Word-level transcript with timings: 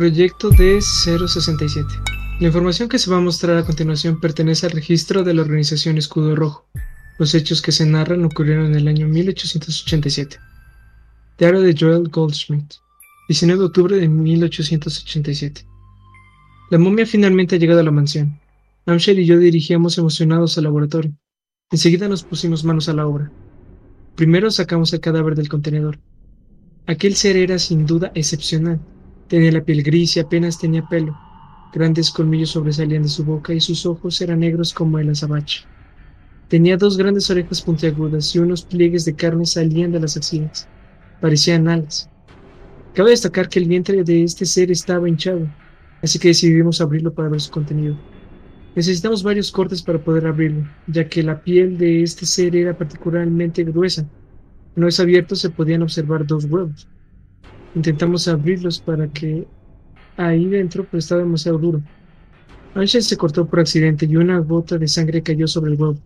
Proyecto 0.00 0.50
D067. 0.50 1.86
La 2.40 2.46
información 2.46 2.88
que 2.88 2.98
se 2.98 3.10
va 3.10 3.18
a 3.18 3.20
mostrar 3.20 3.58
a 3.58 3.66
continuación 3.66 4.18
pertenece 4.18 4.64
al 4.64 4.72
registro 4.72 5.24
de 5.24 5.34
la 5.34 5.42
organización 5.42 5.98
Escudo 5.98 6.34
Rojo. 6.34 6.66
Los 7.18 7.34
hechos 7.34 7.60
que 7.60 7.70
se 7.70 7.84
narran 7.84 8.24
ocurrieron 8.24 8.68
en 8.68 8.76
el 8.76 8.88
año 8.88 9.06
1887. 9.08 10.38
Diario 11.38 11.60
de 11.60 11.76
Joel 11.78 12.08
Goldschmidt, 12.08 12.76
19 13.28 13.58
de 13.58 13.66
octubre 13.66 13.96
de 13.96 14.08
1887. 14.08 15.66
La 16.70 16.78
momia 16.78 17.04
finalmente 17.04 17.56
ha 17.56 17.58
llegado 17.58 17.80
a 17.80 17.84
la 17.84 17.90
mansión. 17.90 18.40
Amshel 18.86 19.18
y 19.18 19.26
yo 19.26 19.38
dirigíamos 19.38 19.98
emocionados 19.98 20.56
al 20.56 20.64
laboratorio. 20.64 21.12
Enseguida 21.70 22.08
nos 22.08 22.22
pusimos 22.22 22.64
manos 22.64 22.88
a 22.88 22.94
la 22.94 23.06
obra. 23.06 23.30
Primero 24.14 24.50
sacamos 24.50 24.94
el 24.94 25.00
cadáver 25.00 25.34
del 25.34 25.50
contenedor. 25.50 25.98
Aquel 26.86 27.16
ser 27.16 27.36
era 27.36 27.58
sin 27.58 27.84
duda 27.84 28.12
excepcional. 28.14 28.80
Tenía 29.30 29.52
la 29.52 29.62
piel 29.62 29.84
gris 29.84 30.16
y 30.16 30.20
apenas 30.20 30.58
tenía 30.58 30.82
pelo. 30.88 31.16
Grandes 31.72 32.10
colmillos 32.10 32.50
sobresalían 32.50 33.04
de 33.04 33.08
su 33.08 33.24
boca 33.24 33.54
y 33.54 33.60
sus 33.60 33.86
ojos 33.86 34.20
eran 34.20 34.40
negros 34.40 34.74
como 34.74 34.98
el 34.98 35.08
azabache. 35.08 35.62
Tenía 36.48 36.76
dos 36.76 36.96
grandes 36.96 37.30
orejas 37.30 37.62
puntiagudas 37.62 38.34
y 38.34 38.40
unos 38.40 38.64
pliegues 38.64 39.04
de 39.04 39.14
carne 39.14 39.46
salían 39.46 39.92
de 39.92 40.00
las 40.00 40.16
axilas. 40.16 40.66
Parecían 41.20 41.68
alas. 41.68 42.10
Cabe 42.92 43.10
destacar 43.10 43.48
que 43.48 43.60
el 43.60 43.68
vientre 43.68 44.02
de 44.02 44.24
este 44.24 44.44
ser 44.44 44.72
estaba 44.72 45.08
hinchado, 45.08 45.46
así 46.02 46.18
que 46.18 46.28
decidimos 46.28 46.80
abrirlo 46.80 47.14
para 47.14 47.28
ver 47.28 47.40
su 47.40 47.52
contenido. 47.52 47.96
Necesitamos 48.74 49.22
varios 49.22 49.52
cortes 49.52 49.80
para 49.80 50.02
poder 50.02 50.26
abrirlo, 50.26 50.68
ya 50.88 51.08
que 51.08 51.22
la 51.22 51.40
piel 51.40 51.78
de 51.78 52.02
este 52.02 52.26
ser 52.26 52.56
era 52.56 52.76
particularmente 52.76 53.62
gruesa. 53.62 54.10
Una 54.74 54.86
vez 54.86 54.98
abierto 54.98 55.36
se 55.36 55.50
podían 55.50 55.82
observar 55.82 56.26
dos 56.26 56.46
huevos. 56.46 56.88
Intentamos 57.74 58.26
abrirlos 58.28 58.80
para 58.80 59.08
que 59.08 59.46
ahí 60.16 60.46
dentro, 60.46 60.84
pero 60.84 60.98
estaba 60.98 61.22
demasiado 61.22 61.58
duro. 61.58 61.82
Angel 62.74 63.02
se 63.02 63.16
cortó 63.16 63.46
por 63.46 63.60
accidente 63.60 64.06
y 64.06 64.16
una 64.16 64.38
gota 64.38 64.78
de 64.78 64.88
sangre 64.88 65.22
cayó 65.22 65.46
sobre 65.46 65.72
el 65.72 65.80
huevo. 65.80 65.98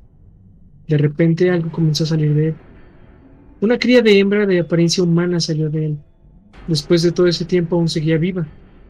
De 0.89 0.99
repente 0.99 1.51
algo 1.51 1.71
comenzó 1.71 2.05
a 2.05 2.09
salir 2.09 2.35
de 2.35 2.49
él. 2.49 2.55
Una 3.61 3.79
cría 3.79 4.03
de 4.03 4.19
hembra 4.19 4.47
de 4.47 4.61
apariencia 4.61 5.03
humana 5.03 5.41
salió 5.41 5.71
de 5.71 5.87
él. 5.87 5.99
Después 6.69 7.03
de 7.03 7.13
todo 7.13 7.27
ese 7.27 7.45
tiempo 7.45 7.77
aún 7.77 7.89
seguía 7.89 8.19
viva. 8.19 8.47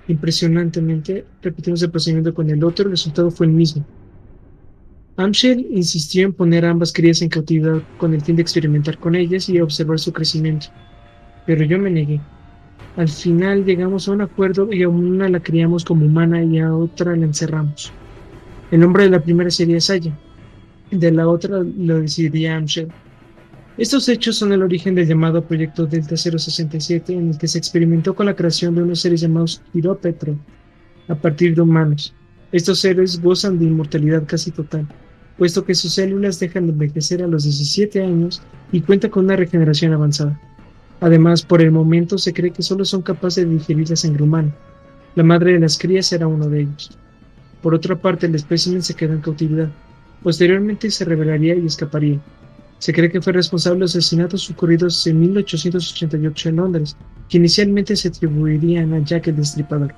Impresionantemente, 0.07 1.25
repetimos 1.43 1.83
el 1.83 1.91
procedimiento 1.91 2.35
con 2.35 2.51
el 2.51 2.63
otro, 2.63 2.85
el 2.85 2.91
resultado 2.93 3.31
fue 3.31 3.47
el 3.47 3.53
mismo. 3.53 3.85
Amshel 5.17 5.67
insistió 5.71 6.27
en 6.27 6.33
poner 6.33 6.65
ambas 6.65 6.93
crías 6.93 7.23
en 7.23 7.29
cautividad 7.29 7.83
con 7.99 8.15
el 8.15 8.21
fin 8.21 8.37
de 8.37 8.43
experimentar 8.43 8.99
con 8.99 9.15
ellas 9.15 9.49
y 9.49 9.61
observar 9.61 9.99
su 10.01 10.13
crecimiento. 10.13 10.67
Pero 11.47 11.65
yo 11.65 11.79
me 11.79 11.91
negué. 11.91 12.21
Al 12.97 13.09
final 13.09 13.65
llegamos 13.65 14.07
a 14.07 14.13
un 14.13 14.21
acuerdo 14.21 14.73
y 14.73 14.83
a 14.85 14.89
una 14.89 15.29
la 15.29 15.41
criamos 15.41 15.85
como 15.85 16.07
humana 16.07 16.45
y 16.45 16.59
a 16.59 16.75
otra 16.75 17.17
la 17.17 17.25
encerramos. 17.25 17.93
El 18.71 18.81
nombre 18.81 19.05
de 19.05 19.11
la 19.11 19.21
primera 19.21 19.51
sería 19.51 19.81
Saya, 19.81 20.17
de 20.91 21.11
la 21.11 21.29
otra 21.29 21.63
lo 21.63 22.01
decidiría 22.01 22.57
Amshel. 22.57 22.89
Estos 23.77 24.09
hechos 24.09 24.37
son 24.37 24.53
el 24.53 24.63
origen 24.63 24.95
del 24.95 25.09
llamado 25.09 25.45
Proyecto 25.45 25.87
Delta 25.87 26.17
067, 26.17 27.13
en 27.13 27.31
el 27.31 27.39
que 27.39 27.49
se 27.49 27.59
experimentó 27.59 28.15
con 28.15 28.27
la 28.27 28.37
creación 28.37 28.77
de 28.77 28.83
unos 28.83 29.01
seres 29.01 29.21
llamados 29.21 29.61
Quirópetro, 29.73 30.37
a 31.09 31.15
partir 31.17 31.57
de 31.57 31.63
humanos. 31.63 32.15
Estos 32.53 32.79
seres 32.79 33.21
gozan 33.21 33.59
de 33.59 33.65
inmortalidad 33.65 34.25
casi 34.27 34.53
total, 34.53 34.87
puesto 35.37 35.65
que 35.65 35.75
sus 35.75 35.95
células 35.95 36.39
dejan 36.39 36.67
de 36.67 36.73
envejecer 36.73 37.25
a 37.25 37.27
los 37.27 37.43
17 37.43 38.01
años 38.01 38.43
y 38.71 38.81
cuentan 38.81 39.11
con 39.11 39.25
una 39.25 39.35
regeneración 39.35 39.93
avanzada. 39.93 40.41
Además, 41.05 41.43
por 41.43 41.61
el 41.61 41.71
momento 41.71 42.17
se 42.17 42.33
cree 42.33 42.51
que 42.51 42.63
solo 42.63 42.87
son 42.87 43.03
capaces 43.03 43.45
de 43.45 43.53
digerir 43.53 43.91
la 43.91 43.95
sangre 43.95 44.23
humana. 44.23 44.57
La 45.15 45.23
madre 45.23 45.53
de 45.53 45.59
las 45.59 45.77
crías 45.77 46.11
era 46.15 46.27
uno 46.27 46.49
de 46.49 46.63
ellos. 46.63 46.97
Por 47.61 47.75
otra 47.75 48.01
parte, 48.01 48.25
el 48.25 48.35
espécimen 48.35 48.83
se 48.83 48.95
quedó 48.95 49.13
en 49.13 49.21
cautividad. 49.21 49.69
Posteriormente 50.23 50.91
se 50.91 51.05
revelaría 51.05 51.57
y 51.57 51.67
escaparía. 51.67 52.23
Se 52.79 52.95
cree 52.95 53.11
que 53.11 53.21
fue 53.21 53.35
responsable 53.35 53.81
de 53.81 53.81
los 53.81 53.97
asesinatos 53.97 54.49
ocurridos 54.49 55.07
en 55.07 55.21
1888 55.21 56.49
en 56.49 56.57
Londres, 56.57 56.97
que 57.29 57.37
inicialmente 57.37 57.97
se 57.97 58.09
atribuirían 58.09 58.95
a 58.95 59.01
Jack 59.01 59.27
el 59.27 59.37
Destripador. 59.37 59.95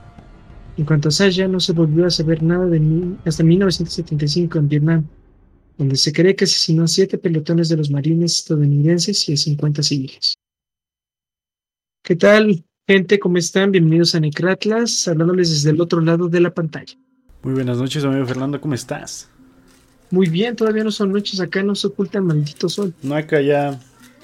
En 0.77 0.85
cuanto 0.87 1.11
a 1.11 1.13
Sasha, 1.13 1.47
no 1.47 1.61
se 1.61 1.73
volvió 1.73 2.07
a 2.07 2.11
saber 2.11 2.43
nada 2.43 2.67
de 2.67 2.81
mí 2.81 3.17
hasta 3.25 3.45
1975 3.45 4.59
en 4.59 4.69
Vietnam, 4.69 5.05
donde 5.79 5.95
se 5.95 6.13
cree 6.13 6.35
que 6.35 6.47
asesinó 6.47 6.83
a 6.83 6.89
siete 6.89 7.17
pelotones 7.17 7.69
de 7.69 7.77
los 7.77 7.93
marines 7.93 8.35
estadounidenses 8.41 9.29
y 9.29 9.35
a 9.35 9.37
50 9.37 9.85
civiles. 9.85 10.37
¿Qué 12.07 12.15
tal, 12.15 12.65
gente? 12.87 13.19
¿Cómo 13.19 13.37
están? 13.37 13.73
Bienvenidos 13.73 14.15
a 14.15 14.21
Necratlas, 14.21 15.09
hablándoles 15.09 15.51
desde 15.51 15.71
el 15.71 15.81
otro 15.81 16.01
lado 16.01 16.29
de 16.29 16.39
la 16.39 16.55
pantalla. 16.55 16.95
Muy 17.43 17.55
buenas 17.55 17.79
noches, 17.79 18.05
amigo 18.05 18.25
Fernando, 18.25 18.61
¿cómo 18.61 18.75
estás? 18.75 19.29
Muy 20.13 20.29
bien, 20.29 20.55
todavía 20.55 20.85
no 20.85 20.93
son 20.93 21.11
noches, 21.11 21.41
acá 21.41 21.65
no 21.65 21.75
se 21.75 21.89
oculta 21.89 22.19
el 22.19 22.25
maldito 22.25 22.69
sol. 22.69 22.95
No, 23.03 23.17
acá 23.17 23.41
ya. 23.41 23.81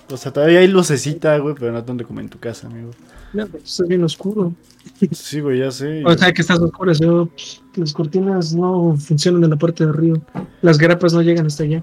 O 0.09 0.17
sea, 0.17 0.33
todavía 0.33 0.61
hay 0.61 0.69
lucecita, 0.69 1.37
güey, 1.39 1.57
pero 1.59 1.73
no 1.73 1.83
tanto 1.83 2.07
como 2.07 2.21
en 2.21 2.29
tu 2.29 2.39
casa, 2.39 2.69
amigo. 2.69 2.93
No, 3.33 3.49
está 3.65 3.85
bien 3.85 4.05
oscuro. 4.05 4.55
Sí, 5.11 5.41
güey, 5.41 5.59
ya 5.59 5.73
sé. 5.73 6.05
O 6.05 6.17
sea, 6.17 6.33
que 6.33 6.43
estás 6.43 6.61
oscuro, 6.61 6.93
yo, 6.93 7.31
las 7.75 7.93
cortinas 7.93 8.55
no 8.55 8.97
funcionan 8.97 9.43
en 9.43 9.51
la 9.51 9.57
parte 9.57 9.83
de 9.83 9.91
arriba. 9.91 10.21
Las 10.61 10.79
grapas 10.79 11.15
no 11.15 11.23
llegan 11.23 11.47
hasta 11.47 11.65
allá. 11.65 11.83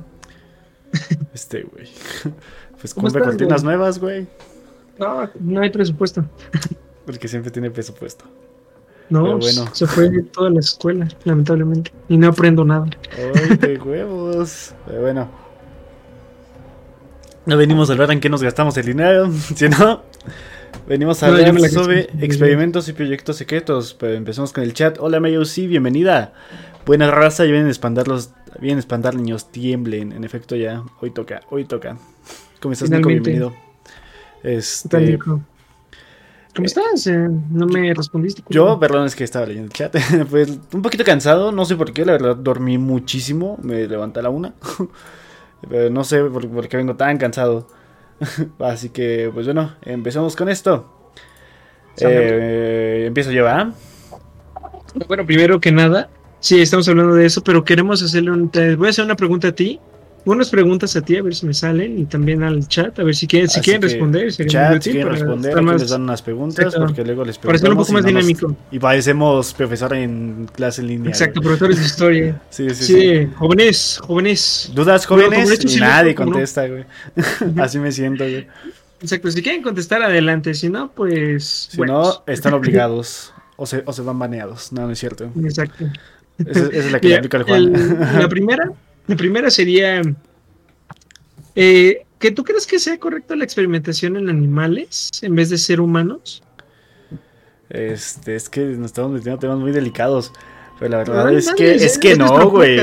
Este, 1.34 1.63
güey. 1.63 1.89
Pues 2.79 2.94
compra 2.94 3.22
cortinas 3.22 3.62
nuevas, 3.62 4.00
güey. 4.00 4.25
No, 5.00 5.29
no 5.39 5.62
hay 5.62 5.70
presupuesto. 5.70 6.25
Porque 7.06 7.27
siempre 7.27 7.51
tiene 7.51 7.72
presupuesto. 7.72 8.25
No, 9.10 9.38
bueno. 9.38 9.65
se 9.74 9.88
fue 9.88 10.10
toda 10.32 10.51
la 10.51 10.60
escuela, 10.60 11.08
lamentablemente. 11.24 11.91
Y 12.10 12.18
no 12.18 12.27
aprendo 12.27 12.63
nada. 12.63 12.86
¡Ay, 13.18 13.58
de 13.58 13.77
huevos! 13.77 14.75
Pero 14.86 15.01
bueno. 15.01 15.29
No 17.46 17.58
venimos 17.58 17.89
a 17.89 17.94
hablar 17.94 18.12
en 18.12 18.20
qué 18.20 18.29
nos 18.29 18.44
gastamos 18.44 18.77
el 18.77 18.86
dinero, 18.86 19.32
si 19.56 19.68
no. 19.70 20.03
Venimos 20.88 21.24
a 21.24 21.27
hablar 21.27 21.60
sobre 21.70 22.10
experimentos 22.20 22.88
y 22.89 22.94
proyectos 22.94 23.38
secretos. 23.38 23.96
Pero 24.00 24.13
empecemos 24.13 24.53
con 24.53 24.63
el 24.63 24.74
chat. 24.74 24.98
Hola, 25.00 25.20
Mayo, 25.20 25.44
sí, 25.46 25.65
bienvenida. 25.65 26.34
Buena 26.86 27.10
raza, 27.10 27.46
y 27.46 27.51
vienen 27.51 27.68
a 27.68 27.72
espantar 27.72 28.08
los. 28.08 28.32
Vienen 28.60 28.77
a 28.77 28.79
espantar 28.82 29.15
niños, 29.15 29.51
tiemblen. 29.51 30.12
En 30.12 30.24
efecto, 30.24 30.56
ya. 30.56 30.84
Hoy 31.01 31.12
toca, 31.12 31.41
hoy 31.50 31.65
toca. 31.65 31.98
¿Cómo 32.60 32.74
estás, 32.74 32.91
Nico? 32.91 33.08
Bienvenido. 33.08 33.69
Este. 34.43 35.17
¿Cómo 36.55 36.65
estás? 36.65 37.08
Eh, 37.08 37.27
no 37.51 37.67
me 37.67 37.93
respondiste. 37.93 38.43
Yo, 38.50 38.79
perdón, 38.79 39.05
es 39.05 39.15
que 39.15 39.24
estaba 39.24 39.46
leyendo 39.46 39.67
el 39.67 39.74
chat. 39.74 39.96
pues 40.29 40.60
un 40.74 40.81
poquito 40.81 41.03
cansado, 41.03 41.51
no 41.51 41.65
sé 41.65 41.75
por 41.75 41.93
qué, 41.93 42.05
la 42.05 42.13
verdad 42.13 42.36
dormí 42.36 42.77
muchísimo, 42.77 43.58
me 43.62 43.88
levanté 43.88 44.19
a 44.19 44.24
la 44.24 44.29
una. 44.29 44.53
Pero 45.69 45.89
no 45.89 46.03
sé 46.03 46.24
por, 46.24 46.67
qué 46.67 46.77
vengo 46.77 46.96
tan 46.96 47.17
cansado. 47.17 47.67
Así 48.60 48.89
que, 48.89 49.29
pues 49.34 49.46
bueno, 49.46 49.75
empezamos 49.84 50.36
con 50.36 50.50
esto. 50.50 50.96
Eh, 52.01 53.05
empiezo 53.08 53.31
yo, 53.31 53.48
¿ah? 53.48 53.74
Bueno, 55.08 55.25
primero 55.25 55.60
que 55.60 55.72
nada, 55.72 56.10
sí, 56.39 56.62
estamos 56.62 56.88
hablando 56.88 57.13
de 57.13 57.25
eso, 57.25 57.43
pero 57.43 57.63
queremos 57.63 58.01
hacerle 58.01 58.31
un... 58.31 58.50
Te 58.50 58.75
voy 58.75 58.88
a 58.88 58.89
hacer 58.89 59.03
una 59.03 59.15
pregunta 59.15 59.50
a 59.50 59.51
ti 59.51 59.79
unas 60.26 60.50
preguntas 60.50 60.96
a 60.96 61.02
ti, 61.02 61.18
a 61.18 61.24
ver 61.24 61.36
si 61.36 61.46
me 61.46 61.54
salen, 61.54 62.00
y 62.00 62.06
también 62.06 62.44
al 62.44 62.68
chat, 62.68 62.98
a 63.00 63.04
ver 63.04 63.16
si 63.16 63.28
quieren, 63.28 63.50
si 63.50 63.62
quieren 63.62 63.82
responder. 63.82 64.32
Chat, 64.32 64.82
si 64.82 64.92
quieren 64.92 65.14
responder, 65.14 65.58
aquí 65.58 65.66
les 65.66 65.90
dan 65.90 66.04
unas 66.04 66.22
preguntas, 66.22 66.76
porque 66.76 67.04
luego 67.04 67.26
les. 67.26 67.38
Para 67.38 67.58
un 67.58 67.78
poco 67.78 67.94
más 67.94 68.06
dinámico. 68.06 68.56
y 68.72 68.80
parecemos 68.80 69.54
profesor 69.54 69.94
en 69.94 70.48
clase 70.54 70.82
en 70.82 70.88
línea. 70.88 71.10
Exacto, 71.10 71.42
profesores 71.42 71.80
de 71.80 71.86
historia. 71.86 72.42
sí, 72.50 72.70
sí, 72.72 72.84
sí, 72.84 73.30
jóvenes, 73.36 74.00
jóvenes. 74.02 74.72
¿Dudas, 74.74 75.06
jóvenes? 75.06 75.80
Nadie 75.80 76.16
contesta, 76.16 76.68
güey. 76.68 76.86
Así 77.58 77.80
me 77.80 77.92
siento, 77.92 78.24
güey. 78.24 78.48
Exacto, 79.02 79.32
si 79.32 79.42
quieren 79.42 79.62
contestar, 79.62 80.04
adelante, 80.04 80.54
si 80.54 80.70
no, 80.70 80.92
pues... 80.92 81.70
Si 81.72 81.80
no, 81.82 82.24
están 82.28 82.54
obligados, 82.54 83.34
o 83.56 83.66
se, 83.66 83.82
o 83.86 83.94
se 83.94 84.02
van 84.02 84.20
baneados, 84.20 84.74
no, 84.74 84.86
no 84.86 84.92
es 84.92 85.00
cierto. 85.00 85.32
Exacto. 85.42 85.86
Esa, 86.38 86.68
es 86.68 86.92
la 86.92 87.00
que 87.00 87.10
le 87.10 87.18
aplica 87.18 87.38
el 87.38 87.44
Juan. 87.44 88.00
la 88.20 88.30
primera 88.30 88.72
la 89.10 89.16
primera 89.16 89.50
sería 89.50 90.04
eh, 91.56 92.06
que 92.20 92.30
tú 92.30 92.44
crees 92.44 92.68
que 92.68 92.78
sea 92.78 93.00
correcta 93.00 93.36
la 93.36 93.44
experimentación 93.44 94.18
en 94.18 94.30
animales 94.30 95.10
en 95.24 95.34
vez 95.34 95.50
de 95.50 95.58
ser 95.58 95.82
humanos. 95.82 96.44
Este, 97.72 98.36
es 98.36 98.50
que 98.50 98.62
nos 98.62 98.86
estamos 98.86 99.12
metiendo 99.12 99.39
temas 99.39 99.58
muy 99.58 99.72
delicados. 99.72 100.32
Pero 100.78 100.92
la 100.92 100.98
verdad 101.00 101.34
es, 101.34 101.51
que, 101.54 101.74
es, 101.74 101.98
que 101.98 102.16
no, 102.16 102.51
güey. 102.51 102.80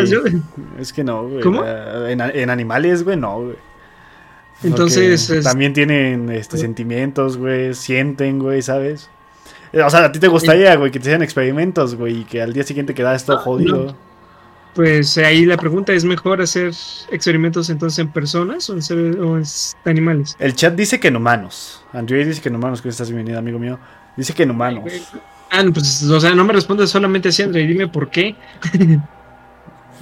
Es 0.81 0.93
que 0.93 1.05
no, 1.05 1.29
güey. 1.29 1.43
¿Cómo? 1.43 1.65
En, 1.65 2.51
animales, 2.51 3.05
güey, 3.05 3.17
no, 3.17 3.43
güey. 3.43 3.57
Entonces. 4.65 5.33
También 5.45 5.75
tienen 5.75 6.29
este, 6.31 6.59
sentimientos, 6.59 7.37
güey. 7.37 7.73
Sienten, 7.73 8.41
güey, 8.41 8.63
¿sabes? 8.63 9.09
O 9.73 9.91
sea, 9.91 10.07
a 10.07 10.13
ti 10.13 10.19
te 10.19 10.27
gustaría, 10.27 10.75
güey, 10.75 10.91
que 10.91 10.99
te 10.99 11.05
hicieran 11.05 11.23
experimentos, 11.23 11.95
güey, 11.95 12.23
y 12.23 12.25
que 12.25 12.43
al 12.43 12.53
día 12.53 12.65
siguiente 12.65 12.95
quedara 12.95 13.15
esto 13.15 13.39
jodido. 13.39 13.97
Pues 14.77 15.17
ahí 15.17 15.47
la 15.47 15.57
pregunta 15.57 15.95
es 15.95 16.05
mejor 16.05 16.43
hacer 16.43 16.71
experimentos 17.11 17.71
entonces 17.71 17.99
en 17.99 18.09
personas 18.09 18.69
o 18.69 18.77
en, 18.77 19.45
animales. 19.87 20.37
El 20.39 20.55
chat 20.55 20.75
dice 20.75 21.01
que 21.01 21.09
en 21.09 21.17
humanos. 21.17 21.83
Andrew 21.95 22.23
dice 22.23 22.43
que 22.43 22.51
en 22.51 22.57
humanos, 22.57 22.83
que 22.83 22.91
estás 22.91 23.09
bienvenido, 23.09 23.39
amigo 23.39 23.59
mío. 23.59 23.79
Dice 24.19 24.35
que 24.35 24.43
en 24.43 24.51
humanos. 24.51 24.85
Ah, 25.51 25.65
pues, 25.73 26.03
o 26.03 26.21
sea, 26.21 26.35
no 26.35 26.45
me 26.45 26.53
respondes 26.53 26.91
solamente 26.91 27.31
así, 27.31 27.43
André, 27.43 27.67
dime 27.67 27.89
por 27.89 28.11
qué. 28.11 28.37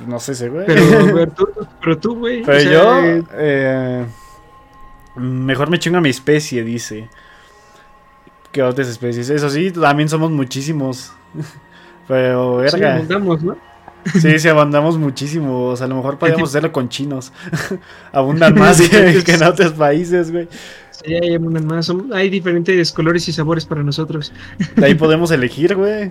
no 0.09 0.19
sé, 0.19 0.33
ese 0.33 0.49
güey. 0.49 0.67
Pero, 0.67 1.29
tú, 1.37 1.49
pero 1.81 1.99
tú, 1.99 2.19
güey. 2.19 2.43
Pero 2.43 2.71
yo, 2.71 2.99
eh, 2.99 3.25
eh, 3.35 4.07
mejor 5.15 5.71
me 5.71 5.79
chingo 5.79 5.99
a 5.99 6.01
mi 6.01 6.11
especie, 6.11 6.65
dice. 6.65 7.09
¿Qué 8.51 8.61
otras 8.61 8.89
especies? 8.89 9.31
Eso 9.31 9.49
sí, 9.51 9.71
también 9.71 10.09
somos 10.09 10.33
muchísimos. 10.33 11.13
Pero, 12.09 12.57
verga. 12.57 13.01
Sí, 13.01 13.07
¿no? 13.09 13.74
Sí, 14.21 14.39
sí, 14.39 14.49
abundamos 14.49 14.99
muchísimo. 14.99 15.67
O 15.67 15.77
sea, 15.77 15.87
a 15.87 15.89
lo 15.89 15.97
mejor 15.97 16.19
podríamos 16.19 16.51
hacerlo 16.51 16.73
con 16.73 16.89
chinos. 16.89 17.33
Abundan 18.13 18.55
más 18.59 18.81
que, 18.81 19.23
en 19.27 19.43
otros 19.43 19.73
países, 19.73 20.31
güey. 20.31 20.49
Sí, 20.91 21.15
hay 21.15 21.35
abundan 21.35 21.67
más. 21.67 21.91
hay 22.13 22.31
diferentes 22.31 22.93
colores 22.93 23.29
y 23.29 23.33
sabores 23.33 23.65
para 23.65 23.83
nosotros. 23.83 24.33
De 24.77 24.87
ahí 24.87 24.95
podemos 24.95 25.31
elegir, 25.31 25.75
güey. 25.75 26.11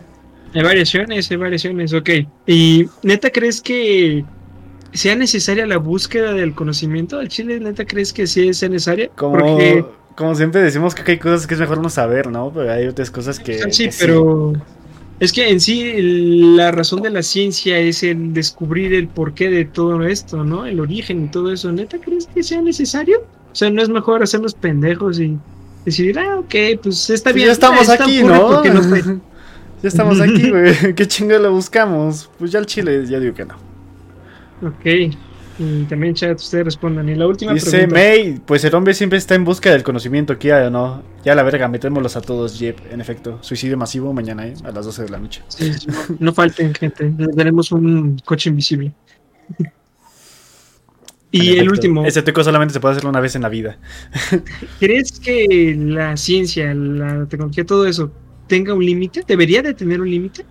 Hay 0.53 0.62
variaciones, 0.62 1.31
hay 1.31 1.38
variaciones, 1.38 1.93
ok. 1.93 2.09
¿Y 2.45 2.88
neta 3.01 3.31
crees 3.31 3.62
que 3.62 4.23
sea 4.91 5.15
necesaria 5.15 5.65
la 5.65 5.77
búsqueda 5.77 6.33
del 6.33 6.53
conocimiento 6.53 7.19
al 7.19 7.27
chile? 7.27 7.59
¿Neta 7.59 7.85
crees 7.85 8.13
que 8.13 8.27
sí 8.27 8.50
es 8.50 8.62
necesaria? 8.62 9.09
Como, 9.15 9.57
como 10.15 10.35
siempre 10.35 10.62
decimos 10.62 10.93
que 10.93 11.12
hay 11.12 11.17
cosas 11.17 11.47
que 11.47 11.55
es 11.55 11.59
mejor 11.59 11.81
no 11.81 11.89
saber, 11.89 12.29
¿no? 12.29 12.51
Pero 12.53 12.71
hay 12.71 12.85
otras 12.85 13.09
cosas 13.09 13.39
que... 13.39 13.71
Sí, 13.71 13.89
pero... 14.00 14.53
Es 15.24 15.32
que 15.32 15.50
en 15.50 15.62
sí 15.62 15.94
la 16.58 16.72
razón 16.72 17.01
de 17.01 17.10
la 17.10 17.24
ciencia 17.24 17.77
es 17.77 18.03
el 18.03 18.34
descubrir 18.34 18.94
el 18.94 19.08
porqué 19.08 19.50
de 19.50 19.63
todo 19.63 20.03
esto, 20.03 20.44
¿no? 20.44 20.65
El 20.65 20.82
origen 20.82 21.24
y 21.24 21.27
todo 21.30 21.53
eso. 21.53 21.72
¿Neta 21.72 21.98
crees 21.98 22.27
que 22.27 22.44
sea 22.44 22.62
necesario? 22.62 23.20
O 23.50 23.56
sea, 23.56 23.70
¿no 23.70 23.82
es 23.82 23.88
mejor 23.88 24.22
hacernos 24.22 24.53
pendejos 24.53 25.22
y 25.22 25.38
decidir, 25.86 26.20
ah, 26.20 26.39
ok, 26.39 26.56
pues 26.84 27.10
está 27.10 27.32
bien. 27.32 27.48
Ya 27.48 27.53
estamos 27.53 27.88
aquí, 27.88 28.22
¿no? 28.22 28.63
Ya 28.65 29.88
estamos 29.88 30.20
aquí, 30.20 30.51
güey. 30.51 30.94
¿Qué 30.94 31.08
chingo 31.08 31.38
lo 31.38 31.53
buscamos? 31.53 32.30
Pues 32.38 32.51
ya 32.51 32.60
el 32.60 32.65
chile, 32.65 33.06
ya 33.06 33.18
digo 33.18 33.34
que 33.34 33.46
no. 33.46 33.56
Ok. 34.62 35.15
Y 35.63 35.86
también, 35.86 36.13
chat, 36.13 36.38
ustedes 36.38 36.65
respondan. 36.65 37.08
Y 37.08 37.15
la 37.15 37.27
última 37.27 37.53
Dice 37.53 37.88
May, 37.88 38.39
pues 38.46 38.63
el 38.63 38.75
hombre 38.75 38.93
siempre 38.93 39.17
está 39.17 39.36
en 39.36 39.46
busca 39.46 39.72
del 39.72 39.84
conocimiento, 39.84 40.38
¿quiera 40.38 40.67
o 40.67 40.70
no? 40.70 41.03
Ya 41.24 41.36
la 41.36 41.43
verga, 41.43 41.67
metémoslos 41.67 42.15
a 42.15 42.22
todos, 42.22 42.60
Jep. 42.60 42.77
En 42.91 43.00
efecto, 43.01 43.39
suicidio 43.41 43.77
masivo 43.77 44.12
mañana, 44.13 44.48
¿eh? 44.48 44.53
A 44.63 44.72
las 44.72 44.86
12 44.86 45.03
de 45.03 45.10
la 45.10 45.20
noche. 45.20 45.41
Sí, 45.48 45.72
no, 46.20 46.34
falten, 46.34 46.74
gente. 46.74 47.12
Tenemos 47.36 47.72
un 47.72 48.20
coche 48.25 48.50
invisible. 48.50 48.91
y 51.32 51.58
el 51.58 51.70
último. 51.70 52.05
Ese 52.05 52.22
teco 52.22 52.43
solamente 52.43 52.74
se 52.74 52.79
puede 52.79 52.96
hacer 52.96 53.08
una 53.08 53.22
vez 53.22 53.36
en 53.36 53.43
la 53.43 53.50
vida. 53.50 53.77
¿Crees 54.79 55.20
que 55.20 55.75
la 55.77 56.17
ciencia, 56.17 56.74
la 56.74 57.25
tecnología, 57.27 57.65
todo 57.65 57.86
eso 57.88 58.12
tenga 58.48 58.74
un 58.74 58.86
límite? 58.86 59.24
¿Debería 59.25 59.62
de 59.62 59.74
tener 59.74 60.01
un 60.01 60.10
límite? 60.10 60.46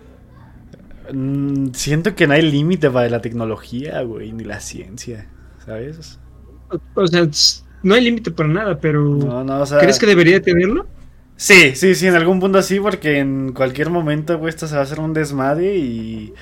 Mm, 1.11 1.71
siento 1.73 2.15
que 2.15 2.27
no 2.27 2.33
hay 2.33 2.41
límite 2.41 2.89
para 2.89 3.09
la 3.09 3.21
tecnología, 3.21 4.01
güey, 4.03 4.31
ni 4.31 4.43
la 4.43 4.59
ciencia, 4.59 5.27
¿sabes? 5.65 6.19
O, 6.95 7.07
sea, 7.07 7.27
no 7.83 7.95
hay 7.95 8.03
límite 8.03 8.31
para 8.31 8.49
nada, 8.49 8.79
pero 8.79 9.19
¿crees 9.79 9.99
que 9.99 10.05
debería 10.05 10.41
tenerlo? 10.41 10.87
Sí, 11.35 11.75
sí, 11.75 11.95
sí, 11.95 12.07
en 12.07 12.15
algún 12.15 12.39
punto 12.39 12.61
sí, 12.61 12.79
porque 12.79 13.19
en 13.19 13.53
cualquier 13.53 13.89
momento, 13.89 14.37
güey, 14.37 14.49
esto 14.49 14.67
se 14.67 14.75
va 14.75 14.81
a 14.81 14.83
hacer 14.83 14.99
un 14.99 15.13
desmadre 15.13 15.75
y, 15.75 16.33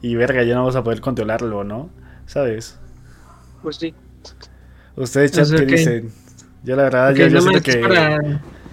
y 0.00 0.14
verga, 0.14 0.42
ya 0.44 0.54
no 0.54 0.60
vamos 0.60 0.76
a 0.76 0.84
poder 0.84 1.00
controlarlo, 1.00 1.64
¿no? 1.64 1.90
¿Sabes? 2.26 2.78
Pues 3.62 3.76
sí. 3.76 3.94
Ustedes, 4.96 5.32
chat, 5.32 5.50
¿qué 5.50 5.66
dicen? 5.66 6.10
Yo 6.64 6.74
la 6.74 6.84
verdad, 6.84 7.14
ya 7.14 7.28
yo 7.28 7.40
siento 7.40 7.62
que 7.62 7.80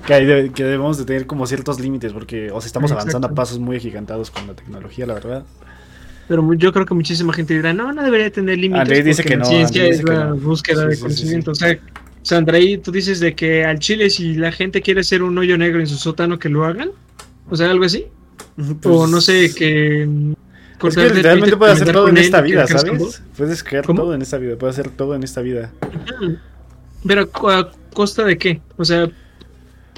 que, 0.05 0.51
que 0.53 0.63
debemos 0.63 0.97
de 0.97 1.05
tener 1.05 1.27
como 1.27 1.45
ciertos 1.47 1.79
límites 1.79 2.13
porque 2.13 2.51
os 2.51 2.65
estamos 2.65 2.91
avanzando 2.91 3.27
a 3.27 3.31
pasos 3.33 3.59
muy 3.59 3.77
agigantados 3.77 4.31
con 4.31 4.47
la 4.47 4.53
tecnología, 4.53 5.05
la 5.05 5.13
verdad. 5.15 5.45
Pero 6.27 6.53
yo 6.53 6.71
creo 6.71 6.85
que 6.85 6.93
muchísima 6.93 7.33
gente 7.33 7.53
dirá, 7.53 7.73
no, 7.73 7.91
no 7.91 8.03
debería 8.03 8.31
tener 8.31 8.57
límites. 8.57 8.81
Andrei 8.81 9.01
dice 9.01 9.23
que 9.23 9.35
no. 9.35 9.45
ciencia 9.45 9.85
es 9.85 10.03
la 10.03 10.31
búsqueda 10.33 10.85
de 10.85 10.97
conocimiento. 10.97 11.51
o 11.51 11.55
sea, 11.55 12.37
Andrei, 12.37 12.77
tú 12.77 12.91
dices 12.91 13.19
de 13.19 13.35
que 13.35 13.65
al 13.65 13.79
Chile 13.79 14.09
si 14.09 14.35
la 14.35 14.51
gente 14.51 14.81
quiere 14.81 15.01
hacer 15.01 15.21
un 15.21 15.37
hoyo 15.37 15.57
negro 15.57 15.79
en 15.79 15.87
su 15.87 15.97
sótano, 15.97 16.39
que 16.39 16.49
lo 16.49 16.65
hagan. 16.65 16.91
O 17.49 17.55
sea, 17.57 17.69
algo 17.69 17.83
así. 17.83 18.05
Pues 18.55 18.79
o 18.85 19.07
no 19.07 19.19
sé, 19.19 19.53
que... 19.53 20.07
Es 20.83 20.95
que 20.95 21.09
realmente 21.09 21.55
puede 21.55 21.71
hacer 21.71 21.93
todo 21.93 22.09
en 22.09 22.17
esta 22.17 22.41
vida, 22.41 22.67
¿sabes? 22.67 23.21
Puedes 23.37 23.63
crear 23.63 23.85
todo 23.85 24.13
en 24.13 24.21
esta 24.21 24.37
vida, 24.37 24.57
puedes 24.57 24.77
hacer 24.77 24.91
todo 24.91 25.15
en 25.15 25.23
esta 25.23 25.41
vida. 25.41 25.71
Pero 27.05 27.29
a 27.49 27.71
costa 27.93 28.25
de 28.25 28.37
qué? 28.37 28.61
O 28.75 28.83
sea, 28.83 29.09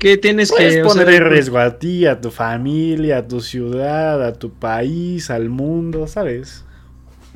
¿Qué 0.05 0.17
tienes 0.17 0.51
Puedes 0.51 0.75
que 0.75 0.83
poner 0.83 1.09
en 1.09 1.25
riesgo 1.31 1.57
a 1.57 1.79
ti, 1.79 2.05
a 2.05 2.21
tu 2.21 2.29
familia, 2.29 3.17
a 3.17 3.27
tu 3.27 3.41
ciudad, 3.41 4.23
a 4.23 4.33
tu 4.33 4.51
país, 4.51 5.31
al 5.31 5.49
mundo, 5.49 6.05
¿sabes? 6.05 6.63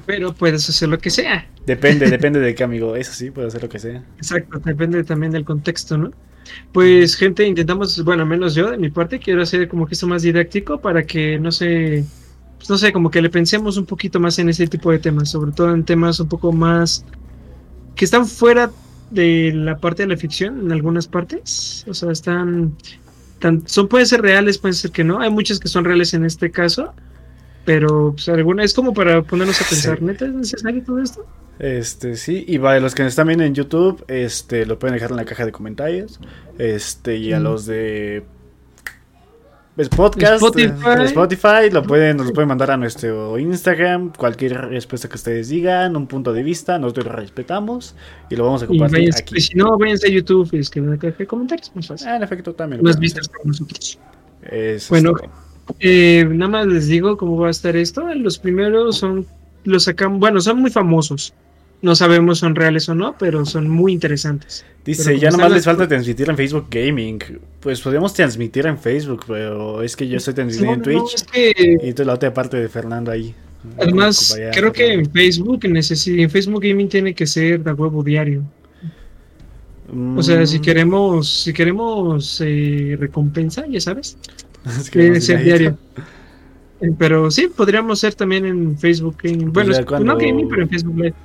Pero 0.06 0.36
puedes 0.36 0.70
hacer 0.70 0.88
lo 0.88 1.00
que 1.00 1.10
sea. 1.10 1.50
Depende, 1.66 2.08
depende 2.12 2.40
de 2.40 2.54
qué, 2.54 2.64
amigo. 2.64 2.96
Eso 2.96 3.12
sí, 3.14 3.32
puede 3.32 3.48
hacer 3.48 3.64
lo 3.64 3.70
que 3.70 3.80
sea. 3.80 4.04
Exacto, 4.18 4.60
depende 4.60 5.04
también 5.04 5.32
del 5.32 5.46
contexto, 5.46 5.98
¿no? 5.98 6.12
Pues, 6.72 7.16
gente, 7.16 7.44
intentamos, 7.44 8.04
bueno, 8.04 8.24
menos 8.24 8.54
yo 8.54 8.70
de 8.70 8.78
mi 8.78 8.92
parte, 8.92 9.18
quiero 9.18 9.42
hacer 9.42 9.68
como 9.68 9.88
que 9.88 9.96
esto 9.96 10.06
más 10.06 10.22
didáctico 10.22 10.80
para 10.80 11.02
que 11.08 11.40
no 11.40 11.52
sé, 11.52 12.06
pues, 12.58 12.70
no 12.70 12.78
sé, 12.78 12.94
como 12.94 13.10
que 13.10 13.24
le 13.24 13.32
pensemos 13.32 13.78
un 13.78 13.88
poquito 13.88 14.20
más 14.20 14.38
en 14.38 14.48
ese 14.48 14.68
tipo 14.68 14.92
de 14.92 15.00
temas, 15.00 15.32
sobre 15.32 15.54
todo 15.54 15.74
en 15.74 15.86
temas 15.86 16.20
un 16.20 16.30
poco 16.30 16.52
más 16.52 17.04
que 17.96 18.06
están 18.06 18.28
fuera 18.28 18.70
de 19.12 19.52
la 19.54 19.78
parte 19.78 20.04
de 20.04 20.10
la 20.10 20.18
ficción 20.18 20.60
en 20.60 20.72
algunas 20.72 21.08
partes. 21.08 21.86
O 21.88 21.94
sea, 21.94 22.12
están. 22.12 22.76
son, 23.66 23.88
pueden 23.88 24.08
ser 24.08 24.22
reales, 24.22 24.58
pueden 24.58 24.76
ser 24.76 24.92
que 24.92 25.04
no. 25.04 25.20
Hay 25.20 25.30
muchas 25.30 25.60
que 25.60 25.68
son 25.68 25.86
reales 25.86 26.14
en 26.14 26.26
este 26.26 26.52
caso. 26.52 26.94
Pero 27.66 28.14
pues, 28.14 28.28
alguna 28.30 28.64
es 28.64 28.74
como 28.74 28.94
para 28.94 29.22
ponernos 29.22 29.62
a 29.62 29.66
pensar, 29.70 30.02
¿neta 30.02 30.26
es 30.26 30.34
necesario 30.34 30.82
todo 30.84 31.00
esto? 31.02 31.26
Este, 31.60 32.16
sí, 32.16 32.46
y 32.48 32.58
para 32.58 32.80
los 32.80 32.96
que 32.96 33.06
están 33.06 33.28
viendo 33.28 33.44
en 33.44 33.54
YouTube, 33.54 34.04
este, 34.08 34.66
lo 34.66 34.80
pueden 34.80 34.96
dejar 34.96 35.12
en 35.12 35.18
la 35.18 35.26
caja 35.26 35.46
de 35.46 35.52
comentarios. 35.52 36.20
Este, 36.58 37.18
y 37.18 37.34
a 37.34 37.40
los 37.40 37.66
de 37.66 38.24
podcast, 39.88 40.44
Spotify. 40.44 41.06
Spotify, 41.06 41.70
lo 41.72 41.84
pueden, 41.84 42.18
nos 42.18 42.28
lo 42.28 42.34
pueden 42.34 42.50
mandar 42.50 42.72
a 42.72 42.78
nuestro 42.78 43.38
Instagram, 43.40 44.12
cualquier 44.12 44.70
respuesta 44.70 45.08
que 45.08 45.16
ustedes 45.16 45.48
digan, 45.48 45.96
un 45.96 46.08
punto 46.08 46.34
de 46.34 46.44
vista, 46.44 46.78
nosotros 46.78 47.06
lo 47.06 47.14
respetamos 47.14 47.96
y 48.30 48.36
lo 48.36 48.44
vamos 48.44 48.64
a 48.64 48.68
compartir 48.68 49.10
aquí. 49.16 49.40
Si 49.40 49.56
no, 49.56 49.78
váyanse 49.78 50.08
a 50.08 50.12
YouTube 50.12 50.50
y 50.52 50.58
escriben 50.58 51.00
en 51.02 51.26
comentarios, 51.26 51.72
más 51.76 52.06
Ah, 52.06 52.18
en 52.18 52.24
efecto, 52.24 52.54
también. 52.54 52.84
Más 52.84 53.00
vistas 53.00 53.30
para 53.30 53.44
nosotros. 53.46 53.98
bueno, 54.90 55.14
eh, 55.80 56.28
nada 56.30 56.52
más 56.52 56.68
les 56.68 56.88
digo 56.88 57.16
cómo 57.16 57.38
va 57.38 57.48
a 57.48 57.52
estar 57.52 57.76
esto. 57.78 58.14
Los 58.16 58.38
primeros 58.38 58.98
son, 58.98 59.26
los 59.64 59.84
sacan, 59.84 60.20
bueno, 60.20 60.42
son 60.42 60.60
muy 60.60 60.72
famosos. 60.72 61.34
No 61.82 61.96
sabemos 61.96 62.40
son 62.40 62.56
reales 62.56 62.90
o 62.90 62.96
no, 62.96 63.16
pero 63.18 63.46
son 63.46 63.70
muy 63.70 63.94
interesantes. 63.94 64.66
Dice, 64.84 65.18
ya 65.18 65.32
nomás 65.32 65.52
les 65.52 65.64
falta 65.64 65.88
transmitir 65.88 66.30
en 66.30 66.36
Facebook 66.36 66.68
Gaming. 66.70 67.20
Pues 67.60 67.80
podríamos 67.80 68.14
transmitir 68.14 68.66
en 68.66 68.78
Facebook, 68.78 69.24
pero 69.28 69.82
es 69.82 69.96
que 69.96 70.08
yo 70.08 70.18
estoy 70.18 70.34
transmitiendo 70.34 70.74
en 70.74 70.82
Twitch. 70.82 71.26
Y 71.84 71.94
tú 71.94 72.04
la 72.04 72.16
otra 72.16 72.34
parte 72.34 72.58
de 72.58 72.68
Fernando 72.68 73.12
ahí. 73.12 73.34
Además, 73.78 74.38
creo 74.54 74.72
que 74.72 74.94
en 74.94 75.10
Facebook 75.12 75.60
en 75.64 76.30
Facebook 76.30 76.62
Gaming 76.64 76.90
tiene 76.90 77.14
que 77.14 77.28
ser 77.28 77.64
de 77.64 77.74
huevo 77.74 78.04
diario. 78.04 78.44
O 80.16 80.22
sea, 80.22 80.46
si 80.46 80.60
mm. 80.60 80.62
queremos, 80.62 81.44
si 81.44 81.54
queremos 81.54 82.42
eh, 82.46 82.96
recompensa, 83.00 83.66
ya 83.68 83.82
sabes, 83.82 84.18
tiene 84.92 85.14
que 85.14 85.22
ser 85.22 85.44
diario. 85.44 85.78
Eh, 86.82 86.92
pero 86.98 87.32
sí, 87.32 87.50
podríamos 87.56 88.00
ser 88.00 88.14
también 88.14 88.46
en 88.46 88.78
Facebook 88.78 89.18
Gaming. 89.22 89.52
Bueno, 89.52 89.74
pues 89.86 90.02
no 90.02 90.18
Gaming, 90.18 90.48
pero 90.48 90.64
en 90.64 90.70
Facebook 90.70 90.98
Live. 90.98 91.16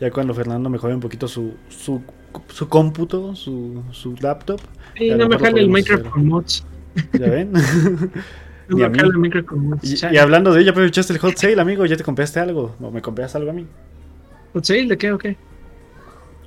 Ya 0.00 0.10
cuando 0.10 0.32
Fernando 0.32 0.70
mejore 0.70 0.94
un 0.94 1.00
poquito 1.00 1.28
su, 1.28 1.54
su, 1.68 2.00
su 2.48 2.68
cómputo, 2.68 3.34
su, 3.36 3.82
su 3.90 4.14
laptop. 4.20 4.58
Sí, 4.96 5.10
no 5.10 5.28
me 5.28 5.38
jale 5.38 5.60
el 5.60 5.68
Minecraft 5.68 6.06
con 6.06 6.26
mods. 6.26 6.64
¿Ya 7.12 7.28
ven? 7.28 7.52
no 8.68 8.76
me 8.76 8.84
jale 8.84 9.08
el 9.08 9.18
Minecraft 9.18 9.46
con 9.46 9.66
mods. 9.68 10.02
Y, 10.10 10.16
hablando 10.16 10.54
de 10.54 10.62
ella, 10.62 10.70
aprovechaste 10.70 11.12
el 11.12 11.18
hot 11.18 11.36
sale, 11.36 11.60
amigo. 11.60 11.84
¿Ya 11.84 11.96
te 11.96 12.04
compraste 12.04 12.40
algo? 12.40 12.74
¿O 12.80 12.90
me 12.90 13.02
compraste 13.02 13.36
algo 13.36 13.50
a 13.50 13.52
mí? 13.52 13.66
¿Hot 14.54 14.64
sale 14.64 14.86
de 14.86 14.96
qué 14.96 15.12
o 15.12 15.18
qué? 15.18 15.36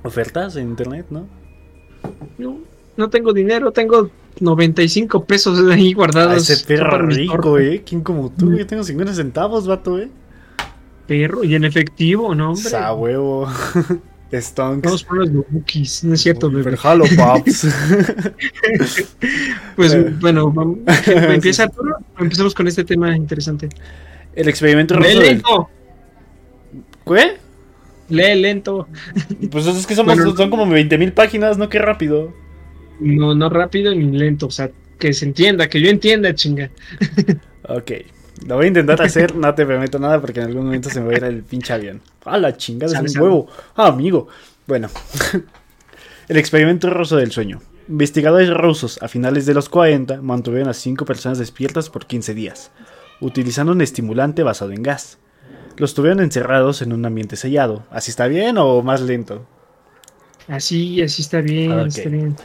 Ofertas 0.02 0.56
en 0.56 0.68
internet, 0.68 1.06
¿no? 1.10 1.28
No, 2.36 2.58
no 2.96 3.08
tengo 3.08 3.32
dinero, 3.32 3.70
tengo 3.70 4.10
95 4.40 5.24
pesos 5.24 5.60
ahí 5.70 5.92
guardados. 5.92 6.50
Ah, 6.50 6.52
ese 6.52 6.66
perro 6.66 7.06
rico, 7.06 7.58
eh. 7.58 7.82
¿Quién 7.86 8.02
como 8.02 8.30
tú? 8.30 8.52
Yo 8.56 8.66
tengo 8.66 8.82
50 8.82 9.14
centavos, 9.14 9.66
vato, 9.68 9.98
eh. 9.98 10.10
Perro, 11.06 11.44
y 11.44 11.54
en 11.54 11.64
efectivo, 11.64 12.34
¿no? 12.34 12.52
Hombre? 12.52 12.70
Sa 12.70 12.94
huevo. 12.94 13.48
Stonks. 14.40 14.84
Vamos 14.84 15.04
por 15.04 15.18
los 15.18 15.44
bookies, 15.48 16.04
no 16.04 16.14
es 16.14 16.22
cierto, 16.22 16.50
bebé. 16.50 16.64
Pero 16.64 16.76
jalo, 16.76 17.04
paps. 17.16 17.66
pues 19.76 19.94
eh. 19.94 20.12
bueno, 20.20 20.50
vamos, 20.50 20.78
empieza 21.06 21.68
todo. 21.68 21.96
Empezamos 22.18 22.54
con 22.54 22.68
este 22.68 22.84
tema 22.84 23.16
interesante. 23.16 23.68
El 24.34 24.48
experimento 24.48 24.98
Lee 24.98 25.14
lento. 25.14 25.68
¿Qué? 27.06 27.36
Lee 28.08 28.40
lento. 28.40 28.88
Pues 29.50 29.66
es 29.66 29.86
que 29.86 29.94
somos, 29.94 30.16
son 30.16 30.50
como 30.50 30.66
20.000 30.66 31.12
páginas, 31.12 31.58
¿no? 31.58 31.68
Qué 31.68 31.78
rápido. 31.78 32.34
No, 33.00 33.34
no 33.34 33.48
rápido 33.48 33.94
ni 33.94 34.16
lento, 34.16 34.46
o 34.46 34.50
sea, 34.50 34.70
que 34.98 35.12
se 35.12 35.24
entienda, 35.24 35.68
que 35.68 35.80
yo 35.80 35.88
entienda, 35.88 36.34
chinga. 36.34 36.70
Ok. 37.68 37.92
Lo 38.46 38.56
voy 38.56 38.66
a 38.66 38.68
intentar 38.68 39.00
hacer, 39.00 39.34
no 39.34 39.54
te 39.54 39.64
prometo 39.64 39.98
nada 39.98 40.20
porque 40.20 40.40
en 40.40 40.46
algún 40.46 40.66
momento 40.66 40.90
se 40.90 41.00
me 41.00 41.06
va 41.06 41.12
a 41.12 41.16
ir 41.16 41.24
el 41.24 41.42
pinche 41.42 41.72
avión. 41.72 42.00
¡Ah, 42.24 42.38
la 42.38 42.56
chingada! 42.56 43.00
Es 43.00 43.16
un 43.16 43.22
huevo. 43.22 43.46
¡Ah, 43.76 43.88
amigo! 43.88 44.28
Bueno. 44.66 44.88
el 46.28 46.36
experimento 46.36 46.90
ruso 46.90 47.16
del 47.16 47.32
sueño. 47.32 47.60
Investigadores 47.88 48.50
rusos 48.50 48.98
a 49.02 49.08
finales 49.08 49.46
de 49.46 49.54
los 49.54 49.68
40 49.68 50.22
mantuvieron 50.22 50.68
a 50.68 50.74
5 50.74 51.04
personas 51.04 51.38
despiertas 51.38 51.90
por 51.90 52.06
15 52.06 52.34
días, 52.34 52.70
utilizando 53.20 53.72
un 53.72 53.82
estimulante 53.82 54.42
basado 54.42 54.72
en 54.72 54.82
gas. 54.82 55.18
Los 55.76 55.94
tuvieron 55.94 56.20
encerrados 56.20 56.82
en 56.82 56.92
un 56.92 57.04
ambiente 57.04 57.36
sellado. 57.36 57.84
¿Así 57.90 58.10
está 58.10 58.26
bien 58.26 58.58
o 58.58 58.82
más 58.82 59.00
lento? 59.00 59.46
Así, 60.48 61.02
así 61.02 61.22
está 61.22 61.40
bien, 61.40 61.72
está 61.80 62.08
bien. 62.08 62.36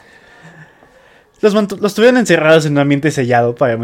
Los, 1.42 1.94
tuvieron 1.94 2.18
encerrados 2.18 2.66
en 2.66 2.74
un 2.74 2.80
ambiente 2.80 3.12
sellado 3.12 3.56
para, 3.56 3.78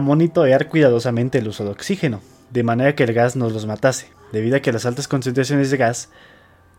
monitorear 0.00 0.68
cuidadosamente 0.68 1.38
el 1.38 1.46
uso 1.46 1.64
de 1.64 1.70
oxígeno, 1.70 2.20
de 2.50 2.64
manera 2.64 2.96
que 2.96 3.04
el 3.04 3.12
gas 3.12 3.36
no 3.36 3.48
los 3.48 3.66
matase, 3.66 4.08
debido 4.32 4.56
a 4.56 4.60
que 4.60 4.72
las 4.72 4.84
altas 4.84 5.06
concentraciones 5.06 5.70
de 5.70 5.76
gas, 5.76 6.10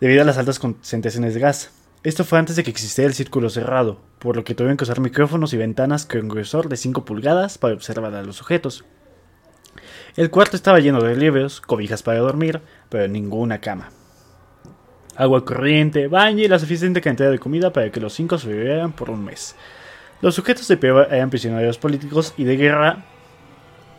debido 0.02 0.22
a 0.22 0.26
las 0.26 0.38
altas 0.38 0.60
concentraciones 0.60 1.34
de 1.34 1.40
gas. 1.40 1.72
Esto 2.04 2.26
fue 2.26 2.38
antes 2.38 2.58
de 2.58 2.64
que 2.64 2.72
existiera 2.72 3.08
el 3.08 3.14
círculo 3.14 3.50
cerrado, 3.50 4.02
por 4.20 4.36
lo 4.36 4.44
que 4.44 4.56
tuvieron 4.56 4.76
que 4.76 4.84
usar 4.84 5.00
micrófonos 5.00 5.54
y 5.54 5.58
ventanas 5.58 6.06
con 6.06 6.28
grosor 6.28 6.68
de 6.68 6.76
5 6.76 7.06
pulgadas 7.06 7.58
para 7.58 7.74
observar 7.74 8.14
a 8.14 8.24
los 8.24 8.36
sujetos. 8.36 8.84
El 10.18 10.30
cuarto 10.30 10.58
estaba 10.58 10.82
lleno 10.82 11.02
de 11.02 11.16
libros, 11.16 11.62
cobijas 11.62 12.04
para 12.04 12.20
dormir, 12.20 12.60
pero 12.90 13.08
ninguna 13.08 13.62
cama. 13.62 13.90
Agua 15.16 15.46
corriente, 15.46 16.08
baño 16.08 16.44
y 16.44 16.50
la 16.50 16.60
suficiente 16.60 17.00
cantidad 17.00 17.32
de 17.32 17.40
comida 17.40 17.72
para 17.72 17.90
que 17.90 18.02
los 18.02 18.14
cinco 18.14 18.38
sobrevivieran 18.38 18.92
por 18.92 19.10
un 19.10 19.24
mes. 19.24 19.56
Los 20.24 20.36
sujetos 20.36 20.70
de 20.70 20.78
prueba 20.78 21.04
eran 21.12 21.30
prisioneros 21.30 21.78
políticos 21.78 22.34
y 22.38 22.46
de 22.46 22.56
guerra 22.56 23.04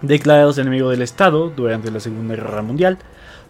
declarados 0.01 0.57
enemigos 0.57 0.91
del 0.91 1.03
Estado 1.03 1.51
durante 1.51 1.91
la 1.91 2.01
Segunda 2.01 2.35
Guerra 2.35 2.63
Mundial. 2.63 2.97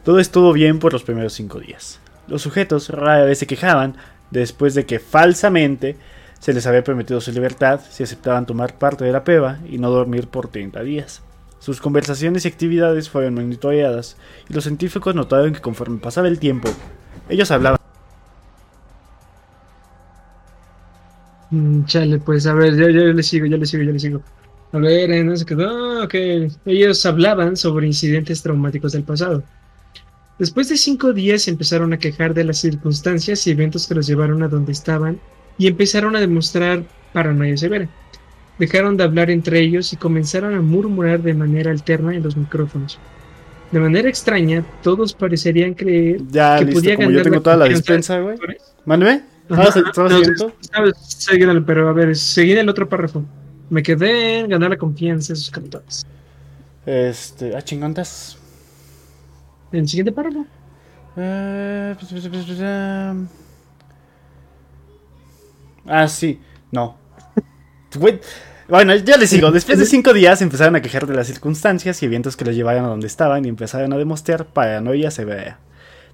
Todo 0.03 0.19
estuvo 0.19 0.53
bien 0.53 0.81
por 0.81 0.93
los 0.93 1.05
primeros 1.05 1.35
cinco 1.35 1.61
días. 1.61 2.01
Los 2.27 2.43
sujetos 2.43 2.89
rara 2.89 3.27
vez 3.27 3.39
se 3.39 3.47
quejaban 3.47 3.97
después 4.33 4.75
de 4.75 4.87
que 4.87 4.99
falsamente 4.99 5.97
se 6.41 6.53
les 6.53 6.67
había 6.67 6.83
permitido 6.83 7.21
su 7.21 7.31
libertad 7.31 7.81
si 7.89 8.03
aceptaban 8.03 8.45
tomar 8.45 8.77
parte 8.77 9.05
de 9.05 9.13
la 9.13 9.23
prueba 9.23 9.61
y 9.71 9.79
no 9.79 9.89
dormir 9.91 10.27
por 10.27 10.49
30 10.49 10.83
días. 10.83 11.23
Sus 11.61 11.81
conversaciones 11.81 12.45
y 12.45 12.49
actividades 12.49 13.09
fueron 13.09 13.35
monitoreadas 13.35 14.17
y 14.51 14.53
los 14.53 14.65
científicos 14.65 15.15
notaron 15.15 15.53
que 15.53 15.61
conforme 15.61 16.01
pasaba 16.01 16.27
el 16.27 16.41
tiempo, 16.41 16.69
ellos 17.29 17.53
hablaban 17.53 17.84
chale, 21.87 22.19
pues 22.19 22.47
a 22.47 22.55
ver, 22.55 22.77
yo, 22.77 22.89
yo, 22.89 23.13
le 23.13 23.23
sigo, 23.23 23.47
yo 23.47 23.57
le 23.57 23.67
sigo, 23.67 23.83
yo 23.83 23.93
le 23.93 23.99
sigo. 23.99 24.23
A 24.73 24.79
ver, 24.79 25.11
eh, 25.11 25.23
no 25.23 25.37
se 25.37 25.45
quedó, 25.45 26.03
ok. 26.03 26.15
Ellos 26.67 27.07
hablaban 27.07 27.57
sobre 27.57 27.87
incidentes 27.87 28.43
traumáticos 28.43 28.93
del 28.93 29.05
pasado. 29.05 29.43
Después 30.39 30.69
de 30.69 30.77
cinco 30.77 31.13
días 31.13 31.47
empezaron 31.47 31.93
a 31.93 31.99
quejar 31.99 32.35
de 32.35 32.45
las 32.45 32.59
circunstancias 32.59 33.47
y 33.47 33.53
eventos 33.53 33.87
que 33.87 33.95
los 33.95 34.07
llevaron 34.07 34.43
a 34.43 34.49
donde 34.49 34.73
estaban 34.73 35.21
y 35.59 35.69
empezaron 35.69 36.17
a 36.17 36.21
demostrar 36.21 36.83
paranoia 37.13 37.57
severa. 37.57 37.89
Dejaron 38.59 38.97
de 38.97 39.05
hablar 39.05 39.31
entre 39.31 39.61
ellos 39.61 39.93
y 39.93 39.97
comenzaron 39.97 40.55
a 40.55 40.61
murmurar 40.61 41.23
de 41.23 41.35
manera 41.35 41.71
alterna 41.71 42.15
en 42.15 42.23
los 42.23 42.37
micrófonos. 42.37 42.99
De 43.71 43.81
manera 43.81 44.09
extraña, 44.09 44.65
todos 44.83 45.15
parecerían 45.15 45.75
creer 45.75 46.21
ya, 46.31 46.59
que 46.59 46.67
listo, 46.67 46.81
podía 46.81 46.97
como 46.97 47.09
ganar 47.09 47.25
yo 47.25 47.31
tengo 47.31 47.43
toda 47.43 47.57
la 47.57 47.65
dispensa, 47.67 48.21
güey. 48.21 48.37
¿Mándeme? 48.85 49.34
Pero 51.67 51.89
a 51.89 51.93
ver, 51.93 52.17
seguí 52.17 52.53
el 52.53 52.69
otro 52.69 52.89
párrafo. 52.89 53.23
Me 53.71 53.83
quedé 53.83 54.41
en 54.41 54.49
ganar 54.49 54.71
la 54.71 54.77
confianza 54.77 55.33
de 55.33 55.37
sus 55.37 55.51
cantores. 55.51 56.07
Este, 56.87 57.57
a 57.57 57.63
chingontas. 57.63 58.39
¿El 59.73 59.89
siguiente 59.89 60.13
párrafo? 60.13 60.47
ah, 65.87 66.09
sí, 66.09 66.41
no. 66.73 66.97
bueno, 68.69 68.95
ya 68.97 69.17
les 69.17 69.31
sigo. 69.31 69.51
Después 69.53 69.79
de 69.79 69.87
cinco 69.87 70.13
días 70.13 70.43
empezaron 70.43 70.75
a 70.77 70.83
quejar 70.83 71.07
de 71.07 71.15
las 71.15 71.27
circunstancias 71.27 72.03
y 72.03 72.07
eventos 72.07 72.37
que 72.37 72.45
los 72.45 72.55
llevaron 72.55 72.85
a 72.85 72.89
donde 72.89 73.07
estaban 73.07 73.45
y 73.45 73.49
empezaron 73.49 73.93
a 73.93 73.97
demostrar 73.97 74.47
paranoia 74.47 75.11
severa 75.11 75.59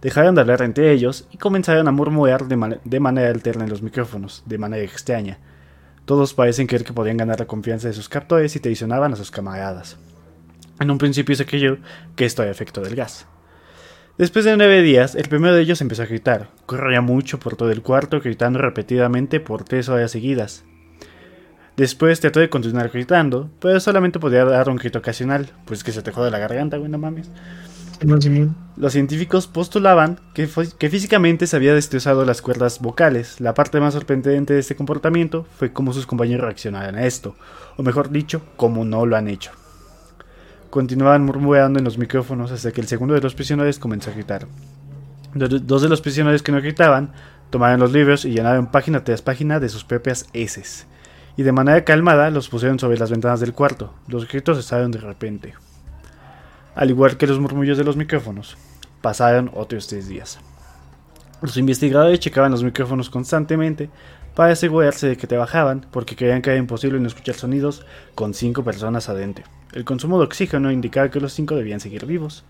dejaron 0.02 0.34
de 0.34 0.40
hablar 0.40 0.62
entre 0.62 0.92
ellos 0.92 1.28
y 1.30 1.36
comenzaron 1.36 1.88
a 1.88 1.92
murmurar 1.92 2.46
de, 2.46 3.00
manera 3.00 3.30
alterna 3.30 3.64
en 3.64 3.70
los 3.70 3.82
micrófonos, 3.82 4.42
de 4.46 4.58
manera 4.58 4.82
extraña. 4.82 5.38
Todos 6.04 6.34
parecen 6.34 6.66
creer 6.66 6.84
que 6.84 6.92
podían 6.92 7.16
ganar 7.16 7.38
la 7.38 7.46
confianza 7.46 7.88
de 7.88 7.94
sus 7.94 8.08
captores 8.08 8.56
y 8.56 8.60
traicionaban 8.60 9.12
a 9.12 9.16
sus 9.16 9.30
camaradas. 9.30 9.96
En 10.78 10.90
un 10.90 10.98
principio 10.98 11.36
se 11.36 11.46
creyó 11.46 11.78
que 12.16 12.24
esto 12.24 12.42
era 12.42 12.50
efecto 12.50 12.80
del 12.80 12.96
gas. 12.96 13.26
Después 14.16 14.44
de 14.44 14.56
nueve 14.56 14.82
días, 14.82 15.14
el 15.14 15.28
primero 15.28 15.54
de 15.54 15.62
ellos 15.62 15.80
empezó 15.80 16.02
a 16.02 16.06
gritar. 16.06 16.48
Corría 16.66 17.00
mucho 17.00 17.38
por 17.38 17.56
todo 17.56 17.70
el 17.70 17.82
cuarto, 17.82 18.20
gritando 18.20 18.58
repetidamente 18.58 19.40
por 19.40 19.64
tres 19.64 19.88
horas 19.88 20.10
seguidas. 20.10 20.64
Después 21.76 22.20
trató 22.20 22.40
de 22.40 22.50
continuar 22.50 22.90
gritando, 22.90 23.50
pero 23.60 23.80
solamente 23.80 24.18
podía 24.18 24.44
dar 24.44 24.68
un 24.68 24.76
grito 24.76 24.98
ocasional, 24.98 25.48
pues 25.64 25.82
que 25.82 25.92
se 25.92 26.02
te 26.02 26.12
jode 26.12 26.30
la 26.30 26.38
garganta, 26.38 26.76
güey, 26.76 26.90
no 26.90 26.98
mames. 26.98 27.30
Los 28.76 28.94
científicos 28.94 29.46
postulaban 29.46 30.18
que, 30.32 30.46
físicamente 30.46 31.46
se 31.46 31.56
había 31.56 31.74
destrozado 31.74 32.24
las 32.24 32.40
cuerdas 32.40 32.80
vocales. 32.80 33.40
La 33.40 33.52
parte 33.52 33.78
más 33.78 33.92
sorprendente 33.92 34.54
de 34.54 34.60
este 34.60 34.74
comportamiento 34.74 35.46
fue 35.58 35.72
cómo 35.72 35.92
sus 35.92 36.06
compañeros 36.06 36.44
reaccionaron 36.44 36.94
a 36.94 37.04
esto, 37.04 37.36
o 37.76 37.82
mejor 37.82 38.10
dicho, 38.10 38.40
cómo 38.56 38.86
no 38.86 39.04
lo 39.04 39.16
han 39.16 39.28
hecho. 39.28 39.50
Continuaban 40.70 41.24
murmurando 41.24 41.78
en 41.78 41.84
los 41.84 41.98
micrófonos 41.98 42.52
hasta 42.52 42.72
que 42.72 42.80
el 42.80 42.86
segundo 42.86 43.12
de 43.12 43.20
los 43.20 43.34
prisioneros 43.34 43.78
comenzó 43.78 44.10
a 44.10 44.14
gritar. 44.14 44.46
Dos 45.34 45.82
de 45.82 45.88
los 45.88 46.00
prisioneros 46.00 46.42
que 46.42 46.52
no 46.52 46.62
gritaban 46.62 47.12
tomaron 47.50 47.80
los 47.80 47.92
libros 47.92 48.24
y 48.24 48.30
llenaron 48.30 48.70
página 48.70 49.04
tras 49.04 49.20
página 49.20 49.60
de 49.60 49.68
sus 49.68 49.84
propias 49.84 50.26
heces, 50.32 50.86
y 51.36 51.42
de 51.42 51.52
manera 51.52 51.84
calmada 51.84 52.30
los 52.30 52.48
pusieron 52.48 52.78
sobre 52.78 52.98
las 52.98 53.10
ventanas 53.10 53.40
del 53.40 53.52
cuarto. 53.52 53.92
Los 54.08 54.26
gritos 54.26 54.56
cesaron 54.56 54.90
de 54.90 55.00
repente 55.00 55.54
al 56.80 56.88
igual 56.88 57.18
que 57.18 57.26
los 57.26 57.38
murmullos 57.38 57.76
de 57.76 57.84
los 57.84 57.98
micrófonos. 57.98 58.56
Pasaron 59.02 59.50
otros 59.52 59.86
tres 59.86 60.08
días. 60.08 60.38
Los 61.42 61.58
investigadores 61.58 62.20
checaban 62.20 62.52
los 62.52 62.64
micrófonos 62.64 63.10
constantemente 63.10 63.90
para 64.34 64.54
asegurarse 64.54 65.06
de 65.06 65.18
que 65.18 65.26
trabajaban 65.26 65.84
porque 65.90 66.16
creían 66.16 66.40
que 66.40 66.48
era 66.48 66.58
imposible 66.58 66.98
no 66.98 67.06
escuchar 67.06 67.34
sonidos 67.34 67.84
con 68.14 68.32
cinco 68.32 68.64
personas 68.64 69.10
adentro. 69.10 69.44
El 69.74 69.84
consumo 69.84 70.18
de 70.18 70.24
oxígeno 70.24 70.72
indicaba 70.72 71.10
que 71.10 71.20
los 71.20 71.34
cinco 71.34 71.54
debían 71.54 71.80
seguir 71.80 72.06
vivos. 72.06 72.44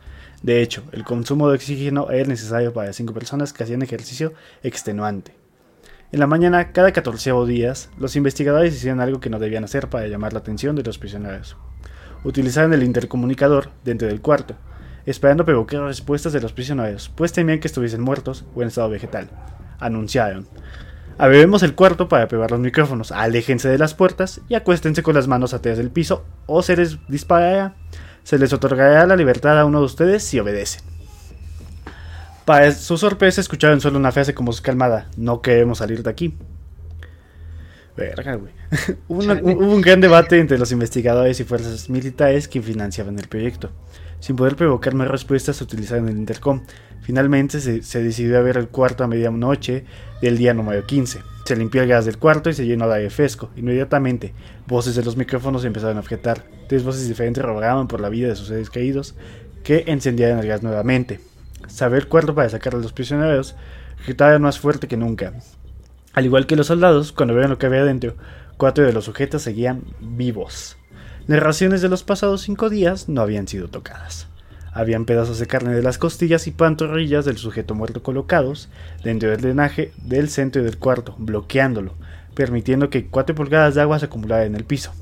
De 0.45 0.63
hecho, 0.63 0.85
el 0.93 1.03
consumo 1.03 1.49
de 1.49 1.57
oxígeno 1.57 2.09
era 2.13 2.29
necesario 2.29 2.73
para 2.73 2.93
cinco 2.93 3.13
personas 3.13 3.53
que 3.53 3.65
hacían 3.65 3.83
ejercicio 3.83 4.33
extenuante. 4.63 5.35
En 6.13 6.21
la 6.21 6.29
mañana, 6.29 6.71
cada 6.71 6.93
14 6.93 7.33
días, 7.49 7.91
los 7.99 8.15
investigadores 8.15 8.77
hacían 8.77 9.01
algo 9.01 9.19
que 9.19 9.29
no 9.29 9.41
debían 9.41 9.65
hacer 9.65 9.89
para 9.89 10.07
llamar 10.07 10.33
la 10.35 10.39
atención 10.39 10.77
de 10.77 10.85
los 10.85 10.99
prisioneros 10.99 11.57
utilizaron 12.25 12.73
el 12.73 12.83
intercomunicador 12.83 13.71
dentro 13.85 14.09
del 14.09 14.21
cuarto, 14.21 14.55
esperando 15.07 15.45
provocar 15.45 15.83
respuestas 15.83 16.33
de 16.33 16.41
los 16.41 16.53
prisioneros, 16.53 17.11
pues 17.15 17.33
temían 17.33 17.61
que 17.61 17.69
estuviesen 17.69 18.01
muertos 18.01 18.45
o 18.55 18.63
en 18.63 18.69
estado 18.69 18.91
vegetal. 18.91 19.31
Anunciaron. 19.79 20.47
Abriremos 21.19 21.63
el 21.63 21.75
cuarto 21.75 22.09
para 22.09 22.29
probar 22.29 22.51
los 22.51 22.61
micrófonos, 22.61 23.13
aléjense 23.13 23.69
de 23.69 23.79
las 23.79 23.95
puertas 23.95 24.41
y 24.49 24.55
acuéstense 24.55 25.03
con 25.03 25.15
las 25.15 25.29
manos 25.29 25.53
atrás 25.53 25.77
del 25.77 25.91
piso 25.91 26.25
o 26.47 26.63
se 26.63 26.77
les 26.77 26.99
disparará. 27.09 27.75
Se 28.23 28.39
les 28.39 28.53
otorgará 28.53 29.07
la 29.07 29.17
libertad 29.17 29.59
a 29.59 29.65
uno 29.65 29.81
de 29.81 29.87
ustedes 29.87 30.23
si 30.23 30.39
obedecen. 30.39 30.83
Para 32.45 32.73
su 32.73 32.97
sorpresa 32.97 33.41
escucharon 33.41 33.81
solo 33.81 33.99
una 33.99 34.13
frase 34.13 34.35
como 34.35 34.53
calmada, 34.63 35.09
no 35.17 35.43
queremos 35.43 35.79
salir 35.79 36.03
de 36.03 36.11
aquí. 36.11 36.37
hubo, 39.09 39.21
un 39.21 39.81
gran 39.81 40.01
debate 40.01 40.39
entre 40.39 40.59
los 40.59 40.73
investigadores 40.73 41.41
y 41.41 41.45
fuerzas 41.45 41.91
militares 41.91 42.49
que 42.49 42.63
financiaban 42.63 43.19
el 43.19 43.29
proyecto. 43.29 43.71
Sin 44.21 44.37
poder 44.37 44.55
provocar 44.55 44.95
más 44.95 45.09
respuestas, 45.09 45.57
se 45.57 45.65
utilizaron 45.65 46.09
el 46.09 46.19
intercom. 46.19 46.63
Finalmente 47.01 47.61
se, 47.61 48.03
decidió 48.03 48.39
a 48.39 48.43
ver 48.43 48.59
el 48.59 48.69
cuarto 48.69 49.03
a 49.03 49.07
medianoche 49.07 49.85
del 50.21 50.37
día 50.37 50.53
número 50.53 50.85
15. 50.85 51.21
Se 51.47 51.57
limpió 51.57 51.83
el 51.83 51.89
gas 51.89 52.05
del 52.05 52.19
cuarto 52.19 52.51
y 52.51 52.55
se 52.55 52.67
llenó 52.67 52.87
de 52.87 52.97
aire 52.97 53.11
fresco. 53.11 53.51
Inmediatamente, 53.57 54.35
voces 54.67 54.95
de 54.95 55.03
los 55.03 55.17
micrófonos 55.17 55.65
empezaron 55.65 55.97
a 55.97 56.01
objetar. 56.01 56.45
Tres 56.69 56.85
voces 56.85 57.09
diferentes 57.09 57.43
rogaban 57.43 57.89
por 57.89 58.01
la 58.01 58.11
vida 58.11 58.29
de 58.29 58.37
sus 58.37 58.49
seres 58.49 58.71
caídos 58.71 59.15
que 59.65 59.85
encendieran 59.87 60.39
el 60.39 60.47
gas 60.47 60.63
nuevamente. 60.63 61.21
Saber 61.67 62.03
el 62.03 62.09
cuarto 62.09 62.35
para 62.35 62.49
sacar 62.49 62.75
a 62.75 62.79
los 62.79 62.93
prisioneros 62.93 63.57
gritaban 64.05 64.43
más 64.43 64.59
fuerte 64.59 64.87
que 64.87 64.97
nunca. 64.97 65.33
Al 66.13 66.25
igual 66.25 66.47
que 66.47 66.57
los 66.57 66.67
soldados, 66.67 67.13
cuando 67.13 67.35
vieron 67.35 67.51
lo 67.51 67.59
que 67.59 67.67
había 67.67 67.85
dentro, 67.85 68.17
cuatro 68.57 68.85
de 68.85 68.93
los 68.93 69.05
sujetos 69.05 69.43
seguían 69.43 69.85
vivos. 70.01 70.77
Narraciones 71.29 71.83
de 71.83 71.89
los 71.89 72.03
pasados 72.03 72.43
cinco 72.43 72.69
días 72.69 73.09
no 73.09 73.21
habían 73.21 73.47
sido 73.47 73.69
tocadas. 73.69 74.27
Habían 74.73 75.05
pedazos 75.05 75.39
de 75.39 75.47
carne 75.47 75.75
de 75.75 75.83
las 75.83 75.99
costillas 75.99 76.47
y 76.47 76.51
pantorrillas 76.51 77.25
del 77.25 77.37
sujeto 77.37 77.75
muerto 77.75 78.03
colocados 78.03 78.69
dentro 79.05 79.31
del 79.31 79.41
drenaje 79.41 79.93
del 79.99 80.29
centro 80.29 80.63
del 80.63 80.79
cuarto, 80.79 81.15
bloqueándolo, 81.19 81.95
permitiendo 82.35 82.91
que 82.91 83.07
cuatro 83.07 83.35
pulgadas 83.35 83.77
de 83.77 83.83
agua 83.83 83.99
se 83.99 84.07
acumularan 84.07 84.49
en 84.49 84.57
el 84.57 84.65
piso. 84.65 84.93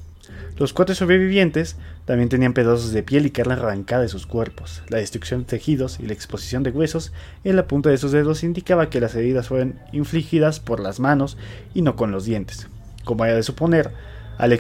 Los 0.59 0.73
cuatro 0.73 0.97
sobrevivientes 0.97 1.77
también 2.05 2.29
tenían 2.29 2.53
pedazos 2.53 2.91
de 2.91 3.05
piel 3.05 3.27
y 3.27 3.31
carne 3.31 3.55
arrancada 3.55 4.03
de 4.03 4.09
sus 4.09 4.27
cuerpos. 4.27 4.83
La 4.89 4.99
destrucción 4.99 5.41
de 5.41 5.47
tejidos 5.47 6.01
y 6.01 6.07
la 6.07 6.15
exposición 6.15 6.65
de 6.65 6.71
huesos 6.71 7.13
en 7.45 7.55
la 7.55 7.69
punta 7.69 7.91
de 7.91 7.97
sus 7.97 8.11
dedos 8.11 8.43
indicaba 8.43 8.91
que 8.91 9.01
las 9.01 9.15
heridas 9.15 9.47
fueron 9.47 9.79
infligidas 9.93 10.59
por 10.59 10.81
las 10.81 10.99
manos 10.99 11.39
y 11.75 11.83
no 11.83 11.95
con 11.95 12.11
los 12.11 12.25
dientes. 12.25 12.67
Como 13.05 13.25
era 13.25 13.37
de 13.37 13.45
suponer, 13.45 13.93
al, 14.37 14.53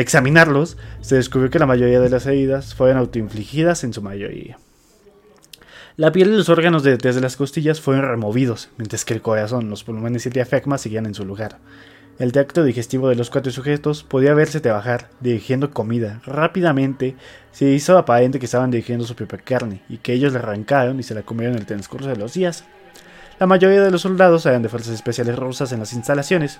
examinarlos, 0.00 0.76
se 1.02 1.14
descubrió 1.14 1.50
que 1.50 1.60
la 1.60 1.66
mayoría 1.66 2.00
de 2.00 2.10
las 2.10 2.26
heridas 2.26 2.74
fueron 2.74 2.98
autoinfligidas 2.98 3.84
en 3.84 3.92
su 3.92 4.02
mayoría. 4.02 4.58
La 5.96 6.10
piel 6.10 6.30
y 6.30 6.36
los 6.36 6.48
órganos 6.48 6.82
de 6.82 6.92
detrás 6.92 7.14
de 7.14 7.20
las 7.20 7.36
costillas 7.36 7.80
fueron 7.80 8.08
removidos, 8.08 8.70
mientras 8.76 9.04
que 9.04 9.14
el 9.14 9.22
corazón, 9.22 9.70
los 9.70 9.84
pulmones 9.84 10.24
y 10.24 10.30
el 10.30 10.32
diafragma 10.32 10.78
seguían 10.78 11.06
en 11.06 11.14
su 11.14 11.24
lugar. 11.24 11.58
El 12.18 12.32
tracto 12.32 12.64
digestivo 12.64 13.08
de 13.08 13.14
los 13.14 13.30
cuatro 13.30 13.52
sujetos 13.52 14.02
podía 14.02 14.34
verse 14.34 14.60
trabajar, 14.60 15.08
dirigiendo 15.20 15.70
comida. 15.70 16.20
Rápidamente 16.26 17.14
se 17.52 17.66
hizo 17.66 17.96
aparente 17.96 18.40
que 18.40 18.46
estaban 18.46 18.72
dirigiendo 18.72 19.06
su 19.06 19.14
propia 19.14 19.38
carne, 19.38 19.82
y 19.88 19.98
que 19.98 20.14
ellos 20.14 20.32
la 20.32 20.40
arrancaron 20.40 20.98
y 20.98 21.04
se 21.04 21.14
la 21.14 21.22
comieron 21.22 21.54
en 21.54 21.60
el 21.60 21.66
transcurso 21.66 22.08
de 22.08 22.16
los 22.16 22.34
días. 22.34 22.64
La 23.38 23.46
mayoría 23.46 23.80
de 23.80 23.92
los 23.92 24.02
soldados 24.02 24.46
eran 24.46 24.62
de 24.62 24.68
fuerzas 24.68 24.94
especiales 24.94 25.36
rusas 25.36 25.70
en 25.70 25.78
las 25.78 25.92
instalaciones, 25.92 26.58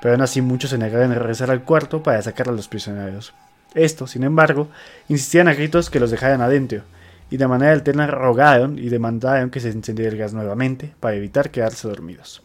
pero 0.00 0.14
aún 0.14 0.22
así 0.22 0.40
muchos 0.40 0.70
se 0.70 0.78
negaron 0.78 1.10
a 1.10 1.16
regresar 1.16 1.50
al 1.50 1.64
cuarto 1.64 2.04
para 2.04 2.22
sacar 2.22 2.48
a 2.48 2.52
los 2.52 2.68
prisioneros. 2.68 3.34
Estos, 3.74 4.12
sin 4.12 4.22
embargo, 4.22 4.68
insistían 5.08 5.48
a 5.48 5.54
gritos 5.54 5.90
que 5.90 5.98
los 5.98 6.12
dejaran 6.12 6.40
adentro, 6.40 6.82
y 7.30 7.36
de 7.36 7.48
manera 7.48 7.72
alterna 7.72 8.06
rogaron 8.06 8.78
y 8.78 8.90
demandaron 8.90 9.50
que 9.50 9.58
se 9.58 9.70
encendiera 9.70 10.12
el 10.12 10.18
gas 10.18 10.34
nuevamente 10.34 10.94
para 11.00 11.16
evitar 11.16 11.50
quedarse 11.50 11.88
dormidos. 11.88 12.44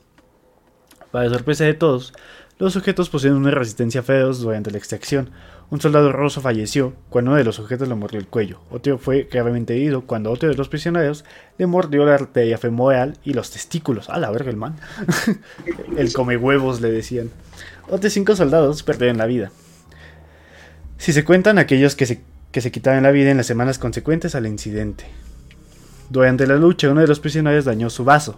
Para 1.11 1.29
sorpresa 1.29 1.63
de 1.63 1.73
todos, 1.73 2.13
los 2.59 2.73
sujetos 2.73 3.09
poseen 3.09 3.35
una 3.35 3.51
resistencia 3.51 4.03
feroz 4.03 4.41
durante 4.41 4.69
la 4.69 4.77
extracción. 4.77 5.29
Un 5.69 5.79
soldado 5.79 6.11
ruso 6.11 6.41
falleció 6.41 6.93
cuando 7.09 7.31
uno 7.31 7.37
de 7.37 7.45
los 7.45 7.55
sujetos 7.55 7.87
le 7.87 7.95
mordió 7.95 8.19
el 8.19 8.27
cuello. 8.27 8.59
Otro 8.69 8.97
fue 8.97 9.29
gravemente 9.31 9.75
herido 9.75 10.01
cuando 10.01 10.29
otro 10.29 10.49
de 10.49 10.55
los 10.55 10.67
prisioneros 10.67 11.23
le 11.57 11.67
mordió 11.67 12.05
la 12.05 12.15
arteria 12.15 12.57
femoral 12.57 13.17
y 13.23 13.31
los 13.31 13.49
testículos. 13.49 14.09
A 14.09 14.19
la 14.19 14.29
verga 14.29 14.49
el 14.49 14.57
man. 14.57 14.75
el 15.97 16.11
come 16.11 16.35
huevos 16.35 16.81
le 16.81 16.91
decían. 16.91 17.31
Otros 17.87 18.11
cinco 18.11 18.35
soldados 18.35 18.83
perdieron 18.83 19.17
la 19.17 19.25
vida. 19.25 19.51
Si 20.97 21.13
se 21.13 21.23
cuentan 21.23 21.59
aquellos 21.59 21.95
que 21.95 22.05
se, 22.05 22.21
que 22.51 22.59
se 22.59 22.71
quitaron 22.71 23.03
la 23.03 23.11
vida 23.11 23.31
en 23.31 23.37
las 23.37 23.47
semanas 23.47 23.79
consecuentes 23.79 24.35
al 24.35 24.47
incidente. 24.47 25.05
Durante 26.09 26.45
la 26.45 26.57
lucha, 26.57 26.89
uno 26.89 26.99
de 26.99 27.07
los 27.07 27.21
prisioneros 27.21 27.63
dañó 27.63 27.89
su 27.89 28.03
vaso, 28.03 28.37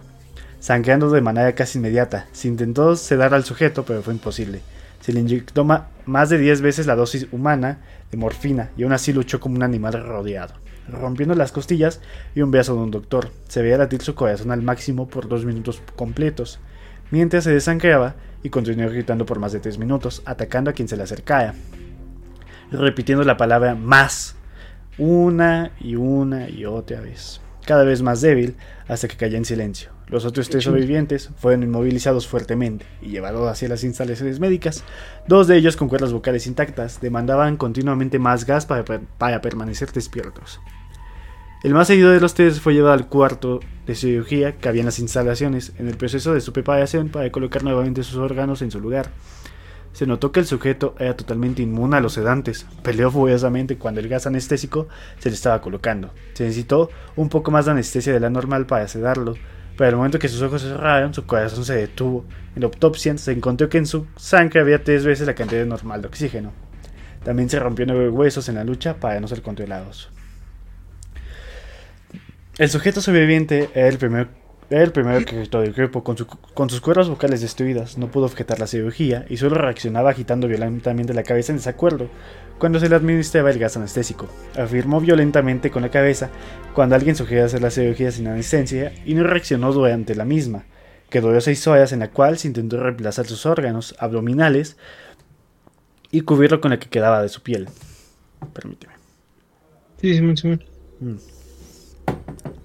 sangrando 0.62 1.10
de 1.10 1.20
manera 1.20 1.56
casi 1.56 1.78
inmediata. 1.78 2.28
Se 2.30 2.46
intentó 2.46 2.94
sedar 2.94 3.34
al 3.34 3.42
sujeto, 3.42 3.84
pero 3.84 4.00
fue 4.00 4.14
imposible. 4.14 4.60
Se 5.00 5.12
le 5.12 5.18
inyectó 5.18 5.64
más 5.64 6.30
de 6.30 6.38
10 6.38 6.60
veces 6.60 6.86
la 6.86 6.94
dosis 6.94 7.26
humana 7.32 7.80
de 8.12 8.16
morfina 8.16 8.70
y 8.76 8.84
aún 8.84 8.92
así 8.92 9.12
luchó 9.12 9.40
como 9.40 9.56
un 9.56 9.64
animal 9.64 9.94
rodeado, 9.94 10.54
rompiendo 10.88 11.34
las 11.34 11.50
costillas 11.50 12.00
y 12.36 12.42
un 12.42 12.52
brazo 12.52 12.76
de 12.76 12.80
un 12.80 12.92
doctor. 12.92 13.30
Se 13.48 13.60
veía 13.60 13.76
latir 13.76 14.02
su 14.02 14.14
corazón 14.14 14.52
al 14.52 14.62
máximo 14.62 15.08
por 15.08 15.26
dos 15.26 15.44
minutos 15.44 15.82
completos, 15.96 16.60
mientras 17.10 17.42
se 17.42 17.50
desangraba 17.50 18.14
y 18.44 18.50
continuó 18.50 18.88
gritando 18.88 19.26
por 19.26 19.40
más 19.40 19.50
de 19.50 19.58
tres 19.58 19.78
minutos, 19.78 20.22
atacando 20.26 20.70
a 20.70 20.74
quien 20.74 20.86
se 20.86 20.96
le 20.96 21.02
acercaba, 21.02 21.54
repitiendo 22.70 23.24
la 23.24 23.36
palabra 23.36 23.74
más 23.74 24.36
una 24.96 25.72
y 25.80 25.96
una 25.96 26.48
y 26.48 26.66
otra 26.66 27.00
vez, 27.00 27.40
cada 27.66 27.82
vez 27.82 28.00
más 28.00 28.20
débil 28.20 28.54
hasta 28.86 29.08
que 29.08 29.16
cayó 29.16 29.36
en 29.36 29.44
silencio. 29.44 29.90
Los 30.12 30.26
otros 30.26 30.50
tres 30.50 30.64
sobrevivientes 30.64 31.30
fueron 31.38 31.62
inmovilizados 31.62 32.28
fuertemente 32.28 32.84
y 33.00 33.08
llevados 33.08 33.48
hacia 33.48 33.70
las 33.70 33.82
instalaciones 33.82 34.40
médicas. 34.40 34.84
Dos 35.26 35.46
de 35.46 35.56
ellos, 35.56 35.78
con 35.78 35.88
cuerdas 35.88 36.12
vocales 36.12 36.46
intactas, 36.46 37.00
demandaban 37.00 37.56
continuamente 37.56 38.18
más 38.18 38.44
gas 38.44 38.66
para, 38.66 39.40
permanecer 39.40 39.90
despiertos. 39.90 40.60
El 41.64 41.72
más 41.72 41.86
seguido 41.86 42.10
de 42.10 42.20
los 42.20 42.34
tres 42.34 42.60
fue 42.60 42.74
llevado 42.74 42.92
al 42.92 43.08
cuarto 43.08 43.60
de 43.86 43.94
cirugía 43.94 44.58
que 44.58 44.68
había 44.68 44.82
en 44.82 44.86
las 44.86 44.98
instalaciones, 44.98 45.72
en 45.78 45.88
el 45.88 45.96
proceso 45.96 46.34
de 46.34 46.42
su 46.42 46.52
preparación 46.52 47.08
para 47.08 47.32
colocar 47.32 47.64
nuevamente 47.64 48.02
sus 48.02 48.16
órganos 48.16 48.60
en 48.60 48.70
su 48.70 48.80
lugar. 48.80 49.08
Se 49.94 50.06
notó 50.06 50.30
que 50.30 50.40
el 50.40 50.46
sujeto 50.46 50.94
era 50.98 51.16
totalmente 51.16 51.62
inmune 51.62 51.96
a 51.96 52.00
los 52.00 52.12
sedantes. 52.12 52.66
Peleó 52.82 53.10
furiosamente 53.10 53.78
cuando 53.78 54.00
el 54.00 54.08
gas 54.08 54.26
anestésico 54.26 54.88
se 55.18 55.30
le 55.30 55.36
estaba 55.36 55.62
colocando. 55.62 56.10
Se 56.34 56.44
necesitó 56.44 56.90
un 57.16 57.30
poco 57.30 57.50
más 57.50 57.64
de 57.64 57.70
anestesia 57.70 58.12
de 58.12 58.20
la 58.20 58.28
normal 58.28 58.66
para 58.66 58.88
sedarlo, 58.88 59.36
pero 59.76 59.90
al 59.90 59.96
momento 59.96 60.18
que 60.18 60.28
sus 60.28 60.42
ojos 60.42 60.62
se 60.62 60.68
cerraron, 60.68 61.14
su 61.14 61.26
corazón 61.26 61.64
se 61.64 61.74
detuvo. 61.74 62.24
En 62.54 62.62
la 62.62 62.66
autopsia 62.66 63.16
se 63.16 63.32
encontró 63.32 63.68
que 63.68 63.78
en 63.78 63.86
su 63.86 64.06
sangre 64.16 64.60
había 64.60 64.84
tres 64.84 65.04
veces 65.04 65.26
la 65.26 65.34
cantidad 65.34 65.64
normal 65.64 66.02
de 66.02 66.08
oxígeno. 66.08 66.52
También 67.24 67.48
se 67.48 67.58
rompió 67.58 67.86
nueve 67.86 68.08
huesos 68.10 68.48
en 68.48 68.56
la 68.56 68.64
lucha 68.64 68.96
para 68.96 69.20
no 69.20 69.28
ser 69.28 69.42
controlados. 69.42 70.10
El 72.58 72.68
sujeto 72.68 73.00
sobreviviente 73.00 73.70
era 73.74 73.88
el 73.88 73.98
primero 73.98 74.28
era 74.28 74.41
el 74.70 74.92
primero 74.92 75.24
que 75.24 75.36
gritó 75.36 75.60
del 75.60 75.72
grupo 75.72 76.02
con, 76.02 76.16
con, 76.54 76.70
sus 76.70 76.80
cuerdas 76.80 77.08
vocales 77.08 77.40
destruidas. 77.40 77.98
No 77.98 78.10
pudo 78.10 78.24
objetar 78.24 78.58
la 78.58 78.66
cirugía 78.66 79.26
y 79.28 79.36
solo 79.36 79.56
reaccionaba 79.56 80.10
agitando 80.10 80.48
violentamente 80.48 81.12
la 81.12 81.22
cabeza 81.22 81.52
en 81.52 81.58
desacuerdo 81.58 82.08
cuando 82.58 82.78
se 82.80 82.88
le 82.88 82.96
administraba 82.96 83.50
el 83.50 83.58
gas 83.58 83.76
anestésico. 83.76 84.28
Afirmó 84.56 85.00
violentamente 85.00 85.70
con 85.70 85.82
la 85.82 85.90
cabeza 85.90 86.30
cuando 86.74 86.94
alguien 86.94 87.16
sugería 87.16 87.44
hacer 87.44 87.60
la 87.60 87.70
cirugía 87.70 88.12
sin 88.12 88.28
anestesia 88.28 88.92
y 89.04 89.14
no 89.14 89.24
reaccionó 89.24 89.72
durante 89.72 90.14
la 90.14 90.24
misma. 90.24 90.64
Quedó 91.10 91.38
seis 91.40 91.66
horas 91.66 91.92
en 91.92 91.98
la 91.98 92.10
cual 92.10 92.38
se 92.38 92.48
intentó 92.48 92.80
reemplazar 92.80 93.26
sus 93.26 93.44
órganos 93.44 93.94
abdominales 93.98 94.76
y 96.10 96.22
cubrirlo 96.22 96.60
con 96.60 96.70
la 96.70 96.78
que 96.78 96.88
quedaba 96.88 97.20
de 97.20 97.28
su 97.28 97.42
piel. 97.42 97.68
Permíteme. 98.54 98.94
Sí, 100.00 100.16
sí, 100.16 100.36
sí. 100.36 100.58
Mm. 101.00 101.16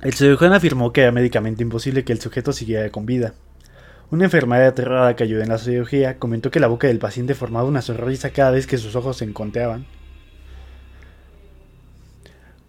El 0.02 0.14
cirujano 0.14 0.54
afirmó 0.54 0.94
que 0.94 1.02
era 1.02 1.12
médicamente 1.12 1.64
imposible 1.64 2.04
que 2.04 2.14
el 2.14 2.22
sujeto 2.22 2.54
siguiera 2.54 2.90
con 2.92 3.08
vida. 3.08 3.34
Una 4.12 4.26
enfermera 4.26 4.68
aterrada 4.68 5.16
que 5.16 5.24
ayudó 5.24 5.42
en 5.42 5.50
la 5.50 5.58
cirugía 5.58 6.20
comentó 6.20 6.52
que 6.52 6.60
la 6.60 6.68
boca 6.68 6.88
del 6.88 7.00
paciente 7.00 7.34
formaba 7.34 7.68
una 7.68 7.82
sonrisa 7.82 8.30
cada 8.30 8.52
vez 8.52 8.68
que 8.68 8.78
sus 8.78 8.96
ojos 8.96 9.18
se 9.18 9.26
encontraban. 9.26 9.88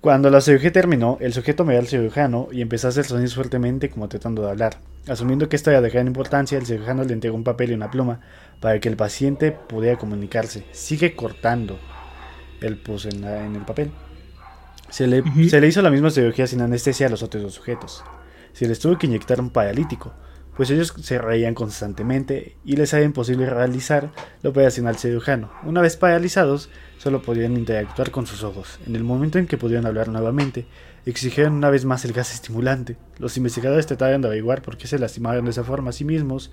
Cuando 0.00 0.30
la 0.30 0.40
cirugía 0.40 0.72
terminó, 0.72 1.18
el 1.20 1.34
sujeto 1.34 1.64
miró 1.64 1.80
al 1.80 1.86
cirujano 1.86 2.48
y 2.50 2.62
empezó 2.62 2.86
a 2.86 2.90
hacer 2.90 3.04
sonidos 3.04 3.34
fuertemente 3.34 3.90
como 3.90 4.08
tratando 4.08 4.42
de 4.42 4.50
hablar. 4.50 4.78
Asumiendo 5.06 5.50
que 5.50 5.56
esto 5.56 5.70
era 5.70 5.82
de 5.82 5.90
gran 5.90 6.06
importancia, 6.06 6.56
el 6.56 6.66
cirujano 6.66 7.04
le 7.04 7.12
entregó 7.12 7.36
un 7.36 7.44
papel 7.44 7.72
y 7.72 7.74
una 7.74 7.90
pluma 7.90 8.20
para 8.60 8.80
que 8.80 8.88
el 8.88 8.96
paciente 8.96 9.52
pudiera 9.52 9.98
comunicarse. 9.98 10.64
Sigue 10.72 11.14
cortando. 11.14 11.78
Él 12.62 12.78
puso 12.78 13.10
en 13.10 13.24
el 13.24 13.64
papel. 13.66 13.90
Se 14.90 15.06
le, 15.06 15.22
hizo 15.66 15.82
la 15.82 15.90
misma 15.90 16.10
cirugía 16.10 16.46
sin 16.46 16.62
anestesia 16.62 17.06
a 17.06 17.10
los 17.10 17.22
otros 17.22 17.42
dos 17.42 17.54
sujetos. 17.54 18.04
Se 18.52 18.66
les 18.66 18.78
tuvo 18.78 18.98
que 18.98 19.06
inyectar 19.06 19.40
un 19.40 19.50
paralítico, 19.50 20.14
pues 20.56 20.70
ellos 20.70 20.92
se 21.00 21.18
reían 21.18 21.54
constantemente 21.54 22.56
y 22.64 22.76
les 22.76 22.92
era 22.92 23.04
imposible 23.04 23.48
realizar 23.48 24.10
la 24.42 24.50
operación 24.50 24.86
al 24.86 24.96
cirujano. 24.96 25.52
Una 25.62 25.82
vez 25.82 25.96
paralizados, 25.96 26.70
solo 26.96 27.22
podían 27.22 27.56
interactuar 27.56 28.10
con 28.10 28.26
sus 28.26 28.42
ojos. 28.42 28.80
En 28.86 28.96
el 28.96 29.04
momento 29.04 29.38
en 29.38 29.46
que 29.46 29.58
pudieron 29.58 29.86
hablar 29.86 30.08
nuevamente, 30.08 30.66
exigieron 31.06 31.52
una 31.52 31.70
vez 31.70 31.84
más 31.84 32.04
el 32.04 32.12
gas 32.12 32.34
estimulante. 32.34 32.96
Los 33.18 33.36
investigadores 33.36 33.86
trataron 33.86 34.22
de 34.22 34.28
averiguar 34.28 34.62
por 34.62 34.76
qué 34.76 34.88
se 34.88 34.98
lastimaron 34.98 35.44
de 35.44 35.52
esa 35.52 35.64
forma 35.64 35.90
a 35.90 35.92
sí 35.92 36.04
mismos 36.04 36.50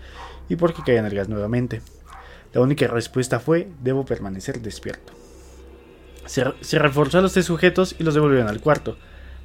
y 0.49 0.57
por 0.57 0.73
qué 0.73 0.83
caían 0.85 1.05
el 1.05 1.15
gas 1.15 1.29
nuevamente. 1.29 1.81
La 2.53 2.61
única 2.61 2.87
respuesta 2.87 3.39
fue, 3.39 3.69
debo 3.81 4.05
permanecer 4.05 4.61
despierto. 4.61 5.24
Se, 6.25 6.79
reforzó 6.79 7.19
a 7.19 7.21
los 7.21 7.33
tres 7.33 7.45
sujetos 7.45 7.95
y 7.99 8.03
los 8.03 8.13
devolvieron 8.13 8.47
al 8.47 8.61
cuarto. 8.61 8.97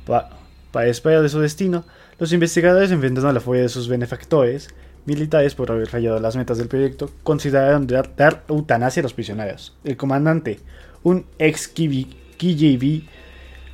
para 0.06 0.86
espera 0.86 1.20
de 1.20 1.28
su 1.28 1.40
destino, 1.40 1.84
los 2.18 2.32
investigadores, 2.32 2.90
enfrentando 2.90 3.28
a 3.28 3.32
la 3.32 3.40
furia 3.40 3.62
de 3.62 3.68
sus 3.68 3.88
benefactores 3.88 4.68
militares 5.06 5.54
por 5.54 5.70
haber 5.70 5.88
fallado 5.88 6.20
las 6.20 6.36
metas 6.36 6.58
del 6.58 6.68
proyecto, 6.68 7.10
consideraron 7.22 7.86
dar, 7.86 8.44
eutanasia 8.48 9.00
a 9.00 9.04
los 9.04 9.14
prisioneros. 9.14 9.74
El 9.84 9.96
comandante, 9.96 10.60
un 11.02 11.26
ex 11.38 11.68
KGB, 11.68 13.02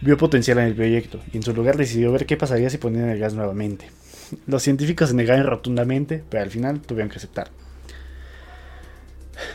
vio 0.00 0.16
potencial 0.16 0.58
en 0.58 0.66
el 0.66 0.74
proyecto 0.74 1.20
y 1.32 1.36
en 1.36 1.42
su 1.42 1.52
lugar 1.52 1.76
decidió 1.76 2.12
ver 2.12 2.26
qué 2.26 2.36
pasaría 2.36 2.70
si 2.70 2.78
ponían 2.78 3.08
el 3.08 3.18
gas 3.18 3.34
nuevamente. 3.34 3.90
Los 4.46 4.62
científicos 4.62 5.10
se 5.10 5.14
negaron 5.14 5.46
rotundamente, 5.46 6.22
pero 6.28 6.42
al 6.42 6.50
final 6.50 6.80
tuvieron 6.80 7.10
que 7.10 7.16
aceptar. 7.16 7.50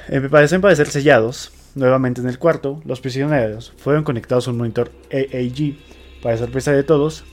En 0.08 0.22
preparación 0.22 0.62
para 0.62 0.76
ser 0.76 0.88
sellados, 0.88 1.52
Nuevamente 1.74 2.20
en 2.20 2.28
el 2.28 2.38
cuarto, 2.38 2.82
los 2.84 3.00
prisioneros 3.00 3.74
fueron 3.78 4.04
conectados 4.04 4.48
a 4.48 4.52
un 4.52 4.58
monitor 4.58 4.92
AAG. 5.12 5.78
Para 6.22 6.38
sorpresa 6.38 6.74
de 6.74 6.84
todos, 6.84 7.24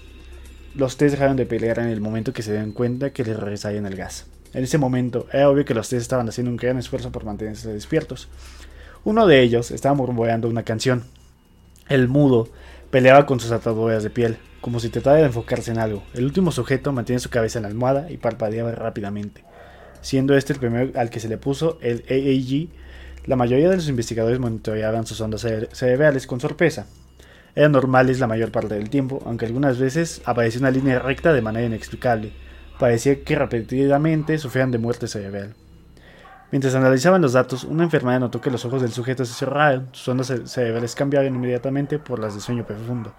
los 0.77 0.97
tres 0.97 1.13
dejaron 1.13 1.37
de 1.37 1.45
pelear 1.45 1.81
en 1.81 1.89
el 1.89 2.01
momento 2.01 2.33
que 2.33 2.43
se 2.43 2.53
dieron 2.53 2.71
cuenta 2.71 3.11
que 3.11 3.25
les 3.25 3.37
regresarían 3.37 3.87
el 3.87 3.97
gas. 3.97 4.27
En 4.55 4.63
ese 4.63 4.79
momento 4.79 5.27
era 5.33 5.51
obvio 5.51 5.65
que 5.65 5.75
los 5.75 5.89
tres 5.89 6.03
estaban 6.03 6.29
haciendo 6.29 6.53
un 6.53 6.57
gran 6.57 6.79
esfuerzo 6.79 7.11
por 7.11 7.25
mantenerse 7.25 7.73
despiertos. 7.73 8.29
Uno 9.05 9.27
de 9.27 9.43
ellos 9.43 9.73
estaba 9.73 9.97
murmurando 9.97 10.49
una 10.49 10.63
canción. 10.63 11.05
El 11.89 12.07
mudo 12.07 12.49
peleaba 12.91 13.27
con 13.27 13.41
sus 13.41 13.51
ataduras 13.51 14.05
de 14.05 14.11
piel, 14.11 14.39
como 14.61 14.79
si 14.79 14.89
tratara 14.89 15.17
de 15.17 15.25
enfocarse 15.25 15.73
en 15.73 15.79
algo. 15.79 16.05
El 16.15 16.25
último 16.25 16.53
sujeto 16.53 16.93
mantiene 16.93 17.19
su 17.19 17.29
cabeza 17.29 17.59
en 17.59 17.65
la 17.65 17.69
almohada 17.69 18.11
y 18.11 18.19
parpadeaba 18.19 18.71
rápidamente, 18.73 19.43
siendo 20.01 20.37
este 20.37 20.53
el 20.53 20.61
primero 20.61 20.99
al 20.99 21.11
que 21.11 21.21
se 21.21 21.29
le 21.29 21.39
puso 21.39 21.79
el 21.83 22.05
AAG 22.09 22.69
La 23.29 23.37
mayoría 23.37 23.69
de 23.69 23.77
los 23.77 23.91
investigadores 23.91 24.39
monitoreaban 24.39 25.07
sus 25.07 25.21
ondas 25.21 25.47
cerebrales 25.73 26.27
con 26.27 26.41
sorpresa. 26.41 26.87
Eran 27.55 27.73
normales 27.73 28.21
la 28.21 28.27
mayor 28.27 28.51
parte 28.51 28.75
del 28.75 28.89
tiempo, 28.89 29.23
aunque 29.27 29.45
algunas 29.45 29.79
veces 29.79 30.23
aparecía 30.25 30.61
una 30.61 30.71
línea 30.71 30.99
recta 30.99 31.35
de 31.35 31.43
manera 31.43 31.67
inexplicable. 31.67 32.33
Parecía 32.79 33.23
que 33.25 33.37
repetidamente 33.37 34.39
sufrían 34.39 34.71
de 34.71 34.79
muerte 34.79 35.09
cerebral. 35.09 35.53
Mientras 36.51 36.75
analizaban 36.75 37.21
los 37.21 37.35
datos, 37.35 37.65
una 37.65 37.85
enfermera 37.85 38.19
notó 38.19 38.41
que 38.41 38.51
los 38.51 38.65
ojos 38.65 38.81
del 38.81 38.93
sujeto 38.93 39.27
se 39.27 39.35
cerraron, 39.35 39.91
sus 39.93 40.09
ondas 40.09 40.33
cerebrales 40.47 40.95
cambiaron 40.95 41.35
inmediatamente 41.35 41.99
por 41.99 42.21
las 42.21 42.35
de 42.35 42.41
sueño 42.41 42.65
profundo. 42.65 43.13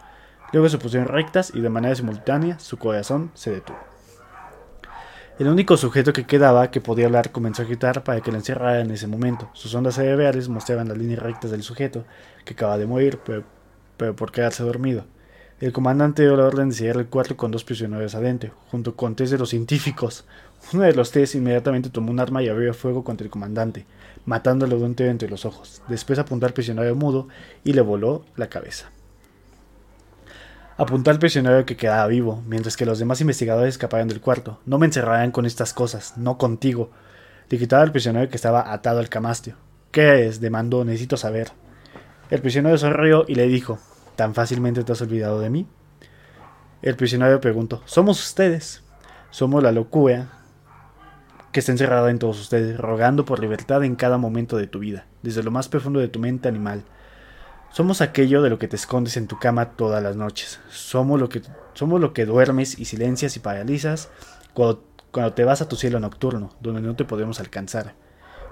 Luego 0.53 0.69
se 0.69 0.79
pusieron 0.79 1.07
rectas 1.07 1.51
y 1.53 1.61
de 1.61 1.69
manera 1.69 1.93
simultánea 1.93 2.57
su 2.57 2.77
corazón 2.77 3.29
se 3.35 3.51
detuvo. 3.51 3.98
El 5.39 5.47
único 5.47 5.77
sujeto 5.77 6.11
que 6.11 6.25
quedaba 6.25 6.69
que 6.69 6.81
podía 6.81 7.05
hablar 7.05 7.31
comenzó 7.31 7.61
a 7.61 7.65
gritar 7.65 8.03
para 8.03 8.19
que 8.19 8.29
lo 8.29 8.35
encerrara 8.35 8.81
en 8.81 8.91
ese 8.91 9.07
momento. 9.07 9.49
Sus 9.53 9.73
ondas 9.73 9.95
cerebrales 9.95 10.49
mostraban 10.49 10.89
las 10.89 10.97
líneas 10.97 11.23
rectas 11.23 11.49
del 11.49 11.63
sujeto, 11.63 12.03
que 12.43 12.55
acaba 12.55 12.77
de 12.77 12.85
morir, 12.85 13.19
pero, 13.25 14.15
por 14.17 14.33
quedarse 14.33 14.63
dormido. 14.63 15.05
El 15.61 15.71
comandante 15.71 16.23
dio 16.23 16.35
la 16.35 16.43
orden 16.43 16.67
de 16.67 16.75
sellar 16.75 16.97
el 16.97 17.07
cuarto 17.07 17.37
con 17.37 17.51
dos 17.51 17.63
prisioneros 17.63 18.15
adentro, 18.15 18.51
junto 18.69 18.97
con 18.97 19.15
tres 19.15 19.31
de 19.31 19.37
los 19.37 19.51
científicos. 19.51 20.25
Uno 20.73 20.83
de 20.83 20.93
los 20.93 21.11
tres 21.11 21.33
inmediatamente 21.35 21.89
tomó 21.89 22.11
un 22.11 22.19
arma 22.19 22.43
y 22.43 22.49
abrió 22.49 22.73
fuego 22.73 23.05
contra 23.05 23.23
el 23.23 23.31
comandante, 23.31 23.85
matándolo 24.25 24.77
de 24.77 24.83
un 24.83 24.95
tiro 24.95 25.09
entre 25.09 25.29
los 25.29 25.45
ojos. 25.45 25.81
Después 25.87 26.19
apuntó 26.19 26.47
al 26.47 26.53
prisionero 26.53 26.93
mudo 26.95 27.29
y 27.63 27.71
le 27.71 27.79
voló 27.79 28.25
la 28.35 28.49
cabeza. 28.49 28.91
Apuntó 30.79 31.11
al 31.11 31.19
prisionero 31.19 31.65
que 31.65 31.75
quedaba 31.75 32.07
vivo, 32.07 32.41
mientras 32.47 32.77
que 32.77 32.85
los 32.85 32.99
demás 32.99 33.19
investigadores 33.19 33.73
escapaban 33.73 34.07
del 34.07 34.21
cuarto. 34.21 34.61
No 34.65 34.77
me 34.77 34.85
encerrarán 34.85 35.31
con 35.31 35.45
estas 35.45 35.73
cosas, 35.73 36.15
no 36.15 36.37
contigo. 36.37 36.89
Le 37.49 37.57
quitaba 37.57 37.83
al 37.83 37.91
prisionero 37.91 38.29
que 38.29 38.37
estaba 38.37 38.71
atado 38.71 38.99
al 38.99 39.09
camastio. 39.09 39.57
¿Qué 39.91 40.25
es? 40.25 40.39
demandó, 40.39 40.85
necesito 40.85 41.17
saber. 41.17 41.51
El 42.29 42.39
prisionero 42.39 42.77
sonrió 42.77 43.25
y 43.27 43.35
le 43.35 43.49
dijo, 43.49 43.77
¿tan 44.15 44.33
fácilmente 44.33 44.85
te 44.85 44.93
has 44.93 45.01
olvidado 45.01 45.41
de 45.41 45.49
mí? 45.49 45.67
El 46.81 46.95
prisionero 46.95 47.41
preguntó, 47.41 47.81
¿somos 47.83 48.25
ustedes? 48.25 48.81
Somos 49.31 49.61
la 49.61 49.73
locura 49.73 50.29
que 51.51 51.59
está 51.59 51.73
encerrada 51.73 52.09
en 52.09 52.19
todos 52.19 52.39
ustedes, 52.39 52.77
rogando 52.77 53.25
por 53.25 53.41
libertad 53.41 53.83
en 53.83 53.97
cada 53.97 54.17
momento 54.17 54.55
de 54.55 54.67
tu 54.67 54.79
vida, 54.79 55.07
desde 55.23 55.43
lo 55.43 55.51
más 55.51 55.67
profundo 55.67 55.99
de 55.99 56.07
tu 56.07 56.19
mente 56.19 56.47
animal 56.47 56.85
somos 57.71 58.01
aquello 58.01 58.41
de 58.41 58.49
lo 58.49 58.57
que 58.59 58.67
te 58.67 58.75
escondes 58.75 59.17
en 59.17 59.27
tu 59.27 59.37
cama 59.37 59.71
todas 59.71 60.01
las 60.01 60.15
noches. 60.15 60.59
Somos 60.69 61.19
lo 61.19 61.29
que, 61.29 61.41
somos 61.73 62.01
lo 62.01 62.13
que 62.13 62.25
duermes 62.25 62.79
y 62.79 62.85
silencias 62.85 63.35
y 63.35 63.39
paralizas 63.39 64.09
cuando, 64.53 64.83
te 65.33 65.43
vas 65.43 65.61
a 65.61 65.69
tu 65.69 65.75
cielo 65.75 65.99
nocturno, 65.99 66.51
donde 66.59 66.81
no 66.81 66.95
te 66.95 67.05
podemos 67.05 67.39
alcanzar. 67.39 67.93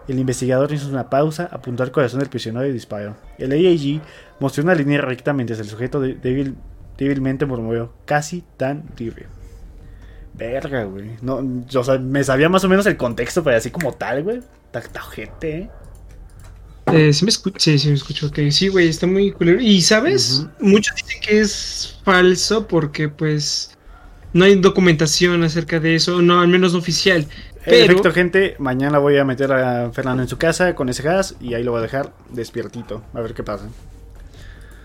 El 0.08 0.20
investigador 0.20 0.72
hizo 0.72 0.88
una 0.88 1.10
pausa, 1.10 1.50
apuntó 1.52 1.84
al 1.84 1.92
corazón 1.92 2.20
del 2.20 2.30
prisionero 2.30 2.66
y 2.66 2.72
disparó. 2.72 3.18
El 3.38 3.52
AIG 3.52 4.02
mostró 4.40 4.64
una 4.64 4.74
línea 4.74 5.02
recta 5.02 5.34
mientras 5.34 5.60
el 5.60 5.68
sujeto 5.68 6.00
débil, 6.00 6.56
débilmente 6.98 7.46
murmuró, 7.46 7.94
casi 8.06 8.44
tan 8.56 8.86
libre. 8.98 9.28
Verga, 10.34 10.84
güey. 10.84 11.18
No, 11.22 11.42
me 11.42 12.24
sabía 12.24 12.48
más 12.48 12.64
o 12.64 12.70
menos 12.70 12.86
el 12.86 12.96
contexto, 12.96 13.44
pero 13.44 13.58
así 13.58 13.72
como 13.72 13.94
tal, 13.94 14.24
güey. 14.24 14.42
Tajete, 14.72 15.58
eh. 15.58 15.70
Eh, 16.94 17.12
sí, 17.12 17.26
me 17.26 17.30
escucho, 17.30 17.58
sí, 17.60 17.78
sí 17.78 17.90
me 17.90 17.96
escucho. 17.96 18.32
Que 18.32 18.52
sí, 18.52 18.70
güey, 18.70 18.88
está 18.88 19.08
muy 19.08 19.32
culero. 19.32 19.60
Y 19.60 19.82
sabes, 19.82 20.46
muchos 20.60 20.96
dicen 20.96 21.22
que 21.22 21.40
es 21.40 22.00
falso 22.04 22.68
porque, 22.68 23.10
pues, 23.10 23.78
no 24.34 24.46
hay 24.46 24.56
documentación 24.56 25.44
acerca 25.44 25.80
de 25.80 25.96
eso, 25.96 26.22
no, 26.22 26.40
al 26.40 26.48
menos 26.48 26.74
no 26.74 26.80
oficial. 26.80 27.28
Perfecto, 27.66 28.12
gente. 28.12 28.56
Mañana 28.60 28.98
voy 28.98 29.18
a 29.18 29.26
meter 29.26 29.52
a 29.52 29.92
Fernando 29.92 30.24
en 30.24 30.30
su 30.30 30.38
casa 30.38 30.74
con 30.74 30.88
ese 30.88 31.04
gas 31.04 31.36
y 31.42 31.54
ahí 31.54 31.64
lo 31.64 31.72
voy 31.72 31.80
a 31.80 31.82
dejar 31.82 32.14
despiertito. 32.30 33.04
A 33.14 33.20
ver 33.20 33.34
qué 33.34 33.44
pasa. 33.44 33.68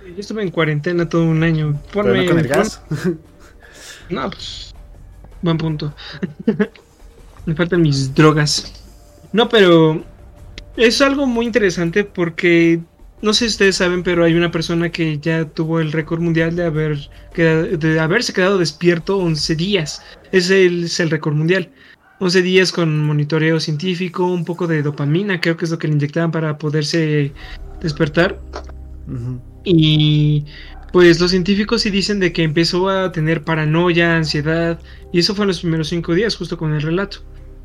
Yo 0.04 0.18
estuve 0.18 0.42
en 0.42 0.50
cuarentena 0.50 1.08
todo 1.08 1.24
un 1.24 1.44
año. 1.44 1.80
Ponme, 1.92 2.26
con 2.26 2.40
el 2.40 2.48
gas? 2.48 2.82
no, 4.10 4.30
pues. 4.30 4.74
Buen 5.42 5.58
punto. 5.58 5.94
me 7.46 7.54
faltan 7.54 7.82
mis 7.82 8.12
drogas. 8.12 8.72
No, 9.32 9.48
pero 9.48 10.04
es 10.76 11.00
algo 11.00 11.26
muy 11.26 11.46
interesante 11.46 12.04
porque 12.04 12.80
no 13.22 13.32
sé 13.32 13.46
si 13.46 13.52
ustedes 13.52 13.76
saben, 13.76 14.02
pero 14.02 14.24
hay 14.24 14.34
una 14.34 14.50
persona 14.50 14.90
que 14.90 15.18
ya 15.18 15.44
tuvo 15.44 15.80
el 15.80 15.92
récord 15.92 16.20
mundial 16.20 16.56
de, 16.56 16.64
haber 16.64 16.98
de 17.36 18.00
haberse 18.00 18.32
quedado 18.32 18.58
despierto 18.58 19.16
11 19.18 19.54
días. 19.54 20.02
Ese 20.32 20.66
es 20.66 20.98
el 20.98 21.10
récord 21.10 21.34
mundial. 21.34 21.70
11 22.18 22.42
días 22.42 22.72
con 22.72 23.04
monitoreo 23.04 23.60
científico, 23.60 24.26
un 24.26 24.44
poco 24.44 24.66
de 24.66 24.82
dopamina, 24.82 25.40
creo 25.40 25.56
que 25.56 25.64
es 25.64 25.70
lo 25.70 25.78
que 25.78 25.88
le 25.88 25.94
inyectaban 25.94 26.30
para 26.30 26.58
poderse 26.58 27.32
despertar. 27.80 28.40
Y 29.64 30.44
pues 30.92 31.20
los 31.20 31.30
científicos 31.30 31.82
sí 31.82 31.90
dicen 31.90 32.20
de 32.20 32.32
que 32.32 32.42
empezó 32.42 32.88
a 32.88 33.12
tener 33.12 33.44
paranoia, 33.44 34.16
ansiedad, 34.16 34.80
y 35.12 35.20
eso 35.20 35.34
fue 35.34 35.44
en 35.44 35.48
los 35.48 35.60
primeros 35.60 35.88
5 35.88 36.14
días, 36.14 36.36
justo 36.36 36.58
con 36.58 36.72
el 36.74 36.82
relato. 36.82 37.18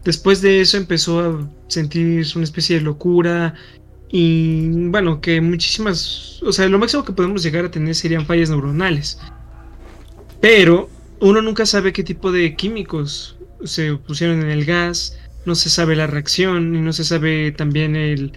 Después 0.04 0.42
de 0.42 0.62
eso 0.62 0.78
empezó 0.78 1.20
a 1.20 1.50
sentir 1.68 2.26
una 2.36 2.44
especie 2.44 2.78
de 2.78 2.82
locura 2.82 3.56
y 4.10 4.88
bueno, 4.88 5.20
que 5.20 5.42
muchísimas, 5.42 6.42
o 6.44 6.52
sea, 6.52 6.68
lo 6.70 6.80
máximo 6.80 7.04
que 7.04 7.12
podemos 7.12 7.44
llegar 7.44 7.66
a 7.66 7.72
tener 7.72 7.94
serían 7.94 8.26
fallas 8.26 8.50
neuronales. 8.50 9.20
Pero 10.40 10.90
uno 11.20 11.42
nunca 11.42 11.66
sabe 11.66 11.94
qué 11.94 12.04
tipo 12.04 12.32
de 12.32 12.56
químicos 12.56 13.38
se 13.64 13.96
pusieron 13.96 14.42
en 14.42 14.50
el 14.50 14.66
gas, 14.66 15.18
no 15.46 15.56
se 15.56 15.70
sabe 15.70 15.96
la 15.96 16.08
reacción 16.08 16.76
y 16.76 16.82
no 16.82 16.94
se 16.94 17.04
sabe 17.04 17.52
también 17.52 17.96
el 17.96 18.34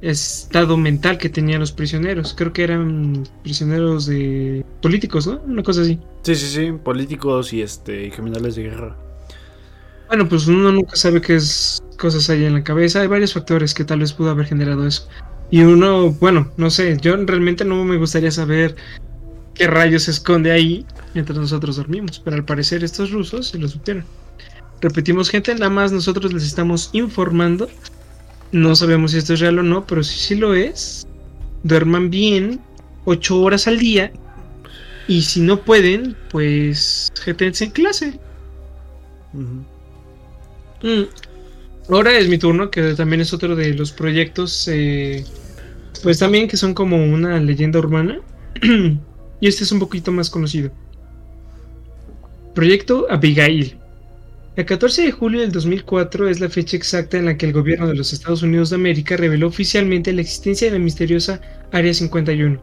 estado 0.00 0.76
mental 0.76 1.18
que 1.18 1.28
tenían 1.28 1.60
los 1.60 1.72
prisioneros. 1.72 2.34
Creo 2.34 2.52
que 2.52 2.64
eran 2.64 3.28
prisioneros 3.42 4.06
de 4.06 4.64
políticos, 4.80 5.26
¿no? 5.26 5.40
Una 5.46 5.62
cosa 5.62 5.82
así. 5.82 5.98
Sí, 6.22 6.34
sí, 6.34 6.46
sí, 6.46 6.72
políticos 6.72 7.52
y 7.52 7.62
este 7.62 8.10
criminales 8.10 8.56
de 8.56 8.62
guerra. 8.64 8.96
Bueno, 10.12 10.28
pues 10.28 10.46
uno 10.46 10.70
nunca 10.70 10.94
sabe 10.94 11.22
qué 11.22 11.38
cosas 11.96 12.28
hay 12.28 12.44
en 12.44 12.52
la 12.52 12.62
cabeza. 12.62 13.00
Hay 13.00 13.06
varios 13.06 13.32
factores 13.32 13.72
que 13.72 13.82
tal 13.82 14.00
vez 14.00 14.12
pudo 14.12 14.28
haber 14.28 14.44
generado 14.44 14.86
eso. 14.86 15.08
Y 15.50 15.62
uno, 15.62 16.10
bueno, 16.10 16.52
no 16.58 16.68
sé, 16.68 16.98
yo 17.00 17.16
realmente 17.16 17.64
no 17.64 17.82
me 17.82 17.96
gustaría 17.96 18.30
saber 18.30 18.76
qué 19.54 19.66
rayos 19.68 20.02
se 20.02 20.10
esconde 20.10 20.52
ahí 20.52 20.84
mientras 21.14 21.38
nosotros 21.38 21.76
dormimos. 21.76 22.20
Pero 22.22 22.36
al 22.36 22.44
parecer 22.44 22.84
estos 22.84 23.10
rusos 23.10 23.48
se 23.48 23.58
lo 23.58 23.68
supieron. 23.68 24.04
Repetimos, 24.82 25.30
gente, 25.30 25.54
nada 25.54 25.70
más 25.70 25.92
nosotros 25.92 26.30
les 26.34 26.44
estamos 26.44 26.90
informando. 26.92 27.70
No 28.52 28.76
sabemos 28.76 29.12
si 29.12 29.16
esto 29.16 29.32
es 29.32 29.40
real 29.40 29.60
o 29.60 29.62
no, 29.62 29.86
pero 29.86 30.04
si 30.04 30.18
sí 30.18 30.34
lo 30.34 30.52
es, 30.52 31.06
duerman 31.62 32.10
bien, 32.10 32.60
8 33.06 33.40
horas 33.40 33.66
al 33.66 33.78
día. 33.78 34.12
Y 35.08 35.22
si 35.22 35.40
no 35.40 35.62
pueden, 35.62 36.14
pues 36.30 37.10
jetense 37.24 37.64
en 37.64 37.70
clase. 37.70 38.20
Mm. 40.82 41.02
Ahora 41.88 42.16
es 42.16 42.28
mi 42.28 42.38
turno, 42.38 42.70
que 42.70 42.94
también 42.94 43.20
es 43.20 43.32
otro 43.32 43.56
de 43.56 43.74
los 43.74 43.92
proyectos, 43.92 44.68
eh, 44.68 45.24
pues 46.02 46.18
también 46.18 46.48
que 46.48 46.56
son 46.56 46.74
como 46.74 47.04
una 47.04 47.40
leyenda 47.40 47.78
urbana. 47.78 48.20
y 49.40 49.48
este 49.48 49.64
es 49.64 49.72
un 49.72 49.80
poquito 49.80 50.12
más 50.12 50.30
conocido. 50.30 50.70
Proyecto 52.54 53.06
Abigail. 53.10 53.76
El 54.54 54.66
14 54.66 55.02
de 55.02 55.12
julio 55.12 55.40
del 55.40 55.50
2004 55.50 56.28
es 56.28 56.38
la 56.38 56.50
fecha 56.50 56.76
exacta 56.76 57.16
en 57.16 57.24
la 57.24 57.38
que 57.38 57.46
el 57.46 57.54
gobierno 57.54 57.86
de 57.86 57.94
los 57.94 58.12
Estados 58.12 58.42
Unidos 58.42 58.68
de 58.68 58.76
América 58.76 59.16
reveló 59.16 59.48
oficialmente 59.48 60.12
la 60.12 60.20
existencia 60.20 60.68
de 60.68 60.78
la 60.78 60.84
misteriosa 60.84 61.40
Área 61.72 61.94
51. 61.94 62.60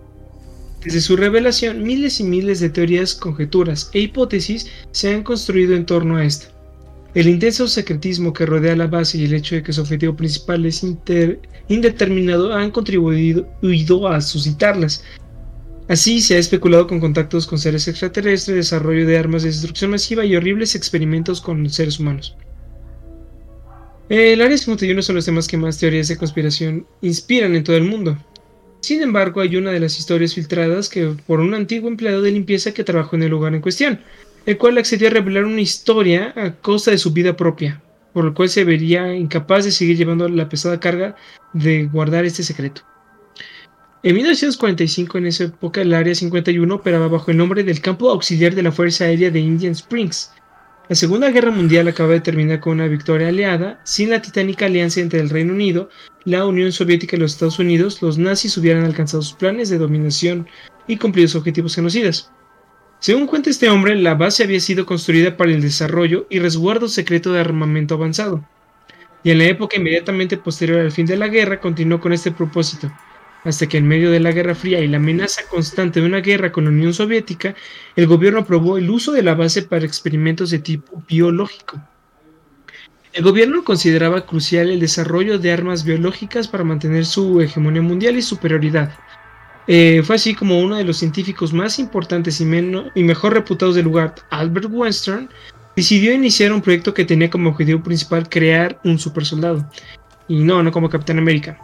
Desde 0.84 1.02
su 1.02 1.18
revelación, 1.18 1.84
miles 1.84 2.20
y 2.20 2.24
miles 2.24 2.60
de 2.60 2.70
teorías, 2.70 3.16
conjeturas 3.16 3.90
e 3.94 4.00
hipótesis 4.00 4.68
se 4.92 5.14
han 5.14 5.24
construido 5.24 5.76
en 5.76 5.86
torno 5.86 6.18
a 6.18 6.24
esta. 6.24 6.59
El 7.16 7.28
intenso 7.28 7.68
secretismo 7.68 8.34
que 8.34 8.46
rodea 8.46 8.76
la 8.76 8.88
base 8.88 9.18
y 9.18 9.26
el 9.26 9.34
hecho 9.34 9.56
de 9.56 9.64
que 9.64 9.74
su 9.74 9.82
objetivo 9.82 10.16
principal 10.16 10.66
es 10.66 10.86
indeterminado 11.68 12.54
han 12.54 12.70
contribuido 12.70 13.48
a 14.08 14.22
suscitarlas. 14.22 15.04
Así 15.88 16.22
se 16.22 16.36
ha 16.36 16.38
especulado 16.38 16.86
con 16.86 17.00
contactos 17.00 17.48
con 17.48 17.58
seres 17.58 17.88
extraterrestres, 17.88 18.56
desarrollo 18.56 19.08
de 19.08 19.18
armas 19.18 19.42
de 19.42 19.50
destrucción 19.50 19.90
masiva 19.90 20.24
y 20.24 20.36
horribles 20.36 20.76
experimentos 20.76 21.42
con 21.42 21.68
seres 21.68 22.00
humanos. 22.00 22.38
El 24.08 24.42
Área 24.42 24.58
51 24.58 25.02
son 25.02 25.16
los 25.16 25.26
temas 25.26 25.48
que 25.48 25.58
más 25.58 25.80
teorías 25.80 26.08
de 26.08 26.18
conspiración 26.18 26.86
inspiran 27.02 27.56
en 27.56 27.64
todo 27.64 27.76
el 27.76 27.86
mundo. 27.86 28.18
Sin 28.82 29.02
embargo, 29.02 29.42
hay 29.42 29.56
una 29.56 29.72
de 29.72 29.80
las 29.80 29.98
historias 29.98 30.36
filtradas 30.36 30.90
que 30.90 31.16
por 31.26 31.40
un 31.40 31.56
antiguo 31.56 31.90
empleado 31.90 32.22
de 32.22 32.32
limpieza 32.32 32.72
que 32.72 32.84
trabajó 32.84 33.16
en 33.16 33.24
el 33.24 33.32
lugar 33.32 33.56
en 33.56 33.62
cuestión, 33.62 34.00
el 34.50 34.58
cual 34.58 34.80
accedió 34.80 35.10
a 35.10 35.12
revelar 35.12 35.46
una 35.46 35.62
historia 35.62 36.34
a 36.36 36.56
costa 36.56 36.90
de 36.90 36.98
su 36.98 37.14
vida 37.14 37.38
propia, 37.38 37.84
por 38.14 38.26
lo 38.26 38.34
cual 38.34 38.50
se 38.50 38.64
vería 38.64 39.14
incapaz 39.14 39.64
de 39.64 39.72
seguir 39.72 39.96
llevando 39.96 40.28
la 40.28 40.50
pesada 40.50 40.80
carga 40.80 41.16
de 41.54 41.86
guardar 41.86 42.26
este 42.26 42.42
secreto. 42.42 42.82
En 44.02 44.16
1945, 44.16 45.20
en 45.20 45.28
esa 45.28 45.44
época, 45.44 45.82
el 45.82 45.94
Área 45.94 46.16
51 46.16 46.74
operaba 46.74 47.08
bajo 47.08 47.30
el 47.30 47.38
nombre 47.38 47.64
del 47.64 47.80
Campo 47.80 48.10
Auxiliar 48.10 48.56
de 48.56 48.64
la 48.64 48.72
Fuerza 48.72 49.04
Aérea 49.04 49.30
de 49.30 49.40
Indian 49.40 49.74
Springs. 49.74 50.32
La 50.88 50.96
Segunda 50.96 51.30
Guerra 51.30 51.52
Mundial 51.52 51.88
acaba 51.88 52.14
de 52.14 52.22
terminar 52.22 52.60
con 52.60 52.74
una 52.74 52.88
victoria 52.88 53.28
aliada. 53.28 53.80
Sin 53.84 54.10
la 54.10 54.20
titánica 54.20 54.66
alianza 54.66 55.00
entre 55.00 55.20
el 55.20 55.30
Reino 55.30 55.54
Unido, 55.54 55.90
la 56.26 56.48
Unión 56.48 56.72
Soviética 56.72 57.16
y 57.16 57.20
los 57.20 57.34
Estados 57.34 57.60
Unidos, 57.60 58.02
los 58.02 58.18
nazis 58.18 58.58
hubieran 58.58 58.84
alcanzado 58.84 59.22
sus 59.22 59.38
planes 59.38 59.70
de 59.70 59.78
dominación 59.78 60.48
y 60.88 60.98
cumplido 60.98 61.28
sus 61.28 61.36
objetivos 61.36 61.76
genocidas. 61.76 62.32
Según 63.00 63.28
cuenta 63.28 63.50
este 63.50 63.70
hombre, 63.70 63.96
la 63.96 64.16
base 64.16 64.44
había 64.44 64.60
sido 64.60 64.86
construida 64.86 65.38
para 65.38 65.52
el 65.52 65.62
desarrollo 65.62 66.28
y 66.30 66.40
resguardo 66.40 66.90
secreto 66.90 67.32
de 67.32 67.40
armamento 67.40 67.96
avanzado. 67.96 68.44
Y 69.24 69.32
en 69.32 69.38
la 69.38 69.46
época 69.46 69.78
inmediatamente 69.78 70.36
posterior 70.36 70.82
al 70.82 70.92
fin 70.92 71.06
de 71.06 71.16
la 71.16 71.30
guerra 71.30 71.62
continuó 71.62 72.02
con 72.02 72.12
este 72.12 72.32
propósito, 72.32 72.92
hasta 73.46 73.68
que 73.68 73.78
en 73.78 73.88
medio 73.88 74.12
de 74.12 74.20
la 74.20 74.34
Guerra 74.34 74.54
Fría 74.54 74.82
y 74.82 74.88
la 74.90 74.98
amenaza 74.98 75.44
constante 75.50 76.02
de 76.02 76.08
una 76.08 76.20
guerra 76.20 76.52
con 76.52 76.66
la 76.66 76.72
Unión 76.72 76.94
Soviética, 76.94 77.56
el 77.96 78.06
gobierno 78.06 78.40
aprobó 78.40 78.78
el 78.78 78.90
uso 78.90 79.14
de 79.14 79.24
la 79.24 79.34
base 79.34 79.62
para 79.62 79.86
experimentos 79.86 80.50
de 80.50 80.60
tipo 80.60 81.02
biológico. 81.08 81.82
El 83.14 83.24
gobierno 83.24 83.64
consideraba 83.64 84.26
crucial 84.26 84.70
el 84.70 84.82
desarrollo 84.82 85.40
de 85.40 85.54
armas 85.54 85.86
biológicas 85.86 86.48
para 86.50 86.66
mantener 86.66 87.06
su 87.06 87.40
hegemonía 87.42 87.82
mundial 87.82 88.18
y 88.18 88.22
superioridad. 88.22 88.94
Eh, 89.72 90.02
fue 90.04 90.16
así 90.16 90.34
como 90.34 90.60
uno 90.60 90.78
de 90.78 90.84
los 90.84 90.98
científicos 90.98 91.54
más 91.54 91.78
importantes 91.78 92.42
y, 92.42 92.44
y 92.44 93.04
mejor 93.04 93.36
reputados 93.36 93.76
del 93.76 93.86
lugar, 93.86 94.16
Albert 94.32 94.66
Weinstein, 94.72 95.30
decidió 95.76 96.12
iniciar 96.12 96.52
un 96.52 96.62
proyecto 96.62 96.92
que 96.92 97.06
tenía 97.06 97.30
como 97.30 97.52
objetivo 97.52 97.84
principal 97.84 98.28
crear 98.28 98.80
un 98.84 98.98
supersoldado. 98.98 99.70
Y 100.28 100.40
no, 100.44 100.64
no 100.64 100.72
como 100.72 100.90
Capitán 100.90 101.20
América. 101.20 101.60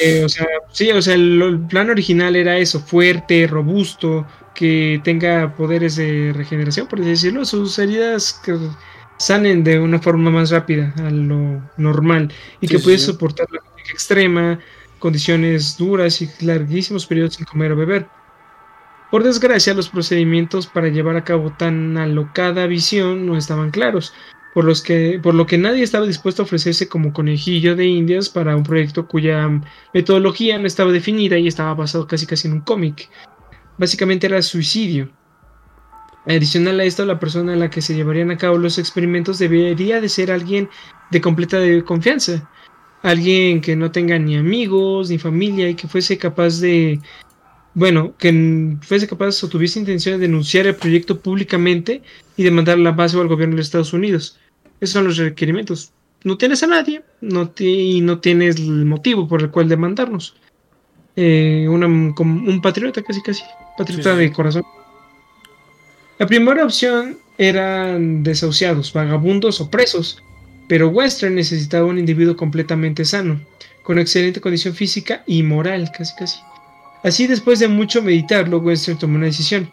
Eh, 0.00 0.22
o 0.24 0.28
sea, 0.30 0.46
sí, 0.72 0.90
o 0.90 1.02
sea, 1.02 1.14
el, 1.14 1.60
plan 1.68 1.90
original 1.90 2.34
era 2.34 2.56
eso, 2.56 2.80
fuerte, 2.80 3.46
robusto, 3.46 4.26
que 4.54 4.98
tenga 5.04 5.54
poderes 5.54 5.96
de 5.96 6.32
regeneración, 6.34 6.86
por 6.86 7.00
así 7.00 7.10
decirlo, 7.10 7.44
sus 7.44 7.78
heridas 7.78 8.40
que 8.42 8.56
sanen 9.18 9.64
de 9.64 9.78
una 9.78 9.98
forma 9.98 10.30
más 10.30 10.50
rápida 10.50 10.94
a 10.98 11.10
lo 11.10 11.62
normal 11.76 12.32
y 12.62 12.68
que 12.68 12.78
puede 12.78 12.98
soportar 12.98 13.46
la 13.50 13.60
extrema, 13.90 14.58
condiciones 14.98 15.76
duras 15.76 16.22
y 16.22 16.28
larguísimos 16.40 17.06
periodos 17.06 17.34
sin 17.34 17.46
comer 17.46 17.72
o 17.72 17.76
beber. 17.76 18.06
Por 19.10 19.22
desgracia, 19.22 19.74
los 19.74 19.88
procedimientos 19.88 20.66
para 20.66 20.88
llevar 20.88 21.16
a 21.16 21.24
cabo 21.24 21.52
tan 21.52 21.96
alocada 21.96 22.66
visión 22.66 23.26
no 23.26 23.36
estaban 23.36 23.70
claros, 23.70 24.12
por, 24.52 24.64
los 24.64 24.82
que, 24.82 25.20
por 25.22 25.34
lo 25.34 25.46
que 25.46 25.58
nadie 25.58 25.82
estaba 25.82 26.06
dispuesto 26.06 26.42
a 26.42 26.44
ofrecerse 26.44 26.88
como 26.88 27.12
conejillo 27.12 27.76
de 27.76 27.86
indias 27.86 28.28
para 28.28 28.56
un 28.56 28.64
proyecto 28.64 29.06
cuya 29.06 29.48
metodología 29.94 30.58
no 30.58 30.66
estaba 30.66 30.90
definida 30.90 31.38
y 31.38 31.46
estaba 31.46 31.74
basado 31.74 32.06
casi 32.06 32.26
casi 32.26 32.48
en 32.48 32.54
un 32.54 32.60
cómic. 32.62 33.08
Básicamente 33.78 34.26
era 34.26 34.42
suicidio. 34.42 35.10
Adicional 36.26 36.80
a 36.80 36.84
esto, 36.84 37.04
la 37.06 37.20
persona 37.20 37.52
en 37.52 37.60
la 37.60 37.70
que 37.70 37.82
se 37.82 37.94
llevarían 37.94 38.32
a 38.32 38.36
cabo 38.36 38.58
los 38.58 38.78
experimentos 38.78 39.38
debería 39.38 40.00
de 40.00 40.08
ser 40.08 40.32
alguien 40.32 40.68
de 41.10 41.20
completa 41.20 41.58
confianza. 41.84 42.50
Alguien 43.02 43.60
que 43.60 43.76
no 43.76 43.90
tenga 43.90 44.18
ni 44.18 44.36
amigos 44.36 45.10
ni 45.10 45.18
familia 45.18 45.68
y 45.68 45.74
que 45.74 45.88
fuese 45.88 46.18
capaz 46.18 46.60
de 46.60 47.00
bueno, 47.76 48.14
que 48.16 48.78
fuese 48.80 49.06
capaz 49.06 49.44
o 49.44 49.48
tuviese 49.48 49.78
intención 49.78 50.18
de 50.18 50.26
denunciar 50.26 50.66
el 50.66 50.76
proyecto 50.76 51.20
públicamente 51.20 52.00
y 52.34 52.42
demandar 52.42 52.78
la 52.78 52.92
base 52.92 53.18
o 53.18 53.20
al 53.20 53.28
gobierno 53.28 53.56
de 53.56 53.60
Estados 53.60 53.92
Unidos. 53.92 54.38
Esos 54.80 54.94
son 54.94 55.04
los 55.04 55.18
requerimientos. 55.18 55.92
No 56.24 56.38
tienes 56.38 56.62
a 56.62 56.68
nadie 56.68 57.02
no 57.20 57.52
y 57.58 58.00
no 58.00 58.18
tienes 58.20 58.56
el 58.56 58.86
motivo 58.86 59.28
por 59.28 59.42
el 59.42 59.50
cual 59.50 59.68
demandarnos. 59.68 60.36
Eh, 61.16 61.66
un 61.68 62.60
patriota, 62.62 63.02
casi 63.02 63.20
casi. 63.20 63.42
Patriota 63.76 64.16
de 64.16 64.32
corazón. 64.32 64.62
La 66.18 66.26
primera 66.26 66.64
opción 66.64 67.18
eran 67.36 68.22
desahuciados, 68.22 68.90
vagabundos 68.94 69.60
o 69.60 69.70
presos, 69.70 70.22
pero 70.68 70.88
Western 70.88 71.34
necesitaba 71.34 71.86
un 71.86 71.98
individuo 71.98 72.36
completamente 72.36 73.04
sano, 73.04 73.40
con 73.82 73.98
excelente 73.98 74.40
condición 74.40 74.74
física 74.74 75.22
y 75.26 75.42
moral, 75.42 75.90
casi 75.96 76.14
casi. 76.16 76.38
Así, 77.02 77.26
después 77.26 77.58
de 77.58 77.68
mucho 77.68 78.02
meditarlo, 78.02 78.58
Western 78.58 78.98
tomó 78.98 79.16
una 79.16 79.26
decisión 79.26 79.70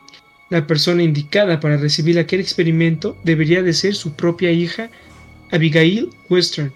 la 0.53 0.67
persona 0.67 1.01
indicada 1.01 1.59
para 1.59 1.77
recibir 1.77 2.19
aquel 2.19 2.39
experimento 2.39 3.17
debería 3.23 3.63
de 3.63 3.73
ser 3.73 3.95
su 3.95 4.13
propia 4.13 4.51
hija, 4.51 4.89
Abigail 5.51 6.11
Western. 6.29 6.71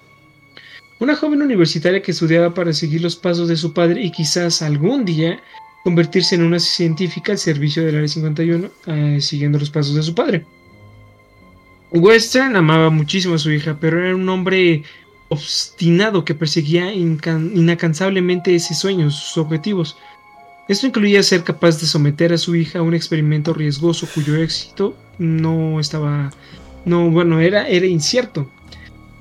Una 0.99 1.15
joven 1.15 1.43
universitaria 1.43 2.01
que 2.01 2.09
estudiaba 2.09 2.55
para 2.55 2.73
seguir 2.73 3.01
los 3.01 3.15
pasos 3.15 3.47
de 3.49 3.55
su 3.55 3.73
padre 3.73 4.01
y 4.03 4.11
quizás 4.11 4.63
algún 4.63 5.05
día 5.05 5.39
convertirse 5.83 6.33
en 6.33 6.41
una 6.41 6.59
científica 6.59 7.33
al 7.33 7.37
servicio 7.37 7.85
del 7.85 7.97
Área 7.97 8.07
51, 8.07 8.69
eh, 8.87 9.19
siguiendo 9.21 9.59
los 9.59 9.69
pasos 9.69 9.93
de 9.93 10.01
su 10.01 10.15
padre. 10.15 10.43
Western 11.91 12.55
amaba 12.55 12.89
muchísimo 12.89 13.35
a 13.35 13.39
su 13.39 13.51
hija, 13.51 13.77
pero 13.79 14.03
era 14.03 14.15
un 14.15 14.27
hombre 14.29 14.83
obstinado 15.29 16.25
que 16.25 16.35
perseguía 16.35 16.93
inacansablemente 16.93 18.55
ese 18.55 18.73
sueño, 18.73 19.11
sus 19.11 19.37
objetivos. 19.37 19.97
Esto 20.67 20.87
incluía 20.87 21.23
ser 21.23 21.43
capaz 21.43 21.79
de 21.79 21.87
someter 21.87 22.33
a 22.33 22.37
su 22.37 22.55
hija 22.55 22.79
a 22.79 22.81
un 22.81 22.93
experimento 22.93 23.53
riesgoso 23.53 24.07
cuyo 24.13 24.35
éxito 24.35 24.97
no 25.17 25.79
estaba, 25.79 26.31
no, 26.85 27.09
bueno, 27.09 27.39
era, 27.39 27.67
era 27.67 27.85
incierto. 27.85 28.49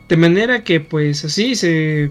De 0.09 0.17
manera 0.17 0.65
que 0.65 0.81
pues 0.81 1.25
así 1.25 1.55
se 1.55 2.11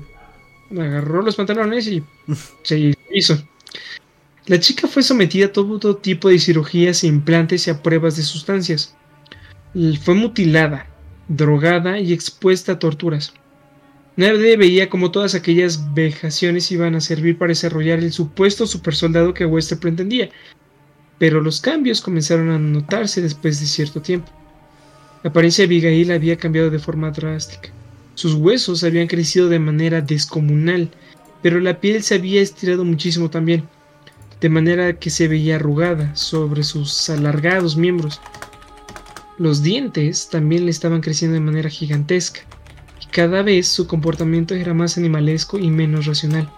agarró 0.72 1.22
los 1.22 1.36
pantalones 1.36 1.88
y 1.88 2.04
se 2.64 2.96
hizo. 3.14 3.38
La 4.46 4.60
chica 4.60 4.88
fue 4.88 5.04
sometida 5.04 5.48
a 5.48 5.54
todo 5.54 5.98
tipo 5.98 6.30
de 6.30 6.40
cirugías, 6.40 7.04
e 7.04 7.08
implantes 7.08 7.68
y 7.68 7.72
a 7.72 7.82
pruebas 7.82 8.16
de 8.16 8.24
sustancias. 8.24 8.96
Fue 10.02 10.14
mutilada, 10.14 10.88
drogada 11.28 12.00
y 12.00 12.14
expuesta 12.14 12.72
a 12.72 12.80
torturas. 12.80 13.34
Nadie 14.16 14.56
veía 14.56 14.90
como 14.90 15.12
todas 15.12 15.36
aquellas 15.36 15.94
vejaciones 15.94 16.72
iban 16.72 16.96
a 16.96 17.02
servir 17.02 17.38
para 17.38 17.50
desarrollar 17.50 18.00
el 18.00 18.14
supuesto 18.14 18.68
supersoldado 18.68 19.34
que 19.34 19.46
Wester 19.46 19.78
pretendía, 19.78 20.30
pero 21.18 21.42
los 21.42 21.60
cambios 21.60 22.00
comenzaron 22.00 22.52
a 22.52 22.58
notarse 22.58 23.22
después 23.22 23.60
de 23.60 23.66
cierto 23.66 24.02
tiempo. 24.02 24.32
La 25.24 25.32
apariencia 25.32 25.64
de 25.64 25.68
Abigail 25.68 26.12
había 26.12 26.38
cambiado 26.38 26.70
de 26.70 26.80
forma 26.80 27.12
drástica. 27.12 27.70
Sus 28.14 28.34
huesos 28.34 28.82
habían 28.86 29.08
crecido 29.08 29.50
de 29.50 29.60
manera 29.60 30.00
descomunal, 30.00 30.90
pero 31.42 31.60
la 31.60 31.82
piel 31.82 32.02
se 32.02 32.16
había 32.16 32.42
estirado 32.42 32.86
muchísimo 32.86 33.30
también, 33.30 33.68
de 34.40 34.48
manera 34.48 34.94
que 34.98 35.10
se 35.10 35.28
veía 35.28 35.58
arrugada 35.58 36.16
sobre 36.16 36.64
sus 36.64 37.10
alargados 37.10 37.76
miembros. 37.76 38.22
Los 39.38 39.64
dientes 39.64 40.30
también 40.30 40.66
le 40.66 40.72
estaban 40.72 41.02
creciendo 41.02 41.36
de 41.36 41.42
manera 41.42 41.70
gigantesca 41.70 42.42
cada 43.16 43.44
vez 43.44 43.70
su 43.70 43.88
comportamiento 43.88 44.56
era 44.56 44.74
más 44.74 44.98
animalesco 44.98 45.58
y 45.58 45.70
menos 45.70 46.06
racional. 46.06 46.52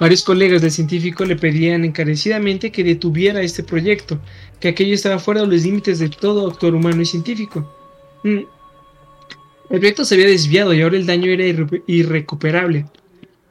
Varios 0.00 0.22
colegas 0.22 0.62
del 0.62 0.70
científico 0.70 1.26
le 1.26 1.36
pedían 1.36 1.84
encarecidamente 1.84 2.72
que 2.72 2.84
detuviera 2.84 3.42
este 3.42 3.62
proyecto, 3.62 4.18
que 4.60 4.68
aquello 4.68 4.94
estaba 4.94 5.18
fuera 5.18 5.42
de 5.42 5.48
los 5.48 5.62
límites 5.62 5.98
de 5.98 6.08
todo 6.08 6.48
actor 6.48 6.74
humano 6.74 7.02
y 7.02 7.04
científico. 7.04 7.70
Mm. 8.24 8.38
El 9.68 9.78
proyecto 9.78 10.06
se 10.06 10.14
había 10.14 10.28
desviado 10.28 10.72
y 10.72 10.80
ahora 10.80 10.96
el 10.96 11.04
daño 11.04 11.30
era 11.30 11.44
irrecuperable. 11.86 12.86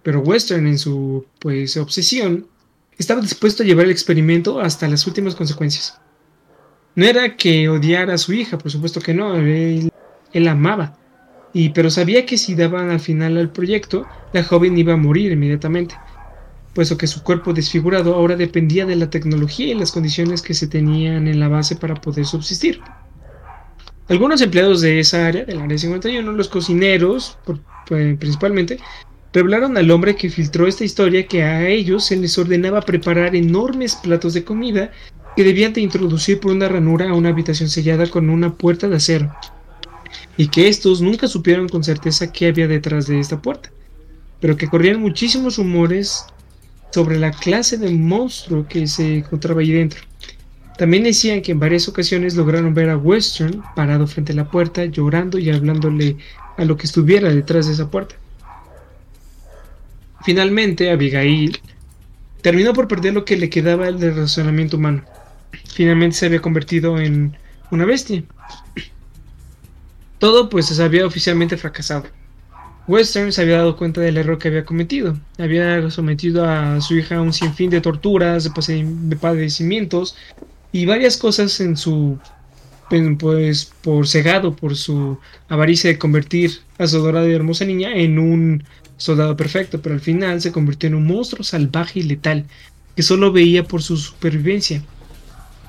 Pero 0.01 0.22
Western, 0.22 0.66
en 0.66 0.80
su 0.80 1.24
pues, 1.38 1.78
obsesión, 1.78 2.47
estaba 2.97 3.22
dispuesto 3.22 3.62
a 3.62 3.66
llevar 3.68 3.86
el 3.86 3.91
experimento 3.91 4.60
hasta 4.60 4.88
las 4.88 5.05
últimas 5.05 5.36
consecuencias. 5.36 5.99
No 6.98 7.06
era 7.06 7.36
que 7.36 7.70
odiara 7.70 8.16
a 8.16 8.18
su 8.18 8.34
hija, 8.34 8.58
por 8.58 8.72
supuesto 8.72 9.00
que 9.00 9.14
no, 9.14 9.36
él, 9.36 9.91
él 10.34 10.48
amaba 10.48 10.98
y, 11.54 11.70
pero 11.70 11.91
sabía 11.91 12.26
que 12.26 12.39
si 12.39 12.56
daban 12.56 12.89
al 12.89 13.00
final 13.00 13.38
al 13.38 13.52
proyecto, 13.52 14.08
la 14.34 14.43
joven 14.43 14.76
iba 14.80 14.93
a 14.93 14.98
morir 14.98 15.32
inmediatamente, 15.32 15.93
puesto 16.74 16.98
que 16.98 17.06
su 17.06 17.22
cuerpo 17.22 17.54
desfigurado 17.54 18.16
ahora 18.16 18.36
dependía 18.36 18.88
de 18.88 18.95
la 18.95 19.12
tecnología 19.12 19.68
y 19.68 19.76
las 19.76 19.91
condiciones 19.91 20.41
que 20.41 20.56
se 20.56 20.66
tenían 20.66 21.28
en 21.28 21.39
la 21.39 21.50
base 21.50 21.76
para 21.76 21.93
poder 21.93 22.26
subsistir. 22.26 22.82
Algunos 24.10 24.41
empleados 24.41 24.82
de 24.82 25.00
esa 25.00 25.28
área, 25.28 25.45
del 25.45 25.62
área 25.62 25.78
51, 25.78 26.32
los 26.32 26.50
cocineros 26.50 27.38
pues, 27.45 27.60
principalmente, 28.18 28.80
revelaron 29.34 29.78
al 29.78 29.91
hombre 29.91 30.16
que 30.16 30.32
filtró 30.32 30.66
esta 30.66 30.84
historia 30.84 31.28
que 31.28 31.43
a 31.43 31.68
ellos 31.68 32.06
se 32.06 32.16
les 32.16 32.36
ordenaba 32.39 32.82
preparar 32.82 33.36
enormes 33.36 33.95
platos 33.95 34.34
de 34.34 34.43
comida 34.43 34.91
que 35.38 35.43
debían 35.43 35.71
de 35.71 35.81
introducir 35.81 36.39
por 36.39 36.51
una 36.51 36.67
ranura 36.67 37.11
a 37.11 37.13
una 37.13 37.29
habitación 37.29 37.69
sellada 37.69 38.09
con 38.09 38.31
una 38.31 38.55
puerta 38.55 38.88
de 38.88 38.95
acero 38.95 39.31
y 40.35 40.47
que 40.47 40.67
estos 40.67 40.99
nunca 40.99 41.27
supieron 41.27 41.69
con 41.69 41.83
certeza 41.83 42.31
qué 42.31 42.47
había 42.47 42.67
detrás 42.67 43.05
de 43.05 43.19
esta 43.19 43.39
puerta, 43.39 43.69
pero 44.41 44.57
que 44.57 44.67
corrían 44.67 44.99
muchísimos 44.99 45.57
rumores 45.57 46.25
sobre 46.91 47.19
la 47.19 47.29
clase 47.29 47.77
de 47.77 47.91
monstruo 47.91 48.65
que 48.67 48.88
se 48.88 49.17
encontraba 49.17 49.61
ahí 49.61 49.73
dentro. 49.73 50.01
También 50.75 51.03
decían 51.03 51.43
que 51.43 51.51
en 51.51 51.59
varias 51.59 51.88
ocasiones 51.88 52.33
lograron 52.33 52.73
ver 52.73 52.89
a 52.89 52.97
Western 52.97 53.61
parado 53.75 54.07
frente 54.07 54.33
a 54.33 54.38
la 54.38 54.49
puerta, 54.49 54.85
llorando 54.85 55.38
y 55.38 55.51
hablándole 55.51 56.17
a 56.57 56.65
lo 56.65 56.77
que 56.77 56.88
estuviera 56.88 57.29
detrás 57.29 57.67
de 57.67 57.73
esa 57.73 57.91
puerta. 57.91 58.15
Finalmente, 60.25 60.89
Abigail 60.89 61.59
terminó 62.41 62.73
por 62.73 62.88
perder 62.88 63.13
lo 63.13 63.23
que 63.23 63.38
le 63.38 63.51
quedaba 63.51 63.91
del 63.91 64.15
razonamiento 64.15 64.77
humano. 64.77 65.03
Finalmente 65.74 66.18
se 66.18 66.26
había 66.26 66.41
convertido 66.41 67.00
en 67.00 67.38
una 67.72 67.86
bestia. 67.86 68.24
Todo 70.20 70.50
pues 70.50 70.68
se 70.68 70.84
había 70.84 71.06
oficialmente 71.06 71.58
fracasado. 71.58 72.06
Western 72.88 73.34
se 73.34 73.41
había 73.41 73.58
dado 73.58 73.76
cuenta 73.76 74.00
del 74.00 74.18
error 74.18 74.38
que 74.38 74.48
había 74.48 74.66
cometido. 74.66 75.18
Había 75.38 75.89
sometido 75.91 76.45
a 76.45 76.80
su 76.82 76.95
hija 76.95 77.18
a 77.18 77.22
un 77.22 77.34
sinfín 77.34 77.70
de 77.70 77.82
torturas, 77.82 78.50
de 78.54 79.16
padecimientos 79.16 80.16
y 80.72 80.86
varias 80.86 81.18
cosas 81.18 81.60
en 81.60 81.76
su 81.76 82.18
pues 83.20 83.74
por 83.82 84.08
cegado 84.08 84.56
por 84.56 84.78
su 84.78 85.20
avaricia 85.50 85.89
de 85.89 86.00
convertir 86.00 86.60
a 86.78 86.88
su 86.88 86.95
adorada 86.95 87.28
y 87.28 87.34
hermosa 87.34 87.66
niña 87.66 87.93
en 87.93 88.18
un 88.18 88.64
soldado 88.95 89.36
perfecto, 89.36 89.82
pero 89.82 89.95
al 89.95 90.02
final 90.02 90.41
se 90.41 90.54
convirtió 90.54 90.88
en 90.88 90.95
un 90.95 91.06
monstruo 91.06 91.43
salvaje 91.43 92.00
y 92.00 92.04
letal 92.04 92.45
que 92.95 93.04
solo 93.04 93.32
veía 93.32 93.64
por 93.64 93.84
su 93.84 93.98
supervivencia. 93.98 94.82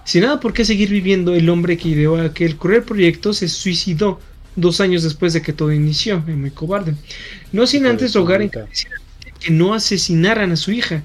Sin 0.08 0.22
nada 0.22 0.40
por 0.40 0.54
qué 0.54 0.64
seguir 0.64 0.88
viviendo, 0.88 1.34
el 1.34 1.50
hombre 1.50 1.76
que 1.76 1.90
ideó 1.90 2.18
aquel 2.18 2.56
cruel 2.56 2.82
proyecto 2.82 3.34
se 3.34 3.46
suicidó 3.46 4.18
dos 4.56 4.80
años 4.80 5.02
después 5.02 5.34
de 5.34 5.42
que 5.42 5.52
todo 5.52 5.70
inició, 5.70 6.24
es 6.26 6.34
muy 6.34 6.50
cobarde. 6.50 6.94
No 7.52 7.66
sin 7.66 7.84
antes 7.84 8.14
rogar 8.14 8.40
en 8.40 8.48
que 8.48 9.50
no 9.50 9.74
asesinaran 9.74 10.50
a 10.50 10.56
su 10.56 10.72
hija, 10.72 11.02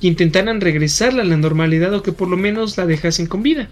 que 0.00 0.06
intentaran 0.06 0.60
regresarla 0.60 1.22
a 1.22 1.26
la 1.26 1.36
normalidad 1.36 1.92
o 1.94 2.04
que 2.04 2.12
por 2.12 2.28
lo 2.28 2.36
menos 2.36 2.76
la 2.76 2.86
dejasen 2.86 3.26
con 3.26 3.42
vida. 3.42 3.68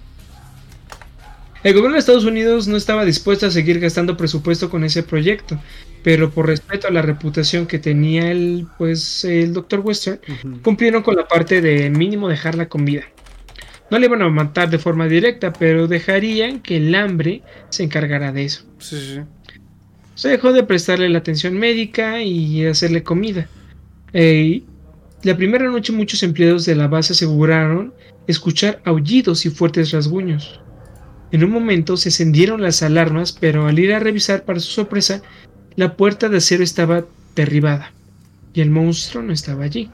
El 1.63 1.75
gobierno 1.75 1.93
de 1.93 2.01
Estados 2.01 2.25
Unidos 2.25 2.67
no 2.67 2.77
estaba 2.77 3.05
dispuesto 3.05 3.47
a 3.47 3.53
seguir 3.53 3.79
gastando 3.79 4.17
presupuesto 4.17 4.69
con 4.69 4.83
ese 4.83 5.05
proyecto, 5.05 5.61
pero 6.03 6.31
por 6.31 6.49
respeto 6.49 6.89
a 6.89 6.91
la 6.91 7.03
reputación 7.03 7.69
que 7.69 7.79
tenía 7.79 8.33
el, 8.33 8.67
pues, 8.79 9.25
el 9.25 9.53
Dr. 9.53 9.79
Western, 9.79 10.19
cumplieron 10.63 11.05
con 11.05 11.15
la 11.15 11.29
parte 11.29 11.61
de 11.61 11.89
mínimo 11.89 12.29
dejarla 12.29 12.69
con 12.69 12.85
vida. 12.85 13.05
No 13.93 13.99
le 13.99 14.07
iban 14.07 14.23
a 14.23 14.31
matar 14.31 14.71
de 14.71 14.79
forma 14.79 15.07
directa, 15.07 15.53
pero 15.53 15.87
dejarían 15.87 16.61
que 16.61 16.79
el 16.79 16.95
hambre 16.95 17.43
se 17.69 17.83
encargara 17.83 18.33
de 18.33 18.47
eso. 18.47 18.65
Se 20.15 20.29
dejó 20.31 20.55
de 20.55 20.63
prestarle 20.63 21.11
la 21.11 21.19
atención 21.19 21.59
médica 21.59 22.23
y 22.23 22.65
hacerle 22.65 23.03
comida. 23.03 23.49
la 24.15 25.37
primera 25.37 25.69
noche 25.69 25.93
muchos 25.93 26.23
empleados 26.23 26.65
de 26.65 26.75
la 26.75 26.89
base 26.89 27.13
aseguraron 27.13 27.93
escuchar 28.27 28.81
aullidos 28.87 29.45
y 29.45 29.51
fuertes 29.51 29.91
rasguños. 29.91 30.59
En 31.31 31.45
un 31.45 31.51
momento 31.51 31.99
se 31.99 32.09
encendieron 32.09 32.63
las 32.63 32.83
alarmas, 32.83 33.33
pero 33.39 33.67
al 33.67 33.79
ir 33.79 33.93
a 33.93 33.99
revisar 33.99 34.47
para 34.47 34.61
su 34.61 34.71
sorpresa, 34.71 35.21
la 35.77 35.99
puerta 35.99 36.31
de 36.31 36.39
acero 36.39 36.65
estaba 36.65 37.05
derribada 37.37 37.93
y 38.55 38.63
el 38.63 38.71
monstruo 38.71 39.23
no 39.23 39.35
estaba 39.35 39.65
allí. 39.65 39.91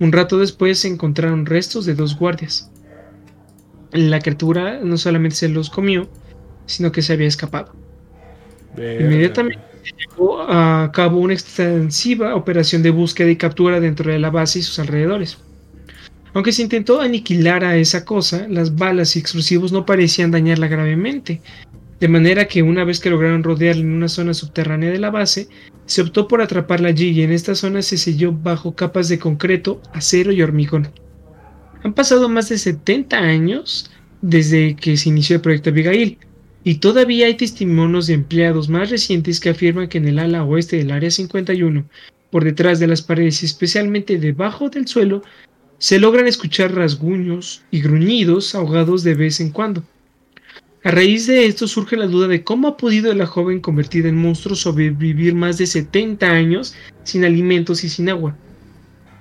Un 0.00 0.10
rato 0.10 0.36
después 0.36 0.80
se 0.80 0.88
encontraron 0.88 1.46
restos 1.46 1.86
de 1.86 1.94
dos 1.94 2.18
guardias. 2.18 2.72
La 3.92 4.20
criatura 4.20 4.80
no 4.82 4.96
solamente 4.96 5.36
se 5.36 5.48
los 5.48 5.70
comió, 5.70 6.08
sino 6.66 6.92
que 6.92 7.02
se 7.02 7.14
había 7.14 7.28
escapado. 7.28 7.72
Inmediatamente 8.76 9.60
se 9.82 9.94
llevó 9.96 10.42
a 10.42 10.90
cabo 10.92 11.18
una 11.18 11.32
extensiva 11.32 12.34
operación 12.34 12.82
de 12.82 12.90
búsqueda 12.90 13.30
y 13.30 13.36
captura 13.36 13.80
dentro 13.80 14.12
de 14.12 14.18
la 14.18 14.30
base 14.30 14.60
y 14.60 14.62
sus 14.62 14.78
alrededores. 14.78 15.38
Aunque 16.34 16.52
se 16.52 16.62
intentó 16.62 17.00
aniquilar 17.00 17.64
a 17.64 17.76
esa 17.76 18.04
cosa, 18.04 18.46
las 18.48 18.76
balas 18.76 19.16
y 19.16 19.18
explosivos 19.18 19.72
no 19.72 19.86
parecían 19.86 20.30
dañarla 20.30 20.68
gravemente, 20.68 21.40
de 22.00 22.08
manera 22.08 22.46
que 22.46 22.62
una 22.62 22.84
vez 22.84 23.00
que 23.00 23.10
lograron 23.10 23.42
rodearla 23.42 23.82
en 23.82 23.92
una 23.92 24.08
zona 24.08 24.34
subterránea 24.34 24.90
de 24.90 24.98
la 24.98 25.10
base, 25.10 25.48
se 25.86 26.02
optó 26.02 26.28
por 26.28 26.42
atraparla 26.42 26.90
allí 26.90 27.08
y 27.08 27.22
en 27.22 27.32
esta 27.32 27.54
zona 27.54 27.82
se 27.82 27.96
selló 27.96 28.32
bajo 28.32 28.74
capas 28.74 29.08
de 29.08 29.18
concreto, 29.18 29.80
acero 29.92 30.30
y 30.30 30.42
hormigón. 30.42 30.88
Han 31.82 31.94
pasado 31.94 32.28
más 32.28 32.48
de 32.48 32.58
70 32.58 33.16
años 33.16 33.90
desde 34.20 34.74
que 34.76 34.96
se 34.96 35.08
inició 35.08 35.36
el 35.36 35.42
proyecto 35.42 35.70
Abigail, 35.70 36.18
y 36.64 36.76
todavía 36.76 37.26
hay 37.26 37.34
testimonios 37.34 38.08
de 38.08 38.14
empleados 38.14 38.68
más 38.68 38.90
recientes 38.90 39.40
que 39.40 39.50
afirman 39.50 39.88
que 39.88 39.98
en 39.98 40.08
el 40.08 40.18
ala 40.18 40.44
oeste 40.44 40.76
del 40.76 40.90
Área 40.90 41.10
51, 41.10 41.84
por 42.30 42.44
detrás 42.44 42.80
de 42.80 42.88
las 42.88 43.00
paredes 43.00 43.42
y 43.42 43.46
especialmente 43.46 44.18
debajo 44.18 44.68
del 44.68 44.86
suelo, 44.86 45.22
se 45.78 46.00
logran 46.00 46.26
escuchar 46.26 46.74
rasguños 46.74 47.62
y 47.70 47.80
gruñidos 47.80 48.54
ahogados 48.54 49.04
de 49.04 49.14
vez 49.14 49.40
en 49.40 49.50
cuando. 49.50 49.84
A 50.84 50.90
raíz 50.90 51.26
de 51.26 51.46
esto 51.46 51.68
surge 51.68 51.96
la 51.96 52.06
duda 52.06 52.28
de 52.28 52.44
cómo 52.44 52.68
ha 52.68 52.76
podido 52.76 53.14
la 53.14 53.26
joven 53.26 53.60
convertida 53.60 54.08
en 54.08 54.16
monstruo 54.16 54.56
sobrevivir 54.56 55.34
más 55.34 55.58
de 55.58 55.66
70 55.66 56.28
años 56.28 56.74
sin 57.04 57.24
alimentos 57.24 57.84
y 57.84 57.88
sin 57.88 58.08
agua. 58.08 58.36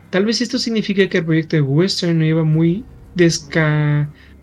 Tal 0.09 0.25
vez 0.25 0.41
esto 0.41 0.57
significa 0.57 1.07
que 1.09 1.19
el 1.19 1.25
proyecto 1.25 1.55
de 1.57 1.61
Western 1.61 2.19
no 2.19 2.25
iba 2.25 2.43
muy 2.43 2.85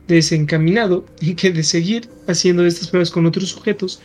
desencaminado 0.06 1.06
y 1.20 1.34
que 1.34 1.52
de 1.52 1.62
seguir 1.62 2.08
haciendo 2.26 2.66
estas 2.66 2.88
pruebas 2.88 3.10
con 3.10 3.24
otros 3.26 3.48
sujetos, 3.48 4.00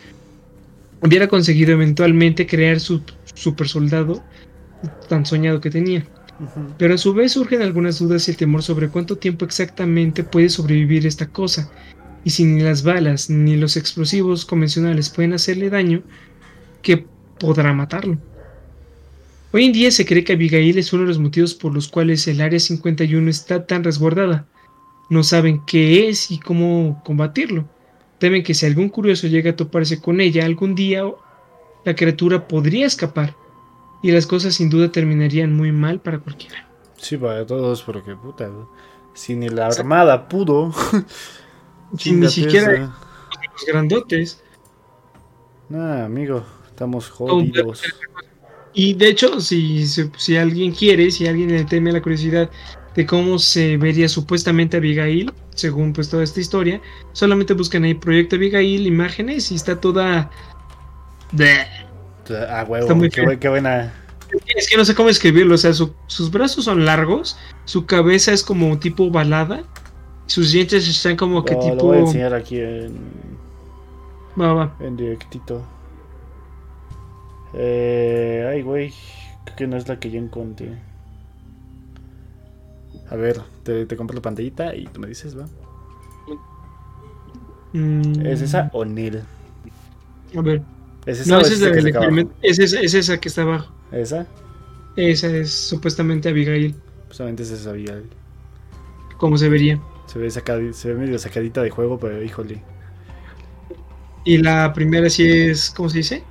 hubiera 1.01 1.27
conseguido 1.27 1.73
eventualmente 1.73 2.47
crear 2.47 2.79
su 2.79 3.01
super 3.33 3.67
soldado 3.67 4.23
tan 5.09 5.25
soñado 5.25 5.59
que 5.59 5.69
tenía. 5.69 6.05
Pero 6.77 6.93
a 6.93 6.97
su 6.97 7.13
vez 7.13 7.33
surgen 7.33 7.61
algunas 7.61 7.99
dudas 7.99 8.27
y 8.27 8.31
el 8.31 8.37
temor 8.37 8.63
sobre 8.63 8.87
cuánto 8.87 9.17
tiempo 9.17 9.43
exactamente 9.43 10.23
puede 10.23 10.47
sobrevivir 10.49 11.05
esta 11.05 11.27
cosa, 11.27 11.69
y 12.23 12.29
si 12.29 12.45
ni 12.45 12.61
las 12.61 12.83
balas 12.83 13.29
ni 13.29 13.57
los 13.57 13.75
explosivos 13.75 14.45
convencionales 14.45 15.09
pueden 15.09 15.33
hacerle 15.33 15.69
daño, 15.69 16.03
¿qué 16.81 17.05
podrá 17.39 17.73
matarlo? 17.73 18.17
Hoy 19.51 19.65
en 19.65 19.73
día 19.73 19.89
se 19.89 20.05
cree 20.05 20.23
que 20.23 20.33
Abigail 20.33 20.77
es 20.77 20.93
uno 20.93 21.03
de 21.03 21.07
los 21.07 21.17
motivos 21.17 21.55
por 21.55 21.73
los 21.73 21.87
cuales 21.87 22.27
el 22.27 22.39
Área 22.39 22.59
51 22.59 23.29
está 23.31 23.65
tan 23.65 23.83
resguardada. 23.83 24.47
No 25.09 25.23
saben 25.23 25.65
qué 25.65 26.07
es 26.07 26.29
y 26.29 26.39
cómo 26.39 27.01
combatirlo. 27.03 27.67
Temen 28.19 28.43
que 28.43 28.53
si 28.53 28.67
algún 28.67 28.89
curioso 28.89 29.25
llega 29.25 29.51
a 29.51 29.55
toparse 29.55 29.99
con 29.99 30.21
ella 30.21 30.45
algún 30.45 30.75
día, 30.75 31.03
la 31.83 31.95
criatura 31.95 32.47
podría 32.47 32.85
escapar 32.85 33.35
y 34.03 34.11
las 34.11 34.27
cosas 34.27 34.53
sin 34.53 34.69
duda 34.69 34.91
terminarían 34.91 35.51
muy 35.55 35.71
mal 35.71 35.99
para 35.99 36.19
cualquiera. 36.19 36.67
Sí, 36.97 37.17
para 37.17 37.43
todos, 37.43 37.81
porque 37.81 38.15
puta, 38.15 38.51
si 39.15 39.35
ni 39.35 39.49
la 39.49 39.65
armada 39.65 40.29
pudo, 40.29 40.71
sin 41.97 42.19
ni 42.19 42.29
siquiera 42.29 42.93
los 43.51 43.65
grandotes. 43.65 44.43
Nah, 45.69 46.05
amigo, 46.05 46.43
estamos 46.67 47.09
jodidos. 47.09 47.81
Y 48.73 48.93
de 48.93 49.09
hecho, 49.09 49.41
si, 49.41 49.85
si 49.87 50.37
alguien 50.37 50.71
quiere, 50.71 51.11
si 51.11 51.27
alguien 51.27 51.51
le 51.51 51.65
teme 51.65 51.91
la 51.91 52.01
curiosidad 52.01 52.49
de 52.95 53.05
cómo 53.05 53.39
se 53.39 53.77
vería 53.77 54.07
supuestamente 54.09 54.77
Abigail, 54.77 55.31
según 55.55 55.93
pues 55.93 56.09
toda 56.09 56.23
esta 56.23 56.39
historia, 56.39 56.81
solamente 57.13 57.53
buscan 57.53 57.83
ahí 57.83 57.93
Proyecto 57.93 58.35
Abigail, 58.35 58.85
imágenes 58.85 59.51
y 59.51 59.55
está 59.55 59.79
toda... 59.79 60.29
Ah, 62.49 62.65
huevo, 62.67 63.01
qué, 63.39 63.49
buena. 63.49 63.93
Es 64.55 64.69
que 64.69 64.77
no 64.77 64.85
sé 64.85 64.93
cómo 64.93 65.09
escribirlo, 65.09 65.55
o 65.55 65.57
sea, 65.57 65.73
sus 65.73 66.31
brazos 66.31 66.65
son 66.65 66.85
largos, 66.85 67.37
su 67.65 67.85
cabeza 67.85 68.31
es 68.31 68.43
como 68.43 68.77
tipo 68.77 69.09
balada, 69.09 69.63
sus 70.27 70.51
dientes 70.51 70.87
están 70.87 71.15
como 71.15 71.43
que 71.43 71.55
tipo... 71.55 71.75
Lo 71.75 71.83
voy 71.83 71.97
a 71.97 72.01
enseñar 72.01 72.33
aquí 72.35 72.59
en... 72.59 72.97
Va, 74.39 74.53
va. 74.53 74.77
En 74.79 74.95
directito. 74.95 75.63
Eh, 77.53 78.47
ay, 78.51 78.61
güey, 78.61 78.93
creo 79.45 79.55
que 79.55 79.67
no 79.67 79.77
es 79.77 79.87
la 79.87 79.99
que 79.99 80.11
yo 80.11 80.19
encontré. 80.19 80.77
A 83.09 83.15
ver, 83.15 83.41
te, 83.63 83.85
te 83.85 83.97
compro 83.97 84.15
la 84.15 84.21
pantallita 84.21 84.75
y 84.75 84.85
tú 84.85 84.99
me 84.99 85.07
dices, 85.07 85.37
¿va? 85.37 85.45
Mm. 87.73 88.25
¿Es 88.25 88.41
esa 88.41 88.69
o 88.73 88.85
Neil? 88.85 89.21
A 90.35 90.41
ver. 90.41 90.61
¿Es 91.05 91.21
esa 91.21 91.35
no, 91.35 91.41
esa 91.41 91.53
es, 91.53 91.61
la 91.61 91.71
que 91.71 91.79
es, 92.41 92.59
esa, 92.59 92.79
es 92.79 92.93
esa 92.93 93.19
que 93.19 93.29
está 93.29 93.41
abajo. 93.43 93.71
¿Esa? 93.91 94.27
Esa 94.95 95.27
es 95.27 95.51
supuestamente 95.51 96.29
Abigail. 96.29 96.75
Supuestamente 97.01 97.43
es 97.43 97.51
esa 97.51 97.71
Abigail. 97.71 98.09
¿Cómo 99.17 99.37
se 99.37 99.49
vería? 99.49 99.79
Se 100.07 100.19
ve, 100.19 100.29
se 100.29 100.93
ve 100.93 100.95
medio 100.95 101.19
sacadita 101.19 101.61
de 101.61 101.69
juego, 101.69 101.99
pero 101.99 102.21
híjole. 102.23 102.61
Y 104.23 104.37
la 104.37 104.73
primera 104.73 105.09
sí 105.09 105.27
es, 105.27 105.71
¿cómo 105.71 105.89
se 105.89 105.99
dice? 105.99 106.23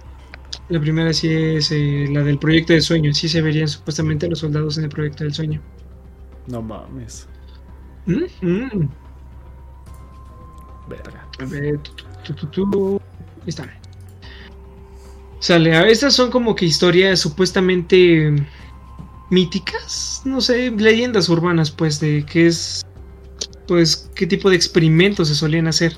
La 0.68 0.80
primera 0.80 1.12
sí 1.12 1.32
es 1.32 1.72
eh, 1.72 2.06
la 2.10 2.22
del 2.22 2.38
proyecto 2.38 2.72
del 2.72 2.82
sueño. 2.82 3.12
Sí 3.14 3.28
se 3.28 3.40
verían 3.40 3.68
supuestamente 3.68 4.28
los 4.28 4.40
soldados 4.40 4.76
en 4.78 4.84
el 4.84 4.90
proyecto 4.90 5.24
del 5.24 5.32
sueño. 5.32 5.60
No 6.46 6.62
mames. 6.62 7.26
Mm 8.06 8.88
Verga. 10.88 11.28
A 11.40 11.44
ver, 11.44 11.78
tu, 12.24 12.34
tu, 12.34 12.46
tu, 12.46 13.00
Ahí 13.42 13.48
está. 13.48 13.68
Sale, 15.40 15.90
estas 15.90 16.14
son 16.14 16.30
como 16.30 16.54
que 16.54 16.64
historias 16.64 17.20
supuestamente 17.20 18.34
míticas, 19.30 20.22
no 20.24 20.40
sé, 20.40 20.70
leyendas 20.70 21.28
urbanas, 21.28 21.70
pues, 21.70 22.00
de 22.00 22.24
qué 22.24 22.46
es, 22.46 22.84
pues, 23.66 24.10
qué 24.14 24.26
tipo 24.26 24.50
de 24.50 24.56
experimentos 24.56 25.28
se 25.28 25.34
solían 25.34 25.68
hacer 25.68 25.96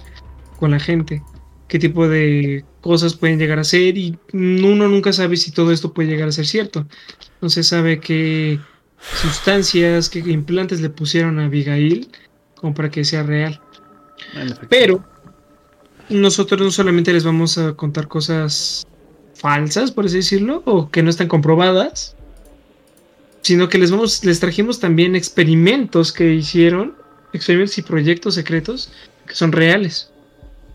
con 0.59 0.73
la 0.73 0.81
gente, 0.81 1.23
qué 1.71 1.79
tipo 1.79 2.09
de 2.09 2.65
cosas 2.81 3.15
pueden 3.15 3.39
llegar 3.39 3.61
a 3.61 3.65
ser 3.65 3.97
y 3.97 4.19
uno 4.33 4.89
nunca 4.89 5.13
sabe 5.13 5.37
si 5.37 5.53
todo 5.53 5.71
esto 5.71 5.95
puede 5.95 6.09
llegar 6.09 6.29
a 6.29 6.33
ser 6.33 6.45
cierto. 6.47 6.85
No 7.41 7.49
se 7.49 7.63
sabe 7.63 8.01
qué 8.01 8.59
sustancias, 9.23 10.09
qué 10.09 10.19
implantes 10.19 10.81
le 10.81 10.91
pusieron 10.91 11.39
a 11.39 11.45
Abigail 11.45 12.09
como 12.57 12.75
para 12.75 12.91
que 12.91 13.05
sea 13.05 13.23
real. 13.23 13.61
Pero 14.69 15.05
nosotros 16.09 16.61
no 16.61 16.73
solamente 16.73 17.13
les 17.13 17.23
vamos 17.23 17.57
a 17.57 17.75
contar 17.75 18.09
cosas 18.09 18.85
falsas, 19.35 19.93
por 19.93 20.07
así 20.07 20.17
decirlo, 20.17 20.65
o 20.67 20.91
que 20.91 21.05
no 21.05 21.11
están 21.11 21.29
comprobadas, 21.29 22.17
sino 23.43 23.69
que 23.69 23.79
les 23.79 23.93
vamos, 23.93 24.25
les 24.25 24.41
trajimos 24.41 24.81
también 24.81 25.15
experimentos 25.15 26.13
que 26.13 26.35
hicieron, 26.35 26.97
experimentos 27.33 27.79
y 27.79 27.83
proyectos 27.83 28.35
secretos 28.35 28.93
que 29.25 29.37
son 29.37 29.53
reales. 29.53 30.10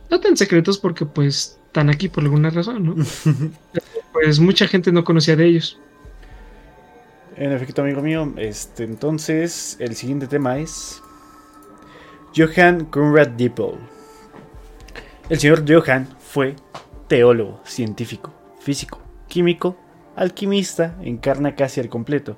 No 0.09 0.19
tan 0.19 0.37
secretos 0.37 0.77
porque 0.77 1.05
pues 1.05 1.59
están 1.67 1.89
aquí 1.89 2.07
por 2.07 2.23
alguna 2.23 2.49
razón, 2.49 2.85
¿no? 2.85 2.95
pues 4.13 4.39
mucha 4.39 4.67
gente 4.67 4.91
no 4.91 5.03
conocía 5.03 5.35
de 5.35 5.45
ellos. 5.45 5.79
En 7.35 7.51
efecto, 7.51 7.81
amigo 7.81 8.01
mío, 8.01 8.33
este, 8.37 8.83
entonces 8.83 9.75
el 9.79 9.95
siguiente 9.95 10.27
tema 10.27 10.57
es 10.57 11.01
Johann 12.35 12.85
Conrad 12.85 13.29
Dippel. 13.29 13.75
El 15.27 15.39
señor 15.39 15.65
Johann 15.67 16.07
fue 16.19 16.55
teólogo, 17.07 17.61
científico, 17.65 18.33
físico, 18.59 19.01
químico, 19.27 19.75
alquimista, 20.15 20.95
encarna 21.01 21.55
casi 21.55 21.81
al 21.81 21.89
completo 21.89 22.37